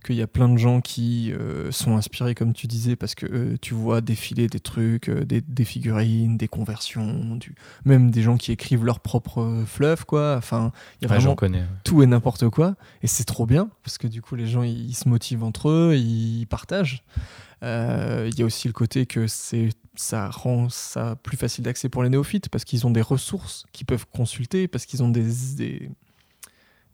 qu'il 0.05 0.17
y 0.17 0.23
a 0.23 0.27
plein 0.27 0.49
de 0.49 0.57
gens 0.59 0.81
qui 0.81 1.33
euh, 1.33 1.71
sont 1.71 1.97
inspirés, 1.97 2.35
comme 2.35 2.53
tu 2.53 2.67
disais, 2.67 2.97
parce 2.97 3.15
que 3.15 3.27
euh, 3.27 3.57
tu 3.61 3.73
vois 3.75 4.01
défiler 4.01 4.49
des 4.49 4.61
trucs, 4.61 5.09
euh, 5.09 5.25
des, 5.25 5.41
des 5.41 5.65
figurines, 5.65 6.37
des 6.37 6.49
conversions, 6.49 7.37
du... 7.37 7.55
même 7.85 8.11
des 8.11 8.23
gens 8.23 8.37
qui 8.37 8.53
écrivent 8.53 8.85
leur 8.85 9.01
propre 9.01 9.63
fluff, 9.67 10.05
quoi. 10.05 10.35
Enfin, 10.37 10.73
il 11.01 11.05
y 11.05 11.07
a 11.07 11.09
Ouais, 11.11 11.17
vraiment 11.17 11.31
J'en 11.33 11.37
connais. 11.37 11.61
ouais. 11.61 11.67
tout 11.85 12.03
et 12.03 12.07
n'importe 12.07 12.49
quoi. 12.49 12.75
Et 13.03 13.07
c'est 13.07 13.25
trop 13.25 13.47
bien, 13.47 13.71
parce 13.85 13.97
que 13.99 14.07
du 14.07 14.23
coup, 14.23 14.35
les 14.35 14.47
gens, 14.47 14.63
ils, 14.63 14.95
se 14.95 15.09
motivent 15.09 15.45
entre 15.45 15.69
eux, 15.69 15.95
ils 15.97 16.47
partagent. 16.47 17.03
Il 17.63 18.37
y 18.37 18.43
a 18.43 18.45
aussi 18.45 18.67
le 18.67 18.73
côté 18.73 19.07
que 19.07 19.27
c'est 19.29 19.69
ça 19.95 20.31
rend 20.31 20.69
ça 20.69 21.17
plus 21.23 21.37
facile 21.37 21.65
d'accès 21.65 21.89
pour 21.89 22.03
les 22.03 22.09
néophytes, 22.09 22.49
parce 22.49 22.65
qu'ils 22.65 22.87
ont 22.87 22.91
des 22.91 23.03
ressources 23.03 23.67
qu'ils 23.73 23.87
peuvent 23.87 24.07
consulter, 24.13 24.67
parce 24.67 24.87
qu'ils 24.87 25.03
ont 25.03 25.09
des, 25.09 25.27
des, 25.57 25.91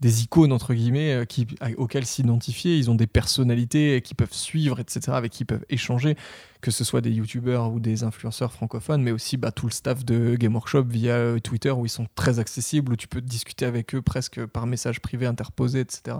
des 0.00 0.22
icônes, 0.22 0.52
entre 0.52 0.74
guillemets, 0.74 1.12
euh, 1.12 1.24
qui, 1.24 1.46
auxquelles 1.76 2.06
s'identifier. 2.06 2.76
Ils 2.76 2.90
ont 2.90 2.94
des 2.94 3.06
personnalités 3.06 4.00
qu'ils 4.02 4.16
peuvent 4.16 4.32
suivre, 4.32 4.78
etc., 4.78 5.00
avec 5.08 5.32
qui 5.32 5.44
peuvent 5.44 5.64
échanger, 5.68 6.16
que 6.60 6.70
ce 6.70 6.84
soit 6.84 7.00
des 7.00 7.10
youtubeurs 7.10 7.72
ou 7.72 7.80
des 7.80 8.04
influenceurs 8.04 8.52
francophones, 8.52 9.02
mais 9.02 9.10
aussi 9.10 9.36
bah, 9.36 9.50
tout 9.50 9.66
le 9.66 9.72
staff 9.72 10.04
de 10.04 10.36
Game 10.36 10.54
Workshop 10.54 10.84
via 10.84 11.14
euh, 11.14 11.38
Twitter, 11.40 11.70
où 11.70 11.84
ils 11.84 11.90
sont 11.90 12.06
très 12.14 12.38
accessibles, 12.38 12.92
où 12.92 12.96
tu 12.96 13.08
peux 13.08 13.20
discuter 13.20 13.64
avec 13.64 13.94
eux 13.94 14.02
presque 14.02 14.44
par 14.46 14.66
message 14.66 15.00
privé 15.00 15.26
interposé, 15.26 15.80
etc. 15.80 16.18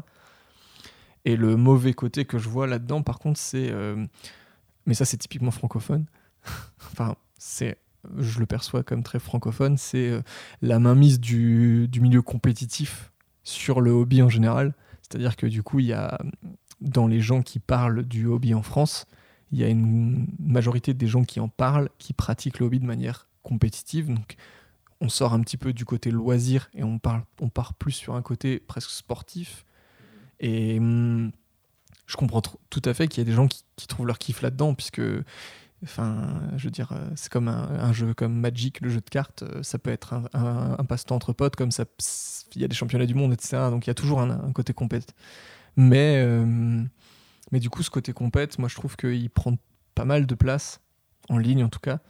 Et 1.24 1.37
le 1.37 1.57
mauvais 1.57 1.93
côté 1.93 2.24
que 2.24 2.39
je 2.39 2.49
vois 2.49 2.66
là-dedans, 2.66 3.03
par 3.03 3.18
contre, 3.18 3.39
c'est. 3.39 3.70
euh, 3.70 4.05
mais 4.87 4.95
ça, 4.95 5.05
c'est 5.05 5.18
typiquement 5.18 5.51
francophone. 5.51 6.07
enfin, 6.93 7.14
c'est. 7.39 7.79
Je 8.16 8.39
le 8.39 8.47
perçois 8.47 8.83
comme 8.83 9.03
très 9.03 9.18
francophone. 9.18 9.76
C'est 9.76 10.22
la 10.62 10.79
mainmise 10.79 11.20
du 11.20 11.89
milieu 12.01 12.22
compétitif 12.22 13.11
sur 13.49 13.81
le 13.81 13.91
hobby 13.91 14.23
en 14.23 14.29
général. 14.29 14.75
C'est-à-dire 15.03 15.37
que 15.37 15.47
du 15.47 15.63
coup, 15.63 15.81
il 15.81 15.87
y 15.87 15.93
a. 15.93 16.19
Dans 16.81 17.09
les 17.09 17.21
gens 17.21 17.43
qui 17.43 17.59
parlent 17.59 18.05
du 18.05 18.27
hobby 18.27 18.55
en 18.55 18.63
France, 18.63 19.07
il 19.51 19.59
y 19.59 19.65
a 19.65 19.69
une 19.69 20.29
majorité 20.39 20.95
des 20.95 21.09
gens 21.09 21.25
qui 21.25 21.41
en 21.41 21.49
parlent, 21.49 21.89
qui 21.99 22.13
pratiquent 22.13 22.61
le 22.61 22.67
hobby 22.67 22.79
de 22.79 22.87
manière 22.87 23.27
compétitive. 23.43 24.07
Donc, 24.15 24.37
on 25.01 25.09
sort 25.09 25.33
un 25.33 25.41
petit 25.41 25.57
peu 25.57 25.73
du 25.73 25.85
côté 25.85 26.13
loisir 26.13 26.71
et 26.75 26.85
on, 26.85 27.01
parle, 27.01 27.23
on 27.41 27.49
part 27.49 27.75
plus 27.75 27.91
sur 27.91 28.15
un 28.15 28.23
côté 28.23 28.61
presque 28.61 28.91
sportif. 28.91 29.65
Et 30.39 30.79
hum, 30.79 31.33
je 32.07 32.17
comprends 32.17 32.43
tout 32.43 32.83
à 32.85 32.95
fait 32.95 33.09
qu'il 33.09 33.19
y 33.19 33.27
a 33.27 33.29
des 33.29 33.35
gens 33.35 33.49
qui 33.49 33.87
trouvent 33.89 34.07
leur 34.07 34.19
kiff 34.19 34.41
là-dedans, 34.41 34.75
puisque, 34.75 35.03
enfin, 35.85 36.41
je 36.57 36.64
veux 36.64 36.70
dire, 36.70 36.93
euh, 36.93 37.09
c'est 37.14 37.31
comme 37.31 37.49
un, 37.49 37.93
jeu 37.93 38.14
comme 38.14 38.35
Magic, 38.35 38.81
le 38.81 38.89
jeu 38.89 39.01
de 39.01 39.09
cartes, 39.09 39.43
euh, 39.43 39.62
ça 39.62 39.79
peut 39.79 39.91
être 39.91 40.14
un, 40.33 40.85
passe-temps 40.85 41.16
entre 41.16 41.33
potes, 41.33 41.57
comme 41.57 41.70
ça, 41.70 41.85
il 42.55 42.62
y 42.62 42.64
a 42.64 42.68
des 42.68 42.74
championnats 42.74 43.07
du 43.07 43.14
monde, 43.14 43.33
etc. 43.33 43.68
Donc 43.70 43.87
il 43.87 43.91
y 43.91 43.93
a 43.93 43.95
toujours 43.95 44.20
un, 44.20 44.53
côté 44.53 44.72
compète. 44.72 45.14
Mais, 45.76 46.22
euh, 46.24 46.83
mais 47.53 47.61
du 47.61 47.70
coup, 47.70 47.83
ce 47.83 47.91
côté 47.91 48.12
compète, 48.12 48.59
moi 48.59 48.68
je 48.68 48.74
trouve 48.74 48.97
qu'il 48.97 49.31
prend 49.31 49.55
pas 49.95 50.05
mal 50.05 50.26
de 50.26 50.35
place, 50.35 50.81
en 51.29 51.39
ligne 51.39 51.62
en 51.62 51.68
tout 51.68 51.81
cas, 51.81 52.01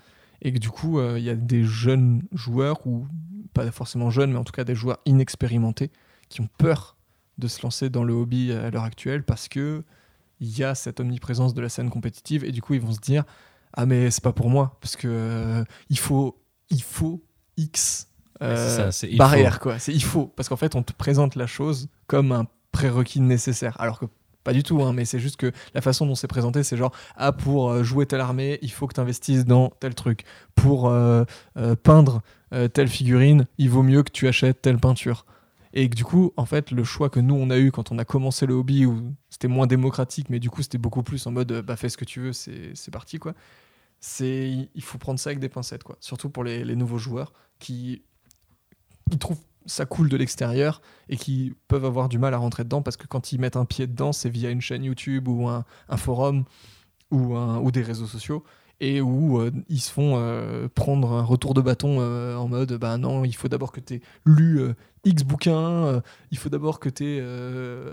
et 0.41 0.53
que 0.53 0.59
du 0.59 0.71
coup, 0.71 1.01
il 1.01 1.23
y 1.23 1.31
a 1.31 1.35
des 1.35 1.65
jeunes 1.65 2.23
joueurs, 2.33 2.87
ou 2.87 3.07
pas 3.53 3.71
forcément 3.71 4.11
jeunes, 4.11 4.33
mais 4.33 4.39
en 4.39 4.45
tout 4.45 4.53
cas 4.53 4.65
des 4.65 4.75
joueurs 4.75 4.99
inexpérimentés, 5.05 5.91
qui 6.29 6.41
ont 6.41 6.49
peur 6.59 6.97
de 7.39 7.49
se 7.49 7.63
lancer 7.63 7.91
dans 7.91 8.05
le 8.05 8.13
hobby 8.13 8.53
à 8.53 8.71
l'heure 8.71 8.85
actuelle 8.85 9.25
parce 9.25 9.49
que 9.49 9.85
il 10.41 10.57
y 10.57 10.65
a 10.65 10.75
cette 10.75 11.01
omniprésence 11.01 11.55
de 11.55 11.61
la 11.61 11.69
scène 11.69 11.91
compétitive 11.91 12.45
et 12.45 12.53
du 12.53 12.63
coup 12.63 12.75
ils 12.75 12.81
vont 12.81 12.93
se 12.93 13.01
dire 13.01 13.25
ah 13.75 13.87
mais 13.87 14.11
c'est 14.11 14.23
pas 14.23 14.33
pour 14.33 14.51
moi 14.51 14.77
parce 14.81 14.97
que 14.97 15.09
euh, 15.09 15.65
il 15.91 15.99
faut 15.99 16.41
il 16.71 16.83
faut 16.83 17.23
X 17.57 18.09
euh, 18.41 18.91
ça, 18.91 19.07
barrière 19.17 19.59
quoi 19.59 19.79
c'est 19.79 19.93
il 19.93 20.03
faut 20.03 20.27
parce 20.27 20.49
qu'en 20.49 20.57
fait 20.57 20.77
on 20.77 20.83
te 20.83 20.93
présente 20.93 21.35
la 21.35 21.47
chose 21.47 21.89
comme 22.07 22.33
un 22.33 22.47
prérequis 22.73 23.21
nécessaire 23.21 23.81
alors 23.81 23.99
que 23.99 24.07
pas 24.45 24.55
du 24.55 24.63
tout, 24.63 24.83
hein, 24.83 24.95
mais 24.95 25.05
c'est 25.05 25.19
juste 25.19 25.37
que 25.37 25.53
la 25.75 25.83
façon 25.83 26.07
dont 26.07 26.15
c'est 26.15 26.27
présenté, 26.27 26.63
c'est 26.63 26.79
genre, 26.79 26.93
ah, 27.17 27.33
pour 27.33 27.71
euh, 27.71 27.83
jouer 27.83 28.07
telle 28.07 28.23
armée, 28.23 28.59
il 28.63 28.71
faut 28.71 28.87
que 28.87 28.95
tu 28.95 29.01
investisses 29.01 29.45
dans 29.45 29.69
tel 29.79 29.95
truc. 29.95 30.25
Pour 30.55 30.89
euh, 30.89 31.25
peindre 31.83 32.23
telle 32.73 32.89
figurine, 32.89 33.47
il 33.59 33.69
vaut 33.69 33.83
mieux 33.83 34.03
que 34.03 34.11
tu 34.11 34.27
achètes 34.27 34.63
telle 34.63 34.79
peinture. 34.79 35.27
Et 35.75 35.91
que 35.91 35.95
du 35.95 36.05
coup, 36.05 36.33
en 36.39 36.47
fait, 36.47 36.71
le 36.71 36.83
choix 36.83 37.11
que 37.11 37.21
nous, 37.21 37.35
on 37.35 37.51
a 37.51 37.59
eu 37.59 37.71
quand 37.71 37.93
on 37.93 37.99
a 37.99 38.07
commencé 38.07 38.47
le 38.47 38.55
hobby, 38.55 38.87
où 38.87 39.13
c'était 39.39 39.47
moins 39.49 39.69
démocratique, 39.69 40.31
mais 40.31 40.41
du 40.41 40.51
coup, 40.51 40.63
c'était 40.63 40.79
beaucoup 40.79 41.05
plus 41.05 41.25
en 41.29 41.31
mode, 41.31 41.53
euh, 41.53 41.63
bah, 41.63 41.77
fais 41.77 41.89
ce 41.89 41.97
que 41.97 42.05
tu 42.05 42.19
veux, 42.21 42.33
c'est 42.33 42.91
parti, 42.91 43.21
quoi. 43.21 43.35
C'est, 44.01 44.69
il 44.75 44.83
faut 44.83 44.99
prendre 44.99 45.21
ça 45.21 45.31
avec 45.31 45.39
des 45.39 45.49
pincettes, 45.49 45.85
quoi. 45.85 45.97
Surtout 46.01 46.29
pour 46.29 46.43
les, 46.43 46.65
les 46.65 46.75
nouveaux 46.75 46.99
joueurs 46.99 47.33
qui, 47.61 48.03
qui 49.11 49.19
trouvent 49.19 49.39
ça 49.65 49.87
cool 49.87 50.09
de 50.09 50.17
l'extérieur 50.17 50.83
et 51.09 51.17
qui 51.17 51.55
peuvent 51.69 51.85
avoir 51.85 52.09
du 52.09 52.19
mal 52.19 52.35
à 52.35 52.39
rentrer 52.39 52.65
dedans 52.65 52.83
parce 52.83 52.97
que 52.97 53.07
quand 53.07 53.33
ils 53.33 53.39
mettent 53.41 53.57
un 53.57 53.65
pied 53.65 53.87
dedans, 53.87 54.13
c'est 54.13 54.31
via 54.31 54.51
une 54.51 54.61
chaîne 54.61 54.83
YouTube 54.83 55.29
ou 55.29 55.47
un, 55.49 55.65
un 55.89 55.97
forum 55.97 56.45
ou, 57.13 57.37
un- 57.37 57.59
ou 57.61 57.71
des 57.71 57.83
réseaux 57.83 58.07
sociaux 58.07 58.45
et 58.81 59.01
où 59.01 59.41
euh, 59.41 59.51
ils 59.69 59.81
se 59.81 59.91
font 59.91 60.15
euh, 60.17 60.69
prendre 60.69 61.13
un 61.13 61.23
retour 61.23 61.55
de 61.55 61.61
bâton 61.61 61.99
euh, 62.01 62.37
en 62.37 62.49
mode 62.49 62.75
bah 62.75 62.97
non, 62.97 63.25
il 63.25 63.35
faut 63.35 63.49
d'abord 63.49 63.73
que 63.73 63.81
tu 63.81 63.95
aies 63.95 64.01
lu 64.25 64.61
X 65.05 65.23
bouquins, 65.25 66.03
il 66.31 66.39
faut 66.39 66.49
d'abord 66.49 66.81
que 66.81 66.89
tu 66.89 67.05
aies 67.05 67.25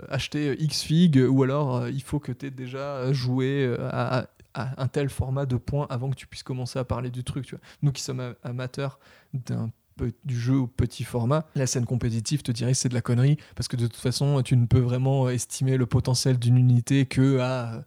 acheté 0.08 0.56
X 0.60 0.82
fig 0.82 1.16
ou 1.28 1.42
alors 1.42 1.88
il 1.88 2.02
faut 2.02 2.18
que 2.18 2.32
tu 2.32 2.46
aies 2.46 2.50
déjà 2.50 3.12
joué 3.12 3.74
à, 3.80 4.28
un 4.54 4.88
tel 4.88 5.08
format 5.08 5.46
de 5.46 5.56
points 5.56 5.86
avant 5.90 6.10
que 6.10 6.16
tu 6.16 6.26
puisses 6.26 6.42
commencer 6.42 6.78
à 6.78 6.84
parler 6.84 7.10
du 7.10 7.24
truc. 7.24 7.46
Tu 7.46 7.54
vois. 7.54 7.64
Nous 7.82 7.92
qui 7.92 8.02
sommes 8.02 8.34
amateurs 8.42 8.98
du 9.34 10.38
jeu 10.38 10.56
au 10.56 10.66
petit 10.66 11.04
format, 11.04 11.46
la 11.54 11.66
scène 11.66 11.86
compétitive 11.86 12.42
te 12.42 12.52
dirait 12.52 12.74
c'est 12.74 12.88
de 12.88 12.94
la 12.94 13.02
connerie 13.02 13.38
parce 13.54 13.68
que 13.68 13.76
de 13.76 13.86
toute 13.86 13.96
façon 13.96 14.42
tu 14.42 14.56
ne 14.56 14.66
peux 14.66 14.80
vraiment 14.80 15.28
estimer 15.30 15.76
le 15.76 15.86
potentiel 15.86 16.38
d'une 16.38 16.58
unité 16.58 17.06
que 17.06 17.38
à, 17.38 17.84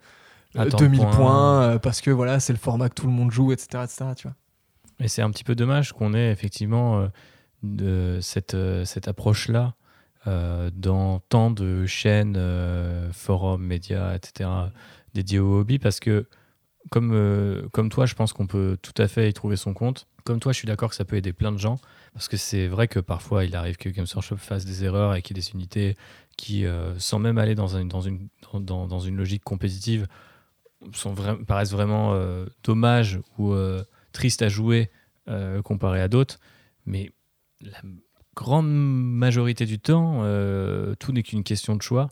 euh, 0.55 0.61
À 0.61 0.65
tant 0.67 0.77
de 0.77 0.83
2000 0.83 0.99
points. 1.01 1.11
points, 1.15 1.61
euh, 1.63 1.79
parce 1.79 2.01
que 2.01 2.11
voilà 2.11 2.39
c'est 2.39 2.53
le 2.53 2.59
format 2.59 2.89
que 2.89 2.95
tout 2.95 3.05
le 3.07 3.13
monde 3.13 3.31
joue 3.31 3.51
etc 3.51 3.83
etc 3.83 4.05
tu 4.15 4.27
vois 4.27 4.35
Et 4.99 5.07
c'est 5.07 5.21
un 5.21 5.29
petit 5.31 5.43
peu 5.43 5.55
dommage 5.55 5.93
qu'on 5.93 6.13
ait 6.13 6.31
effectivement 6.31 6.99
euh, 6.99 7.07
de 7.63 8.19
cette, 8.21 8.53
euh, 8.53 8.85
cette 8.85 9.07
approche-là 9.07 9.75
euh, 10.27 10.69
dans 10.73 11.19
tant 11.29 11.49
de 11.51 11.85
chaînes, 11.85 12.35
euh, 12.37 13.09
forums, 13.13 13.63
médias, 13.63 14.15
etc., 14.15 14.49
dédiés 15.13 15.39
au 15.39 15.59
hobby, 15.59 15.79
parce 15.79 15.99
que 16.01 16.27
comme, 16.91 17.11
euh, 17.13 17.67
comme 17.71 17.89
toi, 17.89 18.05
je 18.05 18.15
pense 18.15 18.33
qu'on 18.33 18.45
peut 18.47 18.77
tout 18.81 18.93
à 19.01 19.07
fait 19.07 19.29
y 19.29 19.33
trouver 19.33 19.55
son 19.55 19.73
compte. 19.73 20.07
Comme 20.25 20.39
toi, 20.39 20.51
je 20.51 20.57
suis 20.57 20.67
d'accord 20.67 20.89
que 20.89 20.95
ça 20.95 21.05
peut 21.05 21.15
aider 21.15 21.31
plein 21.33 21.51
de 21.53 21.57
gens, 21.57 21.79
parce 22.13 22.27
que 22.27 22.35
c'est 22.37 22.67
vrai 22.67 22.87
que 22.89 22.99
parfois, 22.99 23.45
il 23.45 23.55
arrive 23.55 23.77
que 23.77 23.87
Games 23.89 24.05
Workshop 24.13 24.37
fasse 24.37 24.65
des 24.65 24.83
erreurs 24.83 25.15
et 25.15 25.21
qu'il 25.21 25.37
y 25.37 25.39
ait 25.39 25.43
des 25.43 25.51
unités 25.51 25.97
qui, 26.37 26.65
euh, 26.65 26.97
sans 26.99 27.19
même 27.19 27.37
aller 27.37 27.55
dans, 27.55 27.75
un- 27.77 27.85
dans, 27.85 28.01
une, 28.01 28.27
dans, 28.53 28.87
dans 28.87 28.99
une 28.99 29.15
logique 29.15 29.43
compétitive, 29.43 30.05
sont 30.93 31.13
vra- 31.13 31.43
paraissent 31.45 31.71
vraiment 31.71 32.13
euh, 32.13 32.45
dommages 32.63 33.19
ou 33.37 33.53
euh, 33.53 33.83
tristes 34.11 34.41
à 34.41 34.49
jouer 34.49 34.89
euh, 35.27 35.61
comparé 35.61 36.01
à 36.01 36.07
d'autres. 36.07 36.39
Mais 36.85 37.11
la 37.61 37.79
grande 38.35 38.67
majorité 38.69 39.65
du 39.65 39.79
temps, 39.79 40.21
euh, 40.23 40.95
tout 40.99 41.11
n'est 41.11 41.23
qu'une 41.23 41.43
question 41.43 41.75
de 41.75 41.81
choix. 41.81 42.09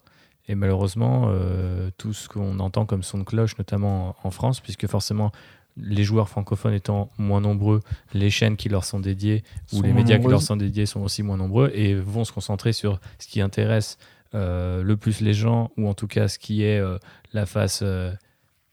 Et 0.49 0.55
malheureusement, 0.55 1.26
euh, 1.28 1.89
tout 1.97 2.13
ce 2.13 2.30
qu'on 2.30 2.59
entend 2.59 2.86
comme 2.86 3.03
son 3.03 3.18
de 3.18 3.24
cloche, 3.24 3.57
notamment 3.57 4.15
en 4.24 4.32
France, 4.32 4.61
puisque 4.61 4.88
forcément, 4.88 5.32
les 5.76 6.03
joueurs 6.03 6.30
francophones 6.30 6.74
étant 6.74 7.11
moins 7.18 7.41
nombreux, 7.41 7.82
les 8.13 8.30
chaînes 8.30 8.55
qui 8.57 8.70
leur 8.70 8.84
sont 8.84 8.99
dédiées 8.99 9.43
ou 9.74 9.82
les 9.82 9.89
médias 9.93 10.18
qui 10.18 10.24
leur 10.32 10.41
sont 10.41 10.55
dédiés 10.55 10.86
sont 10.86 11.01
aussi 11.01 11.22
moins 11.22 11.38
nombreux 11.38 11.70
et 11.74 11.93
vont 11.95 12.24
se 12.24 12.32
concentrer 12.32 12.74
sur 12.74 12.99
ce 13.20 13.28
qui 13.28 13.41
intéresse 13.41 13.97
euh, 14.36 14.84
le 14.84 14.97
plus 14.97 15.22
les 15.22 15.34
gens, 15.34 15.70
ou 15.78 15.88
en 15.88 15.93
tout 15.93 16.07
cas 16.07 16.28
ce 16.28 16.39
qui 16.39 16.63
est 16.63 16.80
euh, 16.80 16.97
la 17.34 17.45
face 17.45 17.82
euh, 17.84 18.11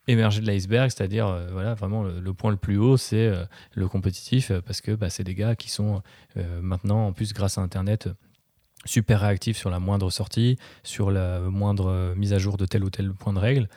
émergée 0.06 0.40
de 0.40 0.46
l'iceberg, 0.46 0.90
c'est-à-dire 0.90 1.26
euh, 1.26 1.48
voilà, 1.52 1.74
vraiment 1.74 2.02
le, 2.02 2.34
point 2.34 2.50
le 2.50 2.56
plus 2.56 2.76
haut, 2.76 2.96
c'est 2.96 3.26
euh, 3.26 3.44
le 3.74 3.88
compétitif, 3.88 4.50
euh, 4.50 4.60
parce 4.60 4.80
que 4.80 4.92
bah, 4.92 5.10
c'est 5.10 5.24
des 5.24 5.34
gars 5.34 5.56
qui 5.56 5.70
sont 5.70 6.02
maintenant, 6.60 7.06
en 7.06 7.12
plus 7.12 7.32
grâce 7.32 7.58
à 7.58 7.60
Internet, 7.60 8.08
super 8.84 9.20
réactifs 9.20 9.56
sur 9.56 9.70
la 9.70 9.78
moindre 9.78 10.10
sortie, 10.10 10.58
sur 10.82 11.10
la 11.10 11.40
moindre 11.40 12.14
mise 12.16 12.32
à 12.32 12.38
jour 12.38 12.56
de 12.56 12.66
tel 12.66 12.82
ou 12.84 12.90
tel 12.90 13.12
point 13.12 13.32
de 13.32 13.38
règle. 13.38 13.68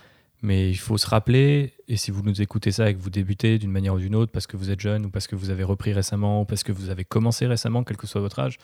Mais 0.41 0.69
il 0.69 0.77
faut 0.77 0.97
se 0.97 1.07
rappeler, 1.07 1.73
et 1.87 1.97
si 1.97 2.11
vous 2.11 2.21
nous 2.23 2.41
écoutez 2.41 2.71
ça 2.71 2.89
et 2.89 2.95
que 2.95 2.99
vous 2.99 3.09
débutez 3.09 3.57
d'une 3.57 3.71
manière 3.71 3.93
ou 3.93 3.99
d'une 3.99 4.15
autre, 4.15 4.31
parce 4.31 4.47
que 4.47 4.57
vous 4.57 4.69
êtes 4.69 4.79
jeune, 4.79 5.05
ou 5.05 5.09
parce 5.09 5.27
que 5.27 5.35
vous 5.35 5.49
avez 5.49 5.63
repris 5.63 5.93
récemment, 5.93 6.41
ou 6.41 6.45
parce 6.45 6.63
que 6.63 6.71
vous 6.71 6.89
avez 6.89 7.03
commencé 7.03 7.47
récemment, 7.47 7.83
quel 7.83 7.97
que 7.97 8.07
soit 8.07 8.21
votre 8.21 8.39
âge, 8.39 8.57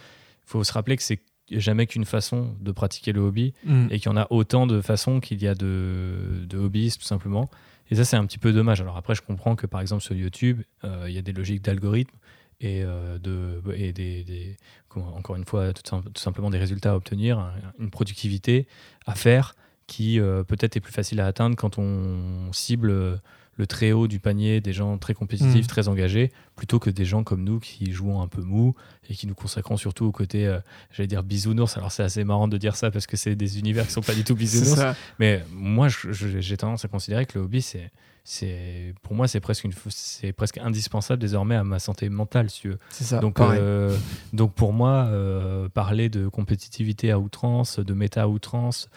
il 0.46 0.50
faut 0.50 0.64
se 0.64 0.74
rappeler 0.74 0.98
que 0.98 1.04
c'est 1.04 1.22
jamais 1.52 1.88
qu'une 1.88 2.06
façon 2.06 2.56
de 2.62 2.72
pratiquer 2.72 3.12
le 3.12 3.22
hobby, 3.22 3.54
et 3.92 4.00
qu'il 4.00 4.06
y 4.12 4.14
en 4.14 4.18
a 4.18 4.28
autant 4.30 4.66
de 4.68 4.82
façons 4.82 5.20
qu'il 5.20 5.42
y 5.42 5.48
a 5.48 5.56
de, 5.56 6.46
de 6.48 6.58
hobbyistes, 6.58 7.02
tout 7.02 7.08
simplement. 7.08 7.50
Et 7.92 7.96
ça, 7.96 8.06
c'est 8.06 8.16
un 8.16 8.26
petit 8.26 8.38
peu 8.40 8.54
dommage. 8.54 8.80
Alors 8.82 8.98
après, 8.98 9.14
je 9.16 9.22
comprends 9.22 9.56
que, 9.56 9.68
par 9.68 9.82
exemple, 9.82 10.02
sur 10.02 10.16
YouTube, 10.16 10.62
euh, 10.84 11.06
il 11.08 11.14
y 11.14 11.18
a 11.18 11.22
des 11.22 11.34
logiques 11.34 11.62
d'algorithme 11.62 12.16
et, 12.62 12.82
euh, 12.84 13.20
de, 13.20 13.62
et 13.76 13.92
des, 13.92 14.24
des- 14.24 14.58
comment- 14.88 15.14
encore 15.16 15.36
une 15.36 15.44
fois, 15.46 15.74
tout, 15.74 15.82
sim- 15.86 16.02
tout 16.02 16.22
simplement 16.22 16.50
des 16.50 16.58
résultats 16.60 16.94
à 16.94 16.96
obtenir, 16.96 17.40
un- 17.40 17.54
une 17.80 17.90
productivité 17.92 18.68
à 19.06 19.16
faire 19.16 19.54
qui 19.86 20.20
euh, 20.20 20.44
peut-être 20.44 20.78
est 20.78 20.80
plus 20.80 20.94
facile 20.94 21.20
à 21.20 21.28
atteindre 21.28 21.58
quand 21.58 21.78
on 21.78 22.52
cible 22.54 23.20
le 23.56 23.68
très 23.68 23.92
haut 23.92 24.08
du 24.08 24.20
panier 24.20 24.62
des 24.62 24.74
gens 24.74 24.98
très 24.98 25.14
compétitifs, 25.14 25.66
Mm. 25.66 25.68
très 25.68 25.88
engagés, 25.88 26.32
plutôt 26.56 26.80
que 26.80 26.90
des 26.90 27.06
gens 27.06 27.24
comme 27.24 27.44
nous 27.44 27.60
qui 27.60 27.92
jouons 27.92 28.22
un 28.22 28.28
peu 28.28 28.42
mou 28.42 28.74
et 29.10 29.14
qui 29.14 29.28
nous 29.28 29.36
consacrons 29.36 29.78
surtout 29.78 30.06
au 30.06 30.12
côté, 30.12 30.48
euh, 30.48 30.60
j'allais 30.92 31.08
dire 31.08 31.22
bisounours. 31.24 31.78
Alors 31.78 31.92
c'est 31.92 32.04
assez 32.04 32.24
marrant 32.24 32.48
de 32.48 32.58
dire 32.58 32.76
ça 32.76 32.90
parce 32.90 33.06
que 33.06 33.16
c'est 33.18 33.36
des 33.36 33.60
univers 33.60 33.86
qui 33.86 33.92
sont 33.92 34.02
pas 34.02 34.16
du 34.16 34.24
tout 34.24 34.36
bisounours. 34.36 34.82
Mais 35.20 35.44
moi, 35.52 35.88
j'ai 35.90 36.58
tendance 36.58 36.84
à 36.84 36.88
considérer 36.88 37.26
que 37.28 37.38
le 37.38 37.46
hobby, 37.46 37.62
c'est, 37.62 37.92
c'est, 38.24 38.96
pour 39.04 39.14
moi, 39.14 39.28
c'est 39.28 39.40
presque, 39.42 39.66
une, 39.66 39.74
c'est 39.90 40.32
presque 40.34 40.58
indispensable 40.58 41.22
désormais 41.22 41.56
à 41.56 41.64
ma 41.64 41.78
santé 41.78 42.10
mentale, 42.10 42.50
si 42.50 42.70
c'est 42.90 43.04
ça 43.04 43.20
Donc, 43.20 43.40
euh, 43.40 43.96
donc 44.32 44.54
pour 44.54 44.74
moi, 44.74 45.08
euh, 45.12 45.70
parler 45.70 46.10
de 46.10 46.28
compétitivité 46.28 47.12
à 47.12 47.20
outrance, 47.20 47.80
de 47.80 47.94
méta 47.94 48.24
à 48.24 48.28
outrance, 48.28 48.90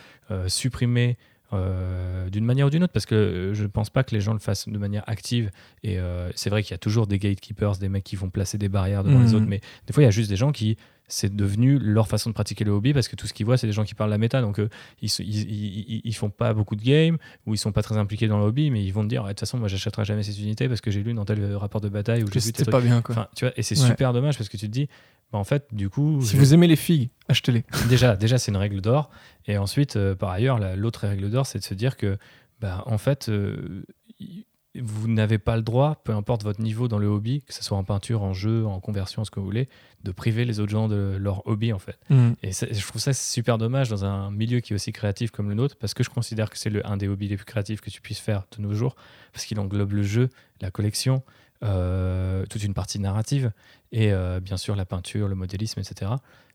supprimer 0.49 1.19
euh, 1.53 2.29
d'une 2.31 2.45
manière 2.45 2.67
ou 2.67 2.71
d'une 2.71 2.83
autre, 2.85 2.93
parce 2.93 3.07
que 3.07 3.15
euh, 3.15 3.55
je 3.55 3.63
ne 3.63 3.69
pense 3.69 3.91
pas 3.91 4.03
que 4.05 4.15
les 4.15 4.21
gens 4.21 4.33
le 4.33 4.39
fassent 4.39 4.69
de 4.69 4.79
manière 4.79 5.05
active. 5.07 5.51
Et 5.83 5.99
euh, 5.99 6.31
c'est 6.35 6.51
vrai 6.51 6.63
qu'il 6.63 6.73
y 6.73 6.75
a 6.75 6.79
toujours 6.79 7.07
des 7.07 7.19
gatekeepers, 7.19 7.77
des 7.79 7.89
mecs 7.89 8.05
qui 8.05 8.17
vont 8.17 8.31
placer 8.31 8.59
des 8.59 8.69
barrières 8.69 9.05
devant 9.05 9.21
les 9.21 9.29
Mhm. 9.31 9.35
autres, 9.35 9.47
mais 9.47 9.61
des 9.87 9.93
fois, 9.93 10.03
il 10.03 10.07
y 10.07 10.09
a 10.09 10.13
juste 10.13 10.31
des 10.31 10.37
gens 10.37 10.53
qui 10.53 10.77
c'est 11.09 11.35
devenu 11.35 11.79
leur 11.79 12.09
façon 12.09 12.31
de 12.31 12.35
pratiquer 12.35 12.65
le 12.65 12.73
hobby 12.73 12.93
parce 12.93 13.09
que 13.09 13.17
tout 13.17 13.27
ce 13.27 13.33
qu'ils 13.33 13.47
voient, 13.47 13.57
c'est 13.57 13.67
des 13.67 13.73
gens 13.73 13.85
qui 13.85 13.95
parlent 13.95 14.11
la 14.11 14.19
méta. 14.19 14.41
Donc, 14.41 14.59
euh, 14.59 14.69
ils, 15.03 15.11
ils, 15.21 15.51
ils, 15.51 16.01
ils 16.05 16.15
font 16.15 16.31
pas 16.31 16.53
beaucoup 16.55 16.75
de 16.77 16.83
games 16.83 17.17
ou 17.47 17.55
ils 17.55 17.59
sont 17.59 17.73
pas 17.73 17.83
très 17.83 17.97
impliqués 17.97 18.27
dans 18.29 18.39
le 18.39 18.45
hobby, 18.45 18.71
mais 18.71 18.85
ils 18.85 18.93
vont 18.93 19.03
te 19.05 19.09
dire, 19.09 19.23
Ouais, 19.23 19.29
de 19.29 19.33
toute 19.35 19.41
façon, 19.41 19.59
moi, 19.59 19.69
j'achèterai 19.69 20.05
jamais 20.05 20.23
ces 20.23 20.43
unités 20.43 20.69
parce 20.69 20.81
que 20.81 20.91
j'ai 20.91 21.03
lu 21.03 21.15
dans 21.15 21.25
tel 21.25 21.41
euh, 21.43 21.59
rapport 21.59 21.81
de 21.81 21.89
bataille 21.89 22.23
ou 22.25 22.27
j'ai 22.33 22.65
pas 22.65 22.81
bien, 22.81 23.03
quoi. 23.03 23.15
Enfin, 23.15 23.29
tu 23.37 23.45
vois, 23.45 23.55
et 23.57 23.63
c'est 23.63 23.79
Ouais. 23.81 23.87
super 23.87 24.13
dommage 24.13 24.37
parce 24.37 24.49
que 24.49 24.57
tu 24.57 24.67
te 24.67 24.73
dis, 24.73 24.89
bah, 25.33 25.39
en 25.39 25.45
fait, 25.45 25.67
du 25.73 25.89
coup, 25.89 26.21
si 26.23 26.33
je- 26.35 26.39
vous 26.39 26.55
aimez 26.55 26.67
les 26.67 26.77
figues, 26.77 27.11
achetez-les. 27.29 27.65
déjà, 27.89 28.17
déjà 28.17 28.39
c'est 28.39 28.51
une 28.51 28.57
règle 28.57 28.81
d'or. 28.81 29.11
Et 29.47 29.59
ensuite, 29.59 29.97
euh, 29.97 30.15
par 30.15 30.31
ailleurs, 30.31 30.59
la- 30.59 30.77
l'autre 30.77 31.07
règle 31.07 31.31
d'or, 31.31 31.47
c'est 31.47 31.59
de 31.61 31.65
se 31.65 31.75
dire 31.75 31.97
que, 31.97 32.19
bah, 32.61 32.83
en 32.87 32.99
fait, 32.99 33.29
euh, 33.29 33.85
vous 34.83 35.09
n'avez 35.09 35.39
pas 35.39 35.57
le 35.57 35.63
droit, 35.63 36.01
peu 36.05 36.13
importe 36.13 36.43
votre 36.43 36.61
niveau 36.61 36.89
dans 36.89 36.99
le 36.99 37.07
hobby, 37.07 37.43
que 37.47 37.55
ce 37.55 37.63
soit 37.63 37.77
en 37.77 37.85
peinture, 37.85 38.23
en 38.23 38.33
jeu, 38.33 38.67
en 38.67 38.81
conversion, 38.81 39.25
ce 39.25 39.31
que 39.31 39.41
vous 39.41 39.47
voulez, 39.47 39.69
de 40.05 40.13
priver 40.13 40.45
les 40.45 40.61
autres 40.61 40.71
gens 40.71 40.89
de 40.89 41.17
leur 41.19 41.47
hobby, 41.47 41.73
en 41.73 41.79
fait. 41.79 41.99
Mm. 42.11 42.33
Et 42.43 42.53
je 42.53 42.87
trouve 42.87 43.01
ça 43.01 43.13
super 43.13 43.59
dommage 43.59 43.89
dans 43.89 44.05
un 44.05 44.31
milieu 44.31 44.61
qui 44.61 44.73
est 44.73 44.77
aussi 44.77 44.93
créatif 44.93 45.31
comme 45.31 45.49
le 45.49 45.55
nôtre, 45.55 45.77
parce 45.77 45.95
que 45.95 46.03
je 46.03 46.11
considère 46.11 46.51
que 46.51 46.59
c'est 46.59 46.85
un 46.85 46.97
des 46.97 47.09
hobbies 47.09 47.29
les 47.29 47.37
plus 47.37 47.45
créatifs 47.45 47.81
que 47.81 47.91
tu 47.91 48.01
puisses 48.01 48.21
faire 48.21 48.45
de 48.57 48.63
nos 48.63 48.75
jours, 48.75 48.97
parce 49.33 49.45
qu'il 49.45 49.59
englobe 49.61 49.93
le 49.93 50.03
jeu, 50.03 50.29
la 50.61 50.71
collection, 50.71 51.23
euh, 51.63 52.45
toute 52.51 52.63
une 52.63 52.75
partie 52.75 52.99
narrative, 52.99 53.51
et 53.93 54.13
euh, 54.13 54.41
bien 54.41 54.57
sûr 54.57 54.77
la 54.77 54.85
peinture, 54.85 55.29
le 55.29 55.35
modélisme, 55.35 55.81
etc. 55.81 56.11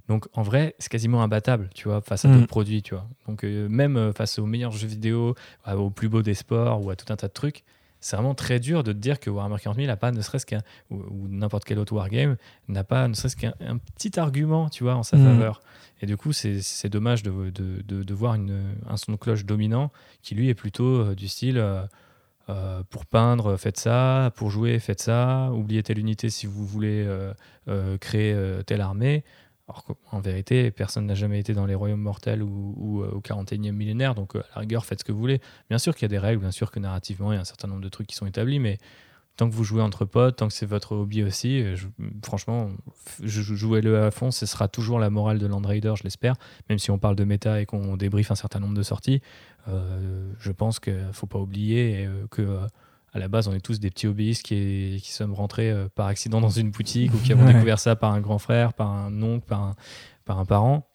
Donc 0.07 0.27
en 0.33 0.41
vrai, 0.41 0.75
c'est 0.79 0.89
quasiment 0.91 1.23
imbattable, 1.23 1.69
tu 1.73 1.87
vois, 1.87 2.01
face 2.01 2.25
à 2.25 2.27
Mm. 2.27 2.33
d'autres 2.33 2.47
produits, 2.47 2.81
tu 2.81 2.93
vois. 2.93 3.07
Donc 3.27 3.43
euh, 3.43 3.67
même 3.69 4.13
face 4.13 4.39
aux 4.39 4.45
meilleurs 4.45 4.71
jeux 4.71 4.87
vidéo, 4.87 5.35
aux 5.71 5.89
plus 5.89 6.09
beaux 6.09 6.21
des 6.21 6.33
sports 6.33 6.83
ou 6.83 6.89
à 6.89 6.95
tout 6.95 7.11
un 7.11 7.15
tas 7.15 7.27
de 7.27 7.33
trucs, 7.33 7.63
c'est 8.01 8.15
vraiment 8.17 8.35
très 8.35 8.59
dur 8.59 8.83
de 8.83 8.91
te 8.91 8.97
dire 8.97 9.19
que 9.19 9.29
Warhammer 9.29 9.57
40 9.61 9.77
000 9.77 9.87
n'a 9.87 9.95
pas 9.95 10.11
ne 10.11 10.21
serait-ce 10.21 10.45
qu'un, 10.45 10.61
ou, 10.89 10.95
ou 10.97 11.27
n'importe 11.29 11.63
quel 11.63 11.79
autre 11.79 11.93
wargame, 11.93 12.35
n'a 12.67 12.83
pas 12.83 13.07
ne 13.07 13.13
serait-ce 13.13 13.37
qu'un 13.37 13.53
un 13.61 13.77
petit 13.77 14.19
argument, 14.19 14.69
tu 14.69 14.83
vois, 14.83 14.95
en 14.95 15.03
sa 15.03 15.17
Mm. 15.17 15.23
faveur. 15.23 15.61
Et 16.01 16.07
du 16.07 16.17
coup, 16.17 16.33
c'est, 16.33 16.61
c'est 16.61 16.89
dommage 16.89 17.21
de, 17.23 17.31
de, 17.51 17.81
de, 17.87 18.03
de 18.03 18.13
voir 18.13 18.33
une, 18.35 18.73
un 18.89 18.97
son 18.97 19.11
de 19.13 19.17
cloche 19.17 19.45
dominant 19.45 19.91
qui, 20.23 20.33
lui, 20.35 20.49
est 20.49 20.55
plutôt 20.55 20.83
euh, 21.01 21.15
du 21.15 21.27
style 21.27 21.59
euh, 21.59 21.83
euh, 22.49 22.81
pour 22.89 23.05
peindre, 23.05 23.55
faites 23.55 23.77
ça, 23.79 24.31
pour 24.35 24.49
jouer, 24.49 24.79
faites 24.79 24.99
ça, 25.01 25.51
oubliez 25.53 25.83
telle 25.83 25.99
unité 25.99 26.29
si 26.31 26.47
vous 26.47 26.65
voulez 26.65 27.05
euh, 27.67 27.97
créer 27.99 28.35
telle 28.65 28.81
armée. 28.81 29.23
Alors 29.71 29.85
qu'en 29.85 30.19
vérité, 30.19 30.69
personne 30.69 31.05
n'a 31.05 31.15
jamais 31.15 31.39
été 31.39 31.53
dans 31.53 31.65
les 31.65 31.75
royaumes 31.75 32.01
mortels 32.01 32.43
ou, 32.43 33.03
euh, 33.03 33.11
au 33.11 33.21
41e 33.21 33.71
millénaire, 33.71 34.15
donc 34.15 34.35
euh, 34.35 34.39
à 34.51 34.55
la 34.55 34.61
rigueur, 34.61 34.85
faites 34.85 34.99
ce 34.99 35.05
que 35.05 35.13
vous 35.13 35.19
voulez. 35.19 35.39
Bien 35.69 35.77
sûr 35.77 35.95
qu'il 35.95 36.01
y 36.01 36.05
a 36.05 36.09
des 36.09 36.19
règles, 36.19 36.41
bien 36.41 36.51
sûr 36.51 36.71
que 36.71 36.79
narrativement, 36.79 37.31
il 37.31 37.35
y 37.35 37.37
a 37.37 37.41
un 37.41 37.45
certain 37.45 37.69
nombre 37.69 37.79
de 37.79 37.87
trucs 37.87 38.07
qui 38.07 38.15
sont 38.15 38.25
établis, 38.25 38.59
mais 38.59 38.79
tant 39.37 39.49
que 39.49 39.55
vous 39.55 39.63
jouez 39.63 39.81
entre 39.81 40.03
potes, 40.03 40.35
tant 40.35 40.49
que 40.49 40.53
c'est 40.53 40.65
votre 40.65 40.91
hobby 40.91 41.23
aussi, 41.23 41.61
euh, 41.61 41.77
franchement, 42.21 42.69
jouez-le 43.23 44.03
à 44.03 44.11
fond, 44.11 44.29
ce 44.29 44.45
sera 44.45 44.67
toujours 44.67 44.99
la 44.99 45.09
morale 45.09 45.39
de 45.39 45.47
Land 45.47 45.61
Raider, 45.61 45.93
je 45.95 46.03
l'espère, 46.03 46.35
même 46.67 46.77
si 46.77 46.91
on 46.91 46.99
parle 46.99 47.15
de 47.15 47.23
méta 47.23 47.61
et 47.61 47.65
qu'on 47.65 47.95
débriefe 47.95 48.29
un 48.29 48.35
certain 48.35 48.59
nombre 48.59 48.75
de 48.75 48.83
sorties. 48.83 49.21
je 49.67 50.51
pense 50.51 50.81
qu'il 50.81 50.97
ne 50.97 51.13
faut 51.13 51.27
pas 51.27 51.39
oublier 51.39 52.09
que 52.29 52.59
à 53.13 53.19
la 53.19 53.27
base, 53.27 53.47
on 53.47 53.53
est 53.53 53.59
tous 53.61 53.79
des 53.79 53.89
petits 53.89 54.07
hobbyistes 54.07 54.43
qui, 54.43 54.99
qui 55.03 55.11
sommes 55.11 55.33
rentrés 55.33 55.69
euh, 55.69 55.87
par 55.93 56.07
accident 56.07 56.39
dans 56.41 56.49
une 56.49 56.71
boutique 56.71 57.13
ou 57.13 57.17
qui 57.17 57.31
avons 57.33 57.45
Ouais. 57.45 57.53
découvert 57.53 57.79
ça 57.79 57.95
par 57.95 58.11
un 58.13 58.21
grand 58.21 58.37
frère, 58.39 58.73
par 58.73 58.89
un 58.89 59.21
oncle, 59.21 59.45
par 59.47 59.61
un, 59.63 59.75
par 60.25 60.39
un 60.39 60.45
parent. 60.45 60.87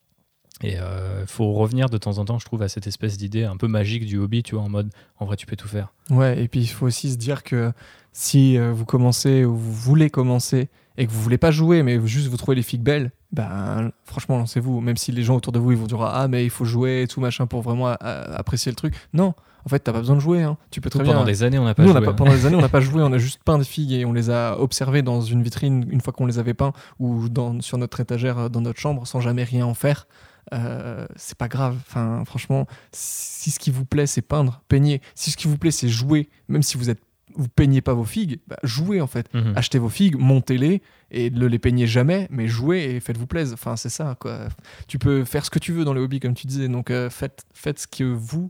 Et 0.63 0.71
il 0.73 1.27
faut 1.27 1.53
revenir 1.53 1.87
de 1.87 1.99
temps 1.99 2.17
en 2.17 2.25
temps, 2.25 2.39
je 2.39 2.45
trouve, 2.45 2.63
à 2.63 2.67
cette 2.67 2.87
espèce 2.87 3.15
d'idée 3.15 3.43
un 3.43 3.57
peu 3.57 3.67
magique 3.67 4.07
du 4.07 4.17
hobby, 4.17 4.41
tu 4.41 4.55
vois, 4.55 4.63
en 4.63 4.69
mode, 4.69 4.89
en 5.19 5.25
vrai, 5.27 5.35
tu 5.35 5.45
peux 5.45 5.55
tout 5.55 5.67
faire. 5.67 5.93
Ouais, 6.09 6.41
et 6.41 6.47
puis 6.47 6.61
il 6.61 6.67
faut 6.67 6.87
aussi 6.87 7.11
se 7.11 7.17
dire 7.17 7.43
que 7.43 7.71
si 8.11 8.57
euh, 8.57 8.71
vous 8.73 8.83
commencez 8.85 9.45
ou 9.45 9.55
vous 9.55 9.71
voulez 9.71 10.09
commencer 10.09 10.69
et 10.97 11.05
que 11.05 11.11
vous 11.11 11.21
voulez 11.21 11.37
pas 11.37 11.51
jouer, 11.51 11.83
mais 11.83 12.03
juste 12.07 12.25
vous 12.29 12.37
trouvez 12.37 12.55
les 12.55 12.63
figues 12.63 12.81
belles, 12.81 13.11
ben 13.31 13.91
franchement 14.03 14.39
lancez-vous. 14.39 14.81
Même 14.81 14.97
si 14.97 15.11
les 15.11 15.21
gens 15.21 15.35
autour 15.35 15.53
de 15.53 15.59
vous 15.59 15.73
ils 15.73 15.77
vont 15.77 15.85
dire 15.85 16.01
ah 16.01 16.27
mais 16.27 16.43
il 16.43 16.49
faut 16.49 16.65
jouer 16.65 17.03
et 17.03 17.07
tout 17.07 17.21
machin 17.21 17.45
pour 17.45 17.61
vraiment 17.61 17.89
apprécier 17.89 18.71
le 18.71 18.75
truc. 18.77 18.95
Non, 19.13 19.35
en 19.67 19.69
fait 19.69 19.79
t'as 19.79 19.91
pas 19.91 19.99
besoin 19.99 20.15
de 20.15 20.21
jouer. 20.21 20.41
hein. 20.43 20.57
Tu 20.71 20.79
peux 20.79 20.89
très 20.89 21.03
Pendant 21.03 21.17
bien. 21.17 21.25
des 21.25 21.43
années, 21.43 21.59
on 21.59 21.65
n'a 21.65 21.75
pas 21.75 21.83
Nous, 21.83 21.89
on 21.89 21.91
joué. 21.91 22.01
a 22.01 22.05
pas- 22.05 22.11
hein. 22.11 22.15
pendant 22.15 22.31
des 22.31 22.45
années, 22.45 22.55
on 22.55 22.61
n'a 22.61 22.69
pas 22.69 22.79
joué, 22.81 23.03
on 23.03 23.11
a 23.11 23.17
juste 23.17 23.41
peint 23.43 23.57
des 23.57 23.65
figues 23.65 23.91
et 23.91 24.05
on 24.05 24.13
les 24.13 24.29
a 24.29 24.57
observées 24.59 25.01
dans 25.01 25.19
une 25.21 25.43
vitrine 25.43 25.85
une 25.91 25.99
fois 26.01 26.13
qu'on 26.13 26.25
les 26.25 26.39
avait 26.39 26.53
peints 26.53 26.71
ou 26.99 27.27
dans, 27.29 27.59
sur 27.61 27.77
notre 27.77 27.99
étagère 27.99 28.37
euh, 28.37 28.49
dans 28.49 28.61
notre 28.61 28.79
chambre 28.79 29.05
sans 29.05 29.19
jamais 29.19 29.43
rien 29.43 29.65
en 29.65 29.73
faire. 29.73 30.07
Euh, 30.53 31.05
c'est 31.17 31.37
pas 31.37 31.49
grave. 31.49 31.75
Enfin, 31.87 32.23
franchement, 32.25 32.65
si 32.93 33.51
ce 33.51 33.59
qui 33.59 33.69
vous 33.69 33.83
plaît, 33.83 34.07
c'est 34.07 34.21
peindre, 34.21 34.61
peigner. 34.69 35.01
Si 35.13 35.29
ce 35.31 35.35
qui 35.37 35.47
vous 35.49 35.57
plaît, 35.57 35.71
c'est 35.71 35.89
jouer, 35.89 36.29
même 36.47 36.63
si 36.63 36.77
vous 36.77 36.89
êtes 36.89 37.01
vous 37.35 37.49
peignez 37.49 37.81
pas 37.81 37.93
vos 37.93 38.05
figues, 38.05 38.39
bah, 38.47 38.55
jouez 38.63 38.99
en 38.99 39.05
fait. 39.05 39.31
Mhm. 39.33 39.53
Achetez 39.55 39.77
vos 39.77 39.89
figues, 39.89 40.15
montez-les 40.17 40.81
et 41.11 41.29
ne 41.29 41.45
les 41.45 41.59
peignez 41.59 41.85
jamais, 41.85 42.27
mais 42.31 42.47
jouez 42.47 42.95
et 42.95 42.99
faites-vous 42.99 43.27
plaisir. 43.27 43.53
Enfin, 43.53 43.75
c'est 43.75 43.89
ça 43.89 44.15
quoi. 44.19 44.47
Tu 44.87 44.97
peux 44.97 45.23
faire 45.23 45.45
ce 45.45 45.51
que 45.51 45.59
tu 45.59 45.71
veux 45.71 45.83
dans 45.85 45.93
le 45.93 46.01
hobby, 46.01 46.19
comme 46.19 46.33
tu 46.33 46.47
disais. 46.47 46.67
Donc, 46.67 46.89
euh, 46.89 47.11
faites, 47.11 47.43
faites 47.53 47.77
ce 47.79 47.85
que 47.87 48.05
vous 48.05 48.49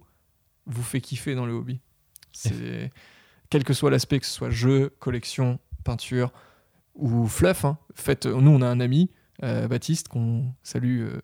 vous 0.67 0.83
fait 0.83 1.01
kiffer 1.01 1.33
dans 1.35 1.45
le 1.45 1.53
hobby. 1.53 1.79
C'est 2.31 2.91
quel 3.49 3.63
que 3.63 3.73
soit 3.73 3.89
l'aspect, 3.89 4.19
que 4.19 4.25
ce 4.25 4.31
soit 4.33 4.49
jeu, 4.49 4.95
collection, 4.99 5.59
peinture 5.83 6.31
ou 6.93 7.27
fluff. 7.27 7.65
hein. 7.65 7.77
Faites, 7.95 8.25
nous, 8.25 8.51
on 8.51 8.61
a 8.61 8.67
un 8.67 8.79
ami, 8.79 9.09
euh, 9.43 9.67
Baptiste, 9.67 10.07
qu'on 10.07 10.53
salue, 10.63 11.01
euh, 11.01 11.21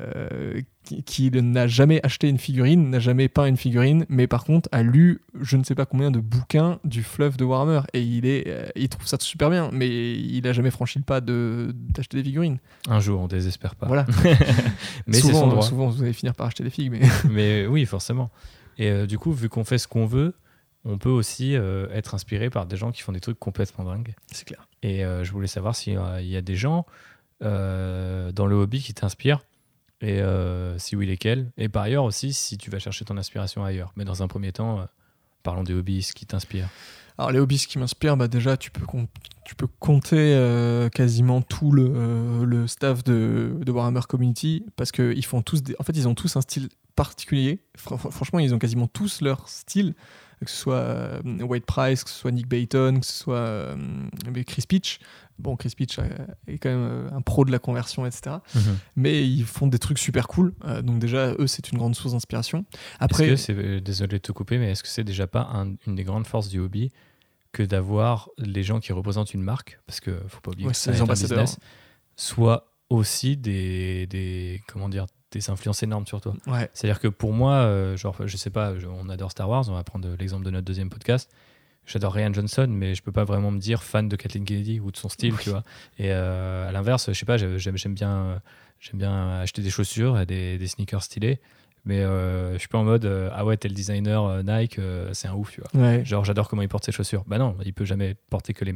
euh, 0.00 0.60
qui, 0.84 1.02
qui 1.02 1.30
n'a 1.30 1.66
jamais 1.66 2.00
acheté 2.04 2.28
une 2.28 2.38
figurine, 2.38 2.90
n'a 2.90 2.98
jamais 2.98 3.28
peint 3.28 3.46
une 3.46 3.56
figurine, 3.56 4.04
mais 4.08 4.26
par 4.26 4.44
contre 4.44 4.68
a 4.72 4.82
lu 4.82 5.22
je 5.40 5.56
ne 5.56 5.64
sais 5.64 5.74
pas 5.74 5.86
combien 5.86 6.10
de 6.10 6.18
bouquins 6.18 6.78
du 6.84 7.02
fluff 7.02 7.36
de 7.36 7.44
Warhammer 7.44 7.82
et 7.92 8.02
il 8.02 8.26
est, 8.26 8.44
euh, 8.48 8.68
il 8.74 8.88
trouve 8.88 9.06
ça 9.06 9.16
super 9.20 9.50
bien, 9.50 9.70
mais 9.72 9.88
il 9.88 10.46
a 10.46 10.52
jamais 10.52 10.70
franchi 10.70 10.98
le 10.98 11.04
pas 11.04 11.20
de 11.20 11.72
d'acheter 11.74 12.16
des 12.16 12.24
figurines. 12.24 12.58
Un 12.88 13.00
jour, 13.00 13.20
on 13.20 13.28
désespère 13.28 13.74
pas. 13.74 13.86
Voilà. 13.86 14.06
Mais 15.06 15.18
souvent, 15.18 15.40
son 15.40 15.46
droit. 15.48 15.62
souvent 15.62 15.88
vous 15.88 16.02
allez 16.02 16.12
finir 16.12 16.34
par 16.34 16.46
acheter 16.46 16.64
des 16.64 16.70
figues, 16.70 16.90
mais 16.90 17.00
Mais 17.30 17.66
oui, 17.66 17.84
forcément. 17.86 18.30
Et 18.78 18.90
euh, 18.90 19.06
du 19.06 19.18
coup, 19.18 19.32
vu 19.32 19.48
qu'on 19.48 19.64
fait 19.64 19.78
ce 19.78 19.88
qu'on 19.88 20.06
veut, 20.06 20.34
on 20.84 20.98
peut 20.98 21.10
aussi 21.10 21.56
euh, 21.56 21.88
être 21.92 22.14
inspiré 22.14 22.50
par 22.50 22.66
des 22.66 22.76
gens 22.76 22.92
qui 22.92 23.02
font 23.02 23.12
des 23.12 23.20
trucs 23.20 23.38
complètement 23.38 23.84
dingues. 23.84 24.14
c'est 24.32 24.46
clair. 24.46 24.66
Et 24.82 25.00
je 25.00 25.32
voulais 25.32 25.46
savoir 25.48 25.74
s'il 25.74 25.94
y 25.94 26.36
a 26.36 26.40
des 26.42 26.56
gens 26.56 26.86
dans 27.40 28.46
le 28.46 28.54
hobby 28.54 28.80
qui 28.80 28.94
t'inspirent. 28.94 29.40
Et 30.00 30.20
euh, 30.20 30.78
si 30.78 30.94
oui, 30.96 31.06
lesquels? 31.06 31.50
Et 31.56 31.68
par 31.68 31.82
ailleurs 31.84 32.04
aussi, 32.04 32.32
si 32.32 32.58
tu 32.58 32.70
vas 32.70 32.78
chercher 32.78 33.04
ton 33.04 33.16
inspiration 33.16 33.64
ailleurs. 33.64 33.92
Mais 33.96 34.04
dans 34.04 34.22
un 34.22 34.28
premier 34.28 34.52
temps, 34.52 34.80
euh, 34.80 34.84
parlons 35.42 35.62
des 35.64 35.72
hobbies 35.74 36.10
qui 36.14 36.26
t'inspirent. 36.26 36.68
Alors 37.18 37.32
les 37.32 37.38
hobbies 37.38 37.64
qui 37.66 37.78
m'inspirent, 37.78 38.18
bah 38.18 38.28
déjà 38.28 38.58
tu 38.58 38.70
peux, 38.70 38.82
tu 39.46 39.54
peux 39.54 39.66
compter 39.66 40.16
euh, 40.34 40.90
quasiment 40.90 41.40
tout 41.40 41.72
le, 41.72 42.44
le 42.44 42.66
staff 42.66 43.04
de, 43.04 43.56
de 43.64 43.72
Warhammer 43.72 44.02
Community 44.06 44.66
parce 44.76 44.92
que 44.92 45.14
ils 45.16 45.24
font 45.24 45.40
tous, 45.40 45.62
des- 45.62 45.74
en 45.78 45.82
fait 45.82 45.96
ils 45.96 46.06
ont 46.08 46.14
tous 46.14 46.36
un 46.36 46.42
style 46.42 46.68
particulier. 46.94 47.60
Fr- 47.78 47.96
fr- 47.98 48.10
franchement 48.10 48.38
ils 48.38 48.54
ont 48.54 48.58
quasiment 48.58 48.86
tous 48.86 49.22
leur 49.22 49.48
style, 49.48 49.94
que 50.44 50.50
ce 50.50 50.56
soit 50.56 50.74
euh, 50.76 51.20
Wade 51.42 51.64
Price, 51.64 52.04
que 52.04 52.10
ce 52.10 52.16
soit 52.16 52.30
Nick 52.30 52.46
Bayton, 52.48 53.00
que 53.00 53.06
ce 53.06 53.12
soit 53.12 53.36
euh, 53.36 53.76
Chris 54.46 54.64
Pitch. 54.68 54.98
Bon 55.38 55.54
Chris 55.56 55.72
Pitch 55.76 55.98
euh, 55.98 56.04
est 56.46 56.56
quand 56.58 56.70
même 56.70 57.10
un 57.12 57.20
pro 57.20 57.44
de 57.44 57.52
la 57.52 57.58
conversion, 57.58 58.06
etc. 58.06 58.36
Mais 58.96 59.26
ils 59.26 59.44
font 59.44 59.66
des 59.66 59.78
trucs 59.78 59.98
super 59.98 60.28
cool. 60.28 60.54
Donc 60.82 60.98
déjà 60.98 61.32
eux 61.38 61.46
c'est 61.46 61.70
une 61.72 61.78
grande 61.78 61.94
source 61.94 62.12
d'inspiration. 62.12 62.64
Après 63.00 63.28
Est-ce 63.28 63.52
que 63.52 63.78
désolé 63.80 64.12
de 64.18 64.22
te 64.22 64.32
couper, 64.32 64.58
mais 64.58 64.70
est-ce 64.70 64.82
que 64.82 64.88
c'est 64.88 65.04
déjà 65.04 65.26
pas 65.26 65.48
un- 65.52 65.74
une 65.86 65.94
des 65.94 66.04
grandes 66.04 66.26
forces 66.26 66.48
du 66.48 66.58
hobby 66.58 66.90
que 67.52 67.62
d'avoir 67.62 68.28
les 68.38 68.62
gens 68.62 68.80
qui 68.80 68.92
représentent 68.92 69.32
une 69.34 69.42
marque, 69.42 69.78
parce 69.86 70.00
que 70.00 70.18
faut 70.28 70.40
pas 70.40 70.50
oublier 70.50 70.66
Ouais, 70.66 70.72
que 70.72 70.78
c'est 70.78 70.92
les 70.92 71.00
ambassadeurs. 71.02 71.38
business, 71.44 71.58
soit 72.16 72.72
aussi 72.90 73.36
des, 73.36 74.06
des 74.06 74.62
comment 74.68 74.88
dire 74.88 75.06
des 75.36 75.50
influences 75.50 75.82
énormes 75.82 76.06
sur 76.06 76.20
toi. 76.20 76.34
ouais, 76.46 76.68
C'est-à-dire 76.74 77.00
que 77.00 77.08
pour 77.08 77.32
moi, 77.32 77.52
euh, 77.54 77.96
genre, 77.96 78.16
je 78.26 78.36
sais 78.36 78.50
pas, 78.50 78.76
je- 78.78 78.86
on 78.86 79.08
adore 79.08 79.30
Star 79.30 79.48
Wars, 79.48 79.64
on 79.68 79.74
va 79.74 79.84
prendre 79.84 80.08
l'exemple 80.18 80.44
de 80.44 80.50
notre 80.50 80.64
deuxième 80.64 80.90
podcast. 80.90 81.30
J'adore 81.86 82.14
Ryan 82.14 82.32
Johnson, 82.34 82.66
mais 82.68 82.96
je 82.96 83.02
peux 83.02 83.12
pas 83.12 83.22
vraiment 83.24 83.52
me 83.52 83.58
dire 83.60 83.82
fan 83.84 84.08
de 84.08 84.16
Kathleen 84.16 84.44
Kennedy 84.44 84.80
ou 84.80 84.90
de 84.90 84.96
son 84.96 85.08
style, 85.08 85.32
Oui. 85.34 85.38
tu 85.42 85.50
vois. 85.50 85.62
Et 85.98 86.10
euh, 86.10 86.68
à 86.68 86.72
l'inverse, 86.72 87.06
je 87.12 87.16
sais 87.16 87.26
pas, 87.26 87.36
j'aime 87.36 87.94
bien, 87.94 88.42
j'aime 88.80 88.98
bien 88.98 89.38
acheter 89.40 89.62
des 89.62 89.70
chaussures, 89.70 90.18
et 90.18 90.26
des, 90.26 90.58
des 90.58 90.66
sneakers 90.66 91.04
stylés, 91.04 91.38
mais 91.84 92.00
euh, 92.00 92.54
je 92.54 92.58
suis 92.58 92.66
pas 92.68 92.78
en 92.78 92.82
mode 92.84 93.04
euh, 93.04 93.30
ah 93.32 93.44
ouais 93.44 93.56
tel 93.56 93.72
designer 93.72 94.24
euh, 94.24 94.42
Nike, 94.42 94.80
c'est 95.12 95.28
un 95.28 95.34
ouf, 95.34 95.52
tu 95.52 95.60
vois. 95.60 95.80
ouais. 95.80 96.04
Genre 96.04 96.24
j'adore 96.24 96.48
comment 96.48 96.62
il 96.62 96.68
porte 96.68 96.84
ses 96.84 96.90
chaussures. 96.90 97.22
Bah 97.28 97.38
non, 97.38 97.56
il 97.64 97.72
peut 97.72 97.84
jamais 97.84 98.16
porter 98.30 98.52
que 98.52 98.64
les, 98.64 98.74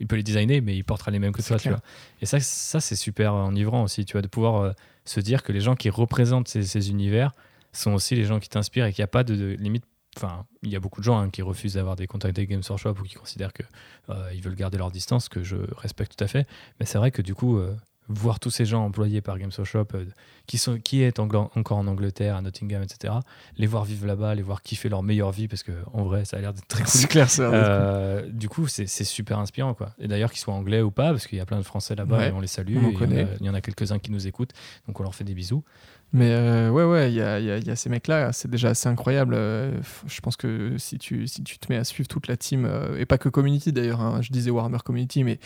il 0.00 0.06
peut 0.06 0.16
les 0.16 0.22
designer, 0.22 0.62
mais 0.62 0.74
il 0.74 0.82
portera 0.82 1.10
les 1.10 1.18
mêmes 1.18 1.32
que 1.32 1.42
toi, 1.42 1.58
tu 1.58 1.68
vois. 1.68 1.80
Et 2.22 2.26
ça, 2.26 2.40
ça 2.40 2.80
c'est 2.80 2.96
super 2.96 3.34
enivrant 3.34 3.82
aussi, 3.82 4.06
tu 4.06 4.12
vois, 4.12 4.22
de 4.22 4.28
pouvoir 4.28 4.72
se 5.06 5.20
dire 5.20 5.42
que 5.42 5.52
les 5.52 5.60
gens 5.60 5.74
qui 5.74 5.90
représentent 5.90 6.48
ces, 6.48 6.90
univers 6.90 7.32
sont 7.72 7.92
aussi 7.92 8.14
les 8.14 8.24
gens 8.24 8.40
qui 8.40 8.48
t'inspirent 8.48 8.86
et 8.86 8.92
qu'il 8.92 9.02
n'y 9.02 9.04
a 9.04 9.08
pas 9.08 9.24
de, 9.24 9.34
de 9.34 9.46
limite. 9.58 9.84
Enfin, 10.16 10.46
il 10.62 10.70
y 10.70 10.76
a 10.76 10.80
beaucoup 10.80 11.00
de 11.00 11.04
gens 11.04 11.18
hein, 11.18 11.30
qui 11.30 11.42
refusent 11.42 11.74
d'avoir 11.74 11.94
des 11.94 12.06
contacts 12.06 12.38
avec 12.38 12.48
Games 12.48 12.62
Workshop 12.68 12.94
ou 13.00 13.02
qui 13.02 13.14
considèrent 13.14 13.52
que 13.52 13.62
euh, 14.08 14.30
ils 14.34 14.42
veulent 14.42 14.54
garder 14.54 14.78
leur 14.78 14.90
distance, 14.90 15.28
que 15.28 15.42
je 15.42 15.56
respecte 15.76 16.16
tout 16.16 16.24
à 16.24 16.26
fait. 16.26 16.46
Mais 16.80 16.86
c'est 16.86 16.96
vrai 16.96 17.10
que 17.10 17.20
du 17.20 17.34
coup, 17.34 17.58
euh, 17.58 17.76
voir 18.08 18.38
tous 18.40 18.50
ces 18.50 18.64
gens 18.64 18.84
employés 18.84 19.20
par 19.20 19.38
Games 19.38 19.50
Workshop 19.56 19.86
euh, 19.94 20.04
qui, 20.46 20.58
sont, 20.58 20.78
qui 20.78 21.02
est 21.02 21.18
encore 21.18 21.50
en 21.70 21.86
Angleterre, 21.86 22.36
à 22.36 22.40
Nottingham, 22.40 22.82
etc., 22.82 23.14
les 23.56 23.66
voir 23.66 23.84
vivre 23.84 24.06
là-bas, 24.06 24.34
les 24.34 24.42
voir 24.42 24.62
kiffer 24.62 24.88
leur 24.88 25.02
meilleure 25.02 25.32
vie, 25.32 25.48
parce 25.48 25.62
que 25.62 25.72
en 25.92 26.04
vrai, 26.04 26.24
ça 26.24 26.36
a 26.36 26.40
l'air 26.40 26.52
d'être 26.54 26.68
très 26.68 26.84
cool. 26.84 26.92
C'est 26.92 27.08
clair, 27.08 27.28
ça. 27.30 27.42
Euh, 27.44 28.28
du 28.30 28.48
coup, 28.48 28.68
c'est 28.68 28.86
super 28.86 29.38
inspirant. 29.38 29.74
Quoi. 29.74 29.90
Et 29.98 30.06
d'ailleurs, 30.08 30.30
qu'ils 30.30 30.40
soient 30.40 30.54
anglais 30.54 30.82
ou 30.82 30.90
pas, 30.90 31.10
parce 31.10 31.26
qu'il 31.26 31.38
y 31.38 31.40
a 31.40 31.46
plein 31.46 31.58
de 31.58 31.64
Français 31.64 31.94
là-bas 31.96 32.18
Ouais, 32.18 32.28
et 32.28 32.32
on 32.32 32.40
les 32.40 32.46
salue. 32.46 32.76
on 32.76 32.86
en 32.86 32.90
et 32.90 32.92
il 32.92 32.92
y 32.92 32.94
en 32.94 32.96
a- 32.96 32.98
connaît. 32.98 33.28
Il 33.40 33.46
y 33.46 33.50
en 33.50 33.54
a, 33.54 33.60
quelques-uns 33.60 33.98
qui 33.98 34.10
nous 34.12 34.26
écoutent, 34.26 34.52
donc 34.86 35.00
on 35.00 35.02
leur 35.02 35.14
fait 35.14 35.24
des 35.24 35.34
bisous. 35.34 35.64
Mais 36.12 36.30
euh, 36.30 36.70
ouais, 36.70 36.84
ouais, 36.84 37.10
il 37.10 37.16
y 37.16 37.20
a, 37.20 37.38
il 37.40 37.44
y 37.46 37.50
a- 37.50 37.58
il 37.58 37.66
y 37.66 37.70
a 37.70 37.76
ces 37.76 37.90
mecs-là, 37.90 38.32
c'est 38.32 38.48
déjà 38.48 38.70
assez 38.70 38.88
incroyable. 38.88 39.34
Euh, 39.36 39.72
je 40.06 40.20
pense 40.20 40.36
que 40.36 40.78
si 40.78 40.96
tu, 40.98 41.26
si 41.26 41.42
tu 41.42 41.58
te 41.58 41.70
mets 41.70 41.76
à 41.76 41.84
suivre 41.84 42.08
toute 42.08 42.28
la 42.28 42.36
team, 42.36 42.64
euh, 42.64 42.96
et 42.98 43.04
pas 43.06 43.18
que 43.18 43.28
Community 43.28 43.72
d'ailleurs, 43.72 44.00
hein, 44.00 44.20
je 44.22 44.30
disais 44.32 44.50
Warhammer 44.50 44.78
Community, 44.84 45.24
mais 45.24 45.38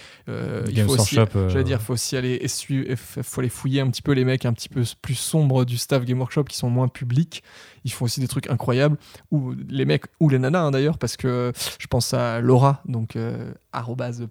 il 0.69 0.75
faut 0.85 0.93
aussi, 1.03 1.15
j'allais 1.49 1.65
dire, 1.65 1.81
faut 1.83 1.95
aussi 1.95 2.17
aller, 2.17 2.35
et 2.43 2.97
faut 2.97 3.41
aller 3.41 3.49
fouiller 3.49 3.81
un 3.81 3.91
petit 3.91 4.03
peu 4.03 4.13
les 4.13 4.25
mecs 4.25 4.45
un 4.45 4.53
petit 4.53 4.69
peu 4.69 4.83
plus 5.03 5.15
sombres 5.15 5.65
du 5.65 5.77
staff 5.79 6.05
Game 6.05 6.19
Workshop 6.21 6.45
qui 6.45 6.57
sont 6.57 6.71
moins 6.71 6.89
publics. 6.89 7.43
Ils 7.85 7.91
font 7.93 8.05
aussi 8.05 8.21
des 8.21 8.29
trucs 8.29 8.49
incroyables, 8.51 8.99
ou 9.31 9.55
les 9.69 9.87
mecs, 9.87 10.05
ou 10.21 10.29
les 10.29 10.39
nanas 10.39 10.61
hein, 10.67 10.71
d'ailleurs, 10.71 10.99
parce 10.99 11.17
que 11.17 11.53
je 11.81 11.87
pense 11.87 12.13
à 12.15 12.41
Laura, 12.41 12.83
donc 12.87 13.17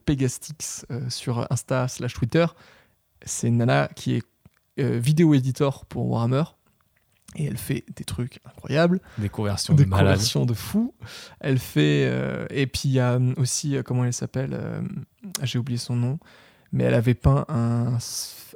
Pegastix 0.06 0.86
sur 1.10 1.48
Insta 1.52 1.88
slash 1.88 2.14
Twitter. 2.14 2.46
C'est 3.26 3.48
une 3.48 3.58
nana 3.58 3.90
qui 3.96 4.16
est 4.16 4.24
vidéo 4.84 5.34
éditor 5.34 5.86
pour 5.86 6.08
Warhammer. 6.10 6.44
Et 7.36 7.46
elle 7.46 7.58
fait 7.58 7.86
des 7.96 8.04
trucs 8.06 8.40
incroyables, 8.44 9.00
des 9.20 9.30
conversions 9.30 9.76
des 9.76 9.86
de 9.86 9.90
malades. 9.90 10.14
conversions 10.16 10.46
de 10.48 10.54
fou. 10.56 10.96
Elle 11.40 11.60
fait. 11.60 12.06
euh, 12.10 12.48
et 12.50 12.66
puis 12.66 12.84
il 12.86 12.92
y 12.94 13.00
a 13.00 13.20
aussi, 13.38 13.78
euh, 13.78 13.84
comment 13.84 14.04
elle 14.04 14.14
s'appelle 14.14 14.50
euh, 14.54 14.82
J'ai 15.44 15.60
oublié 15.60 15.78
son 15.78 15.96
nom. 15.96 16.18
Mais 16.72 16.86
elle 16.86 16.96
avait 16.96 17.14
peint 17.14 17.46
un, 17.48 17.98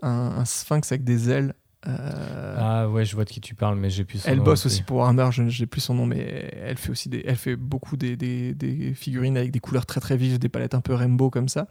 un, 0.01 0.09
un 0.09 0.45
sphinx 0.45 0.91
avec 0.91 1.03
des 1.03 1.29
ailes. 1.29 1.53
euh, 1.87 2.55
Ah 2.59 2.89
ouais, 2.89 3.05
je 3.05 3.13
vois 3.15 3.25
de 3.25 3.29
qui 3.29 3.41
tu 3.41 3.53
parles, 3.53 3.77
mais 3.77 3.91
j'ai 3.91 4.05
plus 4.05 4.19
son 4.19 4.29
elle 4.29 4.37
nom 4.39 4.43
bosse 4.43 4.65
non 4.65 4.69
plus. 4.69 4.73
aussi 4.75 4.83
pour 4.83 4.97
Warhammer, 4.97 5.29
je 5.31 5.43
n'ai 5.43 5.65
plus 5.67 5.81
son 5.81 5.93
nom, 5.93 6.05
mais 6.07 6.51
elle 6.63 6.77
fait 6.77 6.89
aussi 6.89 7.09
des, 7.09 7.23
elle 7.27 7.35
fait 7.35 7.55
beaucoup 7.55 7.95
des, 7.97 8.15
des- 8.15 8.53
des 8.55 8.93
figurines 8.95 9.37
avec 9.37 9.51
des 9.51 9.59
couleurs 9.59 9.85
très 9.85 9.99
très 9.99 10.17
vives, 10.17 10.39
des 10.39 10.49
palettes 10.49 10.73
un 10.73 10.81
peu 10.81 10.93
rainbow 10.95 11.29
comme 11.29 11.47
ça. 11.49 11.67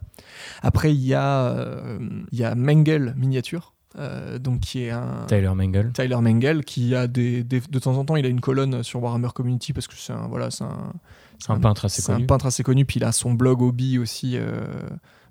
Après, 0.61 0.93
il 0.93 1.01
y 1.01 1.13
a, 1.13 1.47
euh, 1.49 1.99
il 2.31 2.39
y 2.39 2.43
a 2.45 2.55
Mengel 2.55 3.13
Miniature, 3.17 3.73
euh, 3.97 4.39
donc 4.39 4.61
qui 4.61 4.83
est 4.83 4.89
un 4.91 5.25
Tyler 5.27 5.51
Mengel. 5.55 5.91
Tyler 5.93 6.17
Mengel, 6.21 6.63
qui 6.65 6.95
a 6.95 7.07
des, 7.07 7.43
des- 7.43 7.61
de 7.61 7.79
temps 7.79 7.95
en 7.97 8.05
temps, 8.05 8.15
il 8.15 8.25
a 8.25 8.29
une 8.29 8.41
colonne 8.41 8.83
sur 8.83 9.01
Warhammer 9.03 9.29
Community 9.33 9.73
parce 9.73 9.87
que 9.87 9.93
c'est 9.95 10.13
un 10.13 10.27
voilà, 10.27 10.49
c'est 10.51 10.63
un, 10.63 10.93
c'est 11.39 11.51
Un 11.51 11.59
peintre 11.59 11.85
assez 11.85 12.01
c'est 12.01 12.11
un 12.11 12.15
connu. 12.15 12.27
peintre 12.27 12.45
assez 12.47 12.63
connu. 12.63 12.85
Puis 12.85 12.99
il 12.99 13.03
a 13.03 13.11
son 13.11 13.33
blog 13.33 13.61
hobby 13.61 13.97
aussi, 13.99 14.37
euh, 14.37 14.65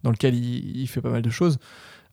dans 0.03 0.11
lequel 0.11 0.35
il, 0.35 0.77
il 0.81 0.87
fait 0.87 1.01
pas 1.01 1.11
mal 1.11 1.23
de 1.23 1.31
choses. 1.31 1.59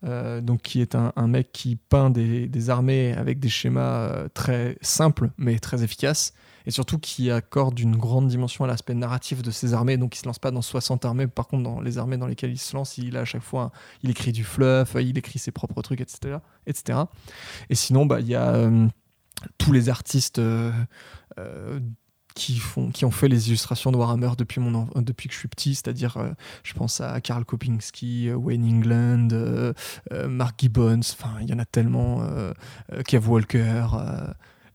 Euh, 0.05 0.39
donc 0.39 0.61
qui 0.61 0.79
est 0.81 0.95
un, 0.95 1.11
un 1.17 1.27
mec 1.27 1.51
qui 1.51 1.75
peint 1.75 2.09
des, 2.09 2.47
des 2.47 2.69
armées 2.69 3.13
avec 3.13 3.39
des 3.39 3.49
schémas 3.49 4.29
très 4.33 4.77
simples 4.81 5.29
mais 5.37 5.59
très 5.59 5.83
efficaces 5.83 6.33
et 6.65 6.71
surtout 6.71 6.99
qui 6.99 7.31
accorde 7.31 7.79
une 7.79 7.95
grande 7.95 8.27
dimension 8.27 8.65
à 8.65 8.67
l'aspect 8.67 8.93
narratif 8.93 9.41
de 9.41 9.51
ses 9.51 9.73
armées. 9.73 9.97
Donc 9.97 10.15
il 10.15 10.19
se 10.19 10.25
lance 10.25 10.39
pas 10.39 10.51
dans 10.51 10.61
60 10.61 11.05
armées 11.05 11.27
par 11.27 11.47
contre 11.47 11.63
dans 11.63 11.81
les 11.81 11.97
armées 11.97 12.17
dans 12.17 12.27
lesquelles 12.27 12.51
il 12.51 12.57
se 12.57 12.75
lance 12.75 12.97
il 12.97 13.17
a 13.17 13.21
à 13.21 13.25
chaque 13.25 13.41
fois 13.41 13.71
il 14.03 14.09
écrit 14.09 14.31
du 14.31 14.43
fluff 14.43 14.95
il 14.99 15.17
écrit 15.17 15.39
ses 15.39 15.51
propres 15.51 15.81
trucs 15.81 16.01
etc 16.01 16.37
etc 16.67 16.99
et 17.69 17.75
sinon 17.75 18.05
bah 18.05 18.19
il 18.19 18.27
y 18.27 18.35
a 18.35 18.49
euh, 18.49 18.87
tous 19.57 19.71
les 19.71 19.89
artistes 19.89 20.39
euh, 20.39 20.71
euh, 21.37 21.79
qui, 22.35 22.57
font, 22.57 22.89
qui 22.91 23.05
ont 23.05 23.11
fait 23.11 23.27
les 23.27 23.49
illustrations 23.49 23.91
de 23.91 23.97
Warhammer 23.97 24.31
depuis, 24.37 24.61
mon, 24.61 24.87
depuis 24.95 25.27
que 25.27 25.33
je 25.33 25.39
suis 25.39 25.47
petit, 25.47 25.75
c'est-à-dire, 25.75 26.17
je 26.63 26.73
pense 26.73 27.01
à 27.01 27.19
Karl 27.19 27.43
Kopinski, 27.43 28.31
Wayne 28.31 28.63
England, 28.63 29.73
Mark 30.29 30.55
Gibbons, 30.57 30.99
enfin, 30.99 31.31
il 31.41 31.49
y 31.49 31.53
en 31.53 31.59
a 31.59 31.65
tellement, 31.65 32.25
Kev 33.05 33.27
Walker, 33.27 33.87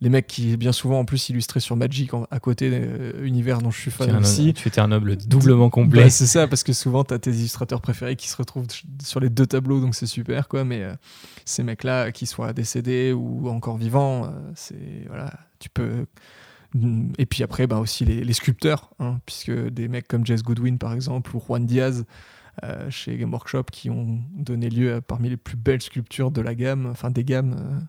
les 0.01 0.09
mecs 0.11 0.26
qui, 0.26 0.57
bien 0.57 0.72
souvent, 0.72 0.99
en 1.01 1.05
plus, 1.05 1.28
illustrés 1.30 1.61
sur 1.61 1.76
Magic 1.76 2.12
en- 2.14 2.26
à 2.30 2.40
côté, 2.40 2.68
euh, 2.72 3.24
univers 3.24 3.62
dont 3.62 3.70
je 3.70 3.80
suis 3.80 3.90
Tu 3.90 3.97
fan 3.97 4.16
aussi. 4.16 4.53
tu 4.55 4.68
étais 4.68 4.80
un 4.80 4.88
noble 4.88 5.16
doublement 5.16 5.70
complet. 5.70 6.05
Bah, 6.05 6.11
c'est 6.11 6.26
ça, 6.26 6.47
parce 6.49 6.62
que 6.62 6.72
souvent, 6.72 7.05
tu 7.05 7.14
as 7.14 7.18
tes 7.18 7.30
illustrateurs 7.30 7.80
préférés 7.80 8.16
qui 8.16 8.28
se 8.28 8.36
retrouvent 8.36 8.66
sur 9.03 9.20
les 9.20 9.30
deux 9.30 9.47
tableaux, 9.47 9.80
donc 9.80 9.95
c'est 9.95 10.07
super, 10.07 10.49
quoi. 10.49 10.64
Mais 10.64 10.82
euh, 10.82 10.95
ces 11.45 11.62
mecs-là, 11.62 12.12
qu'ils 12.12 12.28
soient 12.28 12.53
décédés 12.53 13.12
ou 13.12 13.49
encore 13.49 13.76
vivants, 13.78 14.24
euh, 14.26 14.28
c'est. 14.55 15.05
Voilà, 15.09 15.30
tu 15.59 15.68
peux. 15.70 16.07
Et 17.18 17.26
puis 17.26 17.45
après, 17.45 17.68
bah, 17.68 17.78
aussi 17.78 18.05
les, 18.05 18.24
les 18.24 18.32
sculpteurs, 18.32 18.90
hein, 18.99 19.20
puisque 19.26 19.53
des 19.68 19.86
mecs 19.86 20.09
comme 20.09 20.26
Jess 20.26 20.42
Goodwin, 20.42 20.76
par 20.76 20.92
exemple, 20.92 21.34
ou 21.36 21.40
Juan 21.40 21.64
Diaz. 21.64 22.05
euh, 22.62 22.88
chez 22.88 23.16
Game 23.16 23.32
Workshop 23.32 23.64
qui 23.72 23.90
ont 23.90 24.20
donné 24.36 24.70
lieu 24.70 24.95
à 24.95 25.01
parmi 25.01 25.28
les 25.28 25.36
plus 25.36 25.57
belles 25.57 25.82
sculptures 25.82 26.30
de 26.30 26.40
la 26.40 26.55
gamme, 26.55 26.86
enfin 26.86 27.11
des 27.11 27.24
gammes. 27.24 27.86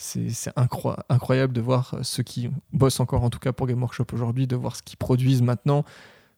C'est 0.00 0.30
c'est 0.30 0.50
incro- 0.56 0.98
incroyable 1.08 1.52
de 1.52 1.60
voir 1.60 1.94
euh, 1.94 2.02
ceux 2.02 2.22
qui 2.22 2.50
bossent 2.72 3.00
encore, 3.00 3.22
en 3.22 3.30
tout 3.30 3.38
cas 3.38 3.52
pour 3.52 3.66
Game 3.66 3.80
Workshop 3.80 4.06
aujourd'hui, 4.12 4.46
de 4.46 4.56
voir 4.56 4.74
ce 4.76 4.82
qu'ils 4.82 4.96
produisent 4.96 5.42
maintenant. 5.42 5.84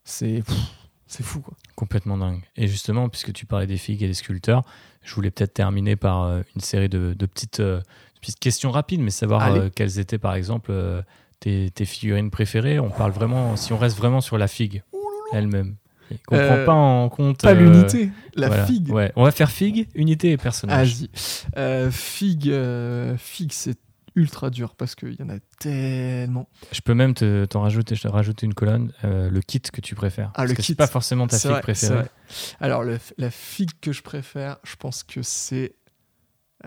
C'est 0.05 0.43
fou, 1.23 1.41
quoi. 1.41 1.55
Complètement 1.77 2.17
dingue. 2.17 2.43
Et 2.57 2.67
justement, 2.69 3.09
puisque 3.09 3.33
tu 3.33 3.47
parlais 3.47 3.67
des 3.67 3.77
figues 3.77 4.03
et 4.03 4.09
des 4.09 4.15
sculpteurs, 4.15 4.63
je 5.03 5.15
voulais 5.15 5.31
peut-être 5.31 5.55
terminer 5.55 5.95
par 5.95 6.23
euh, 6.23 6.43
une 6.55 6.63
série 6.63 6.89
de, 6.89 7.15
de 7.17 7.27
petites, 7.27 7.61
euh, 7.61 7.81
petites 8.21 8.41
questions 8.41 8.71
rapides, 8.71 9.01
mais 9.01 9.11
savoir 9.11 9.43
euh, 9.55 9.69
quelles 9.75 9.99
étaient 9.99 10.19
par 10.19 10.35
exemple 10.35 10.73
tes, 11.39 11.71
tes 11.71 11.85
figurines 11.85 12.31
préférées. 12.31 12.79
On 12.81 12.91
parle 12.91 13.13
vraiment, 13.13 13.57
si 13.57 13.73
on 13.73 13.79
reste 13.79 13.97
vraiment 13.97 14.21
sur 14.21 14.39
la 14.39 14.49
figue 14.49 14.83
elle-même, 15.33 15.77
qu'on 16.27 16.37
Euh, 16.37 16.47
prend 16.65 16.65
pas 16.67 16.73
en 16.81 17.09
compte. 17.09 17.43
Pas 17.43 17.51
euh, 17.51 17.55
l'unité, 17.55 18.11
la 18.35 18.49
voilà. 18.49 18.67
figue. 18.67 18.91
Ouais, 18.91 19.13
on 19.17 19.25
va 19.25 19.31
faire 19.31 19.51
figue, 19.51 19.89
unité 19.95 20.33
et 20.33 20.37
personnage. 20.37 20.95
Vas-y. 20.97 21.11
Euh, 21.57 21.91
figue, 21.91 22.49
euh, 22.51 23.17
figue 23.17 23.53
c'est 23.53 23.79
ultra 24.15 24.51
dur 24.51 24.75
parce 24.77 24.95
qu'il 24.95 25.15
y 25.19 25.23
en 25.23 25.31
a 25.31 25.39
tellement. 25.59 26.47
Je 26.71 26.81
peux 26.83 26.93
même 26.93 27.15
te, 27.15 27.47
t'en 27.47 27.63
rajouter, 27.63 27.95
je 27.95 28.03
te 28.03 28.09
rajoute 28.09 28.43
une 28.43 28.53
colonne, 28.53 28.93
euh, 29.05 29.31
le 29.31 29.41
kit 29.41 29.61
que 29.61 29.81
tu 29.81 29.95
préfères. 29.95 30.29
Ah, 30.35 30.39
Parce 30.39 30.51
le 30.51 30.55
que 30.57 30.61
kit. 30.63 30.67
C'est 30.73 30.75
pas 30.75 30.87
forcément 30.87 31.27
ta 31.27 31.37
C'est 31.39 31.49
figue 31.49 31.53
vrai, 31.53 31.61
préférée. 31.63 32.05
Alors, 32.61 32.83
le- 32.85 32.99
la 33.17 33.31
figue 33.31 33.71
que 33.81 33.91
je 33.93 34.03
préfère, 34.03 34.59
je 34.65 34.77
pense 34.77 35.03
que 35.03 35.23
c'est. 35.23 35.77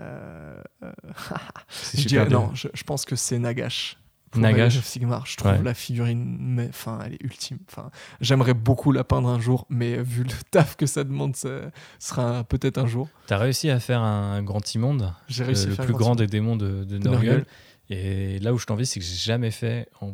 euh, 0.00 0.60
euh, 0.82 0.92
C'est 1.68 2.00
je 2.00 2.08
dirais- 2.08 2.28
non, 2.28 2.50
je, 2.54 2.68
je 2.74 2.82
pense 2.82 3.04
que 3.04 3.14
c'est 3.16 3.38
Nagash. 3.38 3.96
Pour 4.30 4.40
Nagash. 4.42 4.76
Of 4.78 4.84
Sigmar, 4.84 5.24
je 5.26 5.36
trouve 5.36 5.52
Ouais. 5.52 5.62
la 5.62 5.74
figurine, 5.74 6.36
mais 6.40 6.66
enfin, 6.68 6.98
elle 7.04 7.14
est 7.14 7.22
ultime. 7.22 7.58
Enfin, 7.70 7.90
j'aimerais 8.20 8.54
beaucoup 8.54 8.92
la 8.92 9.04
peindre 9.04 9.28
un 9.28 9.40
jour, 9.40 9.66
mais 9.70 10.02
vu 10.02 10.24
le 10.24 10.30
taf 10.50 10.76
que 10.76 10.86
ça 10.86 11.04
demande, 11.04 11.36
ça 11.36 11.70
sera 11.98 12.44
peut-être 12.44 12.78
un 12.78 12.86
jour. 12.86 13.08
T'as 13.26 13.38
réussi 13.38 13.70
à 13.70 13.78
faire 13.80 14.00
un 14.02 14.42
grand 14.42 14.74
immonde, 14.74 15.12
J'ai 15.28 15.42
euh, 15.42 15.46
réussi 15.46 15.66
à 15.66 15.70
le 15.70 15.76
plus 15.76 15.92
grand 15.94 16.14
des 16.16 16.26
démons 16.26 16.56
de, 16.56 16.84
de 16.84 16.98
de 16.98 16.98
Norgul. 16.98 17.28
Nurgle. 17.30 17.46
Et 17.88 18.40
là 18.40 18.52
où 18.52 18.58
je 18.58 18.66
t'envie, 18.66 18.84
c'est 18.84 18.98
que 18.98 19.06
j'ai 19.06 19.14
jamais 19.14 19.52
fait, 19.52 19.88
en 20.00 20.12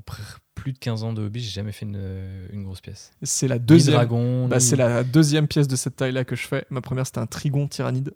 plus 0.54 0.74
de 0.74 0.78
15 0.78 1.04
ans 1.04 1.14
de 1.14 1.22
hobby, 1.22 1.40
j'ai 1.40 1.50
jamais 1.50 1.72
fait 1.72 1.86
une, 1.86 2.46
une 2.52 2.64
grosse 2.64 2.82
pièce. 2.82 3.12
C'est 3.22 3.48
la 3.48 3.58
Ni 3.58 3.64
deuxième. 3.64 3.94
dragon, 3.94 4.46
Bah, 4.46 4.56
ni- 4.58 4.62
c'est 4.62 4.76
la 4.76 5.02
deuxième 5.02 5.48
pièce 5.48 5.68
de 5.68 5.76
cette 5.76 5.96
taille-là 5.96 6.24
que 6.26 6.36
je 6.36 6.46
fais. 6.46 6.66
Ma 6.68 6.82
première, 6.82 7.06
c'était 7.06 7.20
un 7.20 7.26
trigon 7.26 7.66
tyrannide. 7.68 8.12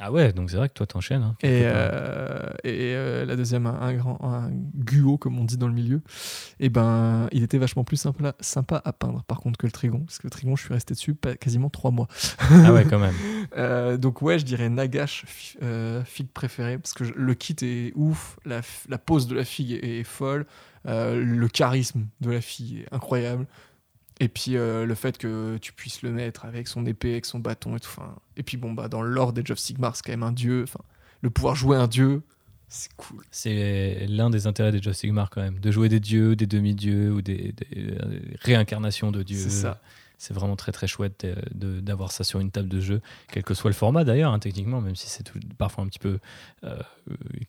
Ah 0.00 0.10
ouais, 0.10 0.32
donc 0.32 0.50
c'est 0.50 0.56
vrai 0.56 0.68
que 0.68 0.74
toi 0.74 0.86
t'enchaînes. 0.86 1.22
Hein, 1.22 1.36
Et, 1.42 1.62
euh, 1.64 2.48
et 2.64 2.94
euh, 2.96 3.24
la 3.26 3.36
deuxième, 3.36 3.66
un, 3.66 3.78
un 3.80 3.92
grand 3.94 4.18
un 4.22 4.50
guo, 4.74 5.18
comme 5.18 5.38
on 5.38 5.44
dit 5.44 5.58
dans 5.58 5.68
le 5.68 5.74
milieu. 5.74 6.00
Et 6.60 6.70
ben, 6.70 7.28
il 7.30 7.42
était 7.42 7.58
vachement 7.58 7.84
plus 7.84 7.98
sympa, 7.98 8.34
sympa 8.40 8.80
à 8.84 8.92
peindre, 8.92 9.22
par 9.24 9.40
contre, 9.40 9.58
que 9.58 9.66
le 9.66 9.72
trigon. 9.72 10.00
Parce 10.00 10.18
que 10.18 10.26
le 10.26 10.30
trigon, 10.30 10.56
je 10.56 10.64
suis 10.64 10.72
resté 10.74 10.94
dessus 10.94 11.14
pas- 11.14 11.34
quasiment 11.36 11.68
trois 11.70 11.90
mois. 11.90 12.08
Ah 12.50 12.72
ouais, 12.72 12.84
quand 12.88 12.98
même. 12.98 13.14
Euh, 13.58 13.98
donc, 13.98 14.22
ouais, 14.22 14.38
je 14.38 14.44
dirais 14.46 14.70
Nagash, 14.70 15.24
fi- 15.26 15.58
figue 16.06 16.28
préférée. 16.32 16.78
Parce 16.78 16.94
que 16.94 17.04
je- 17.04 17.12
le 17.14 17.34
kit 17.34 17.54
est 17.62 17.92
ouf, 17.94 18.38
la, 18.46 18.62
pose 18.98 19.26
de 19.26 19.34
la 19.34 19.44
figue 19.44 19.72
est, 19.72 20.00
est 20.00 20.04
folle, 20.04 20.46
le 20.86 21.46
charisme 21.48 22.06
de 22.22 22.30
la 22.30 22.40
fille 22.40 22.80
est 22.80 22.94
incroyable. 22.94 23.46
Et 24.22 24.28
puis 24.28 24.56
euh, 24.56 24.86
le 24.86 24.94
fait 24.94 25.18
que 25.18 25.58
tu 25.60 25.72
puisses 25.72 26.02
le 26.02 26.12
mettre 26.12 26.44
avec 26.44 26.68
son 26.68 26.86
épée, 26.86 27.10
avec 27.10 27.26
son 27.26 27.40
bâton 27.40 27.76
et 27.76 27.80
tout. 27.80 27.90
enfin, 27.90 28.14
Et 28.36 28.44
puis 28.44 28.56
bon, 28.56 28.72
bah, 28.72 28.88
dans 28.88 29.02
lore 29.02 29.32
d'Age 29.32 29.50
of 29.50 29.58
Sigmar, 29.58 29.96
c'est 29.96 30.04
quand 30.04 30.12
même 30.12 30.22
un 30.22 30.30
dieu. 30.30 30.62
Enfin, 30.62 30.78
le 31.22 31.30
pouvoir 31.30 31.56
jouer 31.56 31.76
un 31.76 31.88
dieu, 31.88 32.22
c'est 32.68 32.94
cool. 32.96 33.24
C'est 33.32 34.06
l'un 34.08 34.30
des 34.30 34.46
intérêts 34.46 34.70
des 34.70 34.80
Just 34.80 35.00
Sigmar 35.00 35.28
quand 35.28 35.42
même, 35.42 35.58
de 35.58 35.70
jouer 35.72 35.88
des 35.88 35.98
dieux, 35.98 36.36
des 36.36 36.46
demi-dieux 36.46 37.10
ou 37.10 37.20
des, 37.20 37.52
des, 37.52 37.90
euh, 37.90 38.20
réincarnations 38.42 39.10
de 39.10 39.24
dieux. 39.24 39.36
C'est 39.36 39.50
ça. 39.50 39.80
C'est 40.22 40.34
vraiment 40.34 40.54
très 40.54 40.70
très 40.70 40.86
chouette 40.86 41.26
d'avoir 41.52 42.12
ça 42.12 42.22
sur 42.22 42.38
une 42.38 42.52
table 42.52 42.68
de 42.68 42.78
jeu, 42.80 43.00
quel 43.32 43.42
que 43.42 43.54
soit 43.54 43.70
le 43.70 43.74
format 43.74 44.04
d'ailleurs, 44.04 44.32
hein, 44.32 44.38
techniquement, 44.38 44.80
même 44.80 44.94
si 44.94 45.08
c'est 45.08 45.28
parfois 45.58 45.82
un 45.82 45.88
petit 45.88 45.98
peu 45.98 46.20
euh, 46.62 46.76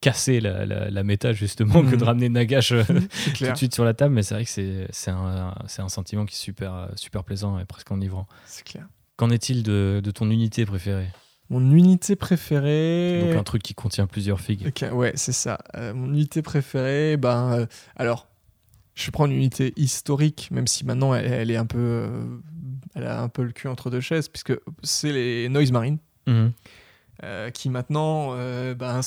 casser 0.02 0.40
la, 0.40 0.66
la, 0.66 0.90
la 0.90 1.04
méta 1.04 1.34
justement 1.34 1.84
que 1.84 1.96
de 1.96 2.04
ramener 2.04 2.30
Nagash 2.30 2.72
euh, 2.72 2.84
tout 3.38 3.46
de 3.46 3.56
suite 3.56 3.76
sur 3.76 3.86
la 3.86 3.94
table, 3.94 4.16
mais 4.16 4.24
c'est 4.24 4.34
vrai 4.34 4.44
que 4.46 4.88
c'est 4.90 5.12
un, 5.12 5.54
un 5.78 5.90
sentiment 5.90 6.26
qui 6.26 6.34
est 6.34 6.40
super, 6.40 6.90
super 6.96 7.24
plaisant 7.24 7.60
et 7.60 7.66
presque 7.66 7.92
enivrant. 7.92 8.28
C'est 8.48 8.64
clair. 8.64 8.88
Qu'en 9.18 9.30
est-il 9.30 9.62
de, 9.62 10.02
de 10.04 10.10
ton 10.10 10.32
unité 10.32 10.66
préférée? 10.66 11.10
Mon 11.52 11.72
unité 11.72 12.16
préférée. 12.16 13.22
Donc 13.28 13.36
un 13.38 13.44
truc 13.44 13.62
qui 13.62 13.76
contient 13.76 14.08
plusieurs 14.08 14.42
figues. 14.42 14.66
Ok, 14.70 14.84
ouais, 14.92 15.12
c'est 15.14 15.32
ça. 15.32 15.60
Euh, 15.76 15.94
mon 15.94 16.08
unité 16.08 16.42
préférée, 16.42 17.18
ben, 17.18 17.52
euh, 17.52 17.66
alors, 17.96 18.28
je 18.96 19.06
vais 19.06 19.12
prendre 19.12 19.32
une 19.32 19.38
unité 19.38 19.74
historique, 19.76 20.50
même 20.52 20.68
si 20.68 20.86
maintenant 20.86 21.14
elle, 21.14 21.32
elle 21.32 21.52
est 21.52 21.56
un 21.56 21.66
peu, 21.66 21.80
euh, 21.80 22.26
elle 22.96 23.08
a 23.08 23.22
un 23.22 23.30
peu 23.30 23.44
le 23.44 23.52
cul 23.52 23.68
entre 23.68 23.90
deux 23.90 24.02
chaises, 24.02 24.28
puisque 24.30 24.54
c'est 24.84 25.12
les 25.12 25.50
Noise 25.50 25.72
Marine. 25.72 25.98
Mhm. 26.28 26.54
euh, 27.24 27.50
qui 27.52 27.70
maintenant 27.70 28.30
euh, 28.34 28.74
ben, 28.76 29.02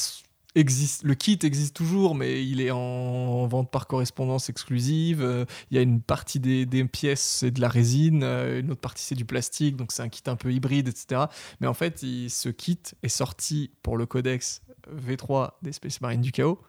existe. 0.54 1.02
Le 1.02 1.14
kit 1.14 1.38
existe 1.42 1.74
toujours, 1.76 2.14
mais 2.14 2.44
il 2.46 2.60
est 2.60 2.70
en 2.70 3.46
vente 3.46 3.70
par 3.70 3.86
correspondance 3.86 4.48
exclusive. 4.48 5.22
Euh, 5.22 5.44
Il 5.70 5.76
y 5.76 5.78
a 5.78 5.82
une 5.82 6.00
partie 6.00 6.40
des, 6.40 6.66
des 6.66 6.84
pièces, 6.84 7.20
c'est 7.22 7.50
de 7.50 7.60
la 7.60 7.68
résine, 7.68 8.22
euh, 8.22 8.60
une 8.60 8.70
autre 8.70 8.80
partie, 8.80 9.02
c'est 9.04 9.14
du 9.14 9.24
plastique, 9.24 9.76
donc 9.76 9.92
c'est 9.92 10.02
un 10.02 10.08
kit 10.08 10.22
un 10.26 10.36
peu 10.36 10.52
hybride, 10.52 10.88
etc. 10.88 11.22
Mais 11.60 11.66
en 11.66 11.74
fait, 11.74 12.02
il- 12.02 12.30
ce 12.30 12.48
kit 12.48 12.78
est 13.02 13.08
sorti 13.08 13.70
pour 13.82 13.96
le 13.96 14.06
codex 14.06 14.62
V3 14.94 15.58
des 15.62 15.72
Space 15.72 16.00
Marines 16.00 16.20
du 16.22 16.32
Chaos. 16.32 16.60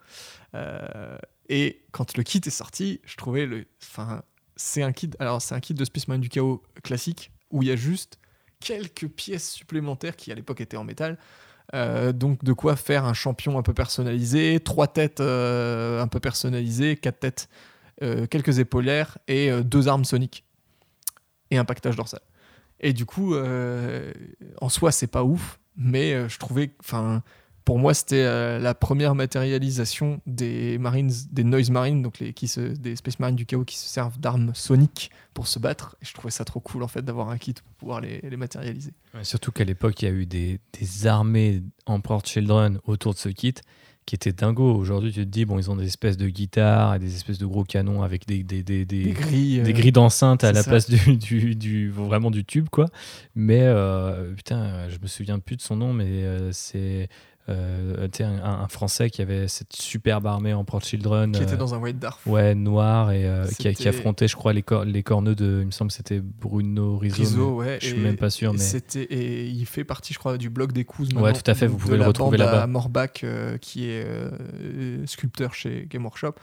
Et 1.49 1.81
quand 1.91 2.17
le 2.17 2.23
kit 2.23 2.41
est 2.45 2.49
sorti, 2.49 2.99
je 3.05 3.15
trouvais 3.15 3.45
le. 3.45 3.65
Enfin, 3.81 4.23
c'est 4.57 4.83
un 4.83 4.91
kit. 4.91 5.11
Alors, 5.19 5.41
c'est 5.41 5.55
un 5.55 5.59
kit 5.59 5.73
de 5.73 5.85
Space 5.85 6.07
Marine 6.07 6.21
du 6.21 6.29
Chaos 6.29 6.61
classique 6.83 7.31
où 7.51 7.63
il 7.63 7.69
y 7.69 7.71
a 7.71 7.75
juste 7.75 8.19
quelques 8.59 9.07
pièces 9.07 9.51
supplémentaires 9.51 10.15
qui 10.15 10.31
à 10.31 10.35
l'époque 10.35 10.59
étaient 10.59 10.77
en 10.77 10.83
métal. 10.83 11.17
Euh, 11.73 12.11
donc, 12.11 12.43
de 12.43 12.53
quoi 12.53 12.75
faire 12.75 13.05
un 13.05 13.13
champion 13.13 13.57
un 13.57 13.61
peu 13.61 13.73
personnalisé, 13.73 14.59
trois 14.59 14.87
têtes 14.87 15.19
euh, 15.19 16.01
un 16.01 16.07
peu 16.07 16.19
personnalisées, 16.19 16.95
quatre 16.95 17.19
têtes, 17.19 17.49
euh, 18.01 18.25
quelques 18.25 18.59
épaulières 18.59 19.17
et 19.27 19.51
deux 19.63 19.87
armes 19.87 20.05
soniques 20.05 20.43
et 21.51 21.57
un 21.57 21.65
pactage 21.65 21.95
dorsal. 21.95 22.21
Et 22.79 22.93
du 22.93 23.05
coup, 23.05 23.35
en 23.35 24.69
soi, 24.69 24.91
c'est 24.91 25.07
pas 25.07 25.23
ouf, 25.23 25.59
mais 25.75 26.29
je 26.29 26.37
trouvais, 26.37 26.75
enfin, 26.79 27.23
pour 27.67 27.79
moi, 27.79 27.93
c'était 27.93 28.23
euh, 28.23 28.59
la 28.59 28.73
première 28.73 29.13
matérialisation 29.13 30.21
des 30.25 30.77
Marines, 30.77 31.11
des 31.33 31.43
Noise 31.43 31.69
Marines, 31.69 32.01
donc 32.01 32.19
les, 32.19 32.31
qui 32.31 32.47
se, 32.47 32.61
des 32.61 32.95
Space 32.95 33.19
Marines 33.19 33.35
du 33.35 33.45
chaos 33.45 33.65
qui 33.65 33.75
se 33.77 33.89
servent 33.89 34.17
d'armes 34.21 34.51
soniques 34.53 35.11
pour 35.33 35.47
se 35.47 35.59
battre. 35.59 35.97
Et 36.01 36.05
je 36.05 36.13
trouvais 36.13 36.31
ça 36.31 36.45
trop 36.45 36.61
cool 36.61 36.81
en 36.81 36.87
fait 36.87 37.01
d'avoir 37.01 37.29
un 37.29 37.37
kit 37.37 37.53
pour 37.53 37.73
pouvoir 37.77 37.99
les, 37.99 38.21
les 38.21 38.37
matérialiser. 38.37 38.91
Ouais, 39.13 39.25
surtout 39.25 39.51
qu'à 39.51 39.65
l'époque, 39.65 40.01
il 40.01 40.05
y 40.05 40.07
a 40.07 40.11
eu 40.13 40.25
des, 40.25 40.61
des 40.79 41.07
armées 41.07 41.61
Emperor 41.87 42.21
Children 42.25 42.79
autour 42.85 43.13
de 43.13 43.19
ce 43.19 43.27
kit 43.27 43.55
qui 44.05 44.15
étaient 44.15 44.31
dingos. 44.31 44.73
Aujourd'hui, 44.73 45.11
tu 45.11 45.19
te 45.25 45.29
dis, 45.29 45.43
bon, 45.43 45.59
ils 45.59 45.69
ont 45.69 45.75
des 45.75 45.87
espèces 45.87 46.15
de 46.15 46.29
guitares 46.29 46.95
et 46.95 46.99
des 46.99 47.13
espèces 47.15 47.37
de 47.37 47.45
gros 47.45 47.65
canons 47.65 48.01
avec 48.01 48.25
des, 48.25 48.43
des, 48.43 48.63
des, 48.63 48.85
des- 48.85 49.03
Des 49.03 49.11
grilles. 49.11 49.61
des 49.61 49.71
euh, 49.71 49.73
grilles 49.73 49.91
d'enceinte 49.91 50.45
à 50.45 50.53
la 50.53 50.63
ça. 50.63 50.69
place 50.71 50.89
du, 50.89 51.17
du, 51.17 51.55
du- 51.55 51.89
vraiment 51.91 52.31
du 52.31 52.45
tube, 52.45 52.69
quoi. 52.71 52.85
Mais 53.35 53.59
euh, 53.63 54.33
putain, 54.35 54.87
je 54.87 54.97
me 55.01 55.07
souviens 55.07 55.39
plus 55.39 55.57
de 55.57 55.61
son 55.61 55.75
nom, 55.75 55.91
mais 55.91 56.05
euh, 56.23 56.53
c'est 56.53 57.09
euh, 57.49 58.07
un, 58.19 58.43
un 58.43 58.67
Français 58.67 59.09
qui 59.09 59.21
avait 59.21 59.47
cette 59.47 59.73
superbe 59.73 60.27
armée 60.27 60.53
Emperor 60.53 60.81
Children. 60.83 61.31
qui 61.31 61.39
euh, 61.41 61.43
était 61.43 61.57
dans 61.57 61.73
un 61.73 61.77
White 61.79 61.99
Dwarf. 61.99 62.25
Ouais, 62.27 62.55
noir 62.55 63.11
et 63.11 63.25
euh, 63.25 63.45
qui, 63.57 63.73
qui 63.73 63.87
affrontait, 63.87 64.27
je 64.27 64.35
crois, 64.35 64.53
les, 64.53 64.63
cor- 64.63 64.85
les 64.85 65.03
corneux 65.03 65.35
de. 65.35 65.59
Il 65.61 65.67
me 65.67 65.71
semble 65.71 65.91
que 65.91 65.97
c'était 65.97 66.19
Bruno 66.21 66.97
Rizzo. 66.97 67.15
Rizzo, 67.17 67.55
ouais. 67.55 67.77
Je 67.81 67.87
suis 67.87 67.97
même 67.97 68.17
pas 68.17 68.29
sûr, 68.29 68.49
et 68.49 68.53
mais. 68.53 68.59
C'était 68.59 69.03
et 69.03 69.45
il 69.47 69.65
fait 69.65 69.83
partie, 69.83 70.13
je 70.13 70.19
crois, 70.19 70.37
du 70.37 70.49
blog 70.49 70.71
des 70.71 70.83
Couz. 70.85 71.13
Ouais, 71.13 71.33
tout 71.33 71.49
à 71.49 71.53
fait, 71.53 71.67
vous 71.67 71.77
pouvez 71.77 71.97
le 71.97 72.05
retrouver 72.05 72.37
là-bas. 72.37 72.67
Morbach, 72.67 73.23
euh, 73.23 73.57
qui 73.57 73.89
est 73.89 74.03
euh, 74.05 75.05
sculpteur 75.05 75.53
chez 75.53 75.87
Game 75.89 76.03
Workshop. 76.03 76.33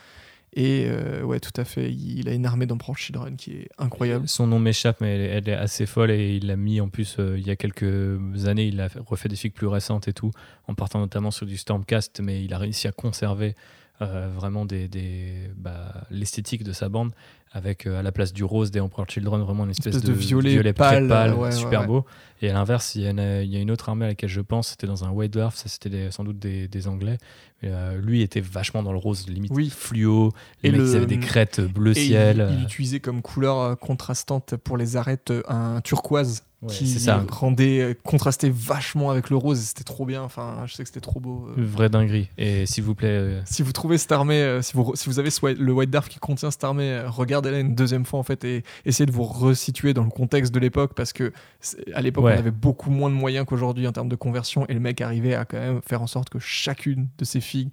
Et 0.57 0.87
euh, 0.89 1.23
ouais, 1.23 1.41
tout 1.41 1.53
à 1.57 1.65
fait. 1.65 1.93
Il 1.93 2.29
a 2.29 2.33
une 2.33 2.47
armée 2.47 2.67
d'Emperor 2.67 2.97
Children 2.97 3.37
qui 3.37 3.53
est 3.53 3.69
incroyable. 3.79 4.29
Son 4.29 4.47
nom 4.47 4.59
m'échappe, 4.61 5.01
mais 5.01 5.17
elle, 5.19 5.49
est- 5.49 5.53
assez 5.55 5.85
folle 5.87 6.11
et 6.13 6.37
il 6.37 6.47
l'a 6.47 6.57
mis 6.57 6.81
en 6.81 6.89
plus 6.89 7.17
euh, 7.19 7.37
il 7.39 7.47
y 7.47 7.51
a 7.51 7.57
quelques 7.57 8.47
années. 8.47 8.67
Il 8.67 8.81
a 8.81 8.89
fait- 8.89 9.01
refait 9.05 9.29
des 9.29 9.37
figues 9.37 9.53
plus 9.55 9.67
récentes 9.67 10.07
et 10.09 10.13
tout, 10.13 10.31
en 10.69 10.75
partant 10.75 11.01
notamment 11.01 11.31
sur 11.33 11.45
du 11.47 11.57
Stormcast, 11.57 12.21
mais 12.21 12.45
il 12.45 12.55
a 12.55 12.59
réussi 12.59 12.87
à 12.87 12.93
conserver 12.93 13.55
euh, 14.03 14.29
vraiment 14.35 14.65
des, 14.65 14.89
des- 14.89 15.51
bah, 15.57 16.05
l'esthétique 16.11 16.65
de 16.65 16.73
sa 16.73 16.89
bande 16.89 17.13
avec 17.53 17.87
euh, 17.87 18.01
à 18.01 18.03
la 18.03 18.11
place 18.11 18.33
du 18.33 18.43
rose 18.43 18.73
des 18.73 18.81
Emperor 18.81 19.09
Children 19.09 19.41
vraiment 19.43 19.63
une 19.65 19.71
espèce, 19.71 19.95
espèce 19.95 20.11
de 20.11 20.13
violet 20.13 20.57
très 20.61 20.73
pâle, 20.73 21.07
pâle, 21.09 21.35
ouais, 21.35 21.39
ouais, 21.43 21.53
super 21.53 21.83
ouais. 21.83 21.87
beau. 21.87 22.05
Et 22.43 22.51
à 22.51 22.53
l'inverse, 22.53 22.97
il 22.97 23.03
y, 23.03 23.09
en 23.09 23.17
a, 23.19 23.43
il 23.43 23.49
y 23.53 23.57
a 23.57 23.61
une 23.61 23.71
autre 23.71 23.89
armée 23.89 24.07
à 24.07 24.09
laquelle 24.09 24.29
je 24.29 24.41
pense, 24.41 24.71
c'était 24.71 24.89
dans 24.89 25.05
un 25.05 25.11
White 25.11 25.33
Dwarf, 25.33 25.55
ça 25.55 25.69
c'était 25.69 26.11
sans 26.11 26.25
doute 26.25 26.41
des, 26.41 26.67
des 26.67 26.89
Anglais. 26.89 27.17
Mais, 27.63 27.69
euh, 27.73 27.97
lui 28.01 28.23
était 28.23 28.41
vachement 28.41 28.83
dans 28.83 28.91
le 28.91 28.99
rose, 28.99 29.29
limite 29.29 29.53
Oui. 29.55 29.71
fluo. 29.71 30.33
Les 30.65 30.71
Et 30.71 30.73
mecs 30.73 30.81
le- 30.81 30.89
ils 30.91 30.97
avaient 30.97 31.07
des 31.07 31.21
crêtes 31.21 31.61
bleu 31.61 31.97
Et 31.97 32.01
il- 32.03 32.07
ciel. 32.09 32.37
il, 32.39 32.41
euh, 32.41 32.63
utilisait 32.65 32.99
comme 32.99 33.23
couleur 33.23 33.79
contrastante 33.79 34.57
pour 34.57 34.77
les 34.77 34.97
arêtes 34.97 35.33
un 35.49 35.81
turquoise 35.83 36.43
ouais, 36.65 36.73
qui 36.75 36.87
ça. 36.89 37.25
rendait 37.31 37.81
euh, 37.81 37.95
contrastait 38.03 38.51
vachement 38.53 39.11
avec 39.11 39.31
le 39.31 39.37
rose. 39.37 39.61
et 39.61 39.63
C'était 39.65 39.85
trop 39.85 40.05
bien. 40.07 40.23
Enfin, 40.23 40.63
je 40.67 40.75
sais 40.75 40.83
que 40.83 40.89
c'était 40.89 41.01
trop 41.01 41.21
beau. 41.21 41.47
euh. 41.51 41.55
Une 41.59 41.65
vraie 41.67 41.89
dinguerie. 41.89 42.29
Et 42.39 42.67
s'il 42.67 42.83
vous 42.85 42.95
plaît, 42.95 43.09
euh, 43.09 43.41
Si 43.45 43.63
vous 43.63 43.73
trouvez 43.73 43.99
cette 43.99 44.13
armée, 44.13 44.41
euh, 44.43 44.63
si, 44.63 44.73
vous, 44.75 44.93
si 44.97 45.09
vous 45.09 45.19
avez 45.19 45.31
ce 45.31 45.45
le 45.55 45.73
White 45.73 45.91
Dwarf 45.91 46.09
qui 46.09 46.19
contient 46.19 46.51
cette 46.51 46.65
armée, 46.65 47.03
regardez-la 47.07 47.61
une 47.61 47.75
deuxième 47.75 48.05
fois 48.05 48.19
en 48.19 48.23
fait 48.25 48.45
et 48.45 48.63
essayez 48.85 49.07
de 49.07 49.13
vous 49.13 49.25
resituer 49.25 49.95
dans 49.95 50.05
le 50.05 50.11
contexte 50.11 50.53
de 50.55 50.59
l'époque 50.59 50.93
parce 50.95 51.13
que 51.13 51.33
à 51.95 52.01
l'époque 52.03 52.25
Ouais. 52.25 52.35
on 52.37 52.39
avait 52.39 52.51
beaucoup 52.51 52.91
moins 52.91 53.11
de 53.11 53.15
moyens 53.15 53.45
qu'aujourd'hui 53.47 53.87
en 53.87 53.93
termes 53.93 54.09
de 54.09 54.17
conversion 54.17 54.67
et 54.69 54.75
le 54.75 54.81
mec 54.81 55.01
arrivait 55.01 55.35
à 55.35 55.45
quand 55.45 55.59
même 55.59 55.81
faire 55.87 56.01
en 56.03 56.07
sorte 56.07 56.29
que 56.31 56.39
chacune 56.39 57.09
de 57.19 57.25
ses 57.25 57.41
figues 57.41 57.71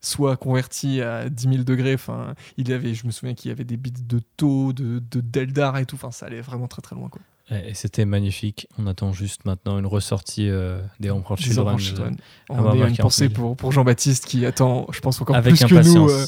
soit 0.00 0.36
convertie 0.38 1.02
à 1.02 1.28
10 1.28 1.42
000 1.50 1.64
degrés. 1.64 1.92
Enfin, 1.94 2.34
il 2.56 2.72
avait, 2.72 2.94
je 2.94 3.06
me 3.06 3.10
souviens 3.10 3.34
qu'il 3.34 3.50
y 3.50 3.52
avait 3.52 3.64
des 3.64 3.76
bits 3.76 3.92
de 3.92 4.20
taux, 4.38 4.72
de, 4.72 4.98
de 5.10 5.20
Deldar 5.20 5.76
et 5.76 5.84
tout. 5.84 5.96
Enfin, 5.96 6.10
ça 6.10 6.24
allait 6.26 6.40
vraiment 6.40 6.68
très 6.68 6.80
très 6.80 6.96
loin. 6.96 7.10
Quoi. 7.10 7.20
Et 7.50 7.74
c'était 7.74 8.04
magnifique. 8.04 8.68
On 8.78 8.86
attend 8.86 9.12
juste 9.12 9.44
maintenant 9.44 9.78
une 9.78 9.86
ressortie 9.86 10.48
euh, 10.48 10.80
des 11.00 11.10
Emperor 11.10 11.36
Des 11.36 11.42
Children. 11.44 11.78
Children. 11.78 12.16
On 12.48 12.64
a 12.70 12.74
une 12.74 12.80
40 12.80 12.96
pensée 12.98 13.24
000. 13.28 13.34
pour, 13.34 13.56
pour 13.56 13.72
Jean-Baptiste 13.72 14.24
qui 14.26 14.46
attend, 14.46 14.86
je 14.92 15.00
pense, 15.00 15.20
encore 15.20 15.34
Avec 15.36 15.54
plus 15.56 15.64
que 15.66 15.74
nous, 15.74 15.78
impatience. 15.80 16.10
euh, 16.12 16.26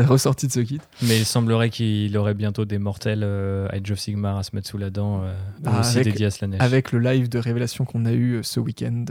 la 0.00 0.06
ressortie 0.06 0.46
de 0.46 0.52
ce 0.52 0.60
kit. 0.60 0.80
Mais 1.02 1.18
il 1.18 1.26
semblerait 1.26 1.68
qu'il 1.70 2.16
aurait 2.16 2.34
bientôt 2.34 2.64
des 2.64 2.78
mortels 2.78 3.22
euh, 3.22 3.68
Age 3.70 3.90
of 3.90 3.98
Sigmar 3.98 4.38
à 4.38 4.42
se 4.42 4.54
mettre 4.56 4.68
sous 4.68 4.78
la 4.78 4.90
dent, 4.90 5.22
euh, 5.22 5.34
Ah, 5.66 5.80
aussi 5.80 5.98
avec- 5.98 6.12
dédiés 6.14 6.26
à 6.26 6.30
Slanesh. 6.30 6.60
Avec 6.60 6.92
le 6.92 6.98
live 7.00 7.28
de 7.28 7.38
révélation 7.38 7.84
qu'on 7.84 8.06
a 8.06 8.12
eu 8.12 8.40
ce 8.42 8.58
week-end, 8.58 9.04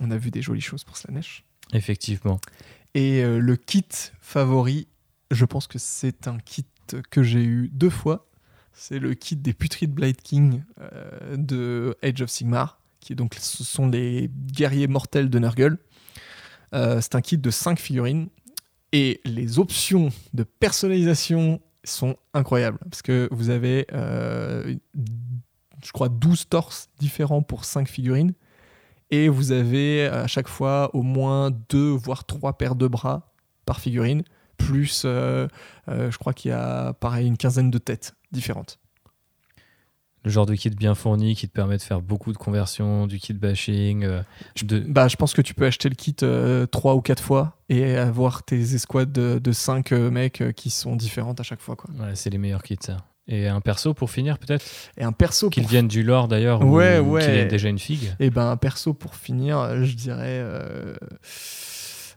on 0.00 0.10
a 0.10 0.16
vu 0.16 0.30
des 0.30 0.42
jolies 0.42 0.60
choses 0.60 0.84
pour 0.84 0.96
Slanesh. 0.96 1.44
Effectivement. 1.72 2.40
Et 2.94 3.22
le 3.24 3.56
kit 3.56 3.84
favori, 4.20 4.86
je 5.32 5.44
pense 5.44 5.66
que 5.66 5.78
c'est 5.80 6.28
un 6.28 6.38
kit 6.38 6.66
que 7.10 7.22
j'ai 7.22 7.42
eu 7.42 7.68
deux 7.72 7.90
fois. 7.90 8.26
C'est 8.74 8.98
le 8.98 9.14
kit 9.14 9.36
des 9.36 9.54
Putrid 9.54 9.92
Blade 9.92 10.16
King 10.16 10.64
euh, 10.80 11.36
de 11.36 11.96
Age 12.02 12.22
of 12.22 12.28
Sigmar, 12.28 12.80
qui 12.98 13.14
donc 13.14 13.36
ce 13.38 13.62
sont 13.62 13.88
les 13.88 14.28
guerriers 14.28 14.88
mortels 14.88 15.30
de 15.30 15.38
Nurgle. 15.38 15.78
Euh, 16.74 17.00
c'est 17.00 17.14
un 17.14 17.20
kit 17.20 17.38
de 17.38 17.50
5 17.50 17.78
figurines. 17.78 18.28
Et 18.92 19.20
les 19.24 19.58
options 19.58 20.10
de 20.34 20.42
personnalisation 20.42 21.60
sont 21.84 22.16
incroyables. 22.32 22.78
Parce 22.90 23.02
que 23.02 23.28
vous 23.30 23.50
avez, 23.50 23.86
euh, 23.92 24.74
je 25.84 25.92
crois, 25.92 26.08
12 26.08 26.48
torses 26.48 26.88
différents 26.98 27.42
pour 27.42 27.64
5 27.64 27.88
figurines. 27.88 28.34
Et 29.10 29.28
vous 29.28 29.52
avez 29.52 30.06
à 30.06 30.26
chaque 30.26 30.48
fois 30.48 30.90
au 30.94 31.02
moins 31.02 31.50
deux 31.68 31.90
voire 31.90 32.24
trois 32.24 32.58
paires 32.58 32.74
de 32.74 32.88
bras 32.88 33.32
par 33.66 33.80
figurine, 33.80 34.24
plus 34.56 35.02
je 35.04 36.18
crois 36.18 36.32
qu'il 36.32 36.50
y 36.50 36.54
a 36.54 36.94
pareil 36.94 37.26
une 37.26 37.36
quinzaine 37.36 37.70
de 37.70 37.78
têtes 37.78 38.14
différentes. 38.34 38.78
Le 40.24 40.30
genre 40.30 40.46
de 40.46 40.54
kit 40.54 40.70
bien 40.70 40.94
fourni 40.94 41.34
qui 41.34 41.46
te 41.48 41.52
permet 41.52 41.76
de 41.76 41.82
faire 41.82 42.00
beaucoup 42.00 42.32
de 42.32 42.38
conversions, 42.38 43.06
du 43.06 43.18
kit 43.18 43.34
bashing. 43.34 44.04
euh, 44.04 44.22
de... 44.62 44.78
Bah, 44.80 45.06
je 45.06 45.16
pense 45.16 45.34
que 45.34 45.42
tu 45.42 45.52
peux 45.52 45.66
acheter 45.66 45.90
le 45.90 45.94
kit 45.96 46.16
euh, 46.22 46.64
trois 46.64 46.94
ou 46.94 47.02
quatre 47.02 47.22
fois 47.22 47.58
et 47.68 47.96
avoir 47.98 48.42
tes 48.42 48.74
escouades 48.74 49.12
de, 49.12 49.38
de 49.38 49.52
cinq 49.52 49.92
euh, 49.92 50.10
mecs 50.10 50.40
euh, 50.40 50.52
qui 50.52 50.70
sont 50.70 50.96
différentes 50.96 51.40
à 51.40 51.42
chaque 51.42 51.60
fois. 51.60 51.76
Quoi. 51.76 51.90
Ouais, 52.00 52.14
c'est 52.14 52.30
les 52.30 52.38
meilleurs 52.38 52.62
kits, 52.62 52.78
ça. 52.80 52.96
Et 53.28 53.48
un 53.48 53.60
perso 53.60 53.92
pour 53.92 54.10
finir, 54.10 54.38
peut-être? 54.38 54.64
Et 54.96 55.04
un 55.04 55.12
perso 55.12 55.50
Qu'ils 55.50 55.62
pour 55.64 55.70
viennent 55.70 55.88
du 55.88 56.02
lore 56.02 56.26
d'ailleurs, 56.28 56.62
ou 56.62 56.76
Ouais, 56.76 56.98
ou 56.98 57.12
ouais. 57.12 57.22
qu'il 57.24 57.34
ait 57.34 57.44
déjà 57.46 57.68
une 57.68 57.78
figue? 57.78 58.14
Et 58.18 58.30
ben 58.30 58.50
un 58.50 58.56
perso 58.56 58.94
pour 58.94 59.16
finir, 59.16 59.82
je 59.84 59.94
dirais 59.94 60.40
euh, 60.42 60.94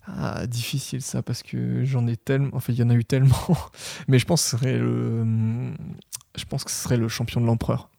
ah, 0.08 0.48
difficile 0.48 1.02
ça 1.02 1.22
parce 1.22 1.44
que 1.44 1.84
j'en 1.84 2.08
ai 2.08 2.16
tellement, 2.16 2.50
enfin 2.54 2.72
il 2.74 2.80
y 2.80 2.84
en 2.84 2.90
a 2.90 2.94
eu 2.94 3.04
tellement, 3.04 3.58
mais 4.08 4.20
je 4.20 4.26
pense 4.26 4.42
que 4.44 4.50
ce 4.50 4.58
serait 4.58 4.78
le, 4.78 5.26
je 6.38 6.46
pense 6.46 6.64
que 6.64 6.72
ce 6.72 6.78
serait 6.78 6.98
le 6.98 7.08
champion 7.08 7.42
de 7.42 7.46
l'empereur. 7.46 7.90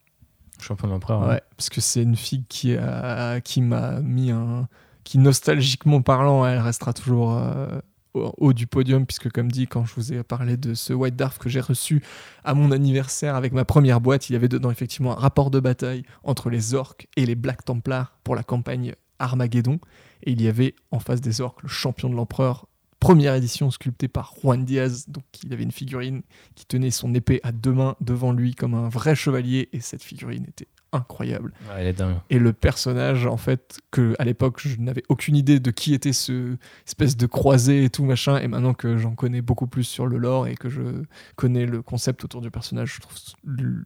Champion 0.60 0.88
de 0.88 0.92
l'empereur. 0.92 1.28
Ouais, 1.28 1.34
hein. 1.34 1.40
parce 1.56 1.68
que 1.68 1.80
c'est 1.80 2.02
une 2.02 2.16
fille 2.16 2.44
qui 2.48 2.76
a, 2.76 3.40
qui 3.40 3.60
m'a 3.60 4.00
mis 4.00 4.30
un, 4.30 4.68
qui 5.04 5.18
nostalgiquement 5.18 6.02
parlant, 6.02 6.46
elle 6.46 6.58
restera 6.58 6.92
toujours 6.92 7.34
euh, 7.34 7.80
au 8.14 8.32
haut 8.38 8.52
du 8.52 8.66
podium 8.66 9.06
puisque 9.06 9.30
comme 9.30 9.50
dit 9.50 9.66
quand 9.66 9.84
je 9.84 9.94
vous 9.94 10.12
ai 10.12 10.22
parlé 10.22 10.56
de 10.56 10.74
ce 10.74 10.92
White 10.92 11.16
Dwarf 11.16 11.38
que 11.38 11.48
j'ai 11.48 11.60
reçu 11.60 12.02
à 12.44 12.54
mon 12.54 12.72
anniversaire 12.72 13.34
avec 13.34 13.52
ma 13.52 13.64
première 13.64 14.00
boîte, 14.00 14.28
il 14.28 14.32
y 14.32 14.36
avait 14.36 14.48
dedans 14.48 14.70
effectivement 14.70 15.12
un 15.12 15.20
rapport 15.20 15.50
de 15.50 15.60
bataille 15.60 16.04
entre 16.24 16.50
les 16.50 16.74
orques 16.74 17.08
et 17.16 17.26
les 17.26 17.34
Black 17.34 17.64
Templars 17.64 18.18
pour 18.24 18.34
la 18.34 18.42
campagne 18.42 18.94
Armageddon 19.18 19.78
et 20.24 20.32
il 20.32 20.42
y 20.42 20.48
avait 20.48 20.74
en 20.90 20.98
face 20.98 21.20
des 21.20 21.40
orques 21.40 21.62
le 21.62 21.68
champion 21.68 22.08
de 22.08 22.14
l'empereur 22.14 22.66
première 23.00 23.34
édition 23.34 23.70
sculpté 23.70 24.08
par 24.08 24.34
Juan 24.40 24.64
Diaz. 24.64 25.06
Donc 25.08 25.24
il 25.44 25.52
avait 25.52 25.62
une 25.62 25.72
figurine 25.72 26.22
qui 26.54 26.66
tenait 26.66 26.90
son 26.90 27.14
épée 27.14 27.40
à 27.42 27.52
deux 27.52 27.72
mains 27.72 27.96
devant 28.00 28.32
lui 28.32 28.54
comme 28.54 28.74
un 28.74 28.88
vrai 28.88 29.14
chevalier. 29.14 29.68
Et 29.72 29.80
cette 29.80 30.02
figurine 30.02 30.44
était 30.48 30.68
incroyable. 30.92 31.52
Ouais, 31.68 31.80
elle 31.80 31.86
est 31.88 31.92
dingue. 31.92 32.16
et 32.30 32.38
le 32.38 32.52
personnage 32.52 33.26
en 33.26 33.36
fait 33.36 33.78
que 33.90 34.14
à 34.18 34.24
l'époque 34.24 34.60
je 34.60 34.76
n'avais 34.78 35.02
aucune 35.10 35.36
idée 35.36 35.60
de 35.60 35.70
qui 35.70 35.92
était 35.92 36.14
ce 36.14 36.56
espèce 36.86 37.16
de 37.16 37.26
croisé 37.26 37.84
et 37.84 37.90
tout 37.90 38.04
machin. 38.04 38.38
Et 38.38 38.48
maintenant 38.48 38.74
que 38.74 38.96
j'en 38.96 39.14
connais 39.14 39.42
beaucoup 39.42 39.66
plus 39.66 39.84
sur 39.84 40.06
le 40.06 40.16
lore 40.16 40.46
et 40.46 40.54
que 40.54 40.68
je 40.68 41.02
connais 41.36 41.66
le 41.66 41.82
concept 41.82 42.24
autour 42.24 42.40
du 42.40 42.50
personnage 42.50 42.94
je 42.94 43.00
trouve 43.00 43.16
le, 43.44 43.84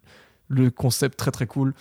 le 0.49 0.71
concept 0.71 1.19
très 1.19 1.33
très 1.33 1.47
cool. 1.47 1.75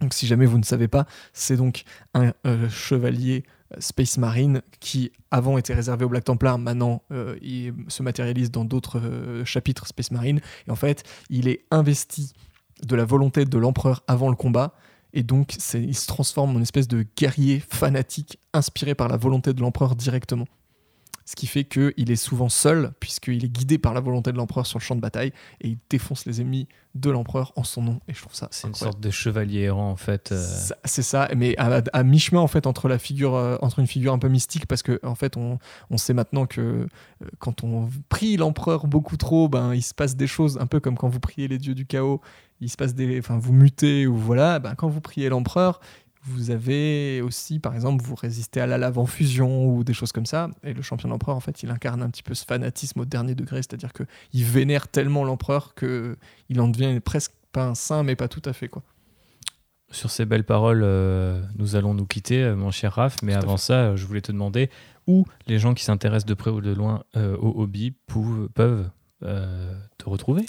Donc 0.00 0.14
si 0.14 0.26
jamais 0.26 0.46
vous 0.46 0.58
ne 0.58 0.64
savez 0.64 0.88
pas, 0.88 1.06
c'est 1.32 1.56
donc 1.56 1.84
un 2.14 2.32
euh, 2.46 2.68
chevalier 2.68 3.44
Space 3.78 4.18
Marine 4.18 4.62
qui 4.80 5.12
avant 5.30 5.58
était 5.58 5.74
réservé 5.74 6.04
au 6.04 6.08
Black 6.08 6.24
Templar, 6.24 6.58
maintenant 6.58 7.02
euh, 7.10 7.36
il 7.42 7.74
se 7.88 8.02
matérialise 8.02 8.50
dans 8.50 8.64
d'autres 8.64 9.00
euh, 9.00 9.44
chapitres 9.44 9.86
Space 9.86 10.10
Marine. 10.10 10.40
Et 10.66 10.70
en 10.70 10.76
fait, 10.76 11.02
il 11.30 11.48
est 11.48 11.64
investi 11.70 12.32
de 12.82 12.96
la 12.96 13.04
volonté 13.04 13.44
de 13.44 13.58
l'empereur 13.58 14.02
avant 14.06 14.28
le 14.28 14.36
combat. 14.36 14.74
Et 15.12 15.22
donc, 15.22 15.56
il 15.74 15.96
se 15.96 16.06
transforme 16.06 16.50
en 16.50 16.56
une 16.56 16.62
espèce 16.62 16.88
de 16.88 17.06
guerrier 17.16 17.60
fanatique 17.60 18.38
inspiré 18.52 18.94
par 18.94 19.08
la 19.08 19.16
volonté 19.16 19.54
de 19.54 19.60
l'empereur 19.60 19.96
directement. 19.96 20.46
Ce 21.28 21.34
qui 21.34 21.48
fait 21.48 21.64
qu'il 21.64 22.10
est 22.10 22.16
souvent 22.16 22.48
seul, 22.48 22.92
puisqu'il 23.00 23.44
est 23.44 23.48
guidé 23.48 23.78
par 23.78 23.92
la 23.94 24.00
volonté 24.00 24.30
de 24.30 24.36
l'empereur 24.36 24.64
sur 24.64 24.78
le 24.78 24.84
champ 24.84 24.94
de 24.94 25.00
bataille, 25.00 25.32
et 25.60 25.68
il 25.68 25.78
défonce 25.90 26.24
les 26.24 26.40
ennemis 26.40 26.68
de 26.94 27.10
l'empereur 27.10 27.52
en 27.56 27.64
son 27.64 27.82
nom. 27.82 28.00
Et 28.08 28.14
je 28.14 28.20
trouve 28.22 28.32
ça 28.34 28.46
C'est 28.52 28.68
une 28.68 28.74
sorte 28.74 29.00
de 29.00 29.10
chevalier 29.10 29.62
errant 29.62 29.90
en 29.90 29.96
fait. 29.96 30.30
euh, 30.32 30.46
C'est 30.84 31.02
ça, 31.02 31.28
mais 31.36 31.56
à, 31.58 31.82
à 31.92 32.02
mi-chemin 32.04 32.40
en 32.40 32.46
fait 32.46 32.66
entre 32.68 32.88
la 32.88 32.98
figure, 32.98 33.34
euh, 33.34 33.56
entre 33.60 33.80
une 33.80 33.88
figure 33.88 34.12
un 34.12 34.18
peu 34.20 34.28
mystique, 34.28 34.66
parce 34.66 34.82
que 34.84 35.00
en 35.02 35.16
fait 35.16 35.36
on, 35.36 35.58
on 35.90 35.96
sait 35.98 36.14
maintenant 36.14 36.46
que 36.46 36.60
euh, 36.60 36.86
quand 37.40 37.64
on 37.64 37.88
prie 38.08 38.36
l'empereur 38.36 38.86
beaucoup 38.86 39.16
trop, 39.16 39.48
ben 39.48 39.74
il 39.74 39.82
se 39.82 39.94
passe 39.94 40.14
des 40.16 40.28
choses 40.28 40.58
un 40.58 40.66
peu 40.66 40.78
comme 40.80 40.96
quand 40.96 41.08
vous 41.08 41.20
priez 41.20 41.48
les 41.48 41.58
dieux 41.58 41.74
du 41.74 41.86
chaos, 41.86 42.20
il 42.60 42.70
se 42.70 42.76
passe 42.76 42.94
des, 42.94 43.18
enfin 43.18 43.36
vous 43.36 43.52
mutez 43.52 44.06
ou 44.06 44.16
voilà, 44.16 44.60
ben 44.60 44.74
quand 44.76 44.88
vous 44.88 45.00
priez 45.02 45.28
l'empereur, 45.28 45.80
vous 46.26 46.50
avez 46.50 47.20
aussi 47.22 47.58
par 47.58 47.74
exemple 47.74 48.02
vous 48.04 48.14
résistez 48.14 48.60
à 48.60 48.66
la 48.66 48.78
lave 48.78 48.98
en 48.98 49.06
fusion 49.06 49.66
ou 49.68 49.84
des 49.84 49.94
choses 49.94 50.12
comme 50.12 50.26
ça, 50.26 50.50
et 50.62 50.74
le 50.74 50.82
champion 50.82 51.08
d'empereur 51.08 51.36
en 51.36 51.40
fait 51.40 51.62
il 51.62 51.70
incarne 51.70 52.02
un 52.02 52.10
petit 52.10 52.22
peu 52.22 52.34
ce 52.34 52.44
fanatisme 52.44 53.00
au 53.00 53.04
dernier 53.04 53.34
degré, 53.34 53.56
c'est-à-dire 53.58 53.92
que 53.92 54.04
il 54.32 54.44
vénère 54.44 54.88
tellement 54.88 55.24
l'empereur 55.24 55.74
que 55.74 56.16
il 56.48 56.60
en 56.60 56.68
devient 56.68 57.00
presque 57.00 57.32
pas 57.52 57.64
un 57.66 57.74
saint 57.74 58.02
mais 58.02 58.16
pas 58.16 58.28
tout 58.28 58.42
à 58.44 58.52
fait 58.52 58.68
quoi. 58.68 58.82
Sur 59.92 60.10
ces 60.10 60.24
belles 60.24 60.44
paroles, 60.44 60.82
euh, 60.82 61.40
nous 61.56 61.76
allons 61.76 61.94
nous 61.94 62.06
quitter, 62.06 62.42
euh, 62.42 62.56
mon 62.56 62.72
cher 62.72 62.94
Raph. 62.94 63.18
Mais 63.22 63.34
avant 63.34 63.56
ça, 63.56 63.74
euh, 63.74 63.96
je 63.96 64.04
voulais 64.04 64.20
te 64.20 64.32
demander 64.32 64.68
où 65.06 65.24
les 65.46 65.60
gens 65.60 65.74
qui 65.74 65.84
s'intéressent 65.84 66.26
de 66.26 66.34
près 66.34 66.50
ou 66.50 66.60
de 66.60 66.72
loin 66.72 67.04
euh, 67.16 67.36
au 67.36 67.62
hobby 67.62 67.94
peuvent 68.54 68.90
euh, 69.22 69.74
te 70.06 70.10
retrouver. 70.10 70.46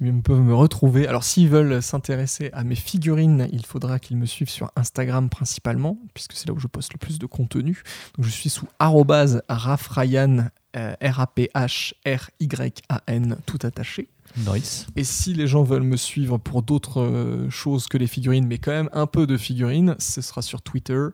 Ils 0.00 0.20
peuvent 0.20 0.40
me 0.40 0.54
retrouver. 0.54 1.06
Alors, 1.06 1.22
s'ils 1.22 1.48
veulent 1.48 1.80
s'intéresser 1.80 2.50
à 2.52 2.64
mes 2.64 2.74
figurines, 2.74 3.48
il 3.52 3.64
faudra 3.64 4.00
qu'ils 4.00 4.16
me 4.16 4.26
suivent 4.26 4.50
sur 4.50 4.72
Instagram 4.74 5.28
principalement, 5.28 5.96
puisque 6.12 6.32
c'est 6.32 6.48
là 6.48 6.54
où 6.54 6.58
je 6.58 6.66
poste 6.66 6.92
le 6.92 6.98
plus 6.98 7.20
de 7.20 7.26
contenu. 7.26 7.84
Donc, 8.16 8.26
je 8.26 8.30
suis 8.30 8.50
sous 8.50 8.66
rafryan, 8.80 10.50
euh, 10.76 10.94
R-A-P-H-R-Y-A-N, 11.00 11.96
tout 13.46 13.58
attaché. 13.62 14.08
Nice. 14.36 14.88
Et 14.96 15.04
si 15.04 15.32
les 15.34 15.46
gens 15.46 15.62
veulent 15.62 15.82
me 15.82 15.96
suivre 15.96 16.36
pour 16.36 16.62
d'autres 16.62 17.00
euh, 17.00 17.48
choses 17.48 17.86
que 17.86 17.96
les 17.96 18.08
figurines, 18.08 18.46
mais 18.46 18.58
quand 18.58 18.72
même 18.72 18.90
un 18.92 19.06
peu 19.06 19.28
de 19.28 19.36
figurines, 19.36 19.94
ce 20.00 20.20
sera 20.20 20.42
sur 20.42 20.62
Twitter, 20.62 21.06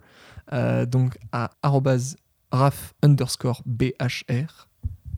euh, 0.52 0.86
donc 0.86 1.18
à 1.30 1.50
raf 2.50 2.94
underscore 3.02 3.62
bhr, 3.66 4.66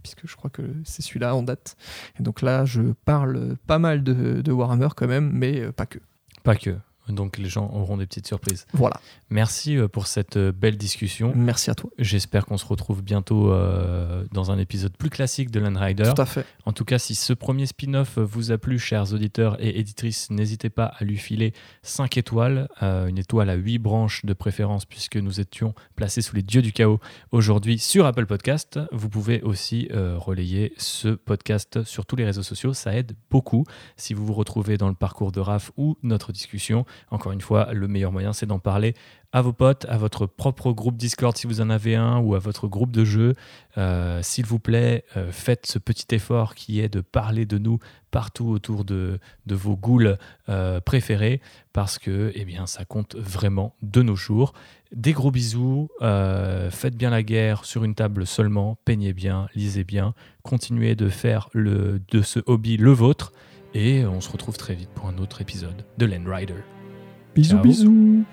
puisque 0.05 0.28
je 0.28 0.36
crois 0.36 0.51
que 0.51 0.62
c'est 0.85 1.02
celui-là 1.02 1.35
en 1.35 1.43
date. 1.43 1.76
Et 2.20 2.22
donc 2.22 2.43
là, 2.43 2.64
je 2.66 2.82
parle 3.06 3.56
pas 3.66 3.78
mal 3.78 4.05
de, 4.05 4.52
Warhammer 4.52 4.89
quand 4.94 5.09
même, 5.09 5.31
mais 5.32 5.60
euh, 5.60 5.72
pas 5.72 5.86
que. 5.86 5.98
Pas 6.44 6.55
que. 6.55 6.76
Donc 7.09 7.39
les 7.39 7.48
gens 7.48 7.70
auront 7.72 7.97
des 7.97 8.06
petites 8.06 8.26
surprises. 8.26 8.66
Voilà. 8.72 9.01
Merci 9.31 9.76
euh, 9.76 9.89
pour 9.89 10.06
cette 10.06 10.36
euh, 10.36 10.52
belle 10.52 10.76
discussion. 10.76 11.32
Merci 11.35 11.70
à 11.70 11.74
toi. 11.74 11.90
J'espère 11.98 12.47
qu'on 12.47 12.59
se 12.59 12.66
retrouve 12.66 13.02
bientôt 13.02 13.52
euh, 13.52 14.24
dans 14.32 14.51
un 14.51 14.59
épisode 14.59 14.97
plus 14.97 15.10
classique 15.10 15.51
de 15.51 15.60
Land 15.60 15.78
Rider. 15.78 16.10
Tout 16.14 16.22
à 16.22 16.26
fait. 16.26 16.47
En 16.64 16.72
tout 16.72 16.85
cas, 16.85 16.98
si 16.98 17.14
ce 17.14 17.32
premier 17.32 17.66
spin-off 17.66 18.18
vous 18.18 18.52
a 18.52 18.59
plu, 18.59 18.78
chers 18.78 19.12
auditeurs 19.12 19.56
et 19.60 19.78
éditrices, 19.78 20.31
n'hésitez 20.31 20.70
pas 20.70 20.86
à 20.86 21.05
lui 21.05 21.16
filer 21.16 21.52
5 21.82 22.16
étoiles, 22.16 22.68
euh, 22.82 23.06
une 23.06 23.18
étoile 23.18 23.51
à 23.51 23.55
8 23.55 23.78
branches 23.78 24.24
de 24.24 24.32
préférence, 24.32 24.85
puisque 24.85 25.16
nous 25.16 25.40
étions 25.40 25.74
placés 25.97 26.22
sous 26.22 26.36
les 26.36 26.43
dieux 26.43 26.62
du 26.62 26.72
chaos 26.72 27.01
aujourd'hui 27.32 27.78
sur 27.78 28.06
Apple 28.06 28.26
Podcast. 28.26 28.81
Vous 28.93 29.09
pouvez 29.09 29.43
aussi 29.43 29.89
euh, 29.93 30.16
relayer 30.18 30.72
ce 30.78 31.09
podcast 31.09 31.85
sur 31.85 32.06
tous 32.06 32.16
les 32.16 32.24
réseaux 32.24 32.43
sociaux, 32.43 32.72
ça 32.72 32.94
aide 32.94 33.12
beaucoup. 33.31 33.64
Si 33.97 34.14
vous 34.14 34.24
vous 34.24 34.35
retrouvez 34.35 34.76
dans 34.76 34.89
le 34.89 34.94
parcours 34.94 35.32
de 35.32 35.40
RAF 35.40 35.72
ou 35.76 35.97
notre 36.02 36.32
discussion, 36.32 36.85
encore 37.11 37.33
une 37.33 37.41
fois, 37.41 37.73
le 37.73 37.89
meilleur 37.89 38.12
moyen, 38.12 38.33
c'est 38.33 38.47
d'en 38.47 38.59
parler 38.59 38.95
à 39.35 39.43
vos 39.43 39.53
potes, 39.53 39.85
à 39.89 39.99
votre 39.99 40.27
propre 40.27 40.71
groupe 40.73 40.97
Discord 40.97 41.37
si 41.37 41.49
vous 41.49 41.61
en 41.61 41.69
avez 41.69 41.97
un, 41.97 42.19
ou 42.19 42.37
à 42.37 42.39
votre 42.39 42.69
groupe 42.69 42.93
de 42.93 43.05
jeu. 43.05 43.35
Euh, 43.77 44.21
S'il 44.23 44.47
vous 44.47 44.61
plaît, 44.61 45.05
euh, 45.16 45.33
faites 45.33 45.66
ce 45.66 45.81
petit 45.81 46.15
effort 46.15 46.55
qui 46.55 46.79
est 46.79 46.89
de 46.89 47.01
parler 47.01 47.45
de 47.45 47.59
nous 47.59 47.81
partout 48.12 48.47
autour 48.47 48.85
de, 48.85 49.19
vos 49.45 49.77
ghouls 49.77 50.16
euh, 50.49 50.81
préférés, 50.81 51.41
parce 51.73 51.99
que 51.99 52.31
eh 52.37 52.45
bien, 52.45 52.66
ça 52.66 52.85
compte 52.85 53.16
vraiment 53.16 53.75
de 53.83 54.03
nos 54.03 54.15
jours. 54.15 54.53
Des 54.95 55.12
gros 55.12 55.33
bisous, 55.33 55.89
euh, 56.01 56.71
faites 56.71 56.95
bien 56.97 57.11
la 57.11 57.25
guerre 57.25 57.65
sur 57.65 57.83
une 57.83 57.97
table 57.97 58.29
seulement, 58.29 58.79
peignez 58.85 59.12
bien, 59.12 59.49
lisez 59.57 59.83
bien, 59.83 60.15
continuez 60.45 60.95
de 60.95 61.09
faire 61.09 61.49
de 61.55 62.23
ce 62.23 62.39
hobby 62.47 62.77
le 62.77 62.93
vôtre, 62.93 63.33
et 63.75 64.07
on 64.07 64.21
se 64.21 64.31
retrouve 64.31 64.57
très 64.57 64.77
vite 64.77 64.91
pour 64.91 65.09
un 65.09 65.19
autre 65.19 65.41
épisode 65.41 65.85
de 65.99 66.07
Land 66.07 66.23
Rider. 66.33 66.73
Bisous, 67.35 67.51
Ciao. 67.51 67.62
bisous. 67.62 68.24